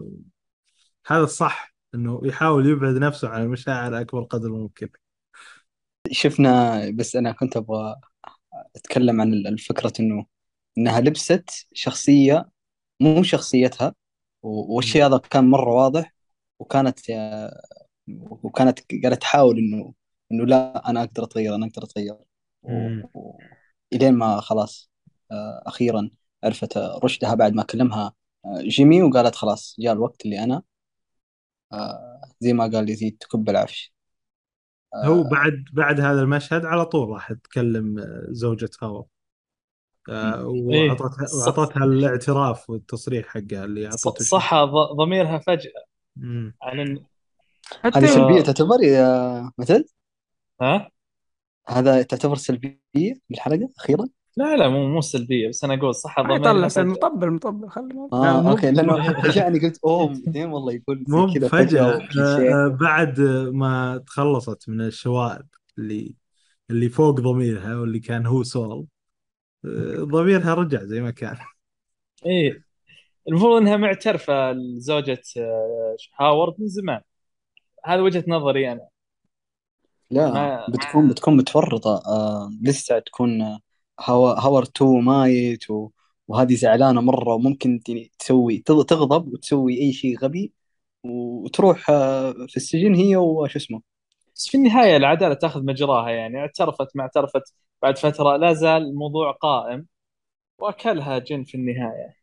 هذا 1.07 1.23
الصح 1.25 1.72
إنه 1.95 2.21
يحاول 2.25 2.67
يبعد 2.67 2.95
نفسه 2.95 3.29
عن 3.29 3.43
المشاعر 3.43 4.01
أكبر 4.01 4.23
قدر 4.23 4.49
ممكن. 4.53 4.89
شفنا 6.11 6.81
بس 6.91 7.17
أنا 7.17 7.33
كنت 7.33 7.57
أبغى 7.57 7.97
أتكلم 8.77 9.21
عن 9.21 9.33
الفكرة 9.35 9.93
إنه 10.01 10.27
إنها 10.79 11.01
لبست 11.01 11.51
شخصية 11.73 12.51
مو 13.01 13.23
شخصيتها 13.23 13.95
والشيء 14.43 15.07
هذا 15.07 15.19
كان 15.19 15.45
مرة 15.51 15.71
واضح 15.75 16.15
وكانت 16.59 16.99
وكانت 18.43 18.79
قاعدة 19.03 19.17
تحاول 19.17 19.59
إنه 19.59 19.95
إنه 20.33 20.47
لا 20.47 20.91
أنا 20.91 21.03
أقدر 21.03 21.25
أتغير 21.25 21.55
أنا 21.55 21.67
أقدر 21.67 21.85
أتغير. 21.85 22.17
و- 22.63 23.39
إلين 23.93 24.15
ما 24.15 24.41
خلاص 24.41 24.91
آه، 25.33 25.63
أخيرا 25.67 26.11
عرفت 26.45 26.79
رشدها 26.79 27.35
بعد 27.35 27.53
ما 27.55 27.63
كلمها 27.63 28.13
آه، 28.45 28.63
جيمي 28.63 29.03
وقالت 29.03 29.35
خلاص 29.35 29.77
جاء 29.81 29.93
الوقت 29.93 30.25
اللي 30.25 30.45
أنا 30.45 30.63
زي 32.41 32.53
ما 32.53 32.67
قال 32.67 32.91
يزيد 32.91 33.17
تكب 33.21 33.49
العفش 33.49 33.95
هو 34.95 35.23
بعد 35.23 35.65
بعد 35.73 36.01
هذا 36.01 36.21
المشهد 36.21 36.65
على 36.65 36.85
طول 36.85 37.09
راح 37.09 37.33
تكلم 37.33 37.99
آه، 37.99 38.27
زوجة 38.29 38.71
هاور 38.83 39.07
آه، 40.09 40.53
إيه. 40.73 40.97
صح. 40.97 41.35
وأعطتها 41.35 41.85
الاعتراف 41.85 42.71
والتصريح 42.71 43.27
حقها 43.27 43.65
اللي 43.65 43.87
أعطته 43.87 44.25
صح 44.25 44.65
ضميرها 44.99 45.39
فجأة 45.39 45.85
مم. 46.17 46.55
عن 46.63 47.05
حتى 47.81 47.99
هذه 47.99 48.05
آه. 48.05 48.15
سلبية 48.15 48.41
تعتبر 48.41 48.83
يا 48.83 49.53
مثل 49.59 49.85
ها 50.61 50.91
هذا 51.69 52.03
تعتبر 52.03 52.37
سلبية 52.37 53.15
بالحلقة 53.31 53.69
أخيرا 53.79 54.09
لا 54.37 54.57
لا 54.57 54.69
مو 54.69 54.89
مو 54.89 55.01
سلبية 55.01 55.49
بس 55.49 55.65
أنا 55.65 55.75
أقول 55.75 55.95
صح 55.95 56.21
ضميرها 56.21 56.35
يطلع 56.35 56.69
فجأة 56.69 56.85
مطبل 56.85 57.31
مطبل 57.31 57.69
خلي 57.71 57.95
آه 58.13 58.41
مو- 58.41 58.51
أوكي 58.51 58.71
لأنه 58.71 59.15
فجأني 59.23 59.59
قلت 59.61 59.81
أوه 59.85 60.09
بعدين 60.09 60.47
والله 60.53 60.73
يقول 60.73 61.07
مو 61.07 61.27
كذا 61.35 61.49
فجأة 61.51 61.85
فجأة 61.89 62.09
آه، 62.21 62.67
آه، 62.67 62.69
بعد 62.69 63.21
ما 63.53 63.99
تخلصت 64.07 64.69
من 64.69 64.81
الشوائب 64.81 65.47
اللي 65.79 66.15
اللي 66.71 66.89
فوق 66.89 67.11
ضميرها 67.21 67.77
واللي 67.77 68.01
كان 68.01 68.27
هو 68.27 68.43
سول 68.43 68.87
آه، 69.67 69.97
ضميرها 70.05 70.55
رجع 70.55 70.85
زي 70.85 71.01
ما 71.03 71.11
كان. 71.13 71.39
إيه. 72.27 72.63
المفروض 73.29 73.63
إنها 73.63 73.77
معترفة 73.77 74.53
لزوجة 74.53 75.23
آه، 75.39 75.97
هاورد 76.21 76.55
من 76.61 76.69
زمان. 76.69 77.01
هذا 77.87 78.03
وجهة 78.03 78.25
نظري 78.29 78.73
أنا. 78.73 78.89
لا 80.11 80.31
ما- 80.31 80.67
بتكون 80.69 81.09
بتكون 81.09 81.37
متورطة 81.37 82.03
آه 82.07 82.51
لسه 82.63 82.99
تكون 82.99 83.59
هاو 84.01 84.27
هاور 84.27 84.63
2 84.63 85.01
مايت 85.05 85.71
و... 85.71 85.91
وهذه 86.29 86.55
زعلانة 86.55 87.01
مرة 87.01 87.35
وممكن 87.35 87.81
يعني 87.89 88.13
تسوي 88.19 88.59
تغ- 88.71 88.85
تغضب 88.85 89.29
وتسوي 89.33 89.81
أي 89.81 89.93
شيء 89.93 90.19
غبي 90.19 90.53
وتروح 91.05 91.91
آه، 91.91 92.33
في 92.49 92.57
السجن 92.57 92.95
هي 92.95 93.17
وش 93.17 93.57
اسمه. 93.57 93.83
بس 94.37 94.49
في 94.49 94.57
النهاية 94.57 94.97
العدالة 94.97 95.35
تأخذ 95.35 95.65
مجراها 95.65 96.11
يعني. 96.11 96.39
اعترفت 96.41 96.97
ما 96.97 97.03
اعترفت 97.03 97.55
بعد 97.83 97.99
فترة 97.99 98.37
لا 98.37 98.53
زال 98.53 98.83
الموضوع 98.83 99.33
قائم 99.33 99.87
وأكلها 100.59 101.19
جن 101.19 101.45
في 101.45 101.55
النهاية. 101.57 102.17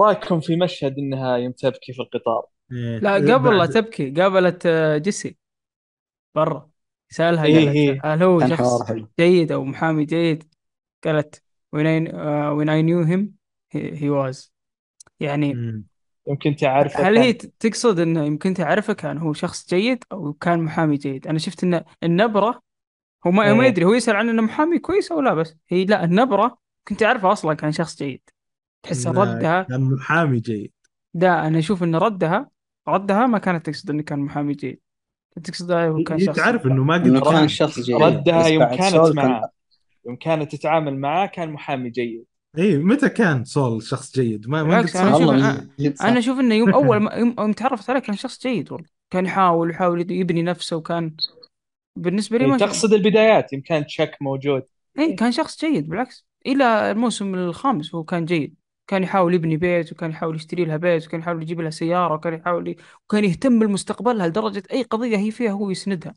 رأيكم 0.00 0.40
في 0.40 0.56
مشهد 0.56 0.98
إنها 0.98 1.36
يوم 1.36 1.52
تبكي 1.52 1.92
في 1.92 2.02
القطار؟ 2.02 2.46
إيه. 2.72 2.98
لا 3.02 3.14
آه، 3.16 3.18
قبل 3.34 3.58
لا 3.58 3.66
تبكي 3.66 4.10
قابلت 4.10 4.66
آه، 4.66 4.98
جيسي. 4.98 5.36
برا. 6.34 6.70
سألها 7.10 7.44
إيه 7.44 7.54
قالت 7.54 7.76
إيه. 7.76 8.00
هل 8.04 8.22
هو 8.22 8.46
شخص 8.48 8.92
جيد 9.20 9.52
أو 9.52 9.64
محامي 9.64 10.04
جيد؟ 10.04 10.44
قالت 11.04 11.42
when 11.76 11.86
I, 11.86 12.10
uh, 12.10 12.54
when 12.54 12.68
I 12.68 12.80
knew 12.82 13.04
him 13.04 13.38
he, 13.74 13.96
he 13.96 14.10
was. 14.10 14.50
يعني 15.20 15.54
مم. 15.54 15.84
يمكن 16.28 16.56
تعرفه 16.56 17.08
هل 17.08 17.18
هي 17.18 17.32
تقصد 17.32 17.98
انه 18.00 18.24
يمكن 18.24 18.54
تعرفه 18.54 18.92
كان 18.92 19.18
هو 19.18 19.32
شخص 19.32 19.68
جيد 19.68 20.04
أو 20.12 20.32
كان 20.32 20.62
محامي 20.62 20.96
جيد؟ 20.96 21.26
أنا 21.26 21.38
شفت 21.38 21.64
إن 21.64 21.84
النبرة 22.02 22.62
هو 23.26 23.30
ما, 23.30 23.54
ما 23.54 23.62
إيه. 23.62 23.68
يدري 23.68 23.84
هو 23.84 23.94
يسأل 23.94 24.16
عن 24.16 24.28
إنه 24.28 24.42
محامي 24.42 24.78
كويس 24.78 25.12
أو 25.12 25.20
لا 25.20 25.34
بس 25.34 25.56
هي 25.68 25.84
لا 25.84 26.04
النبرة 26.04 26.58
كنت 26.88 27.02
اعرفه 27.02 27.32
أصلا 27.32 27.54
كان 27.54 27.72
شخص 27.72 27.98
جيد. 27.98 28.20
تحس 28.82 29.06
ردها 29.06 29.62
كان 29.62 29.80
محامي 29.80 30.40
جيد. 30.40 30.72
ده 31.14 31.46
أنا 31.46 31.58
أشوف 31.58 31.82
إن 31.82 31.96
ردها 31.96 32.50
ردها 32.88 33.26
ما 33.26 33.38
كانت 33.38 33.66
تقصد 33.66 33.90
إنه 33.90 34.02
كان 34.02 34.18
محامي 34.18 34.52
جيد. 34.52 34.80
تقصد 35.44 35.72
هو 35.72 36.02
كان 36.02 36.18
هي 36.18 36.26
شخص 36.26 36.36
تعرف 36.36 36.66
إنه 36.66 36.84
ما 36.84 36.94
قد 36.94 37.18
كان. 37.18 37.48
شخص 37.48 37.80
جيد. 37.80 37.96
ردها 37.96 38.46
يوم 38.46 38.64
كانت 38.64 38.96
معاه 38.96 39.50
يوم 40.06 40.16
كانت 40.16 40.56
تتعامل 40.56 40.96
معاه 40.96 41.26
كان 41.26 41.50
محامي 41.50 41.90
جيد. 41.90 42.24
إي 42.58 42.78
متى 42.78 43.08
كان 43.08 43.44
سول 43.44 43.82
شخص 43.82 44.14
جيد؟ 44.14 44.48
ما 44.48 44.62
ما 44.62 44.80
أنا. 44.80 44.84
أشوف 44.84 46.02
أنا 46.02 46.18
أشوف 46.18 46.38
إنه 46.40 46.54
يوم 46.54 46.70
أول 46.70 46.96
ما 46.96 47.14
يوم 47.14 47.34
يوم 47.38 47.52
تعرفت 47.52 47.90
عليه 47.90 48.00
كان 48.00 48.16
شخص 48.16 48.42
جيد 48.42 48.72
والله. 48.72 48.88
كان 49.10 49.24
يحاول 49.24 49.70
يحاول 49.70 50.12
يبني 50.12 50.42
نفسه 50.42 50.76
وكان 50.76 51.14
بالنسبة 51.96 52.38
لي 52.38 52.44
إيه 52.44 52.50
ما 52.50 52.58
تقصد 52.58 52.92
البدايات 52.92 53.52
يوم 53.52 53.62
كان 53.62 53.86
تشك 53.86 54.16
موجود. 54.20 54.62
إي 54.98 55.12
كان 55.12 55.32
شخص 55.32 55.64
جيد 55.64 55.88
بالعكس. 55.88 56.26
إلى 56.46 56.90
الموسم 56.90 57.34
الخامس 57.34 57.94
هو 57.94 58.04
كان 58.04 58.24
جيد. 58.24 58.54
كان 58.88 59.02
يحاول 59.02 59.34
يبني 59.34 59.56
بيت 59.56 59.92
وكان 59.92 60.10
يحاول 60.10 60.36
يشتري 60.36 60.64
لها 60.64 60.76
بيت 60.76 61.06
وكان 61.06 61.20
يحاول 61.20 61.42
يجيب 61.42 61.60
لها 61.60 61.70
سيارة 61.70 62.14
وكان 62.14 62.34
يحاول 62.34 62.68
ي... 62.68 62.76
وكان 63.04 63.24
يهتم 63.24 63.58
بمستقبلها 63.58 64.28
لدرجه 64.28 64.62
أي 64.72 64.82
قضية 64.82 65.16
هي 65.16 65.30
فيها 65.30 65.50
هو 65.50 65.70
يسندها. 65.70 66.14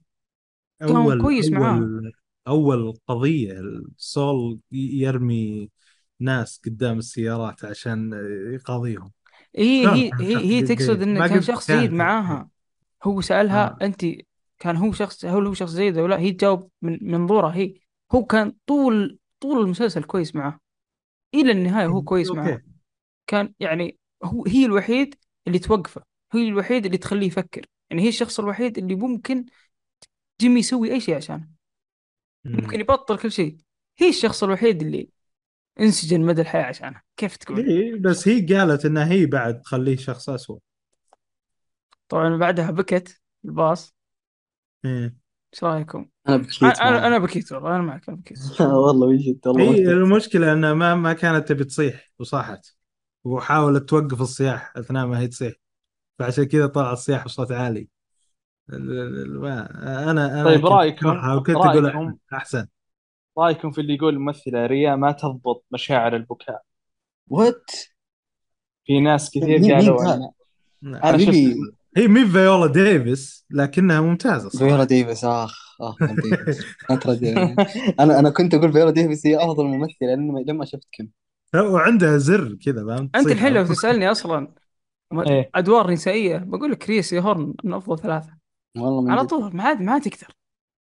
كان 0.80 1.22
كويس 1.22 1.52
معاه. 1.52 1.78
أول 1.78 2.12
أول 2.48 2.94
قضية 3.08 3.62
سول 3.98 4.60
يرمي 4.72 5.70
ناس 6.20 6.62
قدام 6.66 6.98
السيارات 6.98 7.66
عشان 7.66 8.12
يقاضيهم. 8.54 9.12
هي 9.56 9.88
هي 9.88 10.12
هي, 10.20 10.36
هي. 10.36 10.62
تقصد 10.62 11.02
إنه 11.02 11.28
كان 11.28 11.42
شخص 11.42 11.72
جيد 11.72 11.94
معاها. 11.94 12.50
هو 13.04 13.22
سألها 13.22 13.78
آه. 13.82 13.86
انت 13.86 14.06
كان 14.60 14.76
هو 14.76 14.92
شخص 14.92 15.26
هل 15.26 15.46
هو 15.48 15.54
شخص 15.54 15.76
جيد 15.76 15.98
أو 15.98 16.08
لا؟ 16.08 16.20
هي 16.20 16.32
تجاوب 16.32 16.70
من 16.82 16.98
منظورها 17.02 17.56
هي 17.56 17.74
هو 18.12 18.26
كان 18.26 18.54
طول 18.68 19.20
طول 19.40 19.62
المسلسل 19.62 20.04
كويس 20.04 20.36
معاه. 20.36 20.61
إلى 21.34 21.52
النهاية 21.52 21.88
هو 21.88 22.02
كويس 22.02 22.28
okay. 22.28 22.40
معاه 22.42 22.62
كان 23.28 23.54
يعني 23.60 23.98
هو 24.24 24.46
هي 24.46 24.66
الوحيد 24.66 25.16
اللي 25.48 25.60
توقفه. 25.60 26.04
هي 26.32 26.48
الوحيد 26.48 26.86
اللي 26.86 26.98
تخليه 26.98 27.28
يفكر. 27.28 27.66
يعني 27.90 28.02
هي 28.02 28.10
الشخص 28.10 28.40
الوحيد 28.40 28.78
اللي 28.78 28.96
ممكن 28.96 29.46
جيمي 30.42 30.60
يسوي 30.60 30.92
أي 30.92 31.00
شيء 31.00 31.16
عشانه. 31.16 31.48
ممكن 32.46 32.80
يبطل 32.80 33.18
كل 33.18 33.32
شيء. 33.32 33.58
هي 33.98 34.10
الشخص 34.10 34.44
الوحيد 34.44 34.82
اللي 34.82 35.10
انسجن 35.80 36.22
مدى 36.22 36.42
الحياة 36.42 36.64
عشانه. 36.64 37.02
كيف 37.18 37.36
تقول؟ 37.36 37.70
إيه 37.70 37.96
بس 37.96 38.28
هي 38.28 38.46
قالت 38.46 38.86
إنها 38.86 39.12
هي 39.12 39.26
بعد 39.26 39.62
تخليه 39.62 39.96
شخص 39.96 40.30
اسوء 40.30 40.60
طبعا 42.10 42.38
بعدها 42.38 42.72
بكت 42.72 43.22
الباص. 43.46 43.96
إيه. 44.86 45.21
إيش 45.54 45.64
رأيكم؟ 45.64 46.06
أنا 46.30 46.38
بكيت 46.38 46.64
أنا 46.64 46.90
أنا. 46.90 47.08
أنا 47.08 47.18
بكيت 47.18 47.52
والله 47.52 47.76
أنا 47.76 47.82
معك 47.84 48.10
أنا 48.10 48.18
بكيت. 48.18 48.38
والله 48.62 49.08
من 49.08 49.18
جد 49.18 49.48
والله 49.48 49.64
هي 49.64 49.70
بكيت. 49.72 49.88
المشكلة 49.88 50.54
انها 50.54 50.74
ما 50.74 50.96
ما 50.96 51.14
كانت 51.14 51.48
تبي 51.50 51.64
تصيح 51.64 52.12
وصاحت. 52.20 52.66
وحاولت 53.24 53.90
توقف 53.90 54.22
الصياح 54.22 54.78
أثناء 54.78 55.06
ما 55.08 55.20
هي 55.20 55.28
تصيح. 55.28 55.54
فعشان 56.20 56.44
كذا 56.44 56.68
طلع 56.68 56.92
الصياح 56.94 57.26
بصوت 57.26 57.52
عالي. 57.52 57.88
ال- 58.70 58.92
ال- 59.00 59.40
ما- 59.42 60.12
أنا 60.12 60.42
أنا 60.42 60.44
طيب 60.44 60.66
أكرهها 60.66 61.36
وكنت 61.36 61.56
أقول 61.56 62.16
أحسن. 62.34 62.68
رأيكم 63.38 63.72
في 63.72 63.82
اللي 63.82 63.96
يقول 63.96 64.14
الممثلة 64.14 64.66
ريا 64.66 64.96
ما 64.96 65.12
تضبط 65.12 65.66
مشاعر 65.72 66.16
البكاء؟ 66.16 66.62
what 67.28 67.72
في 68.86 69.00
ناس 69.00 69.30
كثير 69.32 69.74
قالوا 69.76 70.16
أنا 70.84 71.02
حبيبي 71.04 71.54
شفت 71.54 71.81
هي 71.98 72.08
مي 72.08 72.26
فيولا 72.28 72.68
ديفيس 72.68 73.46
لكنها 73.50 74.02
ممتازة 74.02 74.50
فيولا 74.50 74.84
صراحة 74.84 74.84
ديفيس 74.84 75.24
آخ 75.26 75.78
آخ 75.82 75.96
فيولا 75.98 76.22
ديفيس. 76.22 76.66
ترد 77.02 77.24
أنا 78.00 78.20
أنا 78.20 78.30
كنت 78.30 78.54
أقول 78.54 78.74
فيولا 78.74 78.92
ديفيس 78.92 79.28
هي 79.28 79.38
أفضل 79.38 79.66
ممثلة 79.66 80.16
لما 80.16 80.40
لما 80.40 80.66
شفت 80.66 80.88
كم. 80.92 81.08
وعندها 81.56 82.18
زر 82.18 82.56
كذا 82.66 82.86
فهمت؟ 82.86 83.16
أنت 83.16 83.28
الحين 83.28 83.54
لو. 83.54 83.66
تسألني 83.66 84.12
أصلا 84.12 84.48
إيه. 85.28 85.50
أدوار 85.56 85.92
نسائية 85.92 86.38
بقول 86.38 86.72
لك 86.72 86.78
ريا 86.78 87.20
سيهورن 87.20 87.54
من 87.64 87.74
أفضل 87.74 88.00
ثلاثة. 88.00 88.38
والله 88.78 89.02
من 89.02 89.12
على. 89.12 89.28
طول 89.28 89.56
ما 89.56 89.64
عاد 89.64 89.82
ما 89.82 90.00
تقدر. 90.00 90.36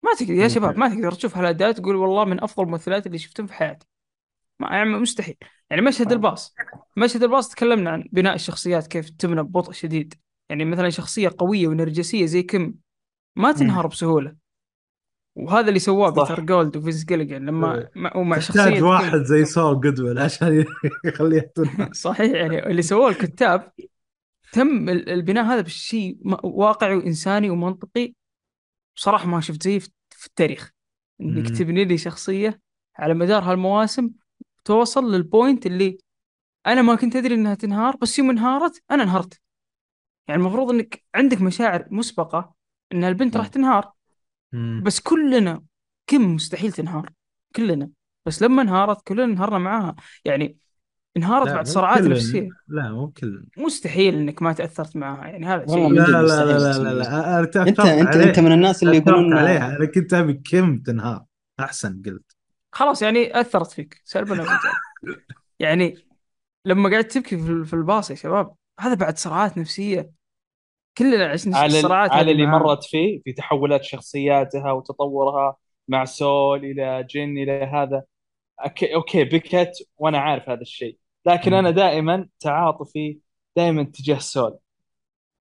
ما 0.04 0.14
تقدر 0.20 0.34
يا. 0.34 0.48
شباب 0.48 0.78
ما 0.78 0.90
تقدر 0.90 1.12
تشوف 1.12 1.38
هالأداء 1.38 1.72
تقول 1.72 1.96
والله 1.96 2.26
من 2.26 2.44
أفضل 2.44 2.64
الممثلات 2.64 3.08
اللي 3.08 3.18
شفتهم 3.18 3.48
في 3.48 3.54
حياتي. 3.54 3.88
ما 4.60 4.68
يعني 4.68 4.90
مستحيل. 4.90 5.36
يعني 5.70 5.82
مشهد 5.82 6.12
الباص. 6.12 6.56
مشهد 6.98 7.24
الباص 7.24 7.50
تكلمنا 7.50 7.90
عن 7.92 8.04
بناء 8.12 8.36
الشخصيات 8.36 8.88
كيف 8.88 9.10
تبنى 9.10 9.44
ببطء 9.44 9.72
شديد. 9.72 10.14
يعني 10.50 10.66
مثلا 10.66 10.90
شخصية 10.90 11.32
قوية 11.38 11.68
ونرجسية 11.68 12.26
زي 12.26 12.44
كيم 12.44 12.80
ما 13.36 13.52
تنهار 13.52 13.88
بسهولة 13.88 14.36
وهذا 15.36 15.68
اللي 15.70 15.80
سواه. 15.80 16.10
بيتر 16.10 16.40
جولد 16.42 16.78
وفينس 16.78 17.06
جيليجان 17.06 17.46
لما 17.46 17.76
إيه. 17.76 17.92
مع- 17.96 18.18
ومع 18.18 18.38
تحتاج 18.38 18.56
شخصية 18.56 18.74
كيم. 18.74 18.86
واحد 18.86 19.24
زي 19.24 19.46
سول 19.46 19.82
جودمان 19.82 20.20
عشان 20.20 20.66
يخليها 21.06 21.42
تنهار 21.56 21.94
صحيح 22.06 22.32
يعني 22.36 22.68
اللي 22.68 22.82
سووه 22.82 23.10
الكتاب 23.10 23.72
تم 24.52 24.90
ال- 24.90 25.10
البناء 25.10 25.46
هذا 25.46 25.62
بشيء 25.62 26.18
م- 26.22 26.38
واقعي 26.44 26.96
وإنساني 26.96 27.50
ومنطقي 27.50 28.14
بصراحة 28.96 29.28
ما 29.28 29.42
شفت 29.42 29.64
زيه 29.64 29.80
في 30.10 30.28
التاريخ 30.28 30.72
إنك 31.22 31.52
مم. 31.52 31.58
تبني 31.58 31.86
لي 31.86 31.98
شخصية 31.98 32.62
على 32.98 33.14
مدار 33.14 33.44
هالمواسم 33.44 34.12
توصل 34.66 35.12
لل 35.12 35.27
point 35.27 35.66
اللي 35.66 35.98
أنا 36.68 36.82
ما 36.82 36.96
كنت 36.96 37.16
أدري 37.16 37.36
إنها 37.36 37.56
تنهار 37.56 37.96
بس 37.98 38.20
يوم 38.20 38.30
انهارت 38.30 38.84
أنا 38.92 39.04
انهرت 39.04 39.42
يعني 40.28 40.42
المفروض 40.42 40.72
إنك 40.72 41.04
عندك 41.16 41.42
مشاعر 41.42 41.88
مسبقة 41.92 42.54
إن 42.94 43.04
البنت 43.04 43.38
راح. 43.38 43.48
تنهار. 43.48 43.92
مم. 44.54 44.84
بس 44.86 45.00
كلنا 45.00 45.64
كم 46.08 46.36
مستحيل 46.36 46.72
تنهار. 46.72 47.10
كلنا. 47.56 47.90
بس 48.26 48.42
لما 48.42 48.62
انهارت 48.62 49.08
كلنا 49.08 49.24
انهارنا 49.24 49.58
معاها. 49.58 49.96
يعني 50.26 50.58
انهارت 51.18 51.48
لا، 51.48 51.54
بعد 51.54 51.68
صراعات 51.68 52.00
كلن. 52.00 52.10
نفسية. 52.10 52.50
لا 52.68 52.92
مو 52.92 53.08
كل 53.08 53.46
مستحيل 53.58 54.16
إنك 54.16 54.42
ما 54.42 54.54
تأثرت 54.54 54.96
معها 54.96 55.28
يعني 55.28 55.46
هذا 55.46 55.66
شيء 55.68 55.88
من 55.88 55.96
لا 55.96 56.04
لا 56.04 56.22
لا 56.22 56.46
لا 56.46 56.84
لا. 56.84 56.94
لا. 56.94 57.40
أنا 57.40 57.40
أنت 57.40 57.80
أنت 57.80 58.16
أنت 58.16 58.40
من 58.40 58.52
الناس 58.52 58.84
اللي 58.84 58.98
يقولون 58.98 59.34
عليها. 59.34 59.78
أنا 59.78 59.86
كنت 59.86 60.14
أبي 60.14 60.34
كم 60.34 60.78
تنهار. 60.78 61.24
أحسن 61.60 62.02
قلت. 62.06 62.36
خلاص 62.72 63.02
يعني 63.02 63.40
أثرت 63.40 63.72
فيك. 63.72 64.02
سلبا 64.04 64.48
يعني 65.60 65.98
لما 66.66 66.90
قعدت 66.90 67.12
تبكي 67.12 67.38
في 67.38 67.66
في 67.66 67.74
الباص 67.74 68.10
يا 68.12 68.16
شباب 68.16 68.54
هذا 68.80 68.94
بعد 68.94 69.18
صراعات 69.18 69.58
نفسية. 69.58 70.17
كلنا 70.98 71.26
عشنا 71.26 71.58
على 71.58 71.72
ال- 71.72 71.76
الصراعات 71.78 72.12
على 72.12 72.32
اللي 72.32 72.46
معاها. 72.46 72.60
مرت 72.64 72.84
فيه 72.84 73.22
في 73.26 73.34
تحولات 73.34 73.84
شخصياتها 73.84 74.72
وتطورها 74.72 75.56
مع 75.88 76.06
سول 76.06 76.66
إلى 76.66 77.08
جن 77.10 77.38
إلى 77.38 77.52
هذا. 77.74 78.04
okay, 78.66 78.96
okay 78.96 79.24
بكت 79.24 79.72
وأنا 79.98 80.18
عارف 80.20 80.50
هذا 80.50 80.62
الشيء. 80.62 80.98
لكن. 81.26 81.54
أنا 81.54 81.72
دائما 81.72 82.28
تعاطفي 82.40 83.20
دائما 83.56 83.84
تجاه 83.84 84.18
سول. 84.18 84.58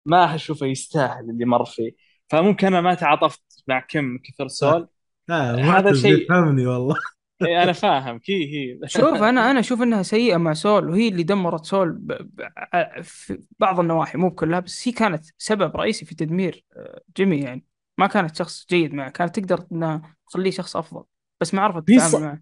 ما 0.06 0.34
أشوفه 0.34 0.66
يستاهل 0.66 1.30
اللي 1.30 1.44
مر 1.44 1.64
فيه. 1.64 1.92
فممكن 2.30 2.66
أنا 2.66 2.80
ما 2.80 2.94
تعاطفت 2.94 3.42
مع 3.68 3.80
كيم 3.80 4.18
كثر 4.18 4.48
سول. 4.48 4.88
لا 5.28 5.50
هذا 5.54 5.62
هذا 5.78 5.92
شيء- 5.92 6.16
شيء 6.16 6.28
فهمني 6.28 6.66
والله. 6.66 6.96
إيه 7.42 7.62
أنا 7.62 7.72
فاهم. 7.72 8.18
كيم 8.18 8.32
هي. 8.54 8.88
شوف 8.88 9.22
أنا 9.22 9.40
أنا 9.50 9.60
أشوف 9.60 9.82
إنها 9.82 10.02
سيئة 10.02 10.36
مع 10.36 10.52
سول 10.54 10.90
وهي 10.90 11.08
اللي 11.08 11.22
دمرت 11.22 11.64
سول 11.64 11.92
ب... 11.92 12.12
ب... 12.12 13.02
في 13.02 13.38
بعض 13.58 13.80
النواحي 13.80 14.18
مو 14.18 14.28
بكلها 14.28 14.60
بس 14.60 14.88
هي 14.88 14.92
كانت 14.92 15.24
سبب 15.38 15.76
رئيسي 15.76 16.04
في 16.04 16.14
تدمير 16.14 16.64
آه، 16.76 17.00
جيمي 17.16 17.40
يعني. 17.40 17.64
ما 17.98 18.06
كانت 18.06 18.36
شخص 18.36 18.66
جيد 18.70 18.94
معه 18.94 19.10
كانت 19.10 19.38
تقدر 19.40 19.66
إنها 19.72 20.16
تخليه 20.30 20.50
شخص 20.50 20.76
أفضل 20.76 21.04
بس 21.40 21.54
ما 21.54 21.62
عرفت 21.62 21.88
تتعامل 21.88 22.10
ص- 22.10 22.14
معه. 22.14 22.40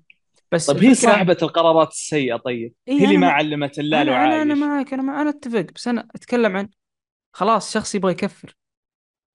بس 0.53 0.66
طيب 0.71 0.85
هي 0.85 0.95
صاحبة 0.95 1.37
القرارات 1.43 1.89
السيئة 1.89 2.37
طيب. 2.37 2.75
إيه 2.89 2.95
هي 3.01 3.05
اللي 3.05 3.16
ما 3.16 3.31
علمت 3.31 3.79
اللال 3.79 4.09
أنا 4.09 4.25
أنا 4.25 4.43
أنا 4.43 4.55
معك 4.55 4.93
أنا 4.93 5.03
ما 5.03 5.23
أنا 5.23 5.31
أتفق 5.31 5.66
بس 5.75 5.89
أنا 5.89 6.09
أتكلم 6.15 6.57
عن 6.57 6.69
خلاص 7.33 7.73
شخص 7.73 7.95
يبغى 7.95 8.12
يكفر 8.12 8.57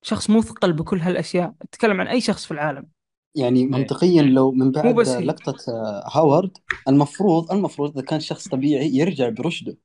شخص 0.01 0.29
مثقل 0.29 0.73
بكل 0.73 0.99
هالأشياء. 0.99 1.53
أتكلم 1.61 2.01
عن 2.01 2.07
أي 2.07 2.21
شخص 2.21 2.45
في 2.45 2.51
العالم. 2.51 2.87
يعني 3.35 3.65
منطقيا 3.65 4.21
لو 4.21 4.51
من 4.51 4.71
بعد 4.71 4.95
بس 4.95 5.07
هي. 5.07 5.25
لقطة 5.25 5.71
آه، 5.71 6.09
هاورد 6.17 6.57
المفروض 6.87 7.51
المفروض 7.51 7.97
إذا 7.97 8.05
كان 8.05 8.19
شخص 8.19 8.47
طبيعي 8.47 8.89
يرجع 8.95 9.29
برشده. 9.29 9.77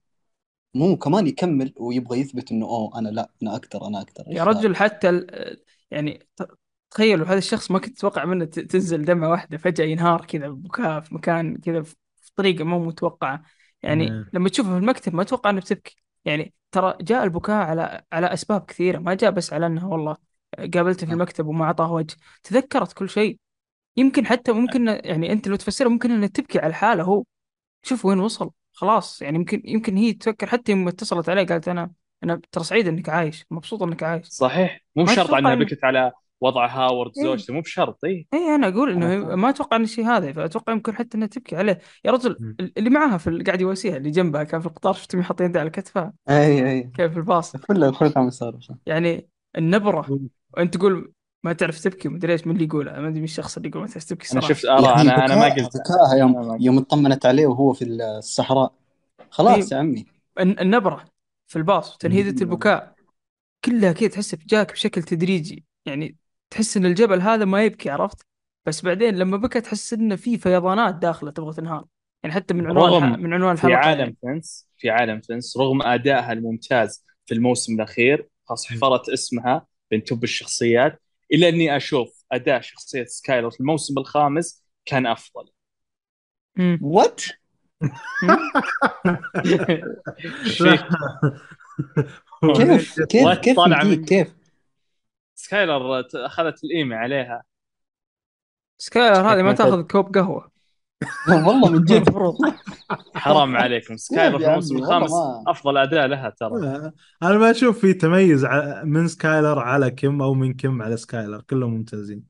مو 0.74 0.96
كمان 0.96 1.26
يكمل 1.26 1.74
ويبغى 1.76 2.20
يثبت 2.20 2.52
إنه 2.52 2.66
أوه 2.66 2.98
أنا 2.98 3.08
لا 3.08 3.30
أنا 3.42 3.56
أقدر 3.56 3.86
أنا 3.86 3.98
أقدر 3.98 4.24
إيش 4.28 4.36
يا 4.36 4.44
رجل 4.44 4.76
حتى 4.76 5.08
ال- 5.08 5.62
يعني 5.90 6.26
تخيلوا 6.90 7.26
هذا 7.26 7.38
الشخص 7.38 7.70
ما 7.70 7.78
كنت 7.78 7.96
تتوقع 7.98 8.24
منه 8.24 8.44
ت- 8.44 8.58
تنزل 8.60 9.04
دمعة 9.04 9.30
واحدة 9.30 9.58
فجأة 9.58 9.84
ينهار 9.84 10.24
كذا 10.24 10.48
ببكاء 10.48 11.00
في 11.00 11.14
مكان 11.14 11.56
كذا 11.56 11.82
في 11.82 11.96
طريقة 12.36 12.64
مو 12.64 12.78
متوقعة. 12.84 13.42
يعني 13.82 14.06
نعم. 14.06 14.26
لما 14.32 14.48
تشوفه 14.48 14.70
في 14.70 14.78
المكتب 14.78 15.14
ما 15.14 15.24
تتوقع 15.24 15.50
إنه 15.50 15.60
بتبكي. 15.60 15.96
يعني 16.24 16.54
ترى 16.72 16.94
جاء 17.00 17.24
البكاء 17.24 17.56
على 17.66 18.04
على 18.12 18.26
أسباب 18.32 18.64
كثيرة 18.64 18.98
ما 18.98 19.14
جاء 19.14 19.30
بس 19.30 19.52
على 19.52 19.66
إنه 19.66 19.88
والله 19.88 20.16
قابلته 20.58 21.06
في 21.06 21.12
المكتب 21.12 21.46
وما 21.46 21.64
أعطاه 21.64 21.92
وجه. 21.92 22.16
تذكرت 22.42 22.92
كل 22.92 23.08
شيء. 23.08 23.38
يمكن 23.96 24.26
حتى 24.26 24.52
ممكن 24.52 24.88
يعني 24.88 25.32
أنت 25.32 25.48
لو 25.48 25.56
تفسرها 25.56 25.88
ممكن 25.88 26.10
إنها 26.10 26.28
تبكي 26.28 26.58
على 26.58 26.74
حاله 26.74 27.02
هو. 27.02 27.24
شوف 27.82 28.04
وين 28.04 28.18
وصل. 28.20 28.50
خلاص. 28.72 29.22
يعني 29.22 29.36
يمكن 29.36 29.62
يمكن 29.64 29.96
هي 29.96 30.12
تفكر 30.12 30.46
حتى 30.46 30.72
يوم 30.72 30.88
اتصلت 30.88 31.28
عليه 31.28 31.46
قالت 31.46 31.68
أنا 31.68 31.90
أنا 32.24 32.40
ترى 32.52 32.64
سعيد 32.64 32.88
إنك 32.88 33.08
عايش. 33.08 33.46
مبسوط 33.50 33.82
إنك 33.82 34.02
عايش. 34.02 34.26
صحيح. 34.26 34.84
مو 34.96 35.04
ما 35.04 35.14
شرط 35.14 35.26
تتوقع 35.26 35.38
إنها 35.38 35.54
بكت 35.54 35.84
على 35.84 36.12
وضع 36.40 36.66
هاورد 36.66 37.12
إيه. 37.18 37.24
زوجته. 37.24 37.54
مو 37.54 37.60
بشرط. 37.60 38.04
اي 38.04 38.26
اي 38.34 38.54
أنا 38.54 38.68
أقول 38.68 38.90
إنه 38.90 39.14
أنا. 39.14 39.36
ما 39.36 39.48
أتوقع. 39.48 39.76
إن 39.76 39.82
الشيء 39.82 40.06
هذا. 40.06 40.32
فأتوقع 40.32 40.72
يمكن 40.72 40.94
حتى 40.94 41.16
إنها 41.16 41.28
تبكي 41.28 41.56
عليه. 41.56 41.78
يا 42.04 42.10
رجل. 42.10 42.54
اللي 42.78 42.90
معاها 42.90 43.18
في 43.18 43.42
قاعد 43.46 43.60
يواسيها 43.60 43.96
اللي 43.96 44.10
جنبها. 44.10 44.44
كان 44.44 44.60
في 44.60 44.66
القطار 44.66 44.92
شفتهم 44.92 45.22
حاطين 45.22 45.46
يده 45.46 45.60
على 45.60 45.70
كتفها. 45.70 46.12
أي 46.30 46.70
أي. 46.70 46.90
كيف 46.96 47.16
الباص. 47.16 47.56
كله 47.56 47.98
كله 47.98 48.10
كان 48.10 48.30
صار 48.30 48.58
يعني 48.86 49.28
النبرة. 49.58 50.20
وانت 50.56 50.76
تقول 50.76 51.12
ما 51.44 51.52
تعرف 51.52 51.80
تبكي 51.80 52.08
مدري 52.08 52.32
إيش 52.32 52.46
من 52.46 52.54
اللي 52.54 52.64
يقولها؟ 52.64 52.92
ما 52.92 53.08
أدري 53.08 53.14
مين 53.14 53.24
الشخص 53.24 53.56
اللي 53.56 53.68
يقول 53.68 53.82
ما 53.82 53.88
تعرف 53.88 54.04
تبكي 54.04 54.32
أنا 54.32 54.40
صراحة. 54.40 54.54
شفت 54.54 54.64
اراء 54.64 54.96
يعني 54.96 55.00
أنا 55.14 55.24
أنا 55.24 55.34
ما 55.36 55.54
قلت. 55.54 55.76
ما 56.12 56.18
يوم. 56.18 56.56
يوم 56.60 56.78
اطمنت 56.78 57.26
عليه 57.26 57.46
وهو 57.46 57.72
في 57.72 57.84
الصحراء. 57.84 58.72
خلاص 59.30 59.72
إيه. 59.72 59.78
يا 59.78 59.82
عمي. 59.82 60.06
الن- 60.40 60.58
النبرة 60.60 61.04
في 61.46 61.56
الباص 61.56 61.94
وتنهيده. 61.94 62.42
البكاء. 62.42 62.94
كلها 63.64 63.92
كذا 63.92 64.08
تحسه 64.08 64.38
جاك 64.46 64.72
بشكل 64.72 65.02
تدريجي. 65.02 65.64
يعني 65.86 66.16
تحس 66.50 66.76
إن 66.76 66.86
الجبل 66.86 67.20
هذا 67.20 67.44
ما 67.44 67.64
يبكي 67.64 67.90
عرفت؟ 67.90 68.26
بس 68.66 68.82
بعدين 68.84 69.16
لما 69.16 69.36
بكى 69.36 69.60
تحس 69.60 69.92
انه 69.92 70.16
في 70.16 70.38
فيضانات 70.38 70.94
داخلة 70.94 71.30
تبغى 71.30 71.54
تنهار. 71.54 71.84
يعني 72.22 72.34
حتى 72.34 72.54
من 72.54 72.66
عنوان 72.66 73.20
من 73.22 73.32
عنوان 73.32 73.56
في 73.56 73.74
عالم 73.74 74.00
يعني. 74.00 74.16
فينس 74.22 74.68
في 74.78 74.90
عالم 74.90 75.20
فينس 75.20 75.56
رغم 75.56 75.82
أدائها 75.82 76.32
الممتاز 76.32 77.04
في 77.26 77.34
الموسم 77.34 77.74
الأخير 77.74 78.28
خاص 78.44 78.66
حفرت 78.66 79.08
اسمها 79.08 79.66
بين 79.94 80.04
top 80.04 80.24
الشخصيات 80.24 81.02
الا 81.32 81.48
أني 81.48 81.76
أشوف 81.76 82.24
أداء 82.32 82.60
شخصية 82.60 83.04
سكايلر 83.04 83.50
في 83.50 83.60
الموسم 83.60 83.98
الخامس 83.98 84.64
كان 84.84 85.06
أفضل. 85.06 85.50
what؟ 86.80 87.22
كيف؟ 90.56 90.82
كيف 93.10 93.28
كيف 93.40 93.58
من- 93.58 94.04
كيف؟ 94.04 94.34
سكايلر 95.34 96.00
أخذت 96.14 96.64
الإيمي 96.64 96.94
عليها. 96.94 97.42
سكايلر 98.78 99.20
هذه 99.20 99.42
ما 99.42 99.52
تاخذ 99.52 99.82
كوب 99.82 100.14
قهوة. 100.18 100.53
والله 101.28 101.70
من 101.70 101.84
جد. 101.84 101.92
المفروض 101.92 102.34
حرام 103.14 103.56
عليكم. 103.56 103.96
سكايلر 104.06 104.38
في 104.38 104.46
الموسم 104.46 104.76
الخامس 104.76 105.10
أفضل 105.46 105.76
أداء 105.76 106.06
لها 106.06 106.30
ترى. 106.30 106.92
أنا 107.22 107.38
ما 107.38 107.50
أشوف 107.50 107.78
في 107.78 107.92
تميز 107.92 108.46
من 108.84 109.08
سكايلر 109.08 109.58
على 109.58 109.90
كيم 109.90 110.22
أو 110.22 110.34
من 110.34 110.54
كيم 110.54 110.82
على 110.82 110.96
سكايلر. 110.96 111.42
كلهم 111.50 111.74
ممتازين. 111.74 112.22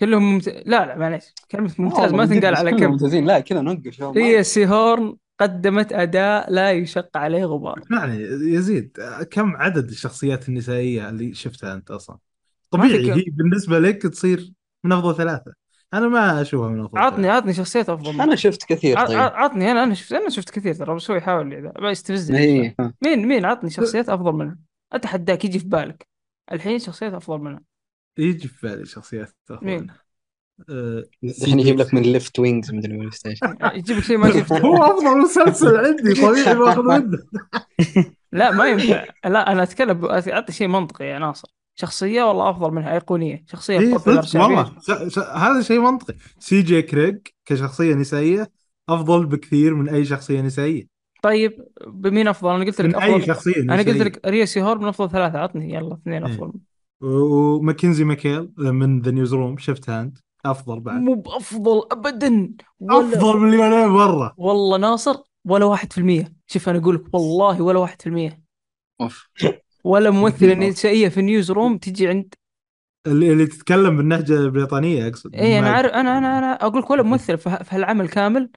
كلهم 0.00 0.32
ممت... 0.32 0.48
لا 0.48 0.86
لا 0.86 0.98
معليش. 0.98 1.24
كلمة 1.50 1.74
ممتاز 1.78 2.12
ما 2.12 2.26
تنقال 2.26 2.54
على 2.54 2.70
كلهم 2.70 2.80
كم 2.80 2.90
ممتازين. 2.90 3.24
لا 3.26 3.40
كذا 3.40 3.60
نوقف 3.60 4.02
هي 4.16 4.42
سيهورن 4.42 5.16
قدمت 5.40 5.92
أداء 5.92 6.52
لا 6.52 6.72
يشق 6.72 7.16
عليه 7.16 7.44
غبار. 7.44 7.78
اسمعني 7.78 8.22
يزيد. 8.54 8.98
كم 9.30 9.56
عدد 9.56 9.88
الشخصيات 9.88 10.48
النسائية 10.48 11.08
اللي 11.08 11.34
شفتها 11.34 11.74
أنت 11.74 11.90
أصلا؟ 11.90 12.16
طبيعي 12.70 13.06
كم. 13.06 13.12
هي 13.12 13.24
بالنسبة 13.26 13.78
لك 13.78 14.02
تصير 14.02 14.52
من 14.84 14.92
أفضل 14.92 15.16
ثلاثة. 15.16 15.61
أنا 15.94 16.08
ما 16.08 16.40
أشوفها 16.40 16.68
من 16.68 16.80
أفضل 16.80 16.98
عطني. 16.98 17.28
عطني 17.28 17.54
شخصيات 17.54 17.88
أفضل. 17.88 18.20
أنا 18.20 18.36
شفت 18.36 18.64
كثير 18.64 19.06
طيب. 19.06 19.18
عطني 19.18 19.70
أنا 19.70 19.82
أنا 19.82 19.94
شفت 19.94 20.12
أنا 20.12 20.28
شفت 20.30 20.50
كثير 20.50 20.74
ترى 20.74 20.94
بس 20.94 21.10
هو 21.10 21.16
يحاول 21.16 21.72
يستفزني 21.82 22.38
اي 22.38 22.76
مين 23.04 23.28
مين 23.28 23.44
عطني 23.44 23.70
شخصيات 23.70 24.08
أفضل 24.08 24.32
منها 24.32 24.58
أتحداك 24.92 25.44
يجي 25.44 25.58
في 25.58 25.66
بالك. 25.68 26.06
الحين 26.52 26.78
شخصيات 26.78 27.14
أفضل 27.14 27.38
منها 27.38 27.60
يجي 28.18 28.48
في 28.48 28.66
بالي 28.66 28.86
شخصيات 28.86 29.32
أفضل. 29.50 29.66
مين؟ 29.66 29.86
الحين 31.24 31.60
يجيب 31.60 31.78
لك 31.78 31.94
من 31.94 32.02
West 32.02 32.38
Wing 32.38 32.74
مدري 32.74 32.92
من 32.92 33.10
إيش 33.26 33.40
يجيب 33.78 33.96
لك 33.96 34.02
شيء 34.02 34.18
ما 34.18 34.30
شفته. 34.30 34.58
هو 34.66 34.82
أفضل 34.82 35.18
مسلسل 35.18 35.76
عندي 35.76 36.14
طبيعي 36.14 36.54
باخذ 36.54 36.82
منه. 36.82 37.18
لا 38.32 38.50
ما 38.50 38.66
ينفع. 38.66 39.04
لا 39.24 39.52
أنا 39.52 39.62
أتكلم 39.62 40.04
أعطي 40.04 40.52
شيء 40.52 40.68
منطقي 40.68 41.04
يا 41.04 41.18
ناصر. 41.18 41.48
شخصية 41.74 42.22
والله 42.22 42.50
أفضل 42.50 42.70
منها 42.70 42.94
أيقونية 42.94 43.44
شخصية 43.48 43.78
إيه 43.80 43.94
والله. 44.34 44.72
ش... 44.80 45.14
ش... 45.14 45.18
هذا 45.18 45.62
شيء 45.62 45.80
منطقي. 45.80 46.14
سي 46.38 46.62
جي 46.62 46.82
كريج 46.82 47.18
كشخصية 47.44 47.94
نسائية 47.94 48.50
أفضل 48.88 49.26
بكثير 49.26 49.74
من 49.74 49.88
أي 49.88 50.04
شخصية 50.04 50.40
نسائية. 50.40 50.86
طيب 51.22 51.68
بمين 51.86 52.28
أفضل؟ 52.28 52.50
أنا 52.54 52.64
قلت 52.64 52.80
لك 52.80 52.86
من 52.86 52.96
أي 52.96 53.16
افضل 53.16 53.26
شخصية 53.26 53.62
أنا 53.62 53.76
قلت 53.76 53.88
نسائية. 53.88 54.02
لك 54.02 54.26
ريا 54.26 54.44
سيهور 54.44 54.78
من 54.78 54.88
أفضل 54.88 55.10
ثلاثة 55.10 55.38
عطني 55.38 55.74
يلا 55.74 55.94
اثنين 55.94 56.26
إيه. 56.26 56.34
أفضل. 56.34 56.52
و- 57.00 57.56
وماكنزي 57.56 58.04
ماكهيل 58.04 58.52
من 58.58 59.00
The 59.00 59.10
Newsroom 59.10 59.58
شفتها 59.58 60.02
انت 60.02 60.18
أفضل 60.44 60.80
بعد. 60.80 61.00
مو 61.00 61.14
بأفضل 61.14 61.82
ابدا 61.92 62.52
ولا 62.80 63.00
أفضل 63.00 63.38
مليونين 63.38 63.86
مره 63.86 64.34
والله 64.36 64.78
ناصر 64.78 65.16
ولا 65.44 65.64
واحد 65.64 65.92
في 65.92 65.98
المية. 65.98 66.32
شوف 66.46 66.68
أنا 66.68 66.78
أقول 66.78 66.94
لك 66.94 67.14
والله 67.14 67.62
ولا 67.62 67.78
واحد 67.78 68.02
في 68.02 68.08
المية. 68.08 68.42
أوف. 69.00 69.28
ولا 69.84 70.10
ممثلة 70.10 70.54
نسائية 70.54 71.08
في 71.08 71.22
Newsroom 71.22 71.78
تجي 71.78 72.08
عند 72.08 72.34
اللي, 73.06 73.32
اللي 73.32 73.46
تتكلم 73.46 73.96
بالنهجة 73.96 74.32
البريطانية 74.32 75.08
أقصد. 75.08 75.34
اي 75.34 75.58
أنا 75.58 75.70
عارف 75.70 75.92
أنا 75.92 76.18
أنا 76.18 76.38
أنا 76.38 76.52
أقول 76.66 76.82
لك 76.82 76.90
ولا 76.90 77.02
ممثلة 77.02 77.36
في 77.36 77.58
هالعمل 77.70 78.08
كامل 78.08 78.50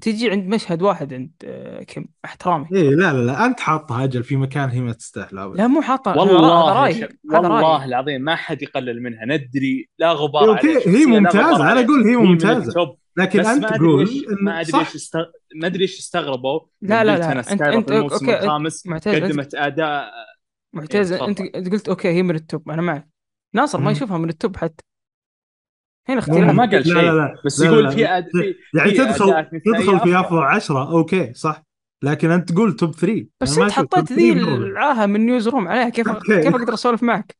تجي 0.00 0.30
عند 0.30 0.48
مشهد 0.54 0.82
واحد 0.82 1.14
عند 1.14 1.30
آه، 1.44 1.82
كيم؟ 1.82 2.04
احترامي. 2.24 2.66
إيه 2.72 2.90
لا 2.90 3.12
لا 3.12 3.24
لا 3.24 3.46
أنت 3.46 3.60
حاطها 3.60 4.04
أجل 4.04 4.24
في 4.24 4.36
مكان 4.36 4.68
هي 4.70 4.80
ما 4.80 4.92
تستاهله 4.92 5.44
ابدا. 5.44 5.56
لا 5.62 5.66
مو 5.66 5.82
حاطة 5.82 6.12
هذا 6.12 6.20
والله 6.20 6.72
رايي 6.82 6.94
هذا 6.94 7.00
شب- 7.06 7.34
والله 7.34 7.76
رايي 7.76 7.84
العظيم 7.84 8.22
ما 8.22 8.36
حد 8.36 8.62
يقلل 8.62 9.02
منها. 9.02 9.24
ندري 9.24 9.88
لا 9.98 10.12
غبار 10.12 10.44
إيه، 10.44 10.56
عليه 10.56 10.76
okay 10.76 10.88
هي 10.90 11.06
ممتازة 11.06 11.72
أنا. 11.72 11.80
أقول 11.80 12.04
هي 12.04 12.16
ممتازة. 12.16 12.96
لكن 13.16 13.40
بس 13.40 13.46
أنت 13.46 13.64
تقول 13.64 14.08
ما 14.42 14.60
أدري 14.60 14.82
است... 14.82 15.16
ما 15.56 15.66
أدري 15.66 15.78
ليش 15.78 15.98
استغربوا. 15.98 16.60
لا 16.82 17.04
لا 17.04 17.18
لا. 17.18 17.52
انت 17.52 17.62
انت 17.62 17.90
الموسم 17.90 18.30
الخامس 18.30 18.88
قدمت 18.88 19.54
أداء 19.54 20.10
معتز 20.74 21.12
إيه، 21.12 21.28
أنت 21.28 21.42
قلت 21.72 21.88
okay 21.88 22.08
هي 22.08 22.22
من 22.22 22.34
ال 22.34 22.43
top 22.43 22.70
أنا 22.70 22.82
معك 22.82 23.08
ناصر 23.54 23.80
ما. 23.80 23.90
يشوفها 23.90 24.18
من 24.18 24.28
ال 24.28 24.35
top 24.35 24.56
حتى 24.56 24.84
هنا 26.08 26.14
لا 26.14 26.20
اختلاف 26.20 26.54
ما 26.54 26.62
قال 26.64 26.70
لا 26.70 26.82
شيء 26.82 26.94
لا 26.94 27.12
لا 27.12 27.34
بس 27.44 27.60
لا 27.60 27.66
يقول 27.66 27.84
لا. 27.84 27.90
في 27.90 28.06
أد... 28.06 28.26
يعني 28.74 28.90
في 28.90 28.96
تدخل 28.96 29.44
تدخل 29.64 29.84
في 29.84 29.96
أفضل. 29.96 30.16
أفضل 30.16 30.42
عشرة 30.42 30.92
okay 30.92 31.34
صح 31.34 31.62
لكن 32.04 32.30
أنت 32.30 32.52
تقول 32.52 32.76
top 32.76 32.94
3 32.94 33.26
بس 33.40 33.58
أنت 33.58 33.72
حطيت 33.72 34.12
ذي 34.12 34.32
العاهة 34.32 35.06
من 35.06 35.26
Newsroom 35.26 35.68
عليها 35.68 35.88
كيف 35.88 36.08
okay. 36.14 36.42
كيف 36.42 36.54
أقدر 36.54 36.74
أسولف 36.74 37.02
معك؟ 37.02 37.36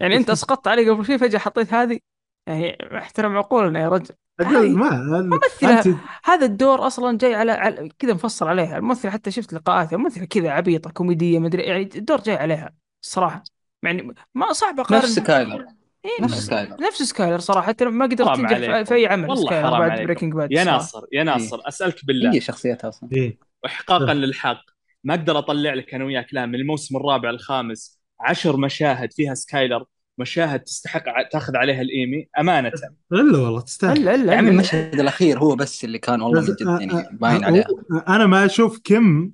يعني 0.00 0.16
أنت 0.16 0.30
أسقطت 0.36 0.68
علي 0.68 0.90
قبل 0.90 1.06
شوي 1.06 1.18
فجأة 1.18 1.38
حطيت 1.38 1.74
هذه 1.74 1.98
يعني 2.46 2.78
احترم 2.98 3.36
عقولنا 3.36 3.80
يا 3.80 3.88
رجل. 3.88 4.14
أقول 4.40 4.70
ما 4.70 5.22
ممثلة 5.22 5.98
هذا 6.24 6.46
الدور 6.46 6.86
أصلا 6.86 7.18
جاي 7.18 7.34
على, 7.34 7.52
على 7.52 7.88
كذا 7.98 8.14
مفصل 8.14 8.48
عليها. 8.48 8.78
الممثلة 8.78 9.10
حتى 9.10 9.30
شفت 9.30 9.52
لقاءاتها 9.52 9.96
ممثلة 9.96 10.24
كذا 10.24 10.50
عبيطة 10.50 10.90
كوميدية 10.90 11.38
مدري 11.38 11.62
يعني 11.62 11.88
الدور 11.96 12.20
جاي 12.20 12.36
عليها 12.36 12.74
الصراحة. 13.02 13.42
يعني 13.82 14.14
ما 14.34 14.52
صعب 14.52 14.80
اقارن 14.80 14.98
نفس 15.02 15.14
سكايلر 15.14 15.66
إيه، 16.04 16.24
نفس 16.24 16.46
سكايلر 16.46 16.76
نفس 16.80 17.02
سكايلر 17.02 17.38
صراحة. 17.38 17.66
حتى 17.66 17.84
ما 17.84 18.04
قدرت 18.04 18.36
تنجح 18.36 18.48
في- 18.48 18.54
عليكم. 18.54 18.84
في 18.84 18.94
أي 18.94 19.06
عمل 19.06 19.28
والله 19.30 19.46
سكايلر 19.46 19.66
حرام 19.66 19.88
بعد. 19.88 20.00
Breaking 20.02 20.32
Bad 20.32 20.52
يا 20.52 20.64
ناصر 20.64 21.02
يا 21.12 21.22
ناصر 21.22 21.60
أسألك 21.68 22.04
بالله. 22.06 22.32
هي 22.34 22.40
شخصيتها 22.40 22.88
أصلا. 22.88 23.08
إيه. 23.12 23.38
واحقاقا 23.62 24.14
للحق. 24.14 24.60
ما 25.04 25.14
أقدر 25.14 25.38
أطلع 25.38 25.74
لك 25.74 25.94
أنا 25.94 26.04
وياك 26.04 26.26
لا 26.32 26.46
من 26.46 26.54
الموسم 26.54 26.96
الرابع 26.96 27.30
الخامس. 27.30 28.00
عشر 28.20 28.56
مشاهد 28.56 29.12
فيها 29.12 29.34
سكايلر. 29.34 29.84
مشاهد 30.18 30.60
تستحق 30.60 31.28
تاخذ 31.32 31.56
عليها 31.56 31.80
الإيمي 31.80 32.28
أمانة. 32.38 32.72
إلا 33.12 33.38
والله 33.38 33.60
تستاهل. 33.60 33.98
إلا 33.98 34.14
إلا 34.14 34.40
إلا. 34.40 34.48
المشهد 34.48 35.00
الأخير 35.00 35.38
هو 35.38 35.56
بس 35.56 35.84
اللي 35.84 35.98
كان 35.98 36.20
والله 36.22 36.40
من 36.40 36.46
جد 36.46 36.56
يعني 36.60 37.08
باين 37.12 37.44
عليها 37.44 37.66
أنا 38.08 38.26
ما 38.26 38.44
أشوف 38.44 38.80
كم 38.84 39.30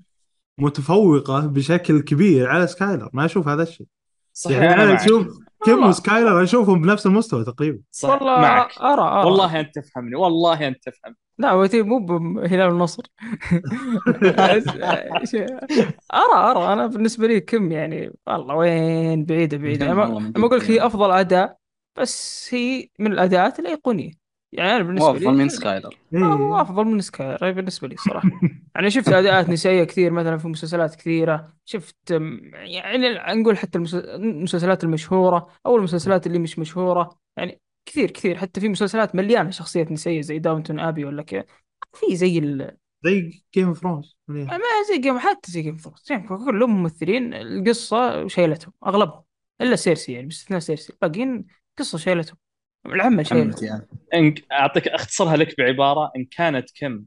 متفوقة 0.59 1.41
بشكل 1.41 2.01
كبير 2.01 2.49
على 2.49 2.67
سكايلر 2.67 3.11
ما 3.13 3.25
أشوف 3.25 3.49
هذا 3.49 3.63
الشيء. 3.63 3.87
صحيح 4.33 4.63
يعني 4.63 4.83
أنا 4.83 4.95
أشوف 4.95 5.27
كم. 5.67 5.85
وسكايلر 5.85 6.43
أشوفهم 6.43 6.83
بنفس 6.83 7.07
المستوى 7.07 7.45
تقريبا. 7.45 7.79
صح 7.91 8.09
والله 8.09 8.41
معك 8.41 8.79
أرى 8.79 9.03
أرى. 9.03 9.25
والله 9.25 9.61
أنت 9.61 9.79
تفهمني 9.79 10.17
والله 10.17 10.69
أنت 10.69 10.89
تفهم. 10.89 11.17
لا 11.41 11.51
هو 11.51 11.67
تي- 11.67 11.83
مو 11.83 11.99
بهلال 11.99 12.69
النصر. 12.73 13.03
أرى 16.15 16.35
أرى. 16.35 16.73
أنا 16.73 16.87
بالنسبة 16.87 17.27
لي 17.27 17.41
كم 17.41 17.73
يعني 17.73 18.13
والله 18.27 18.55
وين 18.55 19.25
بعيدة 19.25 19.57
بعيدة. 19.57 19.87
كم 19.87 19.93
أنا 19.93 20.03
والله 20.03 20.21
ما 20.37 20.47
أقول 20.47 20.59
لك 20.59 20.65
هي 20.71 20.75
يعني. 20.77 20.87
أفضل 20.87 21.11
اداء 21.11 21.57
بس 21.99 22.49
هي 22.55 22.89
من 22.99 23.13
الاداءات 23.13 23.59
الأيقونية. 23.59 24.21
يعني 24.53 24.77
أنا 24.77 24.83
بالنسبة 24.83 25.07
وأفضل 25.09 25.37
لي 25.37 25.43
من 25.43 25.49
سكايلر. 25.49 25.97
هو 26.15 26.57
إيه. 26.57 26.63
أفضل 26.63 26.85
من 26.85 27.01
سكاي 27.01 27.53
بالنسبة 27.53 27.89
لي 27.89 27.97
صراحة. 27.97 28.31
يعني 28.75 28.91
شفت 28.91 29.09
أداءات 29.09 29.49
نسائية 29.51 29.85
كثير 29.85 30.11
مثلا 30.13 30.39
في 30.39 30.49
مسلسلات 30.49 30.95
كثيرة. 30.95 31.53
شفت 31.65 32.13
أم، 32.13 32.41
يعني 32.55 33.15
نقول 33.43 33.59
حتى 33.59 33.79
المس- 33.79 33.95
المسلسلات 33.95 34.85
المشهورة 34.85 35.49
أو 35.67 35.77
المسلسلات 35.77 36.27
اللي 36.27 36.39
مش 36.39 36.59
مشهورة. 36.59 37.19
يعني 37.37 37.61
كثير 37.87 38.11
كثير. 38.11 38.37
حتى 38.37 38.61
في 38.61 38.69
مسلسلات 38.69 39.15
مليانة 39.15 39.51
شخصيات 39.51 39.93
نسائية 39.93 40.21
زي 40.21 40.39
Downton 40.39 40.81
Abbey 40.81 41.05
ولا 41.05 41.23
كذا. 41.23 41.45
في 41.95 42.17
زي 42.17 42.39
ال... 42.39 42.77
زي 43.05 43.43
Game 43.55 43.69
of 43.69 43.81
Thrones 43.81 44.17
ما 44.29 44.59
زي 44.89 44.99
Game 44.99 45.19
حتى 45.19 45.53
زي 45.53 45.63
Game 45.63 45.73
of 45.73 45.83
Thrones 45.83 46.03
يعني 46.11 46.29
كلهم 46.29 46.83
ممثلين 46.83 47.35
القصة 47.35 48.27
شايلتهم 48.29 48.73
أغلبهم. 48.87 49.23
إلا 49.61 49.77
سيرسي 49.77 50.13
يعني 50.13 50.27
باستثناء 50.27 50.61
سيرسي. 50.61 50.93
الباقيين 50.93 51.47
قصة 51.79 51.99
شايلتهم. 51.99 52.37
العمل 52.87 53.27
شايلتهم. 53.27 53.69
يعني. 53.69 53.87
إن 54.15 54.35
أعطيك 54.53 54.89
أختصرها 54.89 55.37
لك 55.37 55.55
بعبارة. 55.59 56.13
إن 56.17 56.25
كانت 56.25 56.69
كيم 56.75 57.05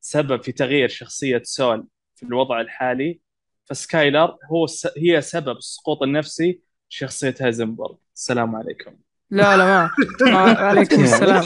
سبب 0.00 0.42
في 0.42 0.52
تغيير 0.52 0.88
شخصية 0.88 1.42
سول 1.44 1.86
في 2.14 2.22
الوضع 2.22 2.60
الحالي 2.60 3.20
فسكايلر 3.64 4.36
هو 4.52 4.64
الس... 4.64 4.88
هي 4.96 5.20
سبب 5.20 5.56
السقوط 5.56 6.02
النفسي 6.02 6.60
شخصيه 6.88 7.34
هايزنبرغ 7.40 7.94
السلام 8.16 8.56
عليكم. 8.56 8.96
لا 9.32 9.56
لا 9.56 9.90
ما, 10.20 10.38
عليكم 10.58 11.02
السلام. 11.02 11.42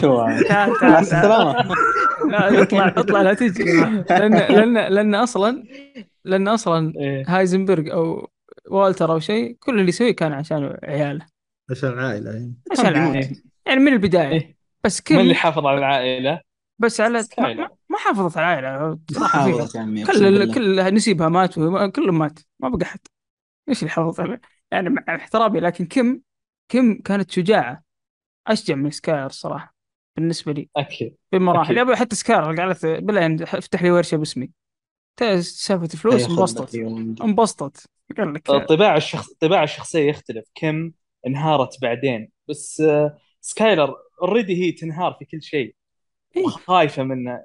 تعال 0.48 0.80
تعال 0.80 1.02
السلامة. 1.02 1.74
لا 2.30 2.62
اطلع 2.62 2.88
اطلع 2.88 3.22
لا 3.22 3.34
تجي. 3.34 3.64
لأن 4.10 4.34
لأن 4.34 4.74
لأن 4.74 5.14
أصلا 5.14 5.64
لأن 6.24 6.48
أصلا 6.48 6.92
إيه. 7.00 7.24
هايزنبرغ 7.28 7.92
أو 7.92 8.30
والتر 8.70 9.12
أو 9.12 9.18
شيء 9.18 9.56
كل 9.60 9.78
اللي 9.78 9.88
يسويه 9.88 10.16
كان 10.16 10.32
عشان 10.32 10.76
عياله. 10.84 11.26
عشان 11.70 11.98
عائلة 11.98 12.30
يعني 12.30 12.54
عشان 12.72 12.96
عياله 12.96 13.30
يعني 13.66 13.80
من 13.80 13.92
البداية. 13.92 14.28
إيه. 14.28 14.56
بس 14.84 15.02
من 15.10 15.20
اللي 15.20 15.34
حافظ 15.34 15.66
على 15.66 15.78
العائلة. 15.78 16.40
بس 16.78 17.00
على 17.00 17.24
ما, 17.90 17.98
حافظت 17.98 18.38
على 18.38 18.58
العائلة. 18.58 18.98
ما 19.20 19.26
حاولت 19.26 19.74
يا 19.74 19.80
عمي 19.80 20.04
كل. 20.04 20.54
كل 20.54 20.94
نسيبها 20.94 21.28
مات 21.28 21.54
كلهم 21.90 22.18
مات. 22.18 22.38
ما 22.60 22.68
بقى 22.68 22.86
احد 22.86 23.00
إيش 23.68 23.82
اللي 23.82 23.90
حافظ 23.90 24.20
عليه؟ 24.20 24.40
يعني 24.70 24.88
مع 24.88 25.02
احترامي 25.08 25.60
لكن 25.60 25.86
كم 25.86 26.20
كم 26.68 26.94
كانت 26.94 27.30
شجاعة؟ 27.30 27.82
أشجع 28.46 28.74
من 28.74 28.90
سكاير 28.90 29.26
الصراحه 29.26 29.76
بالنسبة 30.16 30.52
لي. 30.52 30.68
أكيد 30.76 31.16
بمراحل 31.32 31.78
أبوي 31.78 31.96
حتى 31.96 32.16
سكاير 32.16 32.40
قالت 32.40 32.86
بالله 32.86 33.20
يعني 33.20 33.42
افتح 33.42 33.82
لي 33.82 33.90
ورشة 33.90 34.16
باسمي. 34.16 34.50
سالفة 35.40 36.10
هياخذ 36.12 36.30
انبسطت. 36.30 36.74
انبسطت. 37.22 37.86
قال 38.18 38.34
لك 38.34 38.46
طباع 38.50 38.96
الشخص 38.96 39.32
طباع 39.32 39.62
الشخصية 39.62 40.08
يختلف. 40.08 40.44
كم 40.54 40.92
انهارت 41.26 41.82
بعدين. 41.82 42.30
بس 42.48 42.80
آه، 42.80 43.18
سكايلر 43.40 43.94
already 44.22 44.64
هي 44.64 44.72
تنهار 44.72 45.16
في 45.18 45.24
كل 45.24 45.42
شيء. 45.42 45.74
إيه. 46.36 46.44
وخايفه 46.44 47.02
منه. 47.02 47.44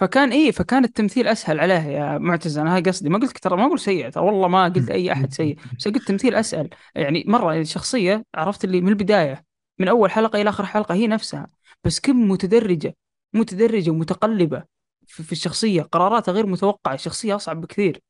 فكان 0.00 0.32
إيه 0.32 0.50
فكان 0.50 0.84
التمثيل 0.84 1.28
أسهل 1.28 1.60
عليه 1.60 1.74
يا 1.74 2.18
معتز. 2.18 2.58
أنا 2.58 2.74
هاي 2.74 2.82
قصدي. 2.82 3.08
ما 3.08 3.18
قلت 3.18 3.38
ترى 3.38 3.56
ما 3.56 3.66
أقول 3.66 3.78
سيء 3.80 4.10
ترى. 4.10 4.24
والله 4.24 4.48
ما 4.48 4.64
قلت 4.64 4.90
أي 4.90 5.12
أحد 5.12 5.32
سيء. 5.32 5.58
بس 5.78 5.88
قلت 5.88 6.08
تمثيل 6.08 6.34
أسهل. 6.34 6.68
يعني 6.94 7.24
مرة 7.26 7.54
الشخصيه 7.54 8.24
عرفت 8.34 8.64
اللي 8.64 8.80
من 8.80 8.88
البداية 8.88 9.44
من 9.78 9.88
أول 9.88 10.10
حلقة 10.10 10.40
إلى 10.40 10.50
آخر 10.50 10.66
حلقة 10.66 10.94
هي 10.94 11.06
نفسها. 11.06 11.46
بس 11.84 12.00
كيم 12.00 12.30
متدرجة 12.30 12.96
متدرجة 13.32 13.90
ومتقلبة 13.90 14.64
في 15.06 15.22
في 15.22 15.32
الشخصية. 15.32 15.82
قراراتها 15.82 16.32
غير 16.32 16.46
متوقعة. 16.46 16.94
الشخصية 16.94 17.36
أصعب 17.36 17.60
بكثير. 17.60 18.00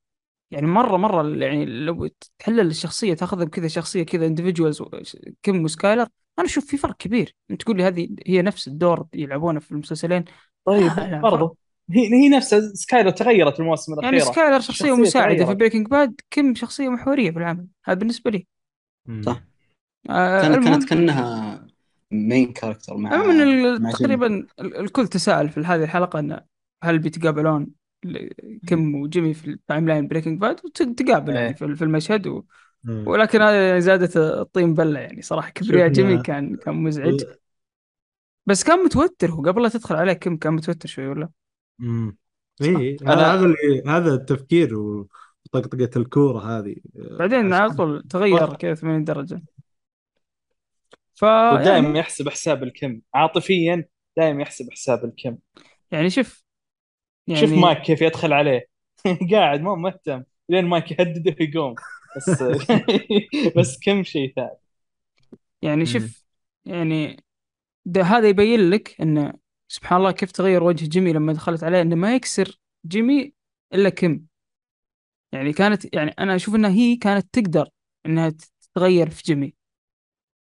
يعني 0.51 0.67
مرة 0.67 0.97
مرة 0.97 1.37
يعني 1.37 1.65
لو 1.65 2.09
تحلل 2.39 2.67
الشخصية 2.67 3.15
تأخذها 3.15 3.45
بكذا 3.45 3.69
شخصية 3.69 4.03
كذا 4.03 4.27
individuals 4.27 4.83
كيم 5.43 5.65
وسكايلر. 5.65 6.07
أنا 6.39 6.47
أشوف 6.47 6.67
في 6.67 6.77
فرق 6.77 6.97
كبير. 6.97 7.35
أنت 7.51 7.63
تقول 7.63 7.77
لي 7.77 7.83
هذه 7.83 8.09
هي 8.27 8.43
نفس 8.43 8.69
الدور 8.69 9.07
يلعبونه 9.15 9.61
في 9.61 9.73
المسلسلين؟ 9.73 10.25
طيب 10.65 10.93
برضو. 11.23 11.57
هي 11.93 12.15
هي 12.15 12.29
نفسها 12.29 12.61
سكايلر 12.75 13.11
تغيرت 13.11 13.55
في 13.55 13.61
المواسم 13.61 13.93
الأخيرة 13.93 14.11
يعني 14.11 14.25
سكايلر 14.25 14.61
شخصية 14.61 14.75
شخصية 14.89 14.93
مساعدة 15.03 15.35
في 15.35 15.45
تغيرت. 15.45 15.59
Breaking 15.59 15.87
Bad 15.87 16.21
كيم 16.31 16.55
شخصية 16.55 16.89
محورية 16.89 17.31
في 17.31 17.39
العمل 17.39 17.67
هذا 17.85 17.99
بالنسبة 17.99 18.31
لي. 18.31 18.47
صح. 19.21 19.43
آه 20.11 20.43
كانت 20.43 20.65
كانت 20.65 20.89
كأنها 20.89 21.67
main 22.11 22.53
character 22.53 22.97
مع 22.97 23.17
من 23.27 23.41
ال- 23.41 23.83
مع 23.83 23.91
تقريبا 23.91 24.27
ال- 24.61 24.77
الكل 24.77 25.09
تساءل 25.09 25.49
في 25.49 25.61
هذه 25.61 25.85
الحلقة 25.85 26.19
أن 26.19 26.41
هل 26.83 26.99
بيتقابلون 26.99 27.67
كيم 28.67 28.95
وجيمي 28.95 29.35
في 29.35 29.51
ال 29.51 29.89
timeline 29.89 30.09
Breaking 30.09 30.41
Bad 30.41 30.61
وتقابل 30.65 31.35
يعني 31.35 31.49
إيه. 31.49 31.55
في 31.55 31.77
في 31.77 31.85
المشهد 31.85 32.27
و... 32.27 32.43
مم. 32.85 33.09
ولكن 33.09 33.43
هذا 33.43 33.79
زادت 33.79 34.17
الطين 34.17 34.75
بلة 34.75 35.01
يعني 35.01 35.23
صراحة 35.23 35.51
كبرياء 35.51 35.89
جيمي 35.89 36.23
كان 36.23 36.57
كان 36.57 36.75
مزعج 36.75 37.21
بس 38.47 38.65
كان 38.65 38.85
متوتر 38.85 39.31
هو 39.31 39.43
قبل 39.43 39.63
لا 39.63 39.69
تدخل 39.69 39.95
عليه 39.97 40.13
كم 40.13 40.37
كان 40.37 40.53
متوتر 40.53 40.89
شوي 40.89 41.07
ولا 41.09 41.29
امم 41.83 42.17
اي 42.63 42.97
أنا- 42.99 43.09
هذا 43.09 43.33
هذا 43.35 43.45
اللي 43.45 43.83
هذا 43.87 44.15
التفكير 44.15 44.77
وطقطقة 44.77 45.91
الكورة 45.97 46.59
هذه. 46.59 46.77
بعدين 46.95 47.53
على 47.53 47.71
طول 47.71 48.03
تغير 48.11 48.55
كذا 48.55 48.75
80 48.75 49.05
درجة 49.05 49.43
ف 51.15 51.23
ودائما 51.25 51.87
يعني, 51.89 51.99
يحسب 51.99 52.29
حساب 52.29 52.63
الكم. 52.63 53.01
عاطفيا 53.15 53.85
دائما 54.17 54.43
يحسب 54.43 54.69
حساب 54.71 55.05
الكم. 55.05 55.37
يعني 55.91 56.11
شوف 56.11 56.45
يعني 57.27 57.41
شوف 57.41 57.53
مايك 57.53 57.79
كيف 57.79 58.03
يدخل 58.03 58.33
عليه. 58.33 58.67
قاعد 59.33 59.61
ما 59.61 59.75
مهتم. 59.75 60.23
لين 60.49 60.65
مايك 60.65 60.91
يهدده 60.91 61.37
ويقوم. 61.41 61.75
بس 62.17 62.43
بس 63.57 63.79
كيم 63.79 64.03
شيء 64.03 64.33
ثاني. 64.37 64.57
يعني. 65.63 65.87
شوف 65.87 66.25
يعني 66.65 67.25
ده 67.85 68.03
هذا 68.03 68.29
يبين 68.29 68.71
لك 68.71 69.01
إنه 69.01 69.33
سبحان 69.71 69.99
الله 69.99 70.11
كيف 70.11 70.33
تغير 70.33 70.63
وجه 70.63 70.87
جيمي 70.89 71.13
لما 71.13 71.33
دخلت 71.33 71.65
عليه 71.65 71.83
إنه 71.83 71.97
ما 71.97 72.15
يكسر 72.15 72.59
جيمي 72.87 73.33
إلا 73.75 73.89
كيم 73.89 74.27
يعني 75.33 75.53
كانت 75.53 75.95
يعني 75.95 76.11
أنا 76.11 76.37
أشوف 76.37 76.55
إنها 76.55 76.71
هي 76.71 76.97
كانت 76.97 77.27
تقدر 77.33 77.69
إنها 78.07 78.33
تتغير 78.63 79.11
في 79.11 79.23
جيمي. 79.23 79.55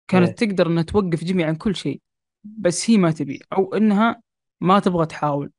كانت 0.09 0.43
إيه. 0.43 0.49
تقدر 0.49 0.67
إنها 0.67 0.83
توقف 0.83 1.25
جيمي 1.25 1.45
عن 1.45 1.57
كل 1.57 1.77
شيء 1.77 2.01
بس 2.45 2.91
هي 2.91 2.99
ما 2.99 3.11
تبي 3.11 3.41
أو 3.53 3.75
إنها 3.75 4.23
ما 4.61 4.79
تبغى 4.79 5.07
تحاول. 5.07 5.53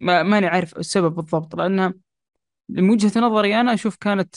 ما 0.00 0.22
ماني 0.22 0.46
عارف 0.46 0.78
السبب 0.78 1.14
بالضبط 1.14 1.54
لانها 1.56 1.94
من 2.68 2.90
وجهة 2.90 3.20
نظري 3.20 3.60
أنا 3.60 3.74
أشوف 3.74 3.96
كانت 3.96 4.34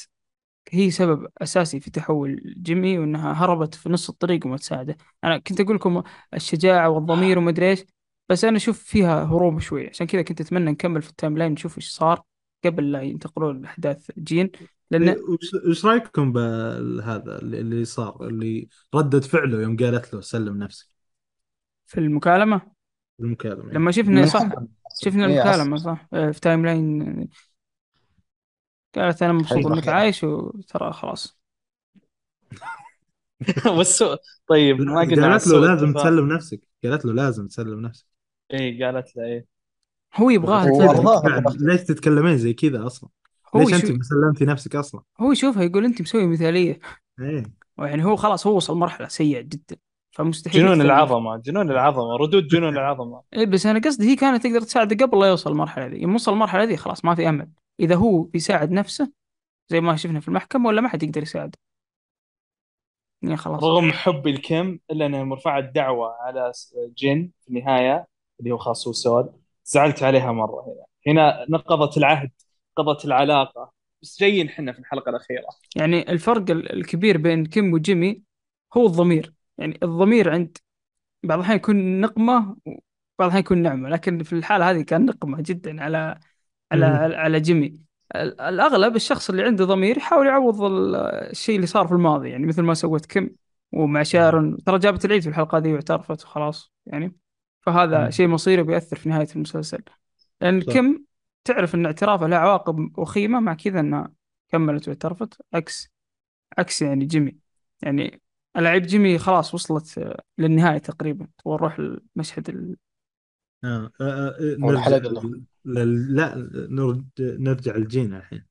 هي 0.71 0.91
سبب 0.91 1.27
أساسي 1.37 1.79
في 1.79 1.91
تحول 1.91 2.55
جيمي 2.57 2.99
وإنها 2.99 3.33
هربت 3.33 3.75
في 3.75 3.89
نص 3.89 4.09
الطريق 4.09 4.45
وما 4.45 4.57
تساعده. 4.57 4.97
أنا 5.23 5.37
كنت 5.37 5.61
أقول 5.61 5.75
لكم 5.75 6.03
الشجاعة 6.33 6.89
والضمير 6.89 7.39
وما 7.39 7.49
أدري 7.49 7.69
إيش 7.69 7.85
بس 8.29 8.45
أنا 8.45 8.57
أشوف 8.57 8.83
فيها 8.83 9.23
هروب 9.23 9.59
شوي. 9.59 9.87
عشان 9.87 10.07
كذا 10.07 10.21
كنت 10.21 10.41
أتمنى 10.41 10.71
نكمل 10.71 11.01
في 11.01 11.09
ال 11.09 11.37
timeline 11.37 11.51
نشوف 11.51 11.77
إيش 11.77 11.89
صار 11.89 12.21
قبل 12.65 12.91
لا 12.91 13.01
ينتقلون 13.01 13.61
لأحداث 13.61 14.11
جين. 14.17 14.51
لأن 14.91 15.15
وش 15.69 15.85
رأيكم 15.85 16.33
بهذا 16.33 17.39
اللي 17.39 17.59
اللي 17.59 17.85
صار 17.85 18.27
اللي 18.27 18.67
ردة 18.95 19.19
فعله 19.19 19.61
يوم 19.61 19.77
قالت 19.77 20.13
له 20.13 20.21
سلم 20.21 20.57
نفسك؟ 20.57 20.87
في 21.85 21.99
المكالمة؟ 21.99 22.57
في 23.17 23.23
المكالمة. 23.23 23.73
لما 23.73 23.91
شفنا 23.91 24.21
من 24.21 24.27
صح. 24.27 24.49
شفنا 25.01 25.25
إيه، 25.25 25.41
المكالمة 25.41 25.77
صح. 25.77 26.07
آه، 26.13 26.31
في 26.31 26.39
timeline 26.39 27.27
قالت 28.95 29.23
أنا 29.23 29.33
مبسوط 29.33 29.65
إنك. 29.65 29.87
عايش 29.87 30.23
وترى 30.23 30.93
خلاص. 30.93 31.37
والسوء 33.77 34.17
طيب 34.47 34.81
ما 34.81 35.01
قلنا 35.01 35.27
قالت 35.31 35.47
له 35.47 35.59
لازم. 35.59 35.93
تسلم 35.93 36.33
نفسك. 36.33 36.61
قالت 36.83 37.05
له 37.05 37.13
لازم 37.13 37.47
تسلم 37.47 37.79
نفسك. 37.81 38.16
إيه 38.53 38.85
قالت 38.85 39.15
له 39.17 39.23
إيه. 39.23 39.45
هو 40.15 40.29
يبغاها 40.29 40.69
هو 40.69 40.93
تسلم 40.93 41.69
ليش 41.69 41.81
تتكلمين 41.83 42.37
زي 42.37 42.53
كذا 42.53 42.85
أصلا؟ 42.85 43.09
هو 43.55 43.59
ليش 43.59 43.73
انت 43.73 43.91
ما 43.91 44.03
سلمتي 44.03 44.45
نفسك 44.45 44.75
أصلا؟ 44.75 45.01
هو 45.19 45.31
يشوفها 45.31 45.63
يقول 45.63 45.85
أنت 45.85 46.01
مسوي 46.01 46.27
مثالية. 46.27 46.79
إيه. 47.19 47.43
يعني 47.79 48.05
هو 48.05 48.15
خلاص 48.15 48.47
هو 48.47 48.55
وصل 48.55 48.77
مرحلة 48.77 49.07
سيئة 49.07 49.41
جدا. 49.41 49.75
فمستحيل 50.11 50.61
جنون. 50.61 50.81
العظمة 50.81 51.37
جنون 51.37 51.71
العظمة 51.71 52.15
ردود 52.17 52.47
جنون 52.47 52.73
العظمة. 52.77 53.21
إيه 53.33 53.45
بس 53.45 53.65
أنا 53.65 53.79
قصدي 53.79 54.09
هي 54.09 54.15
كانت 54.15 54.43
تقدر 54.43 54.61
تساعده 54.61 55.05
قبل 55.05 55.19
لا 55.19 55.27
يوصل 55.27 55.51
المرحلة 55.51 55.85
ذي. 55.85 56.01
يوم 56.01 56.15
وصل 56.15 56.33
المرحلة 56.33 56.63
ذي 56.63 56.77
خلاص 56.77 57.05
ما 57.05 57.15
في 57.15 57.29
أمل. 57.29 57.49
إذا 57.79 57.95
هو 57.95 58.23
بيساعد 58.23 58.71
نفسه 58.71 59.11
زي 59.69 59.81
ما 59.81 59.95
شفنا 59.95 60.19
في 60.19 60.27
المحكمة 60.27 60.67
ولا 60.67 60.81
ما 60.81 60.89
حد 60.89 61.03
يقدر 61.03 61.21
يساعده. 61.21 61.57
يعني 63.21 63.37
خلاص. 63.37 63.63
رغم 63.63 63.91
حبي 63.91 64.29
الكم 64.29 64.79
إلا 64.91 65.05
أنها 65.05 65.23
مرفعة 65.23 65.59
دعوه 65.61 66.09
على 66.21 66.51
س- 66.53 66.75
جن 66.97 67.29
في 67.41 67.49
النهاية. 67.49 68.07
اللي 68.39 68.51
هو 68.51 68.57
خاص 68.57 68.83
سول 68.89 69.29
زعلت 69.65 70.03
عليها 70.03 70.31
مرة. 70.31 70.65
هنا 70.65 70.85
هنا 71.07 71.45
نقضت 71.49 71.97
العهد 71.97 72.31
نقضت 72.79 73.05
العلاقة. 73.05 73.71
بس 74.01 74.19
جايين 74.19 74.47
إحنا 74.47 74.71
في 74.71 74.79
الحلقة 74.79 75.09
الأخيرة. 75.09 75.45
يعني 75.75 76.11
الفرق 76.11 76.51
ال- 76.51 76.73
الكبير 76.73 77.17
بين 77.17 77.45
كيم 77.45 77.73
وجيمي 77.73 78.21
هو 78.77 78.85
الضمير. 78.85 79.33
يعني 79.57 79.79
الضمير 79.83 80.29
عند 80.31 80.57
بعض 81.23 81.37
الأحيان 81.39 81.57
يكون 81.57 82.01
نقمة 82.01 82.37
وبعض 82.65 82.79
الأحيان 83.21 83.39
يكون 83.39 83.57
نعمة. 83.57 83.89
لكن 83.89 84.23
في 84.23 84.33
الحالة 84.33 84.69
هذه 84.71 84.81
كان 84.81 85.05
نقمة 85.05 85.37
جدا 85.41 85.83
على 85.83 86.19
على 86.71 86.87
مم. 86.87 87.15
على 87.15 87.39
جيمي. 87.39 87.81
ال- 88.15 88.41
الأغلب 88.41 88.95
الشخص 88.95 89.29
اللي 89.29 89.43
عنده 89.43 89.65
ضمير 89.65 89.97
يحاول 89.97 90.27
يعوض 90.27 90.61
ال- 90.63 90.95
الشيء 91.31 91.55
اللي 91.55 91.67
صار 91.67 91.87
في 91.87 91.93
الماضي. 91.93 92.29
يعني 92.29 92.45
مثل 92.45 92.61
ما 92.61 92.73
سوت 92.73 93.05
كيم 93.05 93.35
ومع 93.73 94.03
شارون. 94.03 94.57
ترى 94.63 94.79
جابت 94.79 95.05
العيد 95.05 95.21
في 95.21 95.29
الحلقة 95.29 95.59
دي 95.59 95.73
واعترفت 95.73 96.23
وخلاص. 96.23 96.73
يعني 96.85 97.15
فهذا 97.67 98.05
مم. 98.05 98.11
شيء 98.11 98.27
مصيري 98.27 98.63
بيأثر 98.63 98.97
في 98.97 99.09
نهاية 99.09 99.27
المسلسل 99.35 99.83
لأن 100.41 100.61
صح. 100.61 100.73
كيم 100.73 101.05
تعرف 101.45 101.75
أن 101.75 101.85
اعترافه 101.85 102.27
له 102.27 102.37
عواقب 102.37 102.99
وخيمة 102.99 103.39
مع 103.39 103.53
كذا 103.53 103.79
أنها 103.79 104.13
كملت 104.49 104.87
واعترفت 104.87 105.41
عكس 105.53 105.91
عكس 106.59 106.81
يعني 106.81 107.05
جيمي 107.05 107.37
يعني 107.83 108.21
ألاعيب 108.57 108.83
جيمي 108.83 109.17
خلاص 109.19 109.53
وصلت 109.53 110.15
للنهاية 110.37 110.77
تقريبا 110.77 111.27
تبغى 111.39 111.55
نروح 111.57 111.79
المشهد 111.79 112.49
ال... 112.49 112.77
آه. 113.63 113.91
آه. 114.01 114.29
آه. 114.29 114.57
نرجع 114.59 114.97
لل... 115.65 116.15
لا 116.15 116.35
نرد... 116.71 117.09
نرجع 117.19 117.75
لجين 117.77 118.17
الحين 118.17 118.45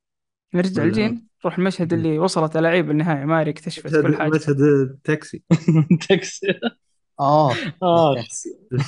نرجع 0.55 0.83
ولا- 0.83 0.85
الجين 0.85 1.29
نروح 1.45 1.59
المشهد 1.59 1.93
اللي 1.93 2.19
وصلت 2.19 2.57
ألاعيب 2.57 2.91
النهاية 2.91 3.25
ماري 3.25 3.51
اكتشفت 3.51 3.87
مشهد 3.87 4.03
كل 4.03 4.15
حاجة 4.15 4.33
مشهد 4.35 4.61
التاكسي 4.61 5.43
تاكسي 6.09 6.47
آه. 7.21 7.53
آه. 7.83 8.17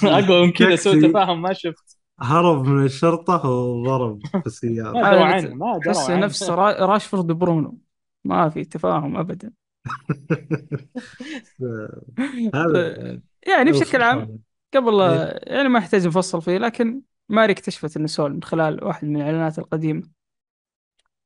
أقوى 0.05 0.47
من 0.47 0.53
كذا 0.53 0.77
سوء 0.77 1.09
تفاهم 1.11 1.43
ما 1.43 1.53
شفت. 1.53 1.99
هرب 2.21 2.67
من 2.67 2.85
الشرطة 2.85 3.49
وضرب 3.51 4.27
في 4.27 4.37
ما 4.37 4.43
السيارة. 4.47 4.99
هذا 4.99 5.11
دروا 5.11 5.25
عنه 5.25 5.55
ما 5.55 5.79
دروا 5.79 6.11
عنه. 6.11 6.17
نفس 6.27 6.51
را- 6.51 6.87
راشفورد 6.87 7.27
برونو. 7.27 7.79
ما 8.25 8.49
في 8.49 8.65
تفاهم 8.65 9.17
أبدا. 9.17 9.53
هذا 12.55 13.21
يعني 13.47 13.73
بشكل 13.73 14.03
عام 14.03 14.39
قبل 14.75 15.01
إيه. 15.01 15.55
يعني 15.57 15.69
ما 15.69 15.79
يحتاج 15.79 16.07
نفصل 16.07 16.43
فيه 16.43 16.59
لكن 16.59 17.01
ماري 17.29 17.53
اكتشفت 17.53 17.97
إنه 17.97 18.07
سول 18.07 18.33
من 18.35 18.43
خلال 18.43 18.85
واحد 18.85 19.05
من 19.09 19.17
الإعلانات 19.17 19.59
القديمة. 19.59 20.03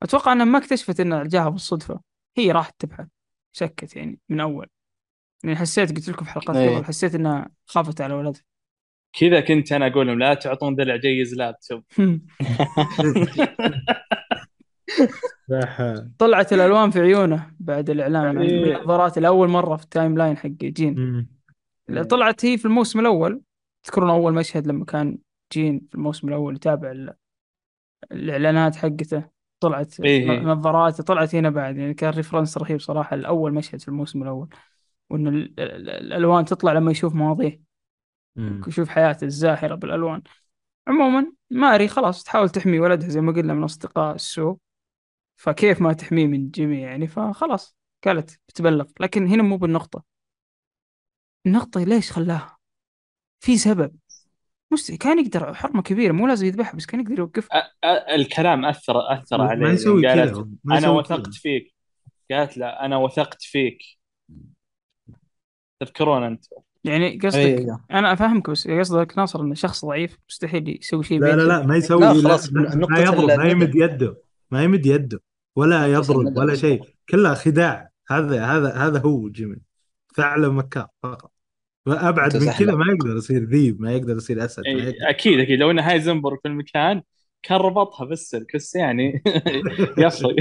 أتوقع 0.03 0.33
انها 0.33 0.45
ما 0.45 0.59
اكتشفت 0.59 1.01
إنه 1.01 1.23
جاها 1.25 1.49
بالصدفة. 1.49 2.01
هي 2.37 2.53
راحت 2.53 2.75
تبحث 2.79 3.07
شكت 3.53 3.97
يعني 3.97 4.19
من 4.29 4.41
أول. 4.41 4.67
يعني 5.45 5.57
حسيت 5.57 5.97
قلت 5.97 6.09
لكم 6.09 6.25
في 6.25 6.31
حلقات 6.31 6.57
إيه. 6.57 6.77
قبل 6.77 6.85
حسيت 6.85 7.15
إنها 7.15 7.51
خافت 7.67 8.01
على 8.01 8.15
ولدها 8.15 8.43
كذا 9.21 9.41
كنت 9.41 9.73
أنا 9.73 9.87
أقول 9.87 10.07
لهم 10.07 10.19
لا 10.19 10.35
تعطون 10.35 10.75
العجيز 10.75 11.35
لابتوب 11.35 11.83
طلعت 16.19 16.53
الألوان 16.53 16.91
في 16.91 17.01
عيونه 17.01 17.53
بعد 17.61 17.91
الإعلان. 17.91 18.39
إيه. 18.39 18.65
من 18.65 18.77
النظارات 18.77 19.19
لاول 19.19 19.49
مرة 19.49 19.77
في 19.77 19.85
ال 19.85 20.19
timeline 20.19 20.37
حق 20.37 20.49
جين. 20.49 21.27
طلعت 22.11 22.45
هي 22.45 22.59
في 22.59 22.65
الموسم 22.65 23.01
الأول. 23.01 23.41
تذكرون 23.83 24.11
أول 24.11 24.35
مشهد 24.35 24.67
لما 24.67 24.85
كان 24.85 25.19
جين 25.53 25.81
في 25.89 25.95
الموسم 25.95 26.29
الأول 26.29 26.55
يتابع 26.57 26.91
ال- 26.91 27.15
الإعلانات 28.13 28.77
حقته؟ 28.77 29.25
طلعت 29.61 30.01
إيه. 30.01 30.41
نظاراته 30.41 31.03
طلعت 31.03 31.35
هنا 31.35 31.51
بعد. 31.51 31.77
يعني 31.77 31.95
كان 31.95 32.11
ريفرنس 32.11 32.59
رهيب 32.59 32.81
صراحة 32.81 33.15
الأول 33.17 33.55
مشهد 33.55 33.81
في 33.81 33.89
الموسم 33.89 34.23
الأول. 34.23 34.49
وان 35.13 35.27
ال- 35.29 35.61
ال- 35.61 35.91
الألوان 35.91 36.45
تطلع 36.45 36.73
لما 36.73 36.91
يشوف 36.91 37.15
مواضيع. 37.15 37.59
يشوف 38.69 38.89
حياته 38.89 39.25
الزاهرة 39.25 39.75
بالألوان. 39.75 40.23
عموما 40.89 41.33
ماري 41.51 41.89
خلاص 41.89 42.25
تحاول 42.25 42.49
تحمي 42.49 42.81
ولدها 42.81 43.09
زي 43.09 43.21
ما 43.21 43.33
قلنا 43.33 43.55
من 43.55 43.65
أصدقاء 43.65 44.15
السوء. 44.15 44.57
فكيف 45.37 45.81
ما 45.81 45.93
تحميه 45.93 46.27
من 46.27 46.51
جيمي 46.51 46.81
يعني 46.81 47.07
فخلاص 47.07 47.77
قالت 48.05 48.41
بتبلغ. 48.49 48.91
لكن 49.01 49.27
هنا 49.27 49.43
مو 49.43 49.57
بالنقطة. 49.57 50.05
النقطة 51.47 51.85
ليش 51.85 52.13
خلاها؟ 52.13 52.59
في 53.45 53.57
سبب. 53.57 53.97
مست... 54.73 54.93
كان 54.93 55.19
يقدر 55.19 55.55
حرمة 55.55 55.83
كبيرة 55.83 56.13
مو 56.13 56.27
لازم 56.27 56.47
يذبحها 56.47 56.77
بس 56.77 56.87
كان 56.87 57.01
يقدر 57.01 57.19
يوقفها. 57.19 57.61
أ- 57.61 57.65
أ- 57.65 58.11
الكلام 58.15 58.65
أثر 58.65 59.13
أثر 59.13 59.41
عليه. 59.41 59.65
يعني 59.65 59.77
كذا 60.03 60.35
قالت 60.35 60.49
أنا 60.73 60.89
وثقت. 60.89 61.35
فيك. 61.35 61.75
قالت 62.31 62.57
لا 62.57 62.85
أنا 62.85 62.97
وثقت 62.97 63.43
فيك. 63.43 63.79
تذكرون 65.85 66.23
أنت 66.23 66.45
يعني 66.85 67.19
قصدك 67.19 67.39
إيه. 67.39 67.81
أنا 67.91 68.13
أفهمك 68.13 68.51
بس 68.51 68.69
قصدك 68.69 69.19
ناصر 69.19 69.41
إنه 69.41 69.55
شخص 69.55 69.85
ضعيف 69.85 70.19
مستحيل 70.29 70.79
يسوي 70.81 71.05
شيء 71.05 71.21
لا 71.21 71.37
لا. 71.37 71.43
لا 71.43 71.67
ما 71.67 71.77
يسوي 71.77 72.01
لا، 72.01 72.13
لا 72.13 72.23
خلاص، 72.23 72.53
ما 72.53 72.99
يضرب 72.99 73.39
ما. 73.39 73.51
يمد 73.51 73.75
يده 73.75 74.17
ما 74.51 74.65
يمد 74.65 74.87
يده 74.87 75.23
ولا 75.57 75.87
يضرب 75.87 76.37
ولا. 76.37 76.55
شيء 76.55 76.83
كلها 77.09 77.35
خداع 77.35 77.91
هذا 78.11 78.45
هذا 78.45 78.73
هذا 78.73 79.01
هو 79.01 79.29
جيمي 79.29 79.57
فعلا 80.15 80.49
مكار 80.49 80.87
فقط 81.03 81.33
ابعد 81.89 82.37
من. 82.37 82.53
كذا 82.53 82.75
ما 82.75 82.93
يقدر 82.93 83.17
يصير 83.17 83.45
ذيب 83.45 83.81
ما 83.81 83.93
يقدر 83.93 84.17
يصير 84.17 84.45
أسد 84.45 84.63
إيه، 84.67 84.83
يقدر 84.83 84.95
أكيد 85.03 85.41
أكيد 85.41 85.59
لو 85.59 85.71
إن 85.71 85.79
هايزنبرغ 85.79 86.37
في 86.43 86.49
المكان 86.49 87.03
كان 87.43 87.59
ربطها 87.59 88.05
بالسلك 88.05 88.57
بس 88.57 88.75
يعني 88.75 89.23
يفرق 89.99 90.37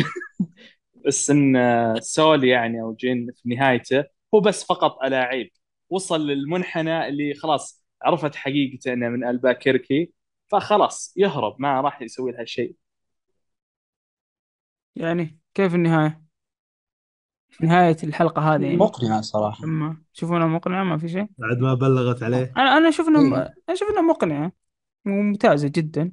بس 1.06 1.32
إن 1.32 1.56
سول 2.00 2.44
يعني 2.44 2.82
أو 2.82 2.94
جين 2.94 3.28
في 3.36 3.50
نهايته 3.50 4.04
هو 4.34 4.40
بس 4.40 4.64
فقط 4.64 5.04
الاعيب 5.04 5.52
وصل 5.90 6.28
للمنحنى 6.28 7.08
اللي 7.08 7.34
خلاص 7.34 7.84
عرفت 8.02 8.36
حقيقته 8.36 8.94
إنه 8.94 9.10
من 9.10 9.24
ألباكيركي 9.28 10.12
فخلاص 10.48 11.14
يهرب 11.18 11.56
ما 11.60 11.82
راح 11.82 12.02
يسوي 12.02 12.32
لها 12.32 12.46
شيء. 12.46 12.76
يعني 14.96 15.40
كيف 15.54 15.76
النهاية؟ 15.76 16.22
نهاية 17.62 17.98
الحلقة 18.04 18.56
هذه 18.56 18.64
يعني. 18.64 18.78
مقنعة 18.78 19.22
صراحة. 19.22 19.64
أما 19.64 20.02
تشوفونها 20.14 20.48
مقنعة؟ 20.48 20.84
ما 20.84 20.98
في 20.98 21.08
شيء. 21.10 21.28
بعد 21.38 21.58
ما 21.58 21.74
بلغت 21.74 22.24
عليه. 22.24 22.54
أنا 22.58 22.78
أنا 22.78 22.90
أشوف 22.90 23.08
إنه 23.08 23.20
إيه. 23.20 23.28
أنا 23.28 23.54
أشوف 23.70 23.90
إنها 23.90 24.02
مقنعة 24.02 24.52
وممتازة 25.06 25.68
جدا. 25.68 26.12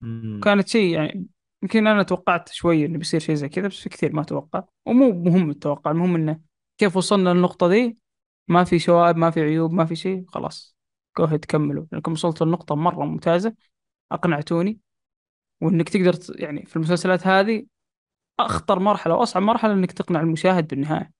مم. 0.00 0.40
كانت 0.44 0.68
شيء 0.68 0.94
يعني 0.94 1.26
يمكن 1.62 1.86
أنا 1.86 2.02
توقعت 2.02 2.48
شوي 2.48 2.86
إنه 2.86 2.98
بيصير 2.98 3.20
شيء 3.20 3.34
زي 3.34 3.48
كذا 3.48 3.68
بس 3.68 3.80
في 3.80 3.88
كثير 3.88 4.12
ما 4.12 4.22
توقع. 4.22 4.64
ومو 4.86 5.12
مهم 5.12 5.50
التوقع 5.50 5.90
المهم 5.90 6.14
إنه 6.14 6.40
كيف 6.80 6.96
وصلنا 6.96 7.30
للنقطة 7.30 7.68
دي؟ 7.68 7.98
ما 8.48 8.64
في 8.64 8.78
شوائب 8.78 9.16
ما 9.16 9.30
في 9.30 9.40
عيوب 9.40 9.72
ما 9.72 9.84
في 9.84 9.96
شيء 9.96 10.24
خلاص. 10.28 10.76
جو 11.18 11.24
هيد 11.24 11.44
كملوا. 11.44 11.86
لأنكم 11.92 12.12
وصلتوا 12.12 12.46
لنقطة 12.46 12.74
مرة 12.74 13.04
ممتازة. 13.04 13.54
أقنعتوني. 14.12 14.78
وإنك 15.60 15.88
تقدر 15.88 16.14
يعني 16.30 16.66
في 16.66 16.76
المسلسلات 16.76 17.26
هذه 17.26 17.66
أخطر 18.40 18.78
مرحلة 18.78 19.14
وأصعب 19.14 19.42
مرحلة 19.42 19.72
إنك 19.72 19.92
تقنع 19.92 20.20
المشاهد 20.20 20.68
بالنهاية. 20.68 21.10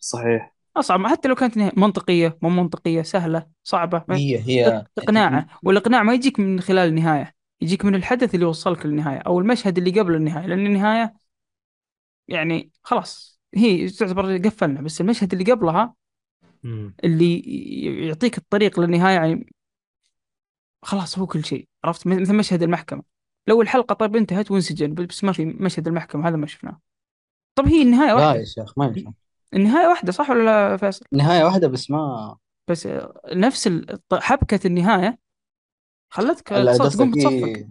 صحيح. 0.00 0.54
أصعب 0.76 1.06
حتى 1.06 1.28
لو 1.28 1.34
كانت 1.34 1.58
منطقية 1.78 2.38
مو 2.42 2.48
منطقية 2.48 3.02
سهلة 3.02 3.46
صعبة. 3.64 4.04
ما- 4.08 4.16
هي 4.16 4.38
هي. 4.38 4.84
إقناعة. 4.98 5.46
والإقناع 5.62 6.02
ما 6.02 6.14
يجيك 6.14 6.40
من 6.40 6.60
خلال 6.60 6.88
النهاية. 6.88 7.34
يجيك 7.60 7.84
من 7.84 7.94
الحدث 7.94 8.34
اللي 8.34 8.46
وصلك 8.46 8.86
للنهاية 8.86 9.18
أو 9.18 9.40
المشهد 9.40 9.78
اللي 9.78 10.00
قبل 10.00 10.14
النهاية 10.14 10.46
لأن 10.46 10.66
النهاية 10.66 11.14
يعني 12.28 12.70
خلاص. 12.82 13.39
هي 13.54 13.88
تعتبر 13.88 14.36
قفلنا 14.38 14.80
بس 14.80 15.00
المشهد 15.00 15.32
اللي 15.32 15.52
قبلها 15.52 15.94
مم. 16.62 16.94
اللي 17.04 17.40
يعطيك 18.06 18.38
الطريق 18.38 18.80
للنهاية 18.80 19.14
يعني 19.14 19.46
خلاص 20.82 21.18
هو 21.18 21.26
كل 21.26 21.44
شيء 21.44 21.68
عرفت؟ 21.84 22.06
مثل 22.06 22.36
مشهد 22.36 22.62
المحكمة. 22.62 23.02
لو 23.46 23.62
الحلقة 23.62 23.94
طيب 23.94 24.16
انتهت 24.16 24.50
وانسجن 24.50 24.94
بس 24.94 25.24
ما 25.24 25.32
في 25.32 25.44
مشهد 25.44 25.88
المحكمة 25.88 26.28
هذا 26.28 26.36
ما 26.36 26.46
شفناه. 26.46 26.80
طب 27.54 27.66
هي 27.66 27.82
النهاية 27.82 28.14
لا 28.14 28.20
يا 28.20 28.26
واحدة 28.26 28.44
شيخ 28.44 28.78
ما 28.78 28.86
ينفع. 28.86 29.10
النهاية 29.54 29.86
واحدة 29.86 30.12
صح 30.12 30.30
ولا 30.30 30.44
لا 30.70 30.76
فيصل؟ 30.76 31.06
نهاية 31.12 31.44
واحدة 31.44 31.68
بس 31.68 31.90
ما 31.90 32.36
بس 32.68 32.88
نفس 33.32 33.68
حبكة 34.12 34.66
النهاية 34.66 35.18
خلتك 36.10 36.48
تقوم 36.48 37.10
بتصفق 37.10 37.32
إيه؟ 37.32 37.70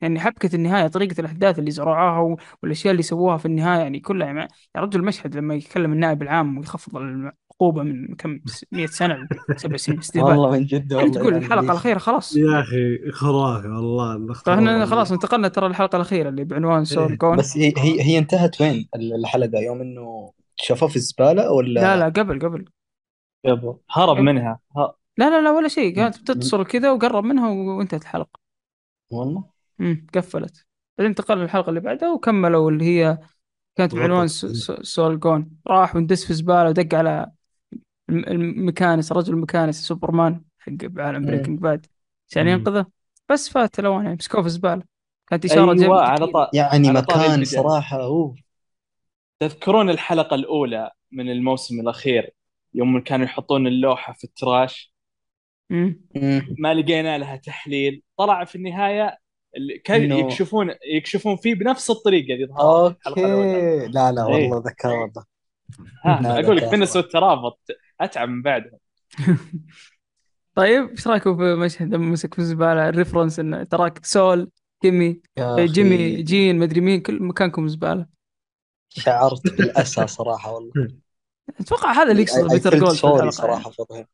يعني 0.00 0.20
حبكة 0.20 0.56
النهاية 0.56 0.86
طريقة 0.88 1.20
الأحداث 1.20 1.58
اللي 1.58 1.70
زرعوها 1.70 2.20
و- 2.20 2.36
والأشياء 2.62 2.92
اللي 2.92 3.02
سووها 3.02 3.36
في 3.36 3.46
النهاية 3.46 3.80
يعني 3.82 4.00
كلها 4.00 4.26
يعني 4.26 4.48
يا 4.76 4.80
رجل 4.80 5.00
المشهد 5.00 5.36
لما 5.36 5.54
يتكلم 5.54 5.92
النائب 5.92 6.22
العام 6.22 6.58
ويخفض 6.58 6.96
العقوبة 6.96 7.82
من 7.82 8.14
كم 8.14 8.40
100 8.72 8.86
سنة 8.86 9.28
سبع 9.56 9.76
سنين 9.76 9.98
استهبال 10.04 10.28
والله 10.30 10.50
من 10.50 10.64
جد 10.66 10.92
والله 10.92 11.10
تقول 11.10 11.32
يعني 11.32 11.44
الحلقة 11.46 11.60
ليش؟ 11.60 11.70
الأخيرة 11.70 11.98
خلاص. 11.98 12.36
يا 12.36 12.60
أخي 12.60 13.10
خرافي 13.12 13.68
والله 13.68 14.32
فاحنا 14.46 14.86
خلاص 14.86 15.12
انتقلنا 15.12 15.48
ترى 15.48 15.66
الحلقة 15.66 15.96
الأخيرة 15.96 16.28
اللي 16.28 16.44
بعنوان 16.44 16.84
سول 16.84 17.08
إيه. 17.10 17.18
جون 17.18 17.36
بس 17.36 17.56
هي 17.56 17.72
هي 17.78 18.02
هي 18.02 18.18
انتهت 18.18 18.60
وين 18.60 18.88
الحلقة؟ 18.94 19.58
يوم 19.58 19.80
إنه 19.80 20.32
شافوه 20.56 20.88
في 20.88 20.96
الزبالة 20.96 21.50
ولا؟ 21.52 21.80
لا 21.80 21.96
لا 21.96 22.04
قبل 22.08 22.38
قبل. 22.40 22.64
قبل. 23.46 23.76
هرب 23.90 24.16
قبل. 24.16 24.22
منها. 24.22 24.60
ه- 24.76 24.94
لا 25.18 25.30
لا 25.30 25.42
لا 25.42 25.50
ولا 25.50 25.68
شيء. 25.68 25.94
كانت 25.96 26.18
بتتصل 26.20 26.64
كذا 26.66 26.90
وقرب 26.92 27.24
منها 27.24 27.50
وانتهت 27.50 28.02
الحلقة. 28.02 28.40
والله؟ 29.10 29.44
امم 29.80 30.06
قفلت 30.14 30.66
بعدين 30.98 31.10
انتقلنا 31.10 31.42
للحلقة 31.42 31.68
اللي 31.70 31.80
بعدها 31.80 32.12
وكملوا 32.12 32.70
اللي 32.70 32.84
هي 32.84 33.18
كانت 33.76 33.94
بعنوان 33.94 34.22
غطت. 34.22 34.30
س- 34.30 34.46
س- 34.46 34.72
Saul 34.94 35.20
Gone 35.20 35.50
راح 35.66 35.96
وندس 35.96 36.26
في 36.26 36.34
زبالة 36.34 36.68
ودق 36.68 36.94
على 36.98 37.32
الم- 38.10 38.24
المكانس 38.24 39.12
رجل 39.12 39.34
المكانس 39.34 39.82
سوبرمان 39.88 40.44
حق 40.58 40.72
بعالم 40.72 41.20
مم. 41.22 41.26
Breaking 41.26 41.58
Bad 41.60 41.86
عشان 42.30 42.42
مم. 42.42 42.48
ينقذه 42.48 42.86
بس 43.30 43.48
فات 43.48 43.78
الأوان 43.78 44.04
يعني 44.04 44.16
مسكوه 44.16 44.40
في 44.40 44.46
الزبالة 44.46 44.82
كانت 45.28 45.44
إشارة 45.44 45.60
أيوه 45.62 45.74
جم- 45.74 45.92
على 45.92 46.26
طا... 46.26 46.50
يعني 46.54 46.88
على 46.88 47.02
مكان. 47.02 47.44
صراحة 47.44 48.02
أوه 48.04 48.36
تذكرون 49.40 49.90
الحلقة 49.90 50.34
الأولى 50.34 50.90
من 51.12 51.30
الموسم 51.32 51.80
الأخير 51.80 52.30
يوم 52.74 53.00
كانوا 53.00 53.24
يحطون 53.26 53.66
اللوحة 53.66 54.12
في 54.12 54.24
ال 54.24 54.36
trash 54.36 54.94
مم. 55.70 56.00
مم. 56.16 56.54
ما 56.58 56.74
لقينا 56.74 57.18
لها 57.18 57.36
تحليل 57.36 58.02
طلع 58.16 58.44
في 58.44 58.58
إنه- 58.58 59.27
يكشفون 59.90 60.74
يكشفون 60.94 61.36
فيه 61.36 61.54
بنفس 61.54 61.90
الطريقة 61.90 62.34
اللي 62.34 62.44
الأولى 62.44 62.96
okay. 63.06 63.92
لا 63.92 64.12
لا 64.12 64.26
إيه. 64.26 64.50
والله 64.50 64.62
ذكر 64.66 64.88
والله. 64.88 65.24
أقول 66.06 66.56
لك 66.56 66.64
صراحة. 66.64 66.96
للترابط 66.96 67.60
أتعب 68.00 68.28
من 68.28 68.42
بعدها 68.42 68.78
طيب 70.54 70.88
إيش 70.88 71.08
رأيكم 71.08 71.36
في 71.36 71.54
مشهد 71.54 71.94
لما 71.94 72.06
مسك 72.06 72.34
في 72.34 72.38
الزبالة؟ 72.38 72.88
ال 72.88 72.93
reference 72.93 73.38
إنه 73.38 73.62
تراك 73.62 74.04
سول 74.04 74.50
جيمي 74.82 75.20
يا 75.38 75.66
جيمي 75.66 76.22
جين 76.22 76.58
مدري 76.58 76.80
مين 76.80 77.00
كل 77.00 77.22
مكانكم 77.22 77.68
زبالة. 77.68 78.06
شعرت 78.88 79.54
بالأسى 79.58 80.06
صراحة 80.06 80.52
والله. 80.52 80.72
أتوقع 81.60 81.92
هذا 81.92 82.10
اللي 82.10 82.22
يقصد 82.22 82.52
بيتر 82.52 82.78
جولد 82.78 82.94
في 82.94 83.06
وضعهم. 83.06 84.06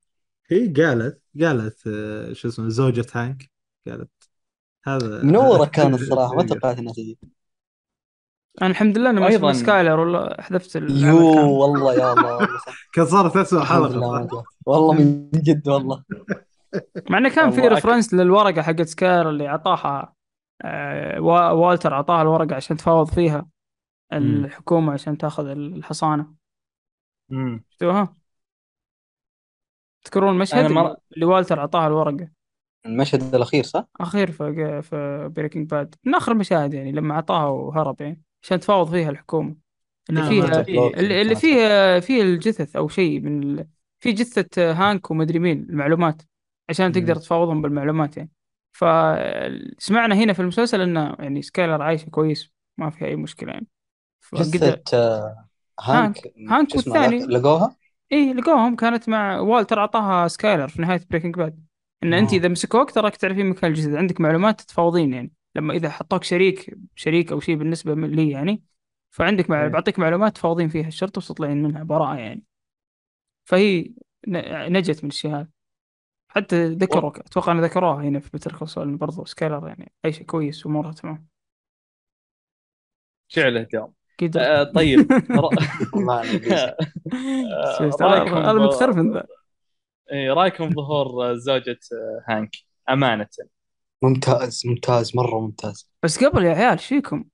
هي 0.50 0.68
قالت 0.68 1.22
قالت 1.40 1.86
آه، 1.86 2.32
شو 2.32 2.48
اسمه 2.48 2.68
زوجة 2.68 3.06
هانك. 3.14 3.50
قالت 3.86 4.10
هذا 4.84 5.22
منورة 5.24 5.64
كانت 5.64 6.00
صراحة 6.10 6.34
ما 6.34 6.42
توقعت 6.42 6.78
إنها 6.78 6.92
تجي 6.92 7.18
أنا 8.62 8.70
الحمد 8.70 8.98
لله 8.98 9.10
إني 9.10 9.20
ما 9.20 9.52
سكايلر 9.52 10.00
ولا 10.00 10.42
حذفت 10.42 10.76
يو. 10.76 11.16
والله 11.60 11.94
يا 11.94 12.12
الله 12.12 12.36
والله 12.36 12.58
صح. 12.58 12.74
كان 12.92 13.06
صارت 13.06 13.36
اسوء 13.36 13.60
جات. 13.64 14.44
والله 14.66 14.92
من 14.94 15.30
جد 15.30 15.68
والله 15.68 16.04
مع 17.10 17.18
إنه 17.18 17.28
كان 17.28 17.50
في 17.50 17.60
ريفرنس 17.60 18.14
للورقة 18.14 18.62
حقت 18.62 18.82
سكاير 18.82 19.30
اللي 19.30 19.48
أعطاها 19.48 20.14
آه، 20.64 21.20
وا- 21.20 21.50
والتر 21.50 21.94
أعطاها 21.94 22.22
الورقة 22.22 22.54
عشان 22.56 22.76
تفاوض 22.76 23.08
فيها 23.10 23.46
الحكومة 24.12 24.92
عشان 24.92 25.18
تاخذ 25.18 25.46
الحصانة. 25.46 26.34
شفتوها؟ 27.70 28.16
تذكرون 30.04 30.28
المشهد 30.34 30.72
مر- 30.72 30.96
اللي 31.14 31.24
والتر 31.26 31.60
أعطاها 31.60 31.86
الورقة 31.86 32.28
المشهد 32.86 33.34
الأخير 33.34 33.64
صح؟ 33.64 33.86
أخير 34.00 34.30
في 34.30 34.82
في 34.82 35.28
Breaking 35.36 35.70
Bad 35.70 35.94
من 36.04 36.14
آخر 36.14 36.32
المشاهد 36.32 36.74
يعني 36.74 36.92
لما 36.92 37.14
اعطاها 37.14 37.46
وهرب 37.46 38.00
يعني 38.00 38.22
عشان 38.42 38.60
تفاوض 38.60 38.90
فيها 38.90 39.10
الحكومة 39.10 39.56
اللي 40.10 40.20
نعم، 40.20 40.28
فيها 40.28 40.60
أنت 40.60 40.68
block 40.70 40.94
اللي, 40.98 41.22
اللي 41.22 41.34
كانت 41.34 41.44
فيه 42.04 42.22
الجثث 42.22 42.76
أو 42.76 42.88
شيء 42.88 43.20
من 43.20 43.42
ال... 43.42 43.66
في 44.00 44.12
جثة 44.12 44.72
هانك 44.72 45.10
ومدري 45.10 45.38
مين 45.38 45.66
المعلومات 45.70 46.22
عشان 46.68 46.92
تقدر. 46.92 47.16
تفاوضهم 47.16 47.62
بالمعلومات 47.62 48.16
يعني 48.16 48.30
فسمعنا 48.72 50.14
هنا 50.14 50.32
في 50.32 50.40
المسلسل 50.42 50.80
إنه 50.80 51.16
يعني 51.18 51.42
سكايلر 51.42 51.82
عايشه 51.82 52.10
كويس 52.10 52.52
ما 52.78 52.90
فيها 52.90 53.08
أي 53.08 53.16
مشكلة 53.16 53.52
يعني 53.52 53.66
فقدر 54.20 54.50
جثة 54.50 54.82
آه، 54.94 55.48
هانك 55.80 56.34
هانك 56.48 56.74
والثاني. 56.76 57.18
لقوها؟ 57.26 57.76
إيه 58.12 58.32
لقوهم 58.32 58.76
كانت 58.76 59.08
مع 59.08 59.40
والتر 59.40 59.78
اعطاها 59.80 60.28
سكايلر 60.28 60.68
في 60.68 60.82
نهاية 60.82 61.00
Breaking 61.10 61.34
Bad 61.36 61.63
إن 62.04 62.14
أنت. 62.14 62.32
إذا 62.32 62.48
مسكوك 62.48 62.90
تراك 62.90 63.16
تعرفين 63.16 63.46
مكان 63.46 63.70
الجسد 63.70 63.94
عندك 63.94 64.20
معلومات 64.20 64.60
تتفاوضين 64.60 65.12
يعني. 65.12 65.32
لما 65.56 65.74
إذا 65.74 65.90
حطوك 65.90 66.24
شريك 66.24 66.78
شريك 66.94 67.32
أو 67.32 67.40
شيء 67.40 67.56
بالنسبة 67.56 67.94
لي 67.94 68.30
يعني 68.30 68.62
فعندك 69.10 69.50
مع... 69.50 69.62
إيه. 69.62 69.68
بعطيك 69.68 69.98
معلومات 69.98 70.34
تفاوضين 70.34 70.68
فيها 70.68 70.88
الشرطة 70.88 71.18
وتطلعين 71.18 71.62
منها 71.62 71.82
براءة 71.82 72.16
يعني. 72.18 72.42
فهي 73.44 73.90
ن... 74.28 74.72
نجت 74.72 75.04
من 75.04 75.10
الشيء 75.10 75.30
هذا. 75.30 75.48
حتى 76.28 76.68
ذكروا 76.68 77.10
أتوقع 77.20 77.52
ان 77.52 77.60
ذكروها 77.60 78.02
هنا 78.02 78.20
في 78.20 78.30
Better 78.32 78.58
Call 78.58 78.68
Saul 78.68 78.96
برضو 78.96 79.24
سكايلر 79.24 79.68
يعني 79.68 79.92
عايشه 80.04 80.22
كويس 80.22 80.66
وامورها 80.66 80.92
تمام. 80.92 81.26
شعله 83.28 83.68
قدر. 84.20 84.40
آه 84.40 84.64
طيب. 84.64 85.12
هذا 87.92 88.52
متخرف 88.66 88.96
ذا. 88.98 89.26
إيه، 90.12 90.32
رأيكم 90.32 90.68
بظهور 90.68 91.34
زوجة 91.34 91.78
آه، 91.92 92.24
هانك؟ 92.28 92.50
أمانة. 92.90 93.28
ممتاز 94.02 94.62
ممتاز 94.66 95.16
مرة 95.16 95.40
ممتاز. 95.40 95.90
بس 96.02 96.24
قبل 96.24 96.44
يا 96.44 96.54
عيال 96.54 96.70
إيش 96.70 96.86
فيكم؟ 96.86 97.24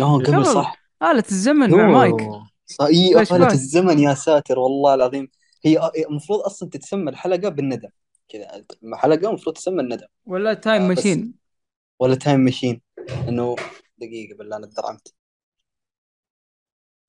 آه 0.00 0.18
قبل. 0.18 0.46
صح. 0.46 0.82
آلة 1.02 1.24
الزمن 1.30 1.70
مع 1.70 1.90
مايك. 1.90 2.20
إي 2.80 3.22
آلة. 3.22 3.52
الزمن 3.52 3.98
يا 3.98 4.14
ساتر 4.14 4.58
والله 4.58 4.94
العظيم. 4.94 5.28
هي 5.64 5.90
المفروض 6.08 6.40
أصلا 6.40 6.68
تتسمى 6.70 7.10
الحلقة 7.10 7.48
بالندم. 7.48 7.90
كذا 8.28 8.64
حلقه 8.94 9.28
المفروض 9.28 9.56
تسمى 9.56 9.82
الندم. 9.82 10.06
ولا 10.26 10.54
time 10.54 10.82
آه، 10.82 10.88
machine 10.88 11.34
ولا 12.00 12.14
time 12.14 12.40
machine 12.40 12.80
إنه 13.28 13.56
دقيقة 13.98 14.36
بالله 14.36 14.56
أنا 14.56 14.66
اتدرعمت 14.66 15.14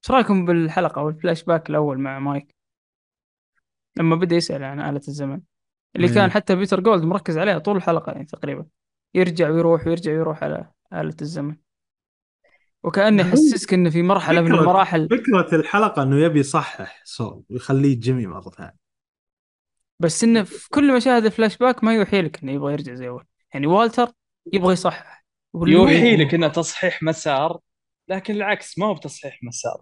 إيش 0.03 0.11
رأيكم 0.11 0.45
بالحلقة 0.45 1.01
أو 1.01 1.09
الفلاش 1.09 1.43
باك 1.43 1.69
الأول 1.69 1.99
مع 1.99 2.19
مايك؟ 2.19 2.56
لما 3.97 4.15
بدأ 4.15 4.35
يسأل 4.35 4.63
عن 4.63 4.79
آلة 4.79 5.01
الزمن. 5.07 5.39
اللي 5.95 6.07
إيه. 6.07 6.13
كان 6.13 6.31
حتى 6.31 6.55
بيتر 6.55 6.79
جولد 6.79 7.03
مركز 7.03 7.37
عليها 7.37 7.57
طول 7.59 7.77
الحلقة 7.77 8.11
يعني 8.11 8.25
تقريبا. 8.25 8.65
يرجع 9.15 9.49
ويروح 9.49 9.87
ويرجع 9.87 10.11
ويروح 10.11 10.43
على 10.43 10.71
آلة 10.93 11.15
الزمن. 11.21 11.55
وكأنه 12.83 13.23
هو- 13.23 13.27
يحسسك 13.27 13.73
إنه 13.73 13.89
في 13.89 14.01
مرحلة 14.01 14.41
من 14.41 14.53
المراحل. 14.53 15.07
فكرة 15.09 15.55
الحلقة 15.59 16.03
إنه 16.03 16.19
يبي 16.19 16.39
يصحح 16.39 17.01
سول 17.03 17.43
ويخليه 17.49 17.99
جيمي 17.99 18.27
مرة 18.27 18.49
ثانية. 18.49 18.75
بس 19.99 20.23
إنه 20.23 20.43
في 20.43 20.69
كل 20.69 20.95
مشاهد 20.95 21.25
الفلاش 21.25 21.57
باك 21.57 21.83
ما 21.83 21.95
يوحي 21.95 22.21
لك 22.21 22.43
إنه 22.43 22.51
يبغى 22.51 22.73
يرجع 22.73 22.93
زي 22.93 23.07
أول. 23.07 23.25
يعني 23.53 23.67
والتر 23.67 24.11
يبغى 24.53 24.73
يصحح. 24.73 25.25
يوحي 25.55 26.15
لك 26.15 26.33
إنه 26.33 26.47
تصحيح 26.47 27.03
مسار 27.03 27.59
لكن 28.07 28.35
العكس 28.35 28.79
ما 28.79 28.85
هو 28.85 28.93
بتصحيح 28.93 29.39
مسار. 29.43 29.81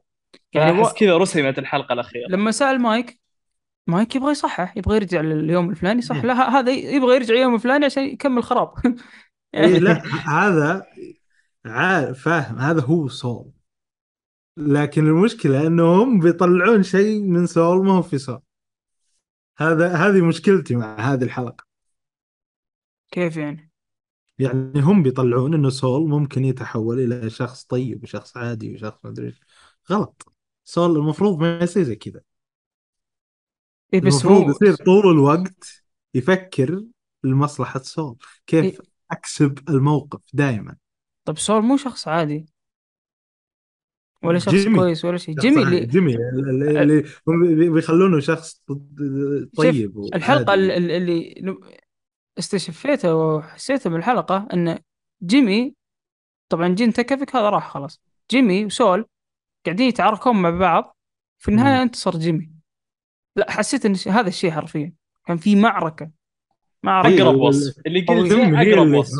يعني 0.54 0.82
و... 0.82 0.86
كذا 0.86 1.18
رسمت 1.18 1.60
الحلقة 1.60 1.94
الأخيرة. 1.94 2.28
لما 2.30 2.52
سأل 2.52 2.82
مايك 2.82 3.20
مايك 3.88 4.16
يبغى 4.16 4.32
يصحح 4.32 4.78
يبغى 4.78 4.96
يرجع 4.96 5.22
لليوم 5.22 5.70
الفلاني 5.70 6.02
صح. 6.02 6.24
لا 6.26 6.60
هذا 6.60 6.72
يبغى 6.72 7.16
يرجع 7.16 7.34
اليوم 7.34 7.56
الفلاني 7.56 7.86
عشان 7.86 8.04
يكمل 8.04 8.44
خراب. 8.44 8.74
إيه 9.56 9.80
لا 9.80 10.04
هذا 10.28 10.86
عارف 11.66 12.24
فاهم 12.24 12.60
هذا 12.60 12.82
هو 12.82 13.08
سول 13.08 13.52
لكن 14.58 15.08
المشكلة 15.08 15.68
إنهم 15.68 16.20
بيطلعون 16.20 16.84
شيء 16.84 17.22
من 17.22 17.48
سول 17.48 17.86
ما 17.86 17.92
هو 17.92 18.02
في 18.02 18.18
سول 18.18 18.42
هذا 19.58 19.96
هذه 19.96 20.22
مشكلتي 20.22 20.76
مع 20.76 20.96
هذه 21.00 21.24
الحلقة. 21.24 21.66
كيف 23.12 23.38
يعني؟ 23.38 23.72
يعني 24.40 24.82
هم 24.82 25.04
بيطلعون 25.04 25.54
إنه 25.54 25.70
سول 25.70 26.10
ممكن 26.10 26.46
يتحول 26.46 27.00
إلى 27.00 27.30
شخص 27.30 27.64
طيب 27.64 28.04
وشخص 28.04 28.38
عادي 28.38 28.74
وشخص 28.74 29.00
ما 29.04 29.10
أدري. 29.12 29.36
غلط. 29.92 30.34
سول 30.64 30.98
المفروض 30.98 31.40
ما 31.40 31.60
يصير 31.60 31.84
زي 31.84 31.96
كذا. 31.96 32.22
إيه 33.94 34.02
بس 34.02 34.14
المفروض 34.14 34.42
هو 34.44 34.50
يصير 34.50 34.76
طول 34.76 35.08
الوقت 35.12 35.84
يفكر 36.14 36.84
لمصلحة 37.24 37.80
سول 37.80 38.18
كيف 38.48 38.64
إيه. 38.66 38.78
أكسب 39.12 39.70
الموقف 39.70 40.22
دائما 40.34 40.76
طب 41.26 41.38
سول 41.38 41.62
مو 41.62 41.78
شخص 41.78 42.08
عادي 42.08 42.46
ولا 44.24 44.40
شخص 44.40 44.54
جيمي. 44.56 44.76
كويس 44.80 45.06
ولا 45.06 45.18
شيء 45.18 45.36
جيمي. 45.36 45.64
اللي 45.64 45.86
جيمي 45.86 46.16
اللي, 46.16 47.02
بي- 47.28 47.70
بيخلونه 47.70 48.20
شخص 48.20 48.64
طيب 49.58 49.98
الحلقة 50.16 50.46
وعادي. 50.48 50.78
اللي, 50.78 50.98
اللي 50.98 51.58
استشفيتها 52.40 53.14
وحسيتها 53.14 53.90
بالحلقة 53.90 54.48
إن 54.54 54.80
جيمي 55.24 55.76
طبعا 56.50 56.68
جين 56.68 56.94
تكفك 56.94 57.36
هذا 57.36 57.50
راح 57.50 57.70
خلاص 57.72 58.02
جيمي 58.32 58.66
وسول 58.66 59.06
قاعدين 59.66 59.88
يتعاركون 59.88 60.42
مع 60.42 60.50
بعض 60.50 60.98
في 61.40 61.52
النهاية. 61.52 61.82
انتصر 61.84 62.18
جيمي 62.18 62.55
لا 63.36 63.52
حسيت 63.52 63.86
إن 63.86 63.96
هذا 64.08 64.28
الشيء 64.28 64.52
حرفيا. 64.52 64.94
كان 65.26 65.38
في 65.38 65.56
معركة. 65.56 66.12
معركة. 66.84 67.10
طيب. 67.10 67.22
أقرب 67.22 67.40
وصف. 67.40 67.82
اللي 67.86 68.06
هي 68.10 68.74
أقرب 68.74 68.94
وصف. 68.94 69.14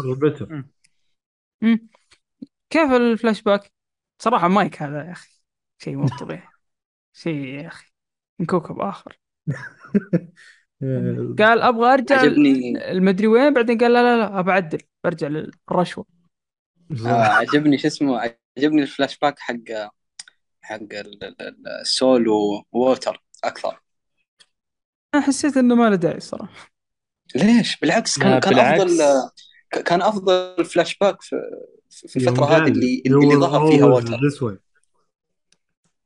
كيف 2.70 2.92
الفلاش 2.92 3.42
باك؟ 3.42 3.72
صراحة 4.22 4.48
مايك 4.48 4.82
هذا 4.82 5.04
يا 5.06 5.12
أخي 5.12 5.42
شيء 5.78 5.96
مو 5.96 6.08
طبيعي. 6.08 6.48
شيء 7.14 7.36
يا 7.36 7.68
أخي 7.68 7.92
من 8.40 8.46
كوكب 8.46 8.80
آخر. 8.80 9.20
قال 11.40 11.62
أبغى 11.62 11.94
أرجع 11.94 12.20
عجبني. 12.20 12.92
المدري 12.92 13.28
وين؟ 13.28 13.54
بعدين 13.54 13.78
قال 13.78 13.94
لا 13.94 14.04
لا 14.04 14.18
لا 14.18 14.40
أبى 14.40 14.52
أعدل. 14.52 14.82
برجع 15.04 15.28
للرشوة. 15.28 16.06
آه 17.06 17.10
عجبني 17.10 17.78
شو 17.78 17.88
اسمه 17.88 18.20
عجبني 18.58 18.82
الفلاش 18.82 19.18
باك 19.20 19.40
حق 19.40 19.56
حق 20.62 20.76
ال- 20.76 21.24
ال- 21.24 21.42
ال- 21.42 21.68
السول 21.82 22.28
و 22.28 22.47
والتر 22.47 23.24
أكثر. 23.44 23.82
أنا 25.16 25.24
حسيت 25.24 25.58
إنه 25.58 25.76
ما 25.76 25.90
له 25.90 25.96
داعي 25.96 26.18
الصراحة 26.18 26.72
ليش؟ 27.36 27.80
بالعكس 27.80 28.20
كان 28.20 28.40
كان 28.40 28.54
بالعكس. 28.54 28.82
افضل 28.82 29.84
كان 29.84 30.02
أفضل 30.02 30.66
فلاش 30.66 30.98
باك 30.98 31.22
في 31.22 31.36
في 31.90 32.16
الفترة 32.16 32.46
هذه 32.46 32.68
اللي 32.68 33.04
اللي 33.06 33.36
ظهر 33.36 33.68
فيها 33.72 33.86
والتر. 33.86 34.58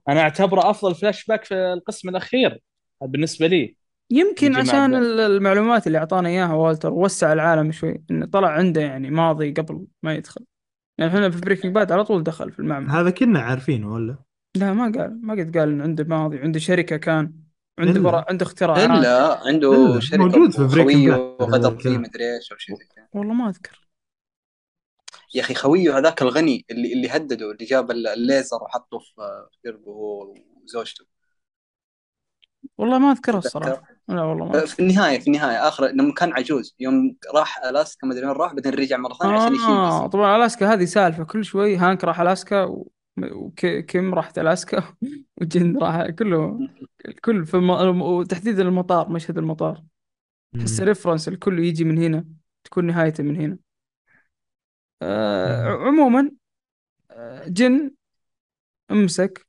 أنا 0.09 0.21
أعتبره 0.21 0.69
أفضل 0.69 0.95
فلاش 0.95 1.25
باك 1.25 1.45
في 1.45 1.53
القسم 1.55 2.09
الأخير 2.09 2.61
بالنسبة 3.01 3.47
لي. 3.47 3.75
يمكن 4.11 4.55
عشان. 4.55 4.95
ال- 4.95 5.19
المعلومات 5.19 5.87
اللي 5.87 5.97
أعطانا 5.97 6.29
إياها 6.29 6.53
والتر 6.53 6.93
وسع 6.93 7.33
العالم 7.33 7.71
شوي 7.71 8.03
إنه 8.11 8.25
طلع 8.25 8.49
عنده 8.49 8.81
يعني 8.81 9.09
ماضي 9.09 9.51
قبل 9.51 9.85
ما 10.03 10.13
يدخل. 10.13 10.45
يعني 10.97 11.11
إحنا 11.11 11.29
في 11.29 11.41
بريكنج 11.41 11.75
باد 11.75 11.91
على 11.91 12.03
طول 12.03 12.23
دخل 12.23 12.51
في 12.51 12.59
المعمل. 12.59 12.89
هذا 12.89 13.09
كنا 13.09 13.39
عارفينه 13.39 13.93
ولا؟ 13.93 14.17
لا 14.55 14.73
ما 14.73 14.83
قال 14.83 15.19
ما 15.21 15.33
قد 15.33 15.57
قال 15.57 15.69
إنه 15.69 15.83
عنده 15.83 16.03
ماضي 16.03 16.39
عنده 16.39 16.59
شركة 16.59 16.97
كان. 16.97 17.33
عنده. 17.87 17.99
برا 17.99 18.25
عنده 18.29 18.45
اختراعات 18.45 18.89
إلا 18.89 19.47
عنده 19.47 19.91
إلا، 19.91 19.99
شركة 19.99 20.23
موجود 20.23 20.51
في 20.51 20.83
خوية. 20.83 21.35
وغدر 21.39 21.77
فيه. 21.79 21.97
مدري 21.97 22.35
إيش 22.35 22.51
أو 22.51 22.57
شيء 22.57 22.75
زي 22.75 22.85
كذا 22.95 23.07
والله 23.13 23.33
ما 23.33 23.49
أذكر 23.49 23.89
يا 25.35 25.41
أخي 25.41 25.53
خوية 25.53 25.97
هذاك 25.97 26.21
الغني 26.21 26.65
اللي 26.71 26.93
اللي 26.93 27.09
هدده 27.09 27.51
اللي 27.51 27.65
جاب 27.65 27.91
الليزر 27.91 28.63
وحطه 28.63 28.99
في 28.99 29.45
قربه 29.65 29.91
هو 29.91 30.33
وزوجته 30.63 31.05
والله 32.77 32.97
ما 32.99 33.11
أذكرها 33.11 33.39
تتذكر؟ 33.39 33.59
الصراحة 33.59 33.83
لا 34.07 34.21
والله 34.23 34.45
ما 34.45 34.55
أذكر. 34.55 34.67
في 34.67 34.79
النهاية 34.79 35.19
في 35.19 35.27
النهاية 35.27 35.67
آخر 35.67 35.87
لما 35.87 36.13
كان 36.13 36.33
عجوز 36.33 36.75
يوم 36.79 37.15
راح 37.35 37.63
ألاسكا 37.65 38.07
ما 38.07 38.13
أدري 38.13 38.25
وين 38.25 38.35
راح 38.35 38.53
بعدين 38.53 38.73
رجع 38.73 38.97
مرة 38.97 39.13
ثانية 39.13 39.33
عشان 39.35 39.55
يشيل 39.55 39.65
آه 39.69 40.07
طبعا 40.07 40.35
ألاسكا 40.35 40.73
هذه 40.73 40.85
سالفة 40.85 41.23
كل 41.23 41.45
شوي 41.45 41.77
هانك 41.77 42.03
راح 42.03 42.19
ألاسكا 42.21 42.63
و- 42.63 42.91
وكيم 43.23 44.13
راحت 44.13 44.39
ألاسكا 44.39 44.83
وجن 45.41 45.77
راح 45.77 46.09
كله 46.09 46.69
الكل 47.05 47.45
في 47.45 47.57
الم... 47.57 48.01
وتحديدا 48.01 48.61
المطار 48.61 49.09
مشهد 49.09 49.37
المطار. 49.37 49.83
تحس 50.59 50.81
ريفرنس 50.81 51.27
الكل 51.27 51.59
يجي 51.59 51.83
من 51.83 51.97
هنا 51.97 52.25
تكون 52.63 52.85
نهايته 52.85 53.23
من 53.23 53.35
هنا. 53.35 53.57
آه 55.01 55.67
عموما 55.67 56.31
آه، 57.11 57.47
جن 57.47 57.91
امسك 58.91 59.47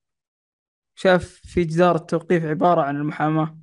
شاف 0.95 1.41
في 1.45 1.65
جدار 1.65 1.97
التوقيف 1.97 2.45
عبارة 2.45 2.83
عن 2.83 2.97
المحاماة. 2.97 3.59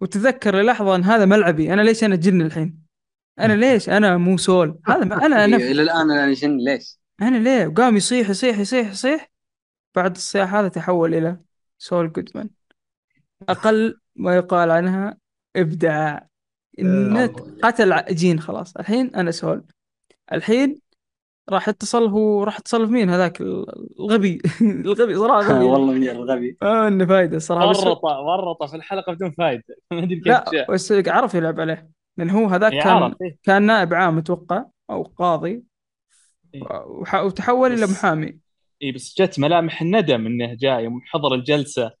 وتذكر 0.00 0.56
للحظة 0.56 0.96
أن 0.96 1.04
هذا 1.04 1.24
ملعبي 1.24 1.72
أنا 1.72 1.82
ليش 1.82 2.04
أنا 2.04 2.16
جن 2.16 2.42
الحين؟ 2.42 2.86
أنا 3.38 3.52
ليش 3.52 3.88
أنا 3.88 4.16
مو 4.16 4.36
سول؟ 4.36 4.78
هذا 4.86 5.04
ما 5.04 5.26
أنا 5.26 5.44
إيه، 5.44 5.70
إلى 5.70 5.82
الآن 5.82 6.10
أنا 6.10 6.32
جن 6.32 6.56
ليش؟ 6.56 6.98
أنا 7.22 7.36
ليه؟ 7.36 7.66
وقام 7.66 7.96
يصيح 7.96 8.30
يصيح 8.30 8.58
يصيح 8.58 8.90
يصيح. 8.90 9.30
بعد 9.94 10.16
الصياح 10.16 10.54
هذا 10.54 10.68
تحول 10.68 11.14
إلى 11.14 11.36
سول 11.78 12.12
جودمان. 12.12 12.50
أقل 13.48 13.98
ما 14.16 14.36
يقال 14.36 14.70
عنها 14.70 15.18
إبداع. 15.56 16.28
النت 16.78 17.40
قتل 17.62 18.04
جين 18.14 18.40
خلاص. 18.40 18.76
الحين 18.76 19.14
أنا 19.14 19.30
سول. 19.30 19.64
الحين 20.32 20.80
راح 21.50 21.68
اتصل 21.68 22.08
هو 22.08 22.44
راح 22.44 22.58
اتصل 22.58 22.86
في 22.86 22.92
مين 22.92 23.10
هذاك؟ 23.10 23.40
ال- 23.40 23.66
الغبي. 24.00 24.38
الغبي 24.60 25.16
صراحة 25.16 25.40
غبي. 25.40 25.64
والله 25.64 25.92
من 25.92 26.08
الغبي؟ 26.08 26.56
ما 26.62 26.88
إنه 26.88 27.06
فايدة 27.06 27.38
صراحة. 27.38 27.70
بس 27.70 27.78
ورط 27.78 28.04
ورط 28.04 28.62
في 28.70 28.76
الحلقة 28.76 29.12
بدون 29.12 29.30
فائده 29.30 29.64
ما 29.90 29.98
أدري 29.98 30.16
كيف 30.16 30.26
لا 30.26 30.66
بس 30.70 30.92
عرف 30.92 31.34
يلعب 31.34 31.60
عليه. 31.60 31.90
لأن 32.16 32.30
هو 32.30 32.46
هذاك 32.46 32.72
كان 32.72 32.88
عرف، 32.88 33.14
إيه. 33.22 33.38
كان 33.42 33.62
نائب 33.62 33.94
عام 33.94 34.18
أتوقع 34.18 34.64
أو 34.90 35.02
قاضي. 35.02 35.62
وتحول 37.14 37.72
إلى 37.72 37.86
محامي. 37.86 38.38
اي 38.82 38.92
بس 38.92 39.14
جت 39.20 39.38
ملامح 39.38 39.82
الندم 39.82 40.26
إنه 40.26 40.54
جاي 40.54 40.90
حضر 41.04 41.34
الجلسة. 41.34 41.92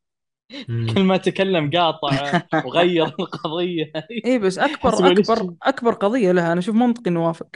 كل 0.66 1.02
ما 1.02 1.16
تكلم 1.16 1.70
قاطع 1.70 2.42
وغير 2.66 3.06
القضية. 3.06 3.92
اي 4.26 4.38
بس 4.38 4.58
اكبر 4.58 5.12
اكبر 5.12 5.54
أكبر 5.62 5.92
قضية 5.92 6.32
لها 6.32 6.52
أنا 6.52 6.60
أشوف 6.60 6.74
منطقي 6.74 7.10
إنه 7.10 7.26
وافق. 7.26 7.48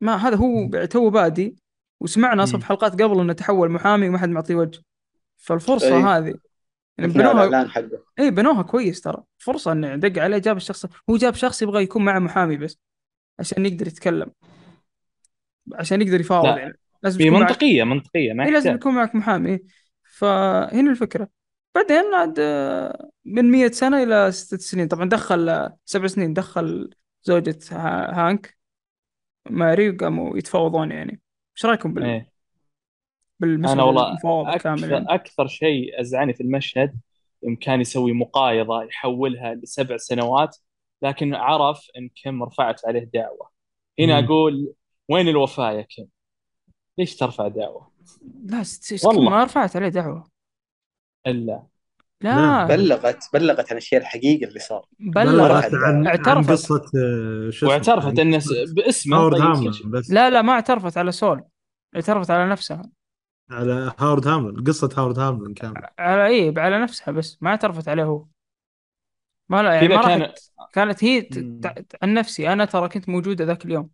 ما 0.00 0.16
هذا 0.16 0.36
هو 0.36 0.84
تو 0.84 1.10
بادي 1.10 1.56
وسمعنا 2.02 2.42
أصلا. 2.42 2.60
في 2.60 2.66
حلقات 2.66 3.02
قبل 3.02 3.20
إنه 3.20 3.32
تحول 3.32 3.70
محامي 3.70 4.08
وما 4.08 4.18
حد 4.18 4.28
معطيه 4.28 4.54
وجه. 4.54 4.82
فالفرصة 5.36 5.96
إيه. 5.96 6.16
هذه 6.18 6.34
يعني 6.98 7.12
بنوها 7.12 7.70
اي 8.18 8.30
بنوها 8.30 8.62
كويس 8.62 9.00
ترى. 9.00 9.22
فرصة 9.38 9.72
إنه 9.72 9.96
دق 9.96 10.22
عليه 10.22 10.38
جاب 10.38 10.56
الشخص 10.56 10.86
هو 11.10 11.16
جاب 11.16 11.34
شخص 11.34 11.62
يبغى 11.62 11.82
يكون 11.82 12.04
معه 12.04 12.18
محامي 12.18 12.56
بس 12.56 12.78
عشان 13.38 13.66
يقدر 13.66 13.86
يتكلم. 13.86 14.30
عشان 15.74 16.02
يقدر 16.02 16.20
يفاوض 16.20 16.46
لا، 16.46 16.56
يعني. 16.56 16.78
لازم 17.02 17.18
في 17.18 17.24
تكون 17.24 17.40
معك 17.40 17.50
منطقية 17.50 17.84
منطقية 17.84 18.32
ما 18.32 18.44
اي 18.44 18.50
لازم 18.50 18.74
يكون 18.74 18.94
معك 18.94 19.14
محامي. 19.14 19.50
إيه. 19.50 19.62
فهنا 20.02 20.90
الفكرة. 20.90 21.28
بعدين 21.74 22.14
عاد 22.14 22.34
آه، 22.38 23.10
من 23.24 23.50
100 23.50 23.68
سنة 23.68 24.02
إلى 24.02 24.32
ست 24.32 24.60
سنين. 24.60 24.88
طبعا 24.88 25.08
دخل 25.08 25.48
آه، 25.48 25.76
سبع 25.84 26.06
سنين 26.06 26.32
دخل 26.32 26.90
زوجة 27.22 27.58
ها- 27.70 28.28
هانك 28.28 28.56
ماري 29.50 29.90
وقاموا 29.90 30.38
يتفاوضون 30.38 30.90
يعني. 30.92 31.20
إيش 31.56 31.66
رأيكم 31.66 31.94
بال... 31.94 32.04
إيه. 32.04 32.30
بالمشهد 33.40 33.72
أنا 33.72 33.82
والله 33.82 34.12
أكثر 34.54 34.88
يعني؟ 34.90 35.06
أكثر 35.14 35.46
شيء 35.46 36.00
ازعجني 36.00 36.34
في 36.34 36.42
المشهد 36.42 36.98
كان 37.60 37.80
يسوي 37.80 38.12
مقايضة 38.12 38.82
يحولها 38.82 39.54
لسبع 39.54 39.96
سنوات 39.96 40.56
لكن 41.02 41.34
عرف 41.34 41.86
إن 41.98 42.08
كيم 42.08 42.42
رفعت 42.42 42.86
عليه 42.86 43.10
دعوة. 43.14 43.50
هنا 44.00 44.20
مم. 44.20 44.26
أقول 44.26 44.72
وين 45.08 45.28
الوفاء 45.28 45.74
يا 45.76 45.82
كيم؟ 45.82 46.06
ليش 46.98 47.16
ترفع 47.16 47.48
دعوة؟ 47.48 47.90
لا 48.44 48.62
ست... 48.62 49.04
والله. 49.06 49.30
ما 49.30 49.44
رفعت 49.44 49.76
عليه 49.76 49.88
دعوة. 49.88 50.24
إلا. 51.26 51.62
لا. 52.20 52.66
بلغت 52.66 53.24
بلغت 53.32 53.70
عن 53.72 53.76
الشيء 53.78 53.98
الحقيقي 53.98 54.44
اللي 54.46 54.58
صار. 54.60 54.86
بلغت. 55.00 55.64
عن 55.74 55.84
عن 55.84 56.06
اعترفت. 56.06 56.50
قصة 56.50 56.74
آه، 56.96 57.50
شو 57.50 57.66
اسمه؟ 57.66 57.68
واعترفت 57.68 58.06
عن 58.06 58.18
انه 58.18 58.40
باسمه 58.74 59.16
هاورد 59.16 59.36
طيب. 59.82 59.90
بس. 59.90 60.10
لا 60.10 60.30
لا 60.30 60.42
ما 60.42 60.52
اعترفت 60.52 60.98
على 60.98 61.12
سول. 61.12 61.44
اعترفت 61.96 62.30
على 62.30 62.50
نفسها. 62.50 62.82
على 63.50 63.92
هاورد 63.98 64.24
هاملين 64.28 64.62
قصة 64.66 64.88
هاورد 64.96 65.18
هاملين 65.18 65.52
كامل 65.52 65.86
على 65.98 66.26
إيه 66.26 66.54
على 66.60 66.82
نفسها 66.82 67.12
بس 67.12 67.38
ما 67.40 67.50
اعترفت 67.50 67.88
عليه 67.88 68.04
هو. 68.04 68.26
ما 69.48 69.62
لا 69.62 69.72
يعني 69.74 69.88
ما 69.88 70.02
كان- 70.02 70.32
كانت 70.72 71.04
هي 71.04 71.20
ت- 71.22 71.96
عن 72.02 72.14
نفسي. 72.14 72.52
أنا 72.52 72.64
ترى 72.64 72.88
كنت 72.88 73.08
موجودة 73.08 73.44
ذاك 73.44 73.64
اليوم. 73.64 73.90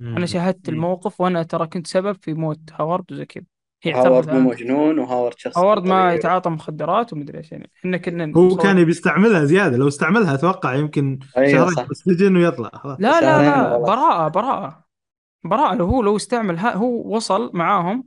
أنا 0.00 0.26
شاهدت. 0.26 0.68
الموقف 0.68 1.20
وأنا 1.20 1.42
ترى 1.42 1.66
كنت 1.66 1.86
سبب 1.86 2.16
في 2.22 2.34
موت 2.34 2.60
هاورد 2.72 3.12
وزي 3.12 3.24
كذا. 3.26 3.44
هي 3.82 3.92
هاورد 3.92 4.30
مو 4.30 4.50
مجنون 4.50 4.98
وهاورد 4.98 5.38
شخص 5.38 5.58
هاورد 5.58 5.82
ما 5.82 6.00
طبيعي. 6.00 6.14
يتعاطى 6.16 6.50
مخدرات 6.50 7.12
ومدري 7.12 7.38
إيش 7.38 7.52
يعني. 7.52 7.70
إحنا 7.78 7.96
كنا 7.96 8.24
هو 8.36 8.46
نصور- 8.48 8.62
كان 8.62 8.78
يبي 8.78 8.90
يستعملها 8.90 9.44
زيادة. 9.44 9.76
لو 9.76 9.88
استعملها 9.88 10.34
أتوقع 10.34 10.74
يمكن 10.74 11.18
أيوه 11.36 11.52
شهرين 11.52 11.74
صح. 11.74 11.86
بالسجن 11.88 12.36
ويطلع. 12.36 12.68
خلاص. 12.74 13.00
لا 13.00 13.20
لا 13.20 13.20
شهرين 13.20 13.50
لا. 13.50 13.78
براءة 13.78 14.28
براءة. 14.28 14.84
براءة. 15.44 15.74
لو 15.74 15.86
هو 15.86 16.02
لو 16.02 16.16
استعمل 16.16 16.58
ها 16.58 16.74
هو 16.76 17.16
وصل 17.16 17.50
معاهم. 17.54 18.04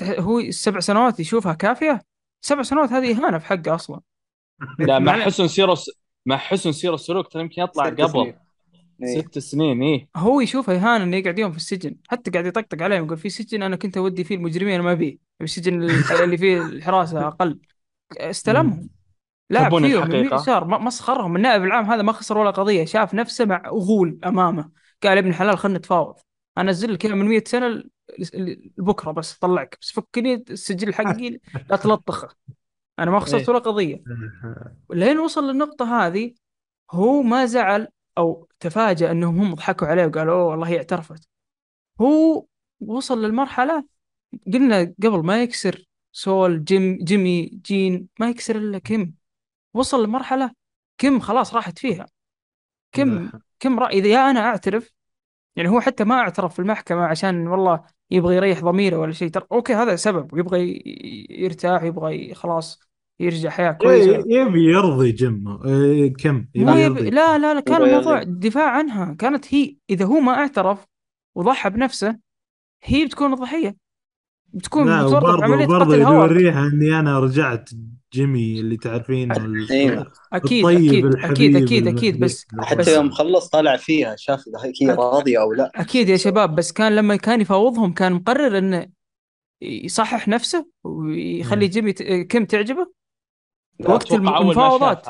تح- 0.00 0.20
هو 0.20 0.38
السبع 0.38 0.80
سنوات 0.80 1.20
يشوفها 1.20 1.52
كافية. 1.54 2.02
سبع 2.40 2.62
سنوات 2.62 2.92
هذه 2.92 3.12
إهانة 3.24 3.38
في 3.38 3.46
حقه 3.46 3.74
أصلا. 3.74 4.00
لا 4.78 4.98
مع 4.98 5.12
معلش. 5.12 5.24
حسن 5.24 5.48
سير 5.48 5.68
مع 6.26 6.36
حسن 6.36 6.72
سير 6.72 6.94
السلوك 6.94 7.28
ترى 7.32 7.42
يمكن 7.42 7.62
يطلع 7.62 7.84
ست 7.86 8.00
قبل. 8.00 8.10
سنين. 8.10 8.34
إيه. 9.02 9.20
ست 9.20 9.38
سنين 9.38 9.82
إيه. 9.82 10.08
هو 10.16 10.40
يشوفها 10.40 10.76
إهانة 10.76 11.04
إنه 11.04 11.16
يقعد 11.16 11.38
يوم 11.38 11.50
في 11.50 11.56
السجن. 11.56 11.96
حتى 12.08 12.30
قاعد 12.30 12.46
يطقطق 12.46 12.82
عليهم 12.82 13.04
يقول 13.04 13.16
في 13.16 13.28
سجن 13.28 13.62
أنا 13.62 13.76
كنت 13.76 13.96
أودي 13.96 14.24
فيه 14.24 14.34
المجرمين 14.34 14.74
أنا 14.74 14.82
ما 14.82 14.92
أبيه 14.92 15.18
السجن 15.40 15.82
اللي 16.24 16.38
فيه 16.38 16.62
الحراسة 16.62 17.28
أقل. 17.28 17.58
استلمهم. 18.16 18.88
تبون 19.54 19.88
فيهم؟ 19.88 20.12
يسار 20.12 20.64
مسخرهم 20.64 21.36
النائب 21.36 21.64
العام 21.64 21.84
هذا 21.84 22.02
ما 22.02 22.12
خسر 22.12 22.38
ولا 22.38 22.50
قضية. 22.50 22.84
شاف 22.84 23.14
نفسه 23.14 23.44
مع 23.44 23.62
غول 23.68 24.18
أمامه. 24.24 24.70
قال 25.02 25.12
يا 25.12 25.18
ابن 25.18 25.28
الحلال 25.28 25.58
خلنا 25.58 25.78
نتفاوض. 25.78 26.14
أنزل 26.58 26.92
لك 26.92 27.06
من 27.06 27.26
100 27.26 27.44
سنة 27.46 27.82
لبكرة 28.78 29.10
بس 29.10 29.36
أطلعك. 29.36 29.78
بس 29.82 29.92
فكني 29.92 30.44
السجل 30.50 30.94
حقي 30.94 31.38
لا 31.70 31.76
تلطخه. 31.76 32.28
أنا 32.98 33.10
ما 33.10 33.20
خسرت 33.20 33.40
إيه. 33.40 33.50
ولا 33.50 33.58
قضية. 33.58 34.02
لين 34.90 35.18
وصل 35.18 35.50
للنقطة 35.50 36.06
هذه 36.06 36.34
هو 36.90 37.22
ما 37.22 37.46
زعل 37.46 37.88
أو 38.18 38.47
تفاجأ 38.60 39.10
أنهم 39.10 39.38
هم 39.40 39.54
ضحكوا 39.54 39.86
عليه 39.86 40.06
وقالوا 40.06 40.34
أوه 40.34 40.44
والله 40.44 40.68
هي 40.68 40.78
اعترفت. 40.78 41.28
هو 42.00 42.46
وصل 42.80 43.24
للمرحلة 43.24 43.84
قلنا 44.52 44.94
قبل 45.04 45.24
ما 45.24 45.42
يكسر 45.42 45.84
سول 46.12 46.64
جيم 46.64 46.98
جيمي 47.02 47.46
جين 47.46 48.08
ما 48.20 48.30
يكسر 48.30 48.56
إلا 48.56 48.78
كيم. 48.78 49.14
وصل 49.74 50.04
لمرحلة 50.04 50.50
كيم 50.98 51.20
خلاص 51.20 51.54
راحت 51.54 51.78
فيها. 51.78 52.06
كم 52.92 53.30
كم 53.60 53.80
رأي 53.80 53.98
إذا 53.98 54.08
يا 54.08 54.30
أنا 54.30 54.40
أعترف 54.40 54.92
يعني 55.56 55.68
هو 55.68 55.80
حتى 55.80 56.04
ما 56.04 56.14
اعترف 56.14 56.52
في 56.54 56.58
المحكمة 56.58 57.06
عشان 57.06 57.48
والله 57.48 57.84
يبغى 58.10 58.36
يريح 58.36 58.60
ضميره 58.60 58.96
ولا 58.98 59.12
شيء 59.12 59.28
ترى 59.30 59.46
أوكي 59.52 59.74
هذا 59.74 59.96
سبب 59.96 60.38
يبغى 60.38 60.60
ي- 60.70 61.26
يرتاح 61.30 61.82
يبغى 61.82 62.34
خلاص. 62.34 62.80
يرجع 63.20 63.50
حياة 63.50 63.72
كويسة. 63.72 64.10
إيه، 64.16 64.40
يبي 64.40 64.64
يرضي 64.64 65.12
كيم 65.12 65.58
إيه، 65.66 66.12
كيم؟ 66.12 66.46
مو 66.56 66.76
يبي 66.76 67.10
لا 67.10 67.38
لا 67.38 67.54
لا 67.54 67.60
كان 67.60 67.82
الموضوع. 67.82 68.22
دفاع 68.22 68.70
عنها. 68.70 69.14
كانت 69.18 69.54
هي 69.54 69.76
إذا 69.90 70.04
هو 70.04 70.20
ما 70.20 70.32
اعترف 70.32 70.84
وضحى 71.36 71.70
بنفسه 71.70 72.18
هي 72.84 73.04
بتكون 73.04 73.32
الضحية. 73.32 73.76
بتكون 74.52 74.84
بعملية 74.86 75.66
برضه 75.66 75.84
قتل 75.84 76.00
يوريها 76.00 76.66
إني 76.66 76.98
أنا 76.98 77.18
رجعت 77.20 77.70
جيمي 78.12 78.60
اللي 78.60 78.76
تعرفينه 78.76 79.36
ال- 79.36 79.70
أيوه 79.72 80.06
أكيد 80.32 80.64
أكيد 80.66 81.04
الحبيب 81.04 81.56
أكيد 81.56 81.86
أكيد 81.86 82.20
بس 82.20 82.46
حتى 82.60 82.78
بس- 82.78 82.88
يوم 82.88 83.10
خلص 83.10 83.48
طلع 83.48 83.76
فيها 83.76 84.16
شاف 84.16 84.44
إذا 84.48 84.72
هي 84.82 84.94
راضية 84.94 85.40
أو 85.42 85.52
لا. 85.52 85.72
أكيد 85.74 86.08
يا 86.08 86.16
شباب 86.16 86.54
بس 86.54 86.72
كان 86.72 86.96
لما 86.96 87.16
كان 87.16 87.40
يفاوضهم 87.40 87.92
كان 87.92 88.12
مقرر 88.12 88.58
إنه 88.58 88.86
يصحح 89.62 90.28
نفسه 90.28 90.66
ويخلي. 90.84 91.66
جيمي 91.68 91.92
ت- 91.92 92.02
كم 92.02 92.44
تعجبه؟ 92.44 92.97
وقت 93.86 94.12
المفاوضات. 94.12 95.06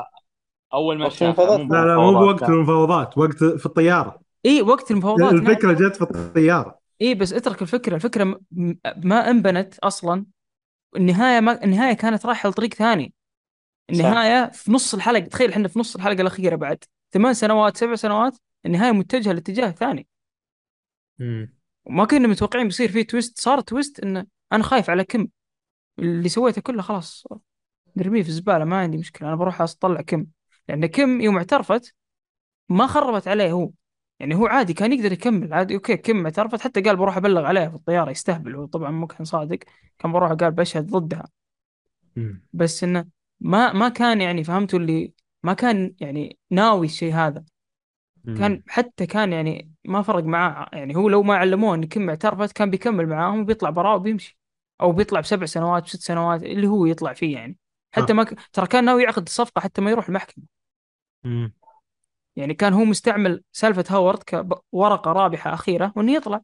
أول 0.73 0.97
ما. 0.97 1.09
مو 1.21 1.57
لا 1.57 1.85
لا 1.85 1.95
مو 1.95 2.11
بوقت. 2.11 2.43
المفاوضات 2.43 3.17
وقت 3.17 3.43
في 3.43 3.65
الطيارة. 3.65 4.21
إي 4.45 4.61
وقت 4.61 4.91
المفاوضات 4.91 5.33
نعم. 5.33 5.47
الفكرة 5.47 5.73
جت 5.73 5.95
في 5.95 6.01
الطيارة. 6.01 6.79
إي 7.01 7.15
بس 7.15 7.33
اترك 7.33 7.61
الفكرة. 7.61 7.95
الفكرة 7.95 8.39
ما 8.97 9.29
أنبنت 9.29 9.79
أصلا. 9.79 10.25
النهاية 10.95 11.39
ما 11.39 11.63
النهاية 11.63 11.93
كانت 11.93 12.25
رايحة 12.25 12.49
لطريق 12.49 12.73
ثاني. 12.73 13.13
النهاية 13.89 14.51
في 14.51 14.71
نص 14.71 14.93
الحلقة. 14.93 15.25
تخيل 15.25 15.51
إحنا 15.51 15.67
في 15.67 15.79
نص 15.79 15.95
الحلقة 15.95 16.21
الأخيرة 16.21 16.55
بعد. 16.55 16.83
ثمان 17.13 17.33
سنوات 17.33 17.77
سبع 17.77 17.95
سنوات 17.95 18.37
النهاية 18.65 18.91
متجهة 18.91 19.31
لاتجاه 19.31 19.71
ثاني. 19.71 20.07
وما 21.85 22.05
كنا 22.05 22.27
متوقعين 22.27 22.67
بيصير 22.67 22.91
فيه 22.91 23.07
twist. 23.07 23.39
صار 23.39 23.61
twist 23.61 23.99
انه 23.99 24.25
أنا 24.53 24.63
خايف 24.63 24.89
على 24.89 25.03
كيم. 25.03 25.27
اللي 25.99 26.29
سويته 26.29 26.61
كله 26.61 26.81
خلاص. 26.81 27.27
نرميه 27.97 28.23
في 28.23 28.29
الزبالة 28.29 28.65
ما 28.65 28.79
عندي 28.79 28.97
مشكلة. 28.97 29.27
أنا 29.27 29.35
بروح 29.35 29.61
أطلع 29.61 30.01
كيم. 30.01 30.25
لأن 30.67 30.85
كيم 30.85 31.21
يوم 31.21 31.37
اعترفت 31.37 31.95
ما 32.69 32.87
خربت 32.87 33.27
عليه 33.27 33.51
هو. 33.51 33.71
يعني 34.19 34.35
هو 34.35 34.47
عادي 34.47 34.73
كان 34.73 34.93
يقدر 34.93 35.11
يكمل 35.11 35.53
عادي 35.53 35.75
okay 35.75 35.97
كيم 35.97 36.25
اعترفت. 36.25 36.61
حتى 36.61 36.81
قال 36.81 36.95
بروح 36.95 37.17
أبلغ 37.17 37.45
عليها 37.45 37.69
في 37.69 37.75
الطيارة 37.75 38.11
يستهبل 38.11 38.55
هو. 38.55 38.65
طبعا 38.65 38.91
مو 38.91 39.07
كان 39.07 39.25
صادق. 39.25 39.59
كان 39.99 40.11
بروح 40.11 40.31
قال 40.31 40.51
بشهد 40.51 40.87
ضدها. 40.87 41.27
بس 42.53 42.83
إنه 42.83 43.05
ما 43.39 43.73
ما 43.73 43.89
كان 43.89 44.21
يعني 44.21 44.43
فهمتوا 44.43 44.79
اللي 44.79 45.13
ما 45.43 45.53
كان 45.53 45.95
يعني 45.99 46.37
ناوي 46.49 46.85
الشيء 46.85 47.13
هذا. 47.13 47.43
كان 48.37 48.63
حتى 48.67 49.05
كان 49.05 49.33
يعني 49.33 49.71
ما 49.85 50.01
فرق 50.01 50.23
معاه. 50.23 50.69
يعني 50.73 50.95
هو 50.95 51.09
لو 51.09 51.23
ما 51.23 51.35
علموه 51.35 51.75
إن 51.75 51.85
كم 51.85 52.09
اعترفت 52.09 52.51
كان 52.51 52.69
بيكمل 52.69 53.07
معاهم 53.07 53.39
وبيطلع 53.39 53.69
براء 53.69 53.95
وبيمشي. 53.95 54.39
أو 54.81 54.91
بيطلع 54.91 55.19
بسبع 55.19 55.45
سنوات 55.45 55.83
بست 55.83 56.01
سنوات 56.01 56.43
اللي 56.43 56.67
هو 56.67 56.85
يطلع 56.85 57.13
فيه 57.13 57.35
يعني. 57.35 57.57
حتى 57.91 58.13
آه. 58.13 58.15
ما 58.15 58.23
ك... 58.23 58.37
ترى 58.53 58.67
كان 58.67 58.85
ناوي 58.85 59.03
يعقد 59.03 59.23
الصفقه 59.23 59.59
حتى 59.59 59.81
ما 59.81 59.91
يروح 59.91 60.07
المحكمة. 60.07 60.45
يعني 62.35 62.53
كان 62.53 62.73
هو 62.73 62.85
مستعمل 62.85 63.43
سالفة 63.51 63.83
هاورد 63.89 64.23
كورقة 64.23 65.11
رابحة 65.11 65.53
أخيرة 65.53 65.93
وإنه 65.95 66.11
يطلع. 66.11 66.41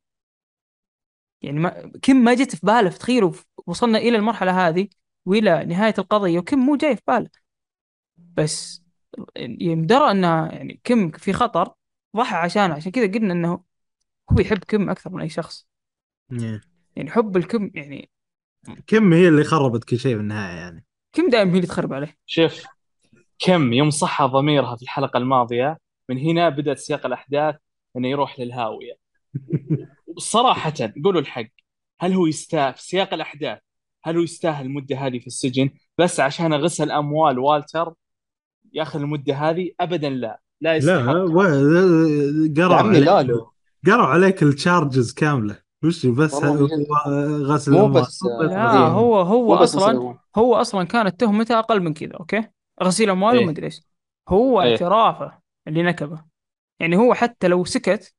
يعني 1.42 1.60
ما 1.60 1.92
كم 2.02 2.16
ما 2.16 2.34
جت 2.34 2.56
في 2.56 2.66
باله 2.66 2.90
تخيلوا 2.90 3.34
وصلنا 3.68 3.98
إلى 3.98 4.18
المرحلة 4.18 4.68
هذه 4.68 4.88
وإلى 5.26 5.66
نهاية 5.66 5.94
القضية 5.98 6.40
وكم 6.40 6.60
مو 6.60 6.76
جاي 6.76 6.96
في 6.96 7.02
باله. 7.08 7.30
بس 8.18 8.84
يوم 9.38 9.86
درى 9.86 10.12
إنه 10.12 10.48
يعني 10.48 10.80
كم 10.84 11.12
في 11.12 11.34
خطر 11.34 11.74
ضحى 12.16 12.36
عشانه 12.36 12.74
عشان 12.74 12.92
كذا 12.92 13.12
قلنا 13.12 13.34
إنه 13.34 13.64
هو 14.32 14.40
يحب 14.40 14.58
كم 14.58 14.90
أكثر 14.90 15.10
من 15.10 15.22
أي 15.22 15.30
شخص. 15.30 15.68
إيه. 16.32 16.62
يعني 16.96 17.12
حب 17.12 17.38
الكم 17.38 17.72
يعني 17.76 18.10
كم 18.88 19.14
هي 19.14 19.28
اللي 19.28 19.44
خربت 19.44 19.84
كل 19.84 20.00
شيء 20.00 20.16
في 20.16 20.22
النهاية 20.22 20.58
يعني. 20.58 20.86
كم 21.16 21.30
دائما 21.30 21.52
هي 21.52 21.56
اللي 21.56 21.68
تخرب 21.68 21.94
عليه؟ 21.94 22.16
شوف 22.26 22.64
كم 23.40 23.74
يوم 23.74 23.90
صحى 23.90 24.26
ضميرها 24.26 24.76
في 24.76 24.82
الحلقة 24.84 25.18
الماضية 25.18 25.78
من 26.10 26.18
هنا 26.18 26.50
بدأت 26.50 26.78
سياق 26.78 27.06
الأحداث 27.06 27.56
إنه 27.98 28.08
يروح 28.08 28.40
للهاوية. 28.40 28.94
صراحة 30.18 30.74
قولوا 31.06 31.22
الحق 31.22 31.48
هل 32.00 32.14
هو 32.14 32.26
يستاهل 32.28 32.74
في 32.74 32.84
سياق 32.84 33.14
الأحداث؟ 33.14 33.60
هل 34.04 34.16
هو 34.18 34.24
يستاهل 34.24 34.66
المدة 34.66 34.98
هذه 34.98 35.20
في 35.20 35.28
السجن؟ 35.28 35.70
بس 35.98 36.20
عشان 36.20 36.54
غسل 36.54 36.92
أموال 36.92 37.40
والتر 37.40 37.94
ياخذ 38.74 39.00
المدة 39.00 39.34
هذه؟ 39.36 39.72
أبدا 39.80 40.10
لا. 40.10 40.18
لا 40.18 40.40
لا 40.62 40.76
يستحق. 40.76 41.14
و- 41.16 41.42
قروا 42.58 42.76
عمي 42.76 42.98
عليك 43.10 43.30
لا. 43.30 43.46
قروا 43.86 44.06
عليك 44.06 44.44
ال 44.44 44.52
charges 44.53 45.14
كاملة. 45.14 45.65
وش 45.86 46.06
بس 46.06 46.34
والله 46.34 46.54
من 46.54 46.68
جد. 46.68 46.88
غسل 47.44 47.72
مو. 47.72 47.88
بس 47.88 48.24
لا 48.24 48.72
إيه. 48.74 48.88
هو 48.88 49.20
هو 49.22 49.56
مو 49.56 49.62
بس 49.62 49.76
أصلا 49.76 50.00
غسل 50.00 50.18
هو 50.36 50.56
أصلا 50.56 50.84
كانت 50.84 51.20
تهمته 51.20 51.60
أقل 51.60 51.82
من 51.84 51.94
كذا 51.94 52.14
okay 52.14 52.48
غسيل 52.84 53.10
اموال 53.10 53.38
إيه. 53.38 53.46
ومدري 53.46 53.66
إيش 53.66 53.82
هو 54.30 54.62
إيه. 54.62 54.72
اعترافه 54.72 55.40
اللي 55.68 55.84
نكبه 55.84 56.26
يعني 56.80 56.98
هو 56.98 57.14
حتى 57.14 57.48
لو 57.48 57.66
سكت 57.66 58.14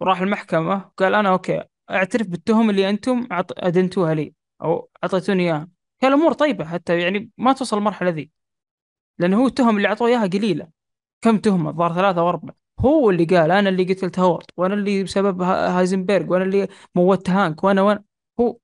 وراح 0.00 0.20
المحكمة 0.20 0.78
قال 0.96 1.14
أنا 1.14 1.28
okay 1.28 1.64
أعترف 1.90 2.26
بالتهم 2.26 2.70
اللي 2.70 2.90
أنتم 2.90 3.24
أعط- 3.26 3.54
أدنتوها 3.58 4.14
لي 4.14 4.34
أو 4.62 4.90
أعطيتوني 5.04 5.42
إياها 5.42 5.68
كان 6.00 6.12
الأمور 6.12 6.32
طيبة 6.32 6.64
حتى 6.64 7.00
يعني 7.00 7.30
ما 7.38 7.52
توصل 7.52 7.78
المرحلة 7.78 8.10
ذي 8.10 8.30
لأنه 9.18 9.42
هو 9.42 9.46
التهم 9.46 9.76
اللي 9.76 9.88
أعطوه 9.88 10.08
إياها 10.08 10.26
قليلة 10.26 10.68
كم 11.20 11.38
تهمة 11.38 11.70
الظاهر 11.70 11.94
ثلاثة 11.94 12.20
أو 12.20 12.28
أربعة 12.28 12.54
هو 12.86 13.10
اللي 13.10 13.24
قال 13.24 13.50
أنا 13.50 13.68
اللي 13.68 13.84
قتلت 13.84 14.18
هوارد 14.18 14.46
وأنا 14.56 14.74
اللي 14.74 15.02
بسبب 15.04 15.42
ها- 15.42 15.78
هايزنبرغ 15.78 16.32
وأنا 16.32 16.44
اللي 16.44 16.68
موتت 16.94 17.30
هانك 17.30 17.64
وأنا 17.64 17.82
وأنا. 17.82 18.04
هو 18.40 18.56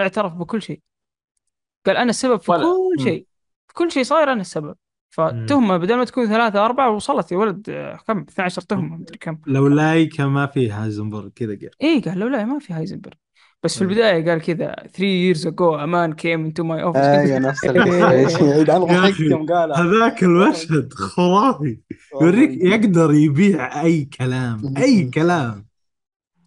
اعترف 0.00 0.32
بكل 0.34 0.62
شيء. 0.62 0.80
قال 1.86 1.96
أنا 1.96 2.10
السبب 2.10 2.40
في 2.40 2.50
ولا- 2.50 2.62
كل. 2.96 3.02
شيء 3.02 3.26
في 3.68 3.74
كل 3.74 3.90
شيء 3.90 4.02
صاير 4.02 4.32
أنا 4.32 4.40
السبب. 4.40 4.76
فتهمة 5.10 5.76
بدل 5.76 5.96
ما 5.96 6.04
تكون 6.04 6.26
ثلاثة 6.26 6.64
أربعة 6.64 6.90
وصلت 6.90 7.32
يا 7.32 7.36
ولد 7.36 7.70
كم؟ 8.06 8.18
12 8.18 8.62
تهمة 8.62 8.96
مدري 8.96 9.18
كم. 9.18 9.38
لو 9.46 9.68
لاي 9.68 10.06
كان 10.06 10.26
ما 10.26 10.46
فيه 10.46 10.82
هايزنبرغ 10.84 11.28
كذا 11.28 11.48
قال. 11.56 11.70
إيه 11.82 12.02
قال 12.02 12.18
له 12.20 12.28
لا 12.28 12.44
ما 12.44 12.58
في 12.58 12.72
هايزنبرغ. 12.72 13.14
بس 13.64 13.78
في 13.78 13.84
إيه. 13.84 13.88
البداية 13.90 14.30
قال 14.30 14.42
كذا 14.42 14.74
3 14.74 15.34
years 15.34 15.46
ago 15.46 15.76
a 15.78 15.86
man 15.86 16.12
came 16.16 16.46
into 16.46 16.64
my 16.64 16.82
office. 16.82 16.96
أيوه 16.96 17.38
نفس 17.38 17.64
ضحكت 17.66 19.14
أخي، 19.14 19.24
يوم 19.24 19.46
قالها 19.46 19.76
هذاك 19.76 20.22
المشهد 20.22 20.92
خرافي. 20.94 21.78
يوريك 22.20 22.60
يقدر 22.64 23.12
يبيع 23.14 23.82
أي 23.82 24.04
كلام 24.04 24.74
أي 24.76 25.04
كلام. 25.04 25.66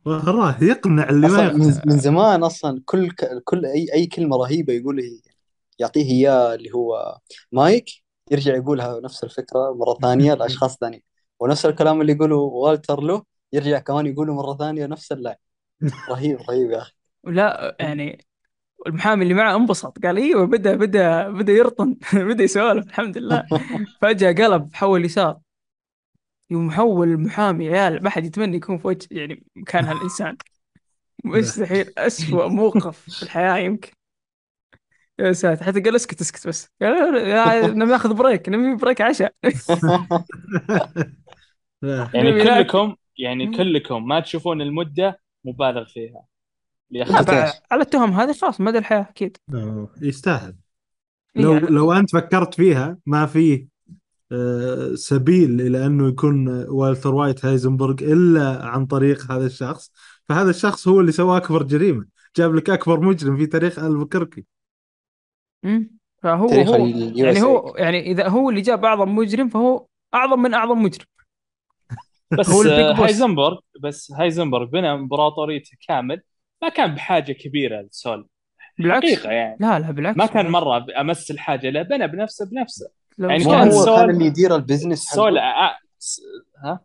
وراه 0.05 0.63
يقنع 0.63 1.09
اللي 1.09 1.27
ما 1.27 1.43
يقنع. 1.43 1.65
من, 1.65 1.81
من 1.85 1.99
زمان 1.99 2.43
أصلا 2.43 2.81
كل 2.85 3.11
ك... 3.11 3.41
كل 3.43 3.65
أي 3.65 3.87
أي 3.93 4.05
كلمة 4.07 4.37
رهيبة 4.37 4.73
يقول 4.73 4.99
هي 4.99 5.19
يعطيه 5.79 6.11
إياه 6.11 6.55
اللي 6.55 6.71
هو 6.71 7.17
مايك 7.51 7.89
يرجع 8.31 8.55
يقولها 8.55 8.99
نفس 8.99 9.23
الفكرة 9.23 9.73
مرة 9.73 9.97
ثانية 10.01 10.33
لأشخاص 10.33 10.77
ثانيين 10.77 11.01
ونفس 11.39 11.65
الكلام 11.65 12.01
اللي 12.01 12.11
يقوله 12.13 12.35
والتر 12.35 13.01
له 13.01 13.23
يرجع 13.53 13.79
كمان 13.79 14.05
يقوله 14.07 14.33
مرة 14.33 14.57
ثانية 14.57 14.85
نفس 14.85 15.11
اللاين 15.11 15.35
رهيب 16.09 16.37
رهيب 16.49 16.71
يا 16.71 16.77
أخي. 16.77 16.94
لا 17.25 17.75
يعني 17.79 18.25
المحامي 18.87 19.23
اللي 19.23 19.33
معه 19.33 19.55
انبسط 19.55 20.05
قال 20.05 20.17
أيوه 20.17 20.45
بدا 20.45 20.75
بدأ 20.75 21.29
بدأ 21.29 21.53
يرطن 21.53 21.97
بدأ 22.13 22.43
يسولف 22.43 22.87
الحمد 22.87 23.17
لله. 23.17 23.45
فجأة 24.01 24.31
قلب 24.31 24.73
حول 24.73 25.05
يسار. 25.05 25.39
يوم 26.49 26.71
حول 26.71 27.07
المحامي 27.07 27.69
عيال 27.69 28.03
ما 28.03 28.09
حد 28.09 28.25
يتمنى 28.25 28.57
يكون 28.57 28.77
في 28.77 28.87
وجه 28.87 29.07
يعني 29.11 29.43
مكان 29.55 29.85
هالإنسان. 29.85 30.37
مستحيل 31.23 31.93
اسوء 31.97 32.47
موقف 32.47 32.99
في 32.99 33.23
الحياة 33.23 33.57
يمكن. 33.57 33.91
يا 35.19 35.31
ساتر 35.33 35.63
حتى 35.63 35.79
قال 35.79 35.95
اسكت 35.95 36.21
اسكت 36.21 36.47
بس. 36.47 36.69
قال 36.81 37.77
ناخذ 37.77 38.13
break 38.13 38.49
نبي 38.49 38.75
break 38.75 39.01
عشاء. 39.01 39.33
يعني. 41.83 42.43
كلكم 42.43 42.95
يعني. 43.17 43.57
كلكم 43.57 44.07
ما 44.07 44.19
تشوفون 44.19 44.61
المدة 44.61 45.19
مبالغ 45.45 45.85
فيها. 45.85 46.34
على 47.71 47.81
التهم 47.81 48.11
هذه 48.11 48.33
خلاص 48.33 48.61
مدى 48.61 48.77
الحياة 48.77 49.01
أكيد. 49.01 49.37
يستاهل. 50.01 50.55
إيه، 51.35 51.43
لو 51.43 51.53
يعني- 51.53 51.67
لو 51.67 51.93
أنت 51.93 52.11
فكرت 52.11 52.53
فيها 52.53 52.97
ما 53.05 53.25
في 53.25 53.67
آه، 54.31 54.95
سبيل 54.95 55.61
إلى 55.61 55.85
أنه 55.85 56.07
يكون 56.07 56.65
والتر 56.69 57.15
وايت 57.15 57.45
هايزنبرغ 57.45 57.95
إلا 58.01 58.65
عن 58.65 58.85
طريق 58.85 59.31
هذا 59.31 59.45
الشخص 59.45 59.91
فهذا 60.29 60.49
الشخص 60.49 60.87
هو 60.87 60.99
اللي 60.99 61.11
سوى 61.11 61.37
أكبر 61.37 61.63
جريمة. 61.63 62.05
جاب 62.35 62.55
لك 62.55 62.69
أكبر 62.69 62.99
مجرم 62.99 63.37
في 63.37 63.45
تاريخ 63.45 63.79
البوكيركي 63.79 64.45
مم. 65.63 65.97
فهو 66.23 66.47
هو 66.47 66.75
ال 66.75 67.19
يعني. 67.19 67.41
هو 67.41 67.75
يعني 67.77 68.11
إذا 68.11 68.27
هو 68.27 68.49
اللي 68.49 68.61
جاب 68.61 68.85
أعظم 68.85 69.15
مجرم 69.15 69.49
فهو 69.49 69.85
أعظم 70.13 70.41
من 70.41 70.53
أعظم 70.53 70.83
مجرم. 70.83 71.05
بس 72.39 72.49
هو 72.49 72.63
آه،. 72.63 72.93
هايزنبرغ 72.93 73.59
بس 73.79 74.11
هايزنبرغ 74.11 74.65
بنى 74.65 74.91
امبراطوريته 74.91 75.77
كامل 75.87 76.21
ما 76.65 76.69
كان 76.71 76.95
بحاجة 76.95 77.31
كبيرة 77.31 77.81
لسول 77.81 78.27
بالعكس. 78.79 79.05
حقيقة 79.05 79.31
يعني. 79.31 79.57
لا 79.59 79.79
لا 79.79 79.91
بالعكس. 79.91 80.17
ما 80.17 80.25
كان. 80.25 80.47
مرة 80.49 80.85
امس 81.01 81.31
الحاجة 81.31 81.69
له 81.69 81.81
بنى 81.81 82.07
بنفسه. 82.07 82.45
بنفسه 82.45 82.89
يعني 83.19 83.43
مو 83.43 83.51
كان 83.51 83.71
هو 83.71 83.85
سول- 83.85 83.95
كان 83.95 84.09
اللي 84.09 84.25
يدير 84.25 84.55
ال 84.55 84.60
business 84.60 84.99
سول 85.03 85.37
آه، 85.37 85.77
ها؟ 86.63 86.79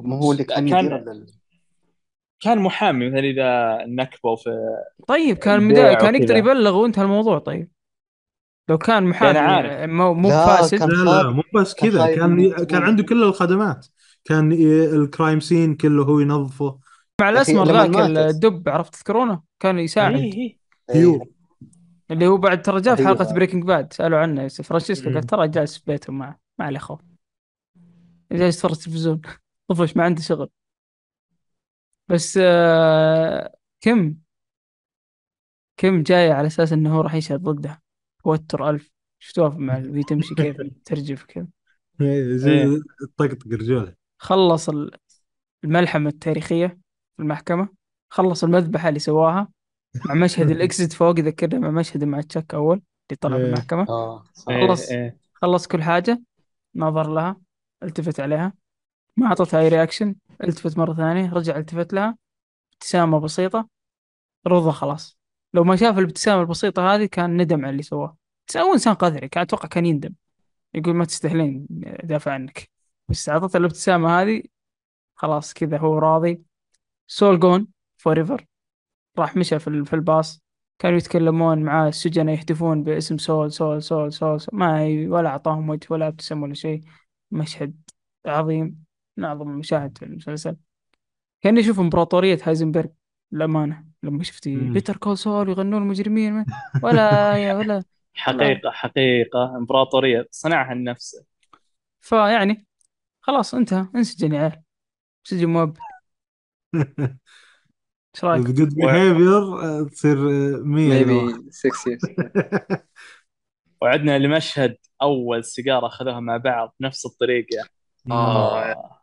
مو 0.00 0.16
هو 0.16 0.32
اللي 0.32 0.44
كان 0.44 0.68
كان- 0.68 0.84
يدير 0.86 1.24
كان 2.40 2.58
محامي 2.58 3.08
مثلا 3.10 3.20
إذا 3.20 3.78
نكبوا 3.86 4.36
في 4.36 4.50
طيب 5.08 5.36
كان 5.36 5.68
بداية 5.68 5.94
كان 5.94 6.14
يقدر. 6.14 6.36
يبلغ 6.36 6.76
وانتهى 6.76 7.02
الموضوع 7.02 7.38
طيب. 7.38 7.70
لو 8.68 8.78
كان 8.78 9.04
محامي 9.06 9.38
عارف. 9.38 9.90
مو 9.90 10.14
مو 10.14 10.28
لا، 10.28 10.46
فاسد 10.46 10.82
لا 10.82 11.04
لا 11.22 11.30
مو 11.30 11.42
بس 11.54 11.74
كذا. 11.74 12.14
كان. 12.14 12.52
كان 12.64 12.82
عنده 12.82 13.02
كل 13.02 13.22
الخدمات. 13.22 13.86
كان 14.24 14.52
ال 14.94 15.02
crime 15.02 15.40
scene 15.40 15.74
كله 15.74 16.02
هو 16.04 16.20
ينظفه. 16.20 16.78
مع 17.20 17.28
الأسمر 17.30 17.66
ذاك. 17.66 18.16
الدب 18.34 18.68
عرفت 18.68 18.94
تذكرونه؟ 18.94 19.42
كان 19.60 19.78
يساعد. 19.78 20.14
إيه، 20.14 20.32
إيه. 20.34 20.58
هيو 20.90 21.34
اللي 22.10 22.26
هو 22.26 22.36
بعد 22.36 22.62
ترى 22.62 22.80
جاء 22.80 22.96
في 22.96 23.02
هذا. 23.02 23.34
بريكنج 23.34 23.64
باد 23.64 23.92
سألوا 23.92 24.18
عنه 24.18 24.42
يوسف. 24.42 24.68
فرانشيسكو. 24.68 25.10
قال 25.10 25.22
ترى 25.22 25.48
جالس 25.48 25.78
في 25.78 25.84
بيتهم 25.86 26.18
معه 26.18 26.40
ما 26.58 26.64
عليه 26.64 26.78
خوف. 26.78 27.00
جالس 28.32 28.56
يتفرج 28.56 28.76
تلفزيون 28.76 29.20
طفش 29.68 29.96
ما 29.96 30.04
عنده 30.04 30.22
شغل. 30.22 30.50
بس 32.08 32.38
آه 32.42 33.54
كم 33.80 34.14
كم 35.76 36.02
جاي 36.02 36.30
على 36.30 36.46
أساس 36.46 36.72
إنه 36.72 36.96
هو 36.96 37.00
راح 37.00 37.14
يشهد 37.14 37.42
ضده. 37.42 37.82
توتر 38.24 38.70
ألف. 38.70 38.90
شفتوها 39.18 39.48
مع 39.48 39.76
وهي 39.76 40.02
تمشي 40.02 40.34
كيف 40.34 40.56
ترجف 40.86 41.24
كذا 41.24 41.46
إيه، 42.00 42.36
زي 42.36 42.52
إيه. 42.52 42.80
طقطق 43.16 43.46
رجوله. 43.46 43.94
خلص 44.18 44.68
ال- 44.68 44.90
الملحمة 45.64 46.10
التاريخية. 46.10 46.83
في 47.16 47.22
المحكمة 47.22 47.68
خلص 48.10 48.44
المذبحة 48.44 48.88
اللي 48.88 48.98
سواها 49.00 49.48
مع 50.06 50.14
مشهد 50.14 50.50
الاكزit 50.50 50.92
فوق 50.96 51.20
ذكرنا 51.20 51.58
مع 51.58 51.70
مشهد 51.70 52.04
مع 52.04 52.20
تشك 52.20 52.54
أول 52.54 52.82
اللي 53.10 53.16
طلع 53.20 53.36
في 53.36 53.42
إيه. 53.42 53.48
المحكمة 53.48 53.86
آه 53.88 54.24
صح. 54.34 54.48
إيه، 54.52 54.66
خلص. 54.66 54.90
إيه. 54.90 55.18
خلص 55.34 55.66
كل 55.66 55.82
حاجة 55.82 56.22
نظر 56.74 57.12
لها 57.12 57.40
التفت 57.82 58.20
عليها 58.20 58.52
ما 59.16 59.26
أعطتها 59.26 59.60
أي 59.60 59.68
reaction 59.68 60.14
التفت 60.44 60.78
مرة 60.78 60.94
ثانية 60.94 61.32
رجع 61.32 61.56
التفت 61.56 61.92
لها 61.92 62.16
ابتسامة 62.72 63.20
بسيطة 63.20 63.68
رضا 64.46 64.72
خلاص 64.72 65.18
لو 65.54 65.64
ما 65.64 65.76
شاف 65.76 65.98
الابتسامة 65.98 66.40
البسيطة 66.40 66.94
هذه 66.94 67.04
كان 67.04 67.36
ندم 67.42 67.60
على 67.60 67.70
اللي 67.70 67.82
سواه 67.82 68.16
بس 68.48 68.56
هو 68.56 68.72
إنسان 68.72 68.94
قذري 68.94 69.28
كان 69.28 69.42
أتوقع 69.42 69.68
كان 69.68 69.86
يندم 69.86 70.14
يقول 70.74 70.94
ما 70.94 71.04
تستاهلين 71.04 71.66
دافع 72.04 72.32
عنك 72.32 72.70
بس 73.08 73.28
أعطته 73.28 73.56
الابتسامة 73.56 74.22
هذه 74.22 74.42
خلاص 75.14 75.54
كذا 75.54 75.78
هو 75.78 75.98
راضي 75.98 76.42
Saul 77.06 77.40
Gone 77.40 77.68
forever 77.96 78.46
راح 79.18 79.36
مشى 79.36 79.58
في 79.58 79.68
ال- 79.68 79.86
في 79.86 79.92
الباص. 79.92 80.42
كانوا 80.78 80.98
يتكلمون 80.98 81.62
معاه 81.62 81.88
السجناء 81.88 82.34
يهتفون 82.34 82.84
باسم 82.84 83.18
سول 83.18 83.52
سول 83.52 83.82
سول 83.82 84.12
سول, 84.12 84.40
سول. 84.40 84.58
ما 84.58 84.82
ولا 85.08 85.28
أعطاهم 85.28 85.70
وجه 85.70 85.86
ولا 85.90 86.08
ابتسم 86.08 86.42
ولا 86.42 86.54
شيء. 86.54 86.80
مشهد 87.30 87.74
عظيم 88.26 88.84
من 89.16 89.24
أعظم 89.24 89.50
المشاهد 89.50 89.98
في 89.98 90.04
المسلسل. 90.04 90.56
كأني 91.42 91.60
أشوف 91.60 91.80
إمبراطورية 91.80 92.38
هايزنبرغ 92.42 92.86
للأمانة. 93.32 93.84
لما 94.02 94.22
شفتي 94.24 94.56
مم. 94.56 94.72
Better 94.72 94.96
Call 94.96 95.18
Saul 95.18 95.48
يغنون 95.48 95.82
المجرمين 95.82 96.32
ما- 96.32 96.44
ولا 96.82 97.36
يا 97.44 97.54
ولا. 97.54 97.84
حقيقة 98.14 98.70
حقيقة. 98.70 99.56
إمبراطورية 99.56 100.28
صنعها 100.30 100.74
لنفسه. 100.74 101.24
فيعني 102.00 102.66
خلاص 103.20 103.54
انتهى. 103.54 103.86
انسجن 103.94 104.32
يا 104.32 104.40
عيال. 104.40 104.62
سجن 105.24 105.48
مؤبد. 105.48 105.78
إيش 108.14 108.24
رأيك؟ 108.24 108.46
جود 108.46 108.74
بيهيفير 108.74 109.84
تصير 109.88 110.16
100 110.64 111.04
maybe 111.04 111.42
6 111.50 111.70
years 111.70 112.78
وعدنا 113.82 114.18
لمشهد 114.18 114.76
أول 115.02 115.44
سيجارة 115.44 115.86
أخذوها 115.86 116.20
مع 116.20 116.36
بعض 116.36 116.74
بنفس 116.80 117.06
الطريقة. 117.06 117.68
آه. 118.10 119.00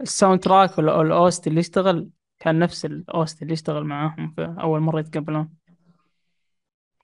ال 0.00 0.40
soundtrack 0.40 0.78
ولا 0.78 1.00
ال 1.00 1.12
OST 1.12 1.46
اللي 1.46 1.60
يشتغل 1.60 2.08
كان 2.38 2.58
نفس 2.58 2.84
ال 2.84 2.99
OST 2.99 3.42
اللي 3.42 3.52
يشتغل 3.52 3.84
معاهم 3.84 4.32
في 4.36 4.54
أول 4.60 4.80
مرة 4.80 5.00
يتقابلون. 5.00 5.48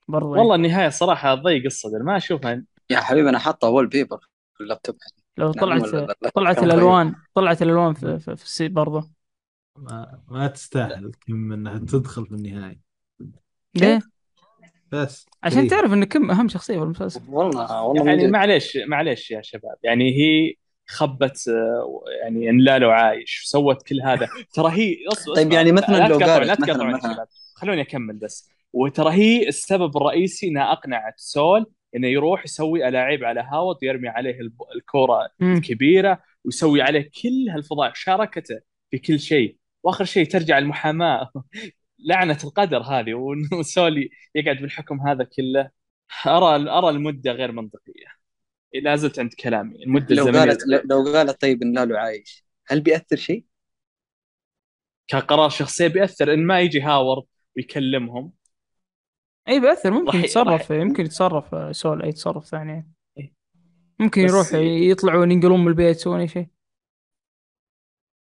برضه 0.09 0.27
والله 0.27 0.55
النهاية 0.55 0.89
صراحة 0.89 1.35
ضيق 1.35 1.65
الصدر 1.65 2.03
ما 2.03 2.17
أشوفها. 2.17 2.65
يا 2.91 3.01
حبيبي 3.01 3.29
أنا 3.29 3.39
حاطه 3.39 3.69
wallpaper 3.69 4.19
في 4.55 4.61
اللابتوب. 4.61 4.97
لو 5.37 5.47
نعم، 5.47 5.55
طلعت 5.55 5.83
لا؟ 5.83 6.31
طلعت 6.35 6.59
الالوان 6.59 7.15
طلعت 7.35 7.63
الألوان 7.63 7.95
في, 7.95 8.19
في, 8.19 8.37
في 8.37 8.45
السي 8.45 8.69
برضه 8.69 9.11
ما, 9.79 10.21
ما 10.29 10.47
تستاهل 10.47 11.13
كم 11.27 11.53
انها 11.53 11.79
تدخل 11.79 12.27
في 12.27 12.33
النهايه 12.33 12.81
ليه؟ 13.75 14.01
بس 14.93 15.27
عشان. 15.43 15.69
تعرف 15.69 15.93
إن 15.93 16.05
كم 16.05 16.31
أهم 16.31 16.49
شخصية 16.49 16.77
في 16.79 16.83
المسلسل 16.85 17.21
والله 17.29 17.83
والله 17.83 18.07
يعني. 18.07 18.27
معليش 18.29 18.77
معليش 18.87 19.31
يا 19.31 19.43
شباب 19.43 19.77
يعني 19.83 20.11
هي 20.17 20.55
خبت 20.87 21.41
يعني 22.23 22.51
إن 22.51 22.61
لالو 22.61 22.91
عايش 22.91 23.43
سوت 23.45 23.83
كل 23.83 24.01
هذا 24.03 24.29
ترى 24.55 24.73
هي 24.73 24.97
طيب 25.37 25.53
يعني 25.53 25.73
مثلاً 25.73 25.97
لا 25.99 26.09
لو 26.09 26.19
قالت 26.19 26.61
لا 26.61 26.85
مثلاً. 26.85 27.13
شباب 27.15 27.27
خلوني 27.55 27.81
أكمل 27.81 28.17
بس 28.17 28.51
وترى 28.73 29.13
هي 29.13 29.49
السبب 29.49 29.97
الرئيسي 29.97 30.49
إنها 30.49 30.73
أقنعت 30.73 31.15
سول 31.17 31.67
إنه 31.97 32.09
يروح 32.09 32.45
يسوي 32.45 32.89
ألاعيب 32.89 33.25
على 33.25 33.41
هاورد 33.41 33.77
ويرمي 33.83 34.09
عليه 34.09 34.39
الكوره. 34.77 35.29
الكبيرة 35.43 36.23
ويسوي 36.45 36.83
عليه 36.83 37.11
كل 37.23 37.49
هالفضاء 37.51 37.93
شاركته 37.95 38.61
في 38.91 38.99
كل 38.99 39.21
شيء 39.21 39.57
وآخر 39.85 40.05
شيء 40.05 40.27
ترجع 40.27 40.59
المحاماة. 40.59 41.31
لعنة 42.09 42.39
القدر 42.45 42.83
هذه 42.83 43.13
سول 43.75 44.09
يقعد 44.35 44.57
بالحكم 44.57 45.01
هذا 45.09 45.25
كله. 45.25 45.71
أرى 46.27 46.71
أرى 46.71 46.89
المدة 46.91 47.33
غير 47.33 47.53
منطقية. 47.53 48.07
لا 48.83 48.97
زلت 48.97 49.19
عند 49.19 49.33
كلامي. 49.35 49.85
المدة 49.85 50.15
لو 50.15 50.25
قالت 50.25 50.61
لو 50.85 51.03
قالت 51.13 51.41
طيب 51.41 51.63
إن 51.63 51.75
لالو 51.75 51.97
عايش. 51.97 52.45
هل 52.67 52.81
بيأثر 52.81 53.17
شيء؟ 53.17 53.45
كقرار 55.09 55.49
شخصي 55.49 55.89
بيأثر. 55.89 56.35
إن 56.35 56.47
ما 56.47 56.61
يجي 56.61 56.81
هاورد 56.81 57.23
ويكلمهم. 57.57 58.33
إي 59.49 59.61
بيأثر. 59.61 59.91
ممكن 59.91 60.07
راح- 60.07 60.25
يتصرف 60.25 60.73
راح- 60.73 60.81
يمكن 60.81 61.05
يتصرف 61.05 61.55
آه، 61.55 61.73
سول 61.73 62.03
أي 62.03 62.13
تصرف 62.13 62.45
ثاني. 62.47 62.91
ممكن 63.99 64.23
يروح 64.23 64.47
يطلعون 64.91 65.31
ينقلون 65.33 65.61
من 65.61 65.69
البيت 65.69 65.97
يسوون 65.97 66.21
أي 66.21 66.29
شيء. 66.29 66.47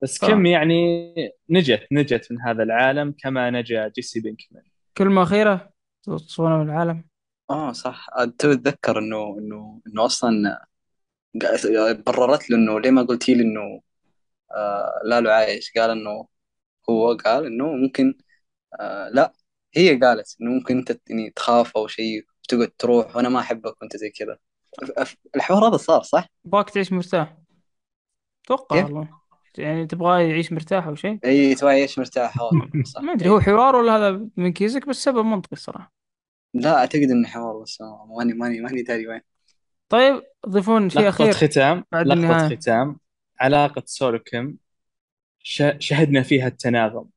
بس 0.05 0.23
آه. 0.23 0.27
كم 0.27 0.45
يعني 0.45 0.75
نجت 1.49 1.87
نجت 1.91 2.31
من 2.31 2.41
هذا 2.41 2.63
العالم 2.63 3.15
كما 3.19 3.49
نجا 3.49 3.87
جيسي 3.95 4.19
بينكمان. 4.19 4.63
كلمه 4.97 5.23
أخيرة 5.23 5.69
تصونه 6.03 6.57
من 6.57 6.69
العالم 6.69 7.03
آه 7.49 7.71
صح. 7.71 8.07
تو 8.39 8.51
اتذكر 8.51 8.99
إنه 8.99 9.35
إنه 9.39 9.81
إنه 9.87 10.05
أصلا 10.05 10.65
بررت 12.07 12.49
له 12.49 12.57
إنه 12.57 12.79
ليه 12.79 12.91
ما 12.91 13.01
قلتي 13.01 13.33
لي 13.33 13.43
إنه 13.43 13.81
آه 14.51 15.01
لالو 15.05 15.29
عايش. 15.31 15.71
قال 15.77 15.89
إنه 15.89 16.27
هو 16.89 17.13
قال 17.25 17.45
إنه 17.45 17.67
ممكن 17.67 18.15
آه 18.79 19.09
لا 19.09 19.33
هي 19.75 19.99
قالت 19.99 20.37
إنه 20.41 20.51
ممكن 20.51 20.77
أنت 20.77 20.99
يعني 21.09 21.31
تخاف 21.31 21.77
أو 21.77 21.87
شيء 21.87 22.25
وتقعد 22.43 22.71
تروح 22.79 23.15
وأنا 23.15 23.29
ما 23.29 23.39
أحبك 23.39 23.81
وأنت 23.81 23.97
زي 23.97 24.09
كذا. 24.09 24.37
ف- 25.05 25.15
الحوار 25.35 25.69
هذا 25.69 25.77
صار 25.77 26.03
صح؟ 26.03 26.27
باك 26.45 26.69
تعيش 26.69 26.91
مرتاح 26.93 27.37
أتوقع 28.45 28.75
كيف؟ 28.77 28.85
والله. 28.85 29.09
يعني 29.57 29.87
تبغاه 29.87 30.19
يعيش 30.19 30.51
مرتاح 30.51 30.87
أو 30.87 30.95
شيء؟ 30.95 31.19
إي 31.25 31.55
تبغى 31.55 31.77
يعيش 31.79 31.99
مرتاح 31.99 32.37
آه، 32.39 32.51
صح 32.85 33.01
ما 33.05 33.13
أدري 33.13 33.29
هو 33.29 33.39
حوار 33.39 33.75
ولا 33.75 33.97
هذا 33.97 34.29
من 34.37 34.53
كيزك؟ 34.53 34.87
بس 34.87 35.03
سبب 35.03 35.25
منطقي 35.25 35.53
الصراحة. 35.53 35.93
لا 36.53 36.77
أعتقد 36.77 37.03
إنه 37.03 37.27
حوار 37.27 37.61
بس 37.61 37.81
ماني 38.17 38.33
ماني 38.33 38.59
ماني 38.59 38.81
داري 38.81 39.07
وين. 39.07 39.21
طيب 39.89 40.23
ضيفون 40.49 40.89
شيء 40.89 41.01
لقطة 41.01 41.09
أخير 41.09 41.33
ختام 41.33 41.83
بعد 41.91 42.07
لقطة 42.07 42.19
النهاية. 42.19 42.57
ختام. 42.57 42.99
علاقة 43.39 43.83
سول 43.85 44.15
وكيم 44.15 44.57
ش... 45.43 45.63
شهدنا 45.79 46.23
فيها 46.23 46.47
التناغم 46.47 47.09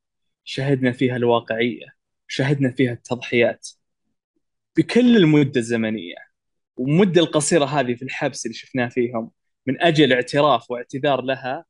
شهدنا 0.45 0.93
فيها 0.93 1.17
الواقعية 1.17 1.87
شهدنا 2.29 2.71
فيها 2.71 2.93
التضحيات. 2.93 3.69
بكل 4.77 5.17
المدة 5.17 5.61
الزمنية 5.61 6.15
والمدة 6.77 7.21
القصيرة 7.21 7.65
هذه 7.65 7.95
في 7.95 8.03
الحبس 8.03 8.47
اللي 8.47 8.55
شفناه 8.55 8.89
فيهم 8.89 9.31
من 9.67 9.83
أجل 9.83 10.13
اعتراف 10.13 10.71
واعتذار 10.71 11.21
لها 11.23 11.65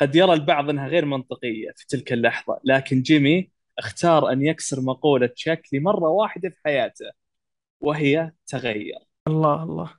قد 0.00 0.16
يرى 0.16 0.32
البعض 0.32 0.70
أنها 0.70 0.88
غير 0.88 1.04
منطقية 1.04 1.70
في 1.76 1.86
تلك 1.86 2.12
اللحظة 2.12 2.60
لكن 2.64 3.02
جيمي 3.02 3.50
اختار 3.78 4.32
أن 4.32 4.42
يكسر 4.42 4.80
مقولة 4.80 5.26
تشيك 5.26 5.62
لمرة 5.72 6.08
واحدة 6.08 6.48
في 6.48 6.56
حياته 6.64 7.10
وهي 7.80 8.32
تغير 8.46 8.98
الله 9.28 9.62
الله 9.62 9.94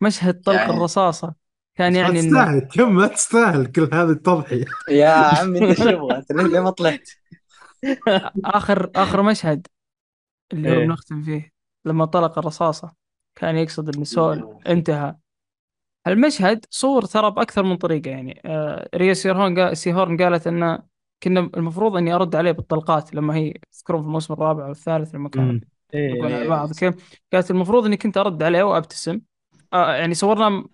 مشهد 0.00 0.40
طلق 0.40 0.54
يعني- 0.56 0.72
الرصاصة 0.72 1.34
كان 1.74 1.96
يعني 1.96 2.22
تستاهل 2.22 2.60
كم 2.60 2.94
ما 2.94 3.06
تستاهل 3.06 3.66
كل 3.66 3.82
هذه 3.92 4.10
التضحية 4.10 4.64
يا 4.90 5.08
عمي 5.10 5.58
إنت 5.70 5.78
شو 5.78 5.84
تبغى؟ 5.84 6.16
أنت 6.16 6.32
ليه 6.32 6.60
ما 6.60 6.70
طلعت؟ 6.70 7.10
آخر 8.44 8.90
آخر 8.96 9.22
مشهد 9.22 9.66
اللي 10.52 10.70
هو 10.70 10.74
إيه. 10.74 10.86
بنختم 10.86 11.22
فيه 11.22 11.52
لما 11.84 12.04
طلق 12.04 12.38
الرصاصة 12.38 12.94
كان 13.34 13.56
يقصد 13.56 13.96
ان 13.96 14.04
سول 14.04 14.58
انتهى 14.66 15.16
المشهد 16.08 16.64
صور 16.70 17.04
ترى 17.04 17.30
باكثر 17.30 17.62
من 17.62 17.76
طريقة 17.76 18.10
يعني. 18.10 18.40
آه 18.44 18.88
ريا 18.94 19.12
سيهورن 19.14 19.58
قال 19.58 19.76
سيهورن 19.76 20.16
قالت 20.16 20.46
إن 20.46 20.78
كنا 21.22 21.50
المفروض 21.56 21.96
إني 21.96 22.14
أرد 22.14 22.36
عليه 22.36 22.52
بالطلقات 22.52 23.14
لما 23.14 23.34
هي 23.34 23.54
تذكرون 23.72 24.00
في 24.00 24.06
الموسم 24.06 24.34
الرابع 24.34 24.66
أو 24.66 24.70
الثالث 24.70 25.14
لما 25.14 25.28
كانوا 25.28 25.60
يطلقون 25.94 26.32
على 26.32 26.48
بعض 26.48 26.72
كيف 26.72 27.20
قالت 27.32 27.50
المفروض 27.50 27.86
إني 27.86 27.96
كنت 27.96 28.16
أرد 28.16 28.42
عليه 28.42 28.62
وأبتسم. 28.62 29.20
آه 29.72 29.94
يعني 29.94 30.14
صورنا 30.14 30.64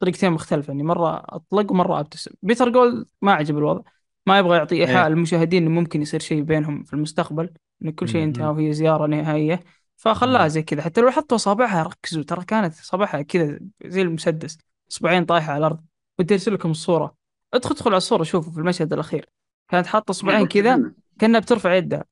بطريقتين 0.00 0.32
مختلفة 0.32 0.72
اني 0.72 0.82
مرة 0.82 1.22
أطلق 1.28 1.72
ومرة 1.72 2.00
أبتسم. 2.00 2.30
بيتر 2.42 2.68
غولد 2.68 3.06
ما 3.22 3.32
عجب 3.32 3.58
الوضع. 3.58 3.82
ما 4.26 4.38
يبغى 4.38 4.56
يعطي 4.56 4.80
إيحاء 4.80 5.06
إيه. 5.06 5.08
للمشاهدين 5.08 5.62
انه 5.62 5.80
ممكن 5.80 6.02
يصير 6.02 6.20
شيء 6.20 6.42
بينهم 6.42 6.82
في 6.82 6.94
المستقبل. 6.94 7.50
إن 7.84 7.90
كل 7.90 8.08
شيء. 8.08 8.24
انتهى 8.24 8.46
وهي 8.46 8.72
زيارة 8.72 9.06
نهائية. 9.06 9.60
فخلاها. 10.00 10.48
زي 10.48 10.62
كذا. 10.62 10.82
حتى 10.82 11.00
لو 11.00 11.10
حطوا 11.10 11.36
اصابعها 11.36 11.82
ركزوا. 11.82 12.22
ترى 12.22 12.44
كانت 12.44 12.78
اصابعها 12.78 13.22
كذا 13.22 13.58
زي 13.84 14.02
المسدس 14.02 14.58
اصبعين 14.90 15.24
طايحه 15.24 15.52
على 15.52 15.58
الأرض 15.58 15.84
بدي 16.18 16.34
أرسل 16.34 16.54
لكم 16.54 16.70
الصورة. 16.70 17.14
ادخل 17.54 17.74
ادخل 17.74 17.90
على 17.90 17.96
الصورة 17.96 18.22
شوفوا 18.22 18.52
في 18.52 18.58
المشهد 18.58 18.92
الأخير. 18.92 19.28
كانت 19.68 19.86
حاطة 19.86 20.10
اصبعين 20.10 20.46
كذا 20.46 20.92
كأنها 21.18 21.40
بترفع 21.40 21.74
يدها. 21.74 22.04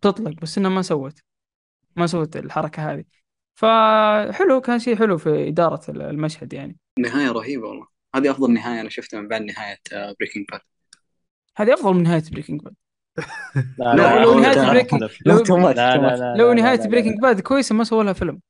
تطلق 0.00 0.40
بس 0.42 0.58
انها 0.58 0.70
ما 0.70 0.82
سوت. 0.82 1.20
ما 1.96 2.06
سوت 2.06 2.36
الحركة 2.36 2.92
هذه. 2.92 3.04
فحلو 3.54 4.60
كان 4.60 4.78
شيء 4.78 4.96
حلو 4.96 5.18
في 5.18 5.48
إدارة 5.48 5.90
المشهد 5.90 6.52
يعني. 6.52 6.76
نهاية 6.98 7.30
رهيبة 7.30 7.68
والله. 7.68 7.86
هذه 8.14 8.30
أفضل 8.30 8.52
نهاية 8.52 8.80
أنا 8.80 8.88
شفتها 8.88 9.20
من 9.20 9.28
بعد 9.28 9.42
نهاية 9.42 9.78
بريكنج 9.92 10.44
باد 10.50 10.60
هذه 11.56 11.74
أفضل 11.74 11.94
من 11.94 12.02
نهاية 12.02 12.22
بريكنج 12.32 12.60
باد 12.60 12.74
لا 13.78 13.94
لا، 13.94 14.22
لو 14.22 14.34
لا، 14.40 14.40
نهايه 14.40 14.70
بريكنج 14.70 15.02
لا 15.26 16.34
لو, 16.36 16.52
نهايه. 16.52 16.88
بريكنج 16.88 17.20
باد 17.20 17.40
كويسه 17.40 17.74
ما 17.74 17.84
سووا 17.84 18.02
لها 18.04 18.12
فيلم 18.12 18.40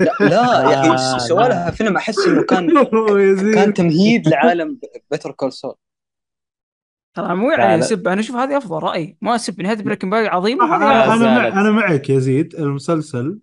لا 0.00 0.12
لا 0.20 0.70
يا 0.70 0.94
أخي 0.94 1.18
سوى 1.18 1.48
لها 1.48 1.70
فيلم 1.70 1.96
احس 1.96 2.18
انه 2.26 2.42
كان 2.42 2.84
كان 3.54 3.74
تمهيد 3.74 4.28
لعالم 4.28 4.78
Better 5.10 5.30
Call 5.32 5.52
Saul 5.52 5.74
ترى 7.16 7.34
مو 7.34 7.50
يعني. 7.50 7.78
اسب 7.78 8.08
أنا 8.08 8.20
أشوف 8.20 8.36
هذه 8.36 8.56
افضل 8.56 8.78
راي 8.82 9.16
ما 9.20 9.34
اسب 9.34 9.60
نهايه 9.60 9.76
بريكنج 9.76 10.12
باد 10.12 10.26
عظيمه. 10.26 10.66
مع- 10.66 11.48
أنا 11.48 11.70
معك 11.70 12.10
يا 12.10 12.18
زيد 12.18 12.54
المسلسل 12.54 13.38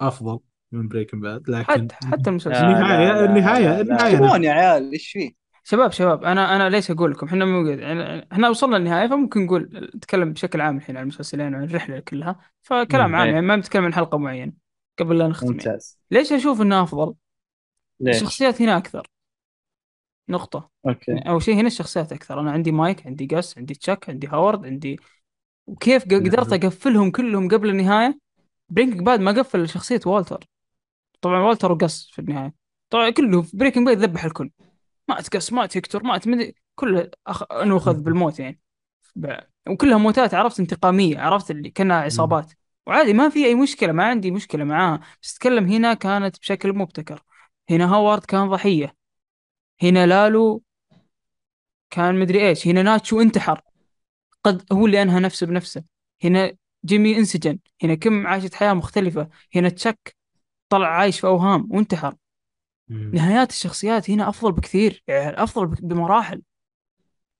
أفضل 0.00 0.38
من 0.72 0.88
بريكنج 0.88 1.22
باد 1.22 1.50
لكن 1.50 1.64
حتى 1.72 2.06
حتى 2.06 2.30
المسلسل 2.30 2.60
لا. 2.62 3.24
النهاية 3.24 4.16
كمان 4.16 4.44
يا 4.44 4.52
عيال 4.52 4.92
إيش 4.92 5.08
فيه؟ 5.10 5.41
شباب 5.64 5.92
شباب 5.92 6.24
أنا 6.24 6.56
أنا 6.56 6.68
ليش 6.68 6.90
أقول 6.90 7.10
لكم 7.10 7.26
إحنا 7.26 7.44
مو 7.44 7.66
يعني 7.66 8.28
إحنا 8.32 8.48
وصلنا 8.48 8.76
للنهايه 8.76 9.08
فممكن 9.08 9.44
نقول 9.44 9.90
نتكلم 9.94 10.32
بشكل 10.32 10.60
عام 10.60 10.76
الحين 10.76 10.96
عن 10.96 11.02
المسلسلين 11.02 11.54
وعن 11.54 11.64
الرحلة 11.64 12.00
كلها 12.00 12.40
فكلام. 12.62 13.14
عام 13.14 13.26
إيه. 13.26 13.34
يعني 13.34 13.46
ما 13.46 13.56
بنتكلم 13.56 13.84
عن 13.84 13.94
حلقة 13.94 14.18
معينة 14.18 14.52
قبل 14.98 15.18
لا 15.18 15.28
نختم 15.28 15.46
يعني. 15.46 15.56
ممتاز 15.56 15.98
ليش 16.10 16.32
أشوف 16.32 16.60
إنه 16.60 16.82
أفضل؟ 16.82 17.14
ليش؟ 18.00 18.16
الشخصيات 18.16 18.62
هنا 18.62 18.76
أكثر 18.76 19.06
نقطة 20.28 20.70
okay 20.86 21.18
اول 21.18 21.42
شيء 21.42 21.54
هنا 21.54 21.66
الشخصيات 21.66 22.12
أكثر 22.12 22.40
أنا 22.40 22.50
عندي 22.50 22.72
مايك 22.72 23.06
عندي 23.06 23.26
قس 23.26 23.58
عندي 23.58 23.74
تشاك 23.74 24.10
عندي 24.10 24.26
هاورد 24.26 24.66
عندي 24.66 25.00
وكيف 25.66 26.04
قدرت 26.04 26.52
أقفلهم 26.52 27.10
كلهم 27.10 27.48
قبل 27.48 27.68
النهاية 27.68 28.18
بريكنج 28.68 29.00
باد 29.00 29.20
ما 29.20 29.32
قفل 29.32 29.68
شخصية 29.68 30.00
والتر 30.06 30.44
طبعا 31.20 31.40
والتر 31.40 31.72
وقص 31.72 32.10
في 32.10 32.18
النهاية 32.18 32.54
طبعا 32.90 33.10
كله 33.10 33.42
في 33.42 33.56
بريكنج 33.56 33.86
باد 33.86 33.98
ذبح 33.98 34.24
الكل 34.24 34.50
مات 35.14 35.36
قص 35.36 35.52
مات 35.52 35.76
هيكتور 35.76 36.02
مات 36.02 36.28
مدري 36.28 36.54
كله 36.74 37.10
أخ... 37.26 37.52
انوخذ 37.52 38.02
بالموت 38.02 38.38
يعني. 38.40 38.60
ب... 39.16 39.36
وكلها 39.68 39.98
موتات 39.98 40.34
عرفت 40.34 40.60
انتقامية 40.60 41.18
عرفت 41.18 41.50
اللي 41.50 41.70
كأنها 41.70 41.96
عصابات. 41.96 42.52
وعادي 42.86 43.12
ما 43.12 43.28
في 43.28 43.46
أي 43.46 43.54
مشكلة 43.54 43.92
ما 43.92 44.04
عندي 44.04 44.30
مشكلة 44.30 44.64
معاها. 44.64 45.00
بس 45.22 45.34
تتكلم 45.34 45.66
هنا 45.66 45.94
كانت 45.94 46.38
بشكل 46.38 46.72
مبتكر. 46.72 47.22
هنا 47.70 47.94
هاورد 47.94 48.24
كان 48.24 48.48
ضحية. 48.48 48.96
هنا 49.82 50.06
لالو 50.06 50.62
كان 51.90 52.20
مدري 52.20 52.48
إيش. 52.48 52.68
هنا 52.68 52.82
ناتشو 52.82 53.20
انتحر. 53.20 53.60
قد 54.44 54.62
هو 54.72 54.86
اللي 54.86 55.02
أنهى 55.02 55.20
نفسه 55.20 55.46
بنفسه. 55.46 55.84
هنا 56.24 56.52
جيمي 56.84 57.18
انسجن. 57.18 57.58
هنا 57.82 57.94
كم 57.94 58.26
عاشت 58.26 58.54
حياة 58.54 58.72
مختلفة. 58.72 59.28
هنا 59.54 59.68
تشك 59.68 60.16
طلع 60.68 60.88
عايش 60.88 61.20
في 61.20 61.26
أوهام 61.26 61.68
وانتحر. 61.70 62.14
نهايات 62.92 63.50
الشخصيات 63.50 64.10
هنا 64.10 64.28
أفضل 64.28 64.52
بكثير 64.52 65.02
يعني 65.08 65.42
أفضل 65.42 65.66
بك- 65.66 65.82
بمراحل. 65.84 66.42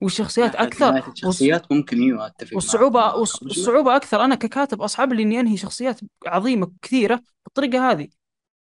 والشخصيات 0.03 0.55
أكثر 0.55 0.91
نهاية 0.91 1.13
الشخصيات 1.13 1.73
ممكن 1.73 2.03
أيوه 2.03 2.27
أتفق 2.27 2.45
معك. 2.45 2.55
والصعوبة 2.55 3.01
ما- 3.01 3.13
والص- 3.13 3.43
والصعوبة 3.43 3.97
أكثر. 3.97 4.25
أنا 4.25 4.35
ككاتب 4.35 4.83
أصعب 4.83 5.13
لي 5.13 5.23
إني 5.23 5.41
أنهي 5.41 5.57
شخصيات 5.57 6.01
عظيمة 6.27 6.73
كثيرة 6.83 7.23
بالطريقة 7.47 7.91
هذه. 7.91 8.09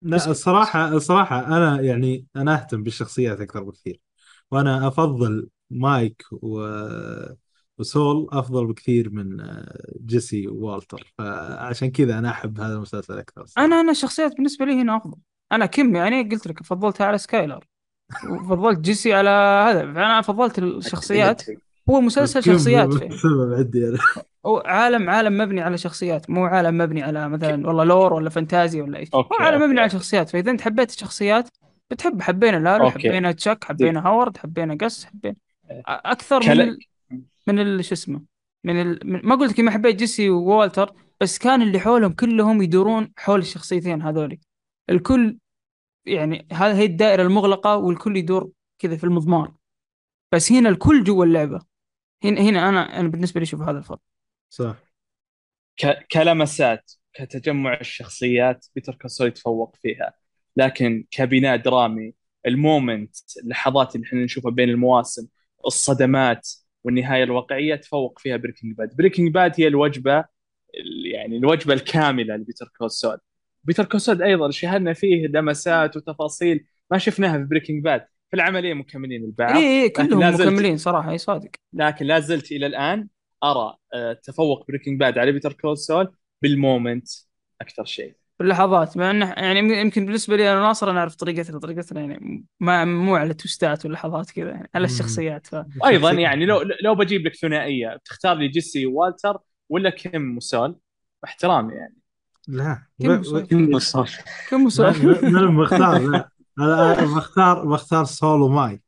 لا 0.02 0.16
بس- 0.16 0.28
الصراحة 0.28 0.88
الصراحة 0.88 1.46
أنا 1.46 1.80
يعني 1.80 2.26
أنا 2.36 2.54
أهتم 2.54 2.82
بالشخصيات 2.82 3.40
أكثر 3.40 3.62
بكثير. 3.62 4.00
وأنا 4.50 4.88
أفضل 4.88 5.48
مايك 5.70 6.24
و... 6.32 6.60
وسول 7.78 8.28
أفضل 8.32 8.66
بكثير 8.66 9.10
من 9.10 9.40
آه، 9.40 9.92
جيسي 10.06 10.48
ووالتر 10.48 11.12
فعشان 11.18 11.90
كذا 11.90 12.18
أنا 12.18 12.30
أحب 12.30 12.60
هذا 12.60 12.74
المسلسل 12.74 13.18
أكثر 13.18 13.42
الصراحة. 13.42 13.66
أنا 13.66 13.80
أنا 13.80 13.90
الشخصيات 13.90 14.34
بالنسبة 14.36 14.64
لي 14.64 14.82
هنا 14.82 14.96
أفضل. 14.96 15.18
أنا 15.52 15.66
كم 15.66 15.96
يعني 15.96 16.22
قلت 16.22 16.46
لك 16.46 16.62
فضلتها 16.62 17.06
على 17.06 17.18
سكايلر. 17.18 17.64
وفضلت 18.30 18.78
جيسي 18.78 19.14
على 19.14 19.30
هذا. 19.30 19.80
فأنا 19.80 20.20
فضلت 20.20 20.58
الشخصيات. 20.58 21.42
هو 21.90 22.00
مسلسل 22.00 22.42
شخصيات 22.42 22.94
فيه. 22.94 23.08
عندي 23.56 23.98
عالم 24.64 25.10
عالم 25.10 25.38
مبني 25.38 25.60
على 25.60 25.78
شخصيات. 25.78 26.30
مو 26.30 26.44
عالم 26.44 26.78
مبني 26.78 27.02
على 27.02 27.28
مثلا 27.28 27.66
والله 27.66 27.84
lore 27.84 28.12
ولا 28.12 28.30
فانتازيا 28.30 28.82
ولا 28.82 28.98
إيش. 28.98 29.14
هو 29.14 29.28
عالم 29.40 29.62
مبني 29.62 29.80
على. 29.80 29.90
شخصيات. 29.90 30.30
فإذا 30.30 30.50
أنت 30.50 30.60
حبيت 30.60 30.90
الشخصيات 30.90 31.48
بتحب 31.90 32.22
حبينا 32.22 32.56
لالو 32.56 32.84
okay. 32.84 33.08
حبينا 33.08 33.32
تشاك 33.32 33.64
حبينا 33.64 34.06
هاورد 34.06 34.36
حبينا 34.36 34.76
قس 34.80 35.04
حبينا 35.04 35.36
أكثر 35.86 36.40
من 36.40 36.60
ال... 36.60 36.78
من 37.46 37.58
ال... 37.58 37.84
شو 37.84 37.94
اسمه؟ 37.94 38.20
من, 38.64 38.80
ال... 38.80 39.00
من 39.04 39.20
ما 39.24 39.34
قلت 39.34 39.52
لك 39.52 39.60
ما 39.60 39.70
حبيت 39.70 39.96
جيسي 39.96 40.30
ووالتر 40.30 40.92
بس 41.20 41.38
كان 41.38 41.62
اللي 41.62 41.80
حولهم 41.80 42.12
كلهم 42.12 42.62
يدورون 42.62 43.12
حول 43.16 43.40
الشخصيتين 43.40 44.02
هذولي. 44.02 44.38
الكل 44.90 45.38
يعني 46.06 46.46
هذا 46.52 46.74
هي 46.78 46.84
الدائرة 46.84 47.22
المغلقة 47.22 47.76
والكل 47.76 48.16
يدور 48.16 48.50
كذا 48.78 48.96
في 48.96 49.04
المضمار. 49.04 49.54
بس 50.32 50.52
هنا 50.52 50.68
الكل 50.68 51.04
جوا 51.04 51.24
اللعبة. 51.24 51.60
هنا 52.24 52.40
هنا 52.40 52.68
أنا 52.68 53.00
أنا 53.00 53.08
بالنسبة 53.08 53.40
لي 53.40 53.46
شوف 53.46 53.60
هذا 53.62 53.78
الفرق. 53.78 54.00
صح. 54.50 54.76
ك- 55.76 56.06
كلمسات 56.12 56.92
كتجمع 57.12 57.80
الشخصيات 57.80 58.66
Better 58.74 58.94
Call 58.94 59.10
Saul 59.10 59.26
يتفوق 59.28 59.76
فيها. 59.82 60.14
لكن 60.56 61.04
كبناء 61.10 61.56
درامي 61.56 62.14
ال 62.46 62.56
moment 62.56 63.16
اللحظات 63.44 63.96
اللي 63.96 64.06
إحنا 64.06 64.24
نشوفها 64.24 64.50
بين 64.50 64.68
المواسم 64.68 65.26
الصدمات 65.66 66.48
والنهاية 66.84 67.24
الواقعية 67.24 67.74
تفوق 67.74 68.18
فيها 68.18 68.36
بريكنج 68.36 68.76
باد 68.76 68.96
بريكنج 68.96 69.28
باد 69.34 69.52
هي 69.60 69.66
الوجبة 69.66 70.18
ال- 70.74 71.06
يعني 71.06 71.36
الوجبة 71.36 71.74
الكاملة 71.74 72.36
ل 72.36 72.41
Better 72.41 72.68
Call 72.78 72.98
Saul 72.98 73.18
Better 73.64 73.84
Call 73.84 74.03
Saul 74.03 74.22
أيضا 74.22 74.50
شاهدنا 74.50 74.92
فيه 74.92 75.26
لمسات 75.26 75.96
وتفاصيل 75.96 76.66
ما 76.90 76.98
شفناها 76.98 77.38
في 77.38 77.44
بريكنج 77.44 77.84
باد 77.84 78.06
في 78.30 78.36
العملية 78.36 78.74
مكملين 78.74 79.24
البعض؟ 79.24 79.56
اي 79.56 79.82
اي 79.82 79.88
كلهم 79.88 80.34
مكملين 80.34 80.76
صراحة 80.76 81.10
اي 81.10 81.18
صادق. 81.18 81.50
لكن 81.72 82.06
لا 82.06 82.20
زلت 82.20 82.52
إلى 82.52 82.66
الآن 82.66 83.08
أرى 83.44 83.76
آه، 83.94 84.12
تفوق 84.12 84.66
Breaking 84.68 85.00
Bad 85.00 85.18
على 85.18 85.32
Better 85.32 85.52
Call 85.52 85.78
Saul 85.78 86.12
بال 86.42 86.57
moments 86.57 87.08
أكثر 87.60 87.84
شيء. 87.84 88.14
باللحظات 88.38 88.96
مع 88.96 89.10
إنه 89.10 89.34
يعني 89.36 89.80
يمكن 89.80 90.06
بالنسبة 90.06 90.36
لي 90.36 90.52
أنا 90.52 90.60
ناصر 90.60 90.90
أنا 90.90 91.00
أعرف 91.00 91.14
طريقتنا 91.14 91.58
طريقتنا 91.58 92.00
يعني 92.00 92.44
ما 92.60 92.84
مو 92.84 93.16
على 93.16 93.34
twists 93.34 93.77
ات 93.77 93.84
واللحظات 93.84 94.30
كذا 94.30 94.50
يعني 94.50 94.70
على. 94.74 94.84
الشخصيات. 94.84 95.46
ف... 95.46 95.54
وأيضا 95.82 96.12
يعني 96.12 96.44
لو 96.46 96.62
لو 96.82 96.94
بجيب 96.94 97.26
لك 97.26 97.34
ثنائية 97.34 97.96
بتختار 97.96 98.36
لي 98.36 98.48
جيسي 98.48 98.86
ووالتر 98.86 99.38
ولا 99.68 99.90
كيم 99.90 100.36
وسول؟ 100.36 100.76
باحترامي 101.22 101.74
يعني. 101.74 101.99
لا. 102.48 102.82
كم 103.02 103.22
كم 103.40 103.60
ما- 103.62 103.76
وصل؟ 103.76 104.06
ما- 104.82 105.20
من 105.22 105.56
بختار 105.56 106.00
لا 106.00 106.28
أنا 106.58 107.14
بختار 107.16 107.64
بختار 107.66 108.04
سول 108.04 108.48
ومايك. 108.48 108.82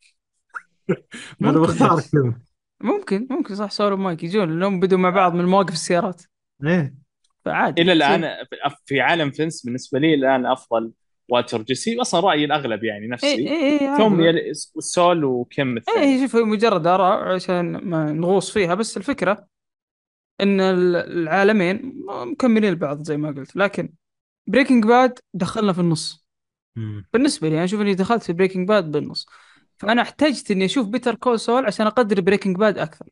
أنا. 1.43 1.53
بختار 1.53 2.01
كذا 2.13 2.35
ممكن 2.81 3.27
ممكن 3.31 3.55
صح 3.55 3.71
سولو 3.71 3.97
مايك. 3.97 4.25
يجون 4.25 4.49
لأنهم 4.51 4.81
بدوا 4.81 4.99
مع 4.99 5.11
بعض 5.11 5.35
من 5.35 5.45
مواقف 5.45 5.73
السيارات. 5.73 6.23
إيه. 6.65 6.95
فعادي. 7.45 7.83
إلى. 7.83 7.93
الآن 7.93 8.25
في 8.87 9.01
عالم 9.01 9.31
فينس 9.31 9.63
بالنسبة 9.65 9.99
لي 9.99 10.15
الآن 10.15 10.47
أفضل 10.47 10.93
والتر 11.29 11.63
جيسي 11.63 12.01
أصلا 12.01 12.21
رأيي 12.21 12.45
الأغلب 12.45 12.85
يعني 12.85 13.05
اي 13.05 13.09
نفسي 13.09 13.27
اي 13.49 13.81
اي 13.81 13.97
ثم. 13.99 14.21
يلي- 14.21 14.53
سول 14.79 15.25
وكيم 15.25 15.77
الثاني؟ 15.77 15.99
إيه 16.03 16.23
شوف 16.27 16.37
هي 16.37 16.43
مجرد 16.43 16.87
آراء 16.87 17.35
عشان 17.35 17.77
ما 17.77 18.13
نغوص 18.13 18.51
فيها 18.51 18.75
بس 18.75 18.97
الفكرة 18.97 19.47
إن 20.41 20.61
ال- 20.61 20.97
العالمين 20.97 22.05
مكملين 22.09 22.73
لبعض 22.73 23.03
زي 23.03 23.17
ما 23.17 23.29
قلت. 23.29 23.57
لكن 23.57 23.93
بريكنج 24.47 24.85
باد 24.85 25.19
دخلنا 25.35 25.73
في 25.73 25.81
النص. 25.81 26.27
مم. 26.77 27.07
بالنسبة 27.13 27.49
لي 27.49 27.55
أنا 27.55 27.65
أشوف 27.65 27.81
إني 27.81 27.95
دخلت 27.95 28.23
في 28.23 28.33
Breaking 28.33 28.69
Bad 28.69 28.91
بالنص. 28.93 29.27
فأنا 29.79 30.03
احتجت 30.03 30.51
إني 30.51 30.65
أشوف 30.65 30.87
Better 30.87 31.15
Call 31.15 31.41
Saul 31.41 31.67
عشان 31.67 31.87
أقدر 31.87 32.21
Breaking 32.21 32.57
Bad 32.57 32.79
أكثر. 32.79 33.07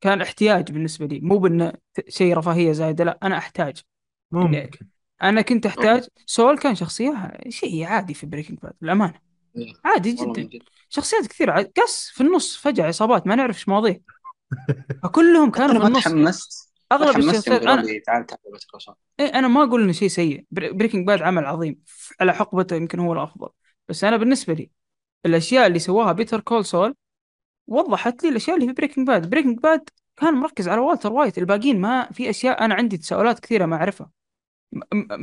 كان 0.00 0.20
احتياج 0.20 0.72
بالنسبة 0.72 1.06
لي. 1.06 1.20
مو 1.20 1.38
بإنه 1.38 1.72
شيء 2.08 2.36
رفاهية 2.36 2.72
زايدة 2.72 3.04
لا 3.04 3.18
أنا 3.22 3.38
أحتاج. 3.38 3.82
ممكن. 4.30 4.86
أنا 5.22 5.42
كنت 5.42 5.66
أحتاج. 5.66 6.06
سول 6.26 6.58
كان 6.58 6.74
شخصية 6.74 7.38
شيء 7.48 7.84
عادي 7.84 8.14
في 8.14 8.26
Breaking 8.26 8.58
Bad 8.58 8.72
للأمانة. 8.82 9.20
إيه. 9.56 9.72
عادي 9.84 10.12
جدا. 10.12 10.48
شخصيات 10.88 11.26
كثيرة. 11.26 11.70
قص 11.76 12.10
في 12.14 12.20
النص 12.20 12.56
فجأة 12.56 12.84
عصابات 12.84 13.26
ما 13.26 13.34
نعرف 13.34 13.56
إيش 13.56 13.68
مواضيع. 13.68 13.96
فكلهم 15.02 15.50
كانوا 15.50 15.80
في 15.80 15.86
النص 15.86 16.04
تحمست؟ 16.04 16.72
ما 16.90 16.96
أغلب 16.96 17.18
الشخصيات 17.18 17.62
أنا 17.62 17.82
تعال 18.06 18.26
تعال. 18.26 18.38
إيه 19.20 19.26
أنا 19.26 19.48
ما 19.48 19.62
أقول 19.62 19.82
إنه 19.82 19.92
شيء 19.92 20.08
سيء. 20.08 20.44
Breaking 20.50 21.06
Bad 21.06 21.22
عمل 21.22 21.44
عظيم. 21.44 21.82
على 22.20 22.34
حقبته 22.34 22.76
يمكن 22.76 22.98
هو 22.98 23.12
الأفضل. 23.12 23.48
بس 23.88 24.04
أنا 24.04 24.16
بالنسبة 24.16 24.54
لي 24.54 24.70
الأشياء 25.26 25.66
اللي 25.66 25.78
سواها 25.78 26.12
Better 26.12 26.40
Call 26.40 26.64
Saul 26.64 26.94
وضحت 27.66 28.22
لي 28.22 28.28
الأشياء 28.28 28.56
اللي 28.56 28.66
في 28.68 28.72
Breaking 28.72 29.06
Bad 29.06 29.30
Breaking 29.30 29.58
Bad 29.58 29.88
كان 30.16 30.34
مركز 30.34 30.68
على 30.68 30.80
والتر 30.80 31.12
وايت 31.12 31.38
الباقيين 31.38 31.80
ما 31.80 32.08
في 32.12 32.30
أشياء 32.30 32.64
أنا 32.64 32.74
عندي 32.74 32.96
تساؤلات 32.98 33.40
كثيرة 33.40 33.66
ما 33.66 33.76
أعرفها. 33.76 34.10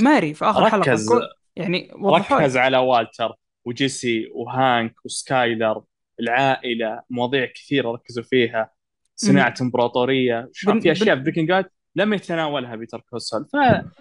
ماري 0.02 0.34
في 0.34 0.46
آخر 0.46 0.70
حلقة 0.70 0.92
ركز. 0.92 1.10
كل- 1.10 1.22
يعني. 1.56 1.92
ركز 2.04 2.58
على 2.58 2.78
والتر 2.78 3.34
وجيسي 3.66 4.28
وهانك 4.34 4.96
وسكايلر 5.06 5.84
العائلة 6.20 7.02
مواضيع 7.10 7.46
كثيرة 7.46 7.92
ركزوا 7.92 8.24
فيها. 8.24 8.72
صناعة 9.18 9.54
إمبراطورية 9.62 10.50
بن- 10.68 10.80
في 10.80 10.92
أشياء 10.92 11.16
في 11.16 11.22
Breaking 11.22 11.48
Bad 11.50 11.66
لم 11.96 12.14
يتناولها 12.14 12.76
Better 12.76 13.04
Call 13.10 13.28
Saul 13.28 13.46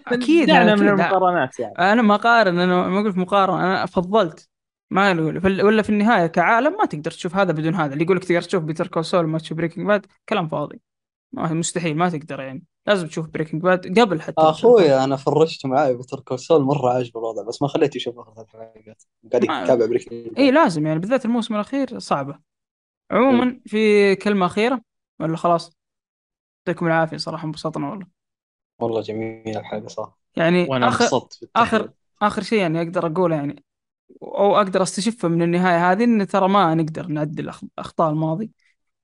أكيد 0.07 0.45
فدعنا 0.45 0.73
أكيد. 0.73 0.83
من 0.83 0.89
المقارنات 0.89 1.59
يعني. 1.59 1.73
أنا 1.79 2.01
ما 2.01 2.15
قارن 2.15 2.59
أنا 2.59 2.87
ما 2.87 2.99
أقول 2.99 3.19
مقارنة 3.19 3.59
أنا 3.63 3.85
فضلت. 3.85 4.49
ما 4.91 5.39
فال- 5.39 5.65
ولا 5.65 5.81
في 5.81 5.89
النهاية 5.89 6.27
كعالم 6.27 6.77
ما 6.77 6.85
تقدر 6.85 7.11
تشوف 7.11 7.35
هذا 7.35 7.51
بدون 7.51 7.75
هذا. 7.75 7.93
اللي 7.93 8.03
يقول 8.03 8.17
لك 8.17 8.23
تقدر 8.23 8.41
تشوف 8.41 8.63
Better 8.63 8.87
Call 8.87 9.05
Saul 9.05 9.25
وما 9.25 9.37
تشوف 9.37 9.57
Breaking 9.57 9.87
Bad 9.87 10.05
كلام 10.29 10.47
فاضي. 10.47 10.81
ما 11.31 11.53
مستحيل 11.53 11.97
ما 11.97 12.09
تقدر 12.09 12.39
يعني. 12.39 12.63
لازم 12.87 13.07
تشوف 13.07 13.27
Breaking 13.27 13.61
Bad 13.61 13.99
قبل 13.99 14.21
حتى. 14.21 14.33
أخوي 14.37 15.03
أنا 15.03 15.15
فرجت 15.15 15.65
معاي 15.65 15.95
بتر 15.97 16.19
كول 16.19 16.39
سول 16.39 16.63
مرة 16.63 16.89
عاجبه 16.89 17.19
الوضع 17.19 17.43
بس 17.43 17.61
ما 17.61 17.67
خليته 17.67 17.97
يشوف 17.97 18.19
آخر 18.19 18.33
ثلاث 18.33 18.47
حلقات. 18.49 19.03
قاعد 19.31 19.45
ما- 19.45 19.63
يتابع 19.63 19.85
Breaking 19.85 20.27
اي 20.37 20.51
لازم 20.51 20.87
يعني 20.87 20.99
بالذات 20.99 21.25
الموسم 21.25 21.55
الأخير 21.55 21.99
صعبة. 21.99 22.39
عموما 23.11 23.59
في 23.65 24.15
كلمة 24.15 24.45
أخيرة. 24.45 24.81
ولا 25.19 25.37
خلاص؟ 25.37 25.77
يعطيكم 26.67 26.87
العافية 26.87 27.17
صراحة 27.17 27.45
انبسطنا 27.45 27.89
والله. 27.89 28.07
والله 28.79 29.01
جميل 29.01 29.57
الحلقة 29.57 29.87
صح 29.87 30.17
يعني 30.35 30.63
وأنا 30.69 30.87
اخر 30.87 31.05
انبسطت. 31.11 31.49
اخر 31.55 31.91
آخر 32.21 32.41
شيء 32.43 32.59
يعني 32.59 32.81
أقدر 32.81 33.07
أقوله 33.07 33.35
يعني 33.35 33.63
أو 34.23 34.57
أقدر 34.57 34.83
أستشفه 34.83 35.29
من 35.29 35.43
النهاية 35.43 35.91
هذه 35.93 36.05
إن 36.05 36.27
ترى 36.27 36.49
ما 36.49 36.75
نقدر 36.75 37.07
نعدل 37.07 37.53
أخ- 37.53 37.65
أخطاء 37.79 38.11
الماضي 38.11 38.51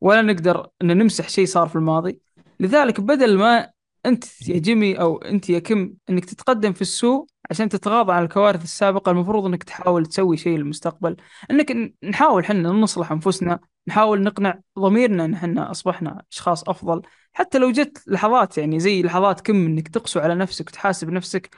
ولا 0.01 0.23
نقدر 0.23 0.69
إن 0.83 0.99
نمسح 0.99 1.29
شيء 1.29 1.47
صار 1.47 1.69
في 1.69 1.77
الماضي. 1.77 2.21
لذلك 2.61 3.01
بدل 3.01 3.39
ما 3.39 3.72
أنت 4.05 4.49
يا 4.49 4.59
جيمي 4.59 4.99
أو 4.99 5.17
أنت 5.17 5.49
يا 5.49 5.59
كم 5.59 5.93
إنك 6.09 6.25
تتقدم 6.25 6.73
في 6.73 6.81
السوق 6.81 7.27
عشان 7.49 7.69
تتغاضى 7.69 8.13
عن 8.13 8.23
الكوارث 8.23 8.63
السابقة 8.63 9.11
المفروض 9.11 9.45
إنك 9.45 9.63
تحاول 9.63 10.05
تسوي 10.05 10.37
شيء 10.37 10.57
للمستقبل. 10.57 11.15
إنك 11.51 11.93
نحاول 12.03 12.45
حنا 12.45 12.69
نصلح 12.69 13.11
أنفسنا 13.11 13.59
نحاول 13.87 14.21
نقنع 14.23 14.59
ضميرنا 14.79 15.25
إن 15.25 15.35
حنا 15.35 15.71
أصبحنا 15.71 16.23
أشخاص 16.31 16.69
أفضل. 16.69 17.01
حتى 17.33 17.57
لو 17.57 17.71
جت 17.71 18.03
لحظات 18.07 18.57
يعني 18.57 18.79
زي 18.79 19.01
لحظات 19.01 19.41
كم 19.41 19.65
إنك 19.65 19.87
تقسو 19.87 20.19
على 20.19 20.35
نفسك 20.35 20.67
وتحاسب 20.67 21.09
نفسك 21.09 21.55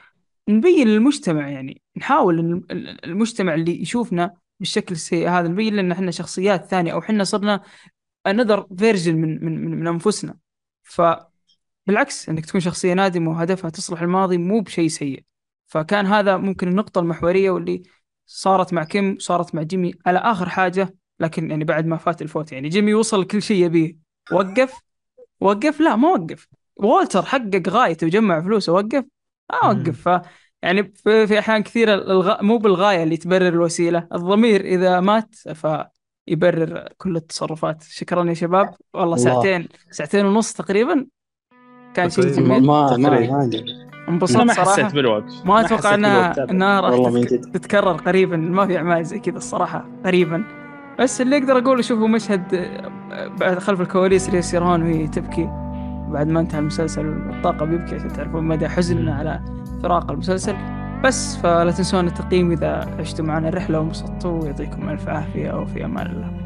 نبين 0.50 0.88
للمجتمع 0.88 1.50
يعني 1.50 1.82
نحاول 1.98 2.64
المجتمع 3.04 3.54
اللي 3.54 3.82
يشوفنا 3.82 4.34
بالشكل 4.60 4.96
السيء 4.96 5.30
هذا 5.30 5.48
نبين 5.48 5.76
له 5.76 5.82
إن 5.82 5.92
إحنا 5.92 6.12
شخصيات 6.12 6.66
ثانية 6.66 6.94
أو 6.94 7.00
إحنا 7.00 7.24
صرنا 7.24 7.62
another 8.28 8.64
version 8.82 9.08
من 9.08 9.46
من 9.46 9.80
من, 9.80 9.88
أنفسنا. 9.88 10.38
فبالعكس 11.86 12.30
إنك 12.30 12.45
تكون 12.45 12.62
شخصية 12.62 12.94
نادمة 12.94 13.32
وهدفها 13.32 13.70
تصلح 13.70 14.02
الماضي 14.02 14.38
مو 14.38 14.62
بشيء 14.62 14.88
سيء. 14.88 15.24
فكان 15.68 16.06
هذا 16.06 16.38
ممكن 16.38 16.68
النقطة 16.68 16.99
المحورية 16.99 17.49
واللي 17.49 17.84
صارت 18.26 18.74
مع 18.74 18.84
كيم 18.84 19.18
صارت 19.20 19.56
مع 19.56 19.62
جيمي 19.62 19.94
على 20.06 20.20
آخر 20.20 20.49
حاجة 20.49 20.95
لكن 21.20 21.49
يعني 21.49 21.64
بعد 21.64 21.86
ما 21.86 21.98
فات 21.98 22.22
الفوت. 22.22 22.52
يعني 22.52 22.70
جيمي 22.70 22.94
وصل 22.94 23.28
كل 23.28 23.41
شيء 23.41 23.66
يبيه. 23.66 23.98
وقف؟ 24.32 24.74
وقف؟ 25.40 25.80
لا 25.80 25.95
ما 25.95 26.10
وقف. 26.10 26.48
وولتر 26.76 27.26
حقق 27.26 27.70
غايته 27.70 28.07
وجمع 28.07 28.41
فلوس 28.41 28.70
اوقف 28.70 29.03
ما 29.52 29.60
مم. 29.64 29.70
اوقف 29.70 30.10
ف 30.10 30.22
يعني 30.62 30.94
في, 30.95 31.28
في 31.28 31.40
أحيان 31.40 31.64
كثيرة 31.64 31.94
الغ... 31.94 32.44
مو 32.44 32.57
بالغاية 32.57 33.03
اللي 33.03 33.18
تبرر 33.18 33.48
الوسيلة 33.48 34.07
الضمير 34.14 34.62
إذا 34.62 34.99
مات 34.99 35.36
فيبرر 35.36 36.90
كل 36.98 37.16
التصرفات. 37.16 37.84
شكرا 37.84 38.30
يا 38.30 38.34
شباب. 38.34 38.76
والله 38.94 39.16
الله. 39.16 39.18
ساعتين 39.18 39.68
ساعتين 39.91 40.26
ونص 40.26 40.53
تقريبا. 40.53 41.06
كان 41.96 42.10
شيء 42.10 42.24
جميل 42.24 42.64
ما 42.66 42.98
ما 42.98 43.50
انبسطت 44.10 44.42
ما 44.42 44.54
حسيت 44.54 44.94
بالوقت. 44.96 45.34
ما 45.46 45.62
أتوقع 45.66 45.94
انها. 45.94 46.52
انها 46.52 46.82
راح 46.82 46.92
والله 46.92 47.10
من 47.10 47.22
تتك- 47.22 47.34
جد. 47.34 47.52
تتكرر 47.52 47.92
قريبا. 47.92 48.38
ما 48.38 48.66
في 48.68 48.78
أعمال 48.78 49.06
زي 49.06 49.20
كذا 49.20 49.38
الصراحة 49.38 49.86
قريبا. 50.06 50.44
بس 51.00 51.22
اللي 51.22 51.38
أقدر 51.38 51.58
أقوله 51.58 51.82
شوفوا 51.82 52.08
مشهد 52.08 52.70
بعد 53.40 53.60
خلف 53.60 53.82
الكواليس 53.82 54.30
اللي 54.30 54.42
سيران 54.42 54.82
وهي 54.82 55.08
تبكي. 55.08 55.50
بعد 56.12 56.28
ما 56.28 56.40
انتهى 56.40 56.60
المسلسل 56.60 57.08
والطاقم 57.08 57.74
يبكي 57.74 57.96
عشان 57.96 58.14
تعرفون 58.14 58.44
مدى 58.44 58.70
حزننا 58.70 59.16
على 59.16 59.40
فراق 59.84 60.12
المسلسل. 60.12 60.56
بس 61.04 61.38
فلا 61.38 61.72
تنسون 61.72 62.08
التقييم 62.08 62.52
إذا 62.52 62.90
عشتوا 63.00 63.26
معنا 63.26 63.50
الرحلة 63.50 63.80
وانبسطتوا. 63.80 64.42
ويعطيكم 64.44 64.90
ألف 64.90 65.10
عافية 65.10 65.54
وفي 65.54 65.86
أمان 65.86 66.08
الله. 66.08 66.45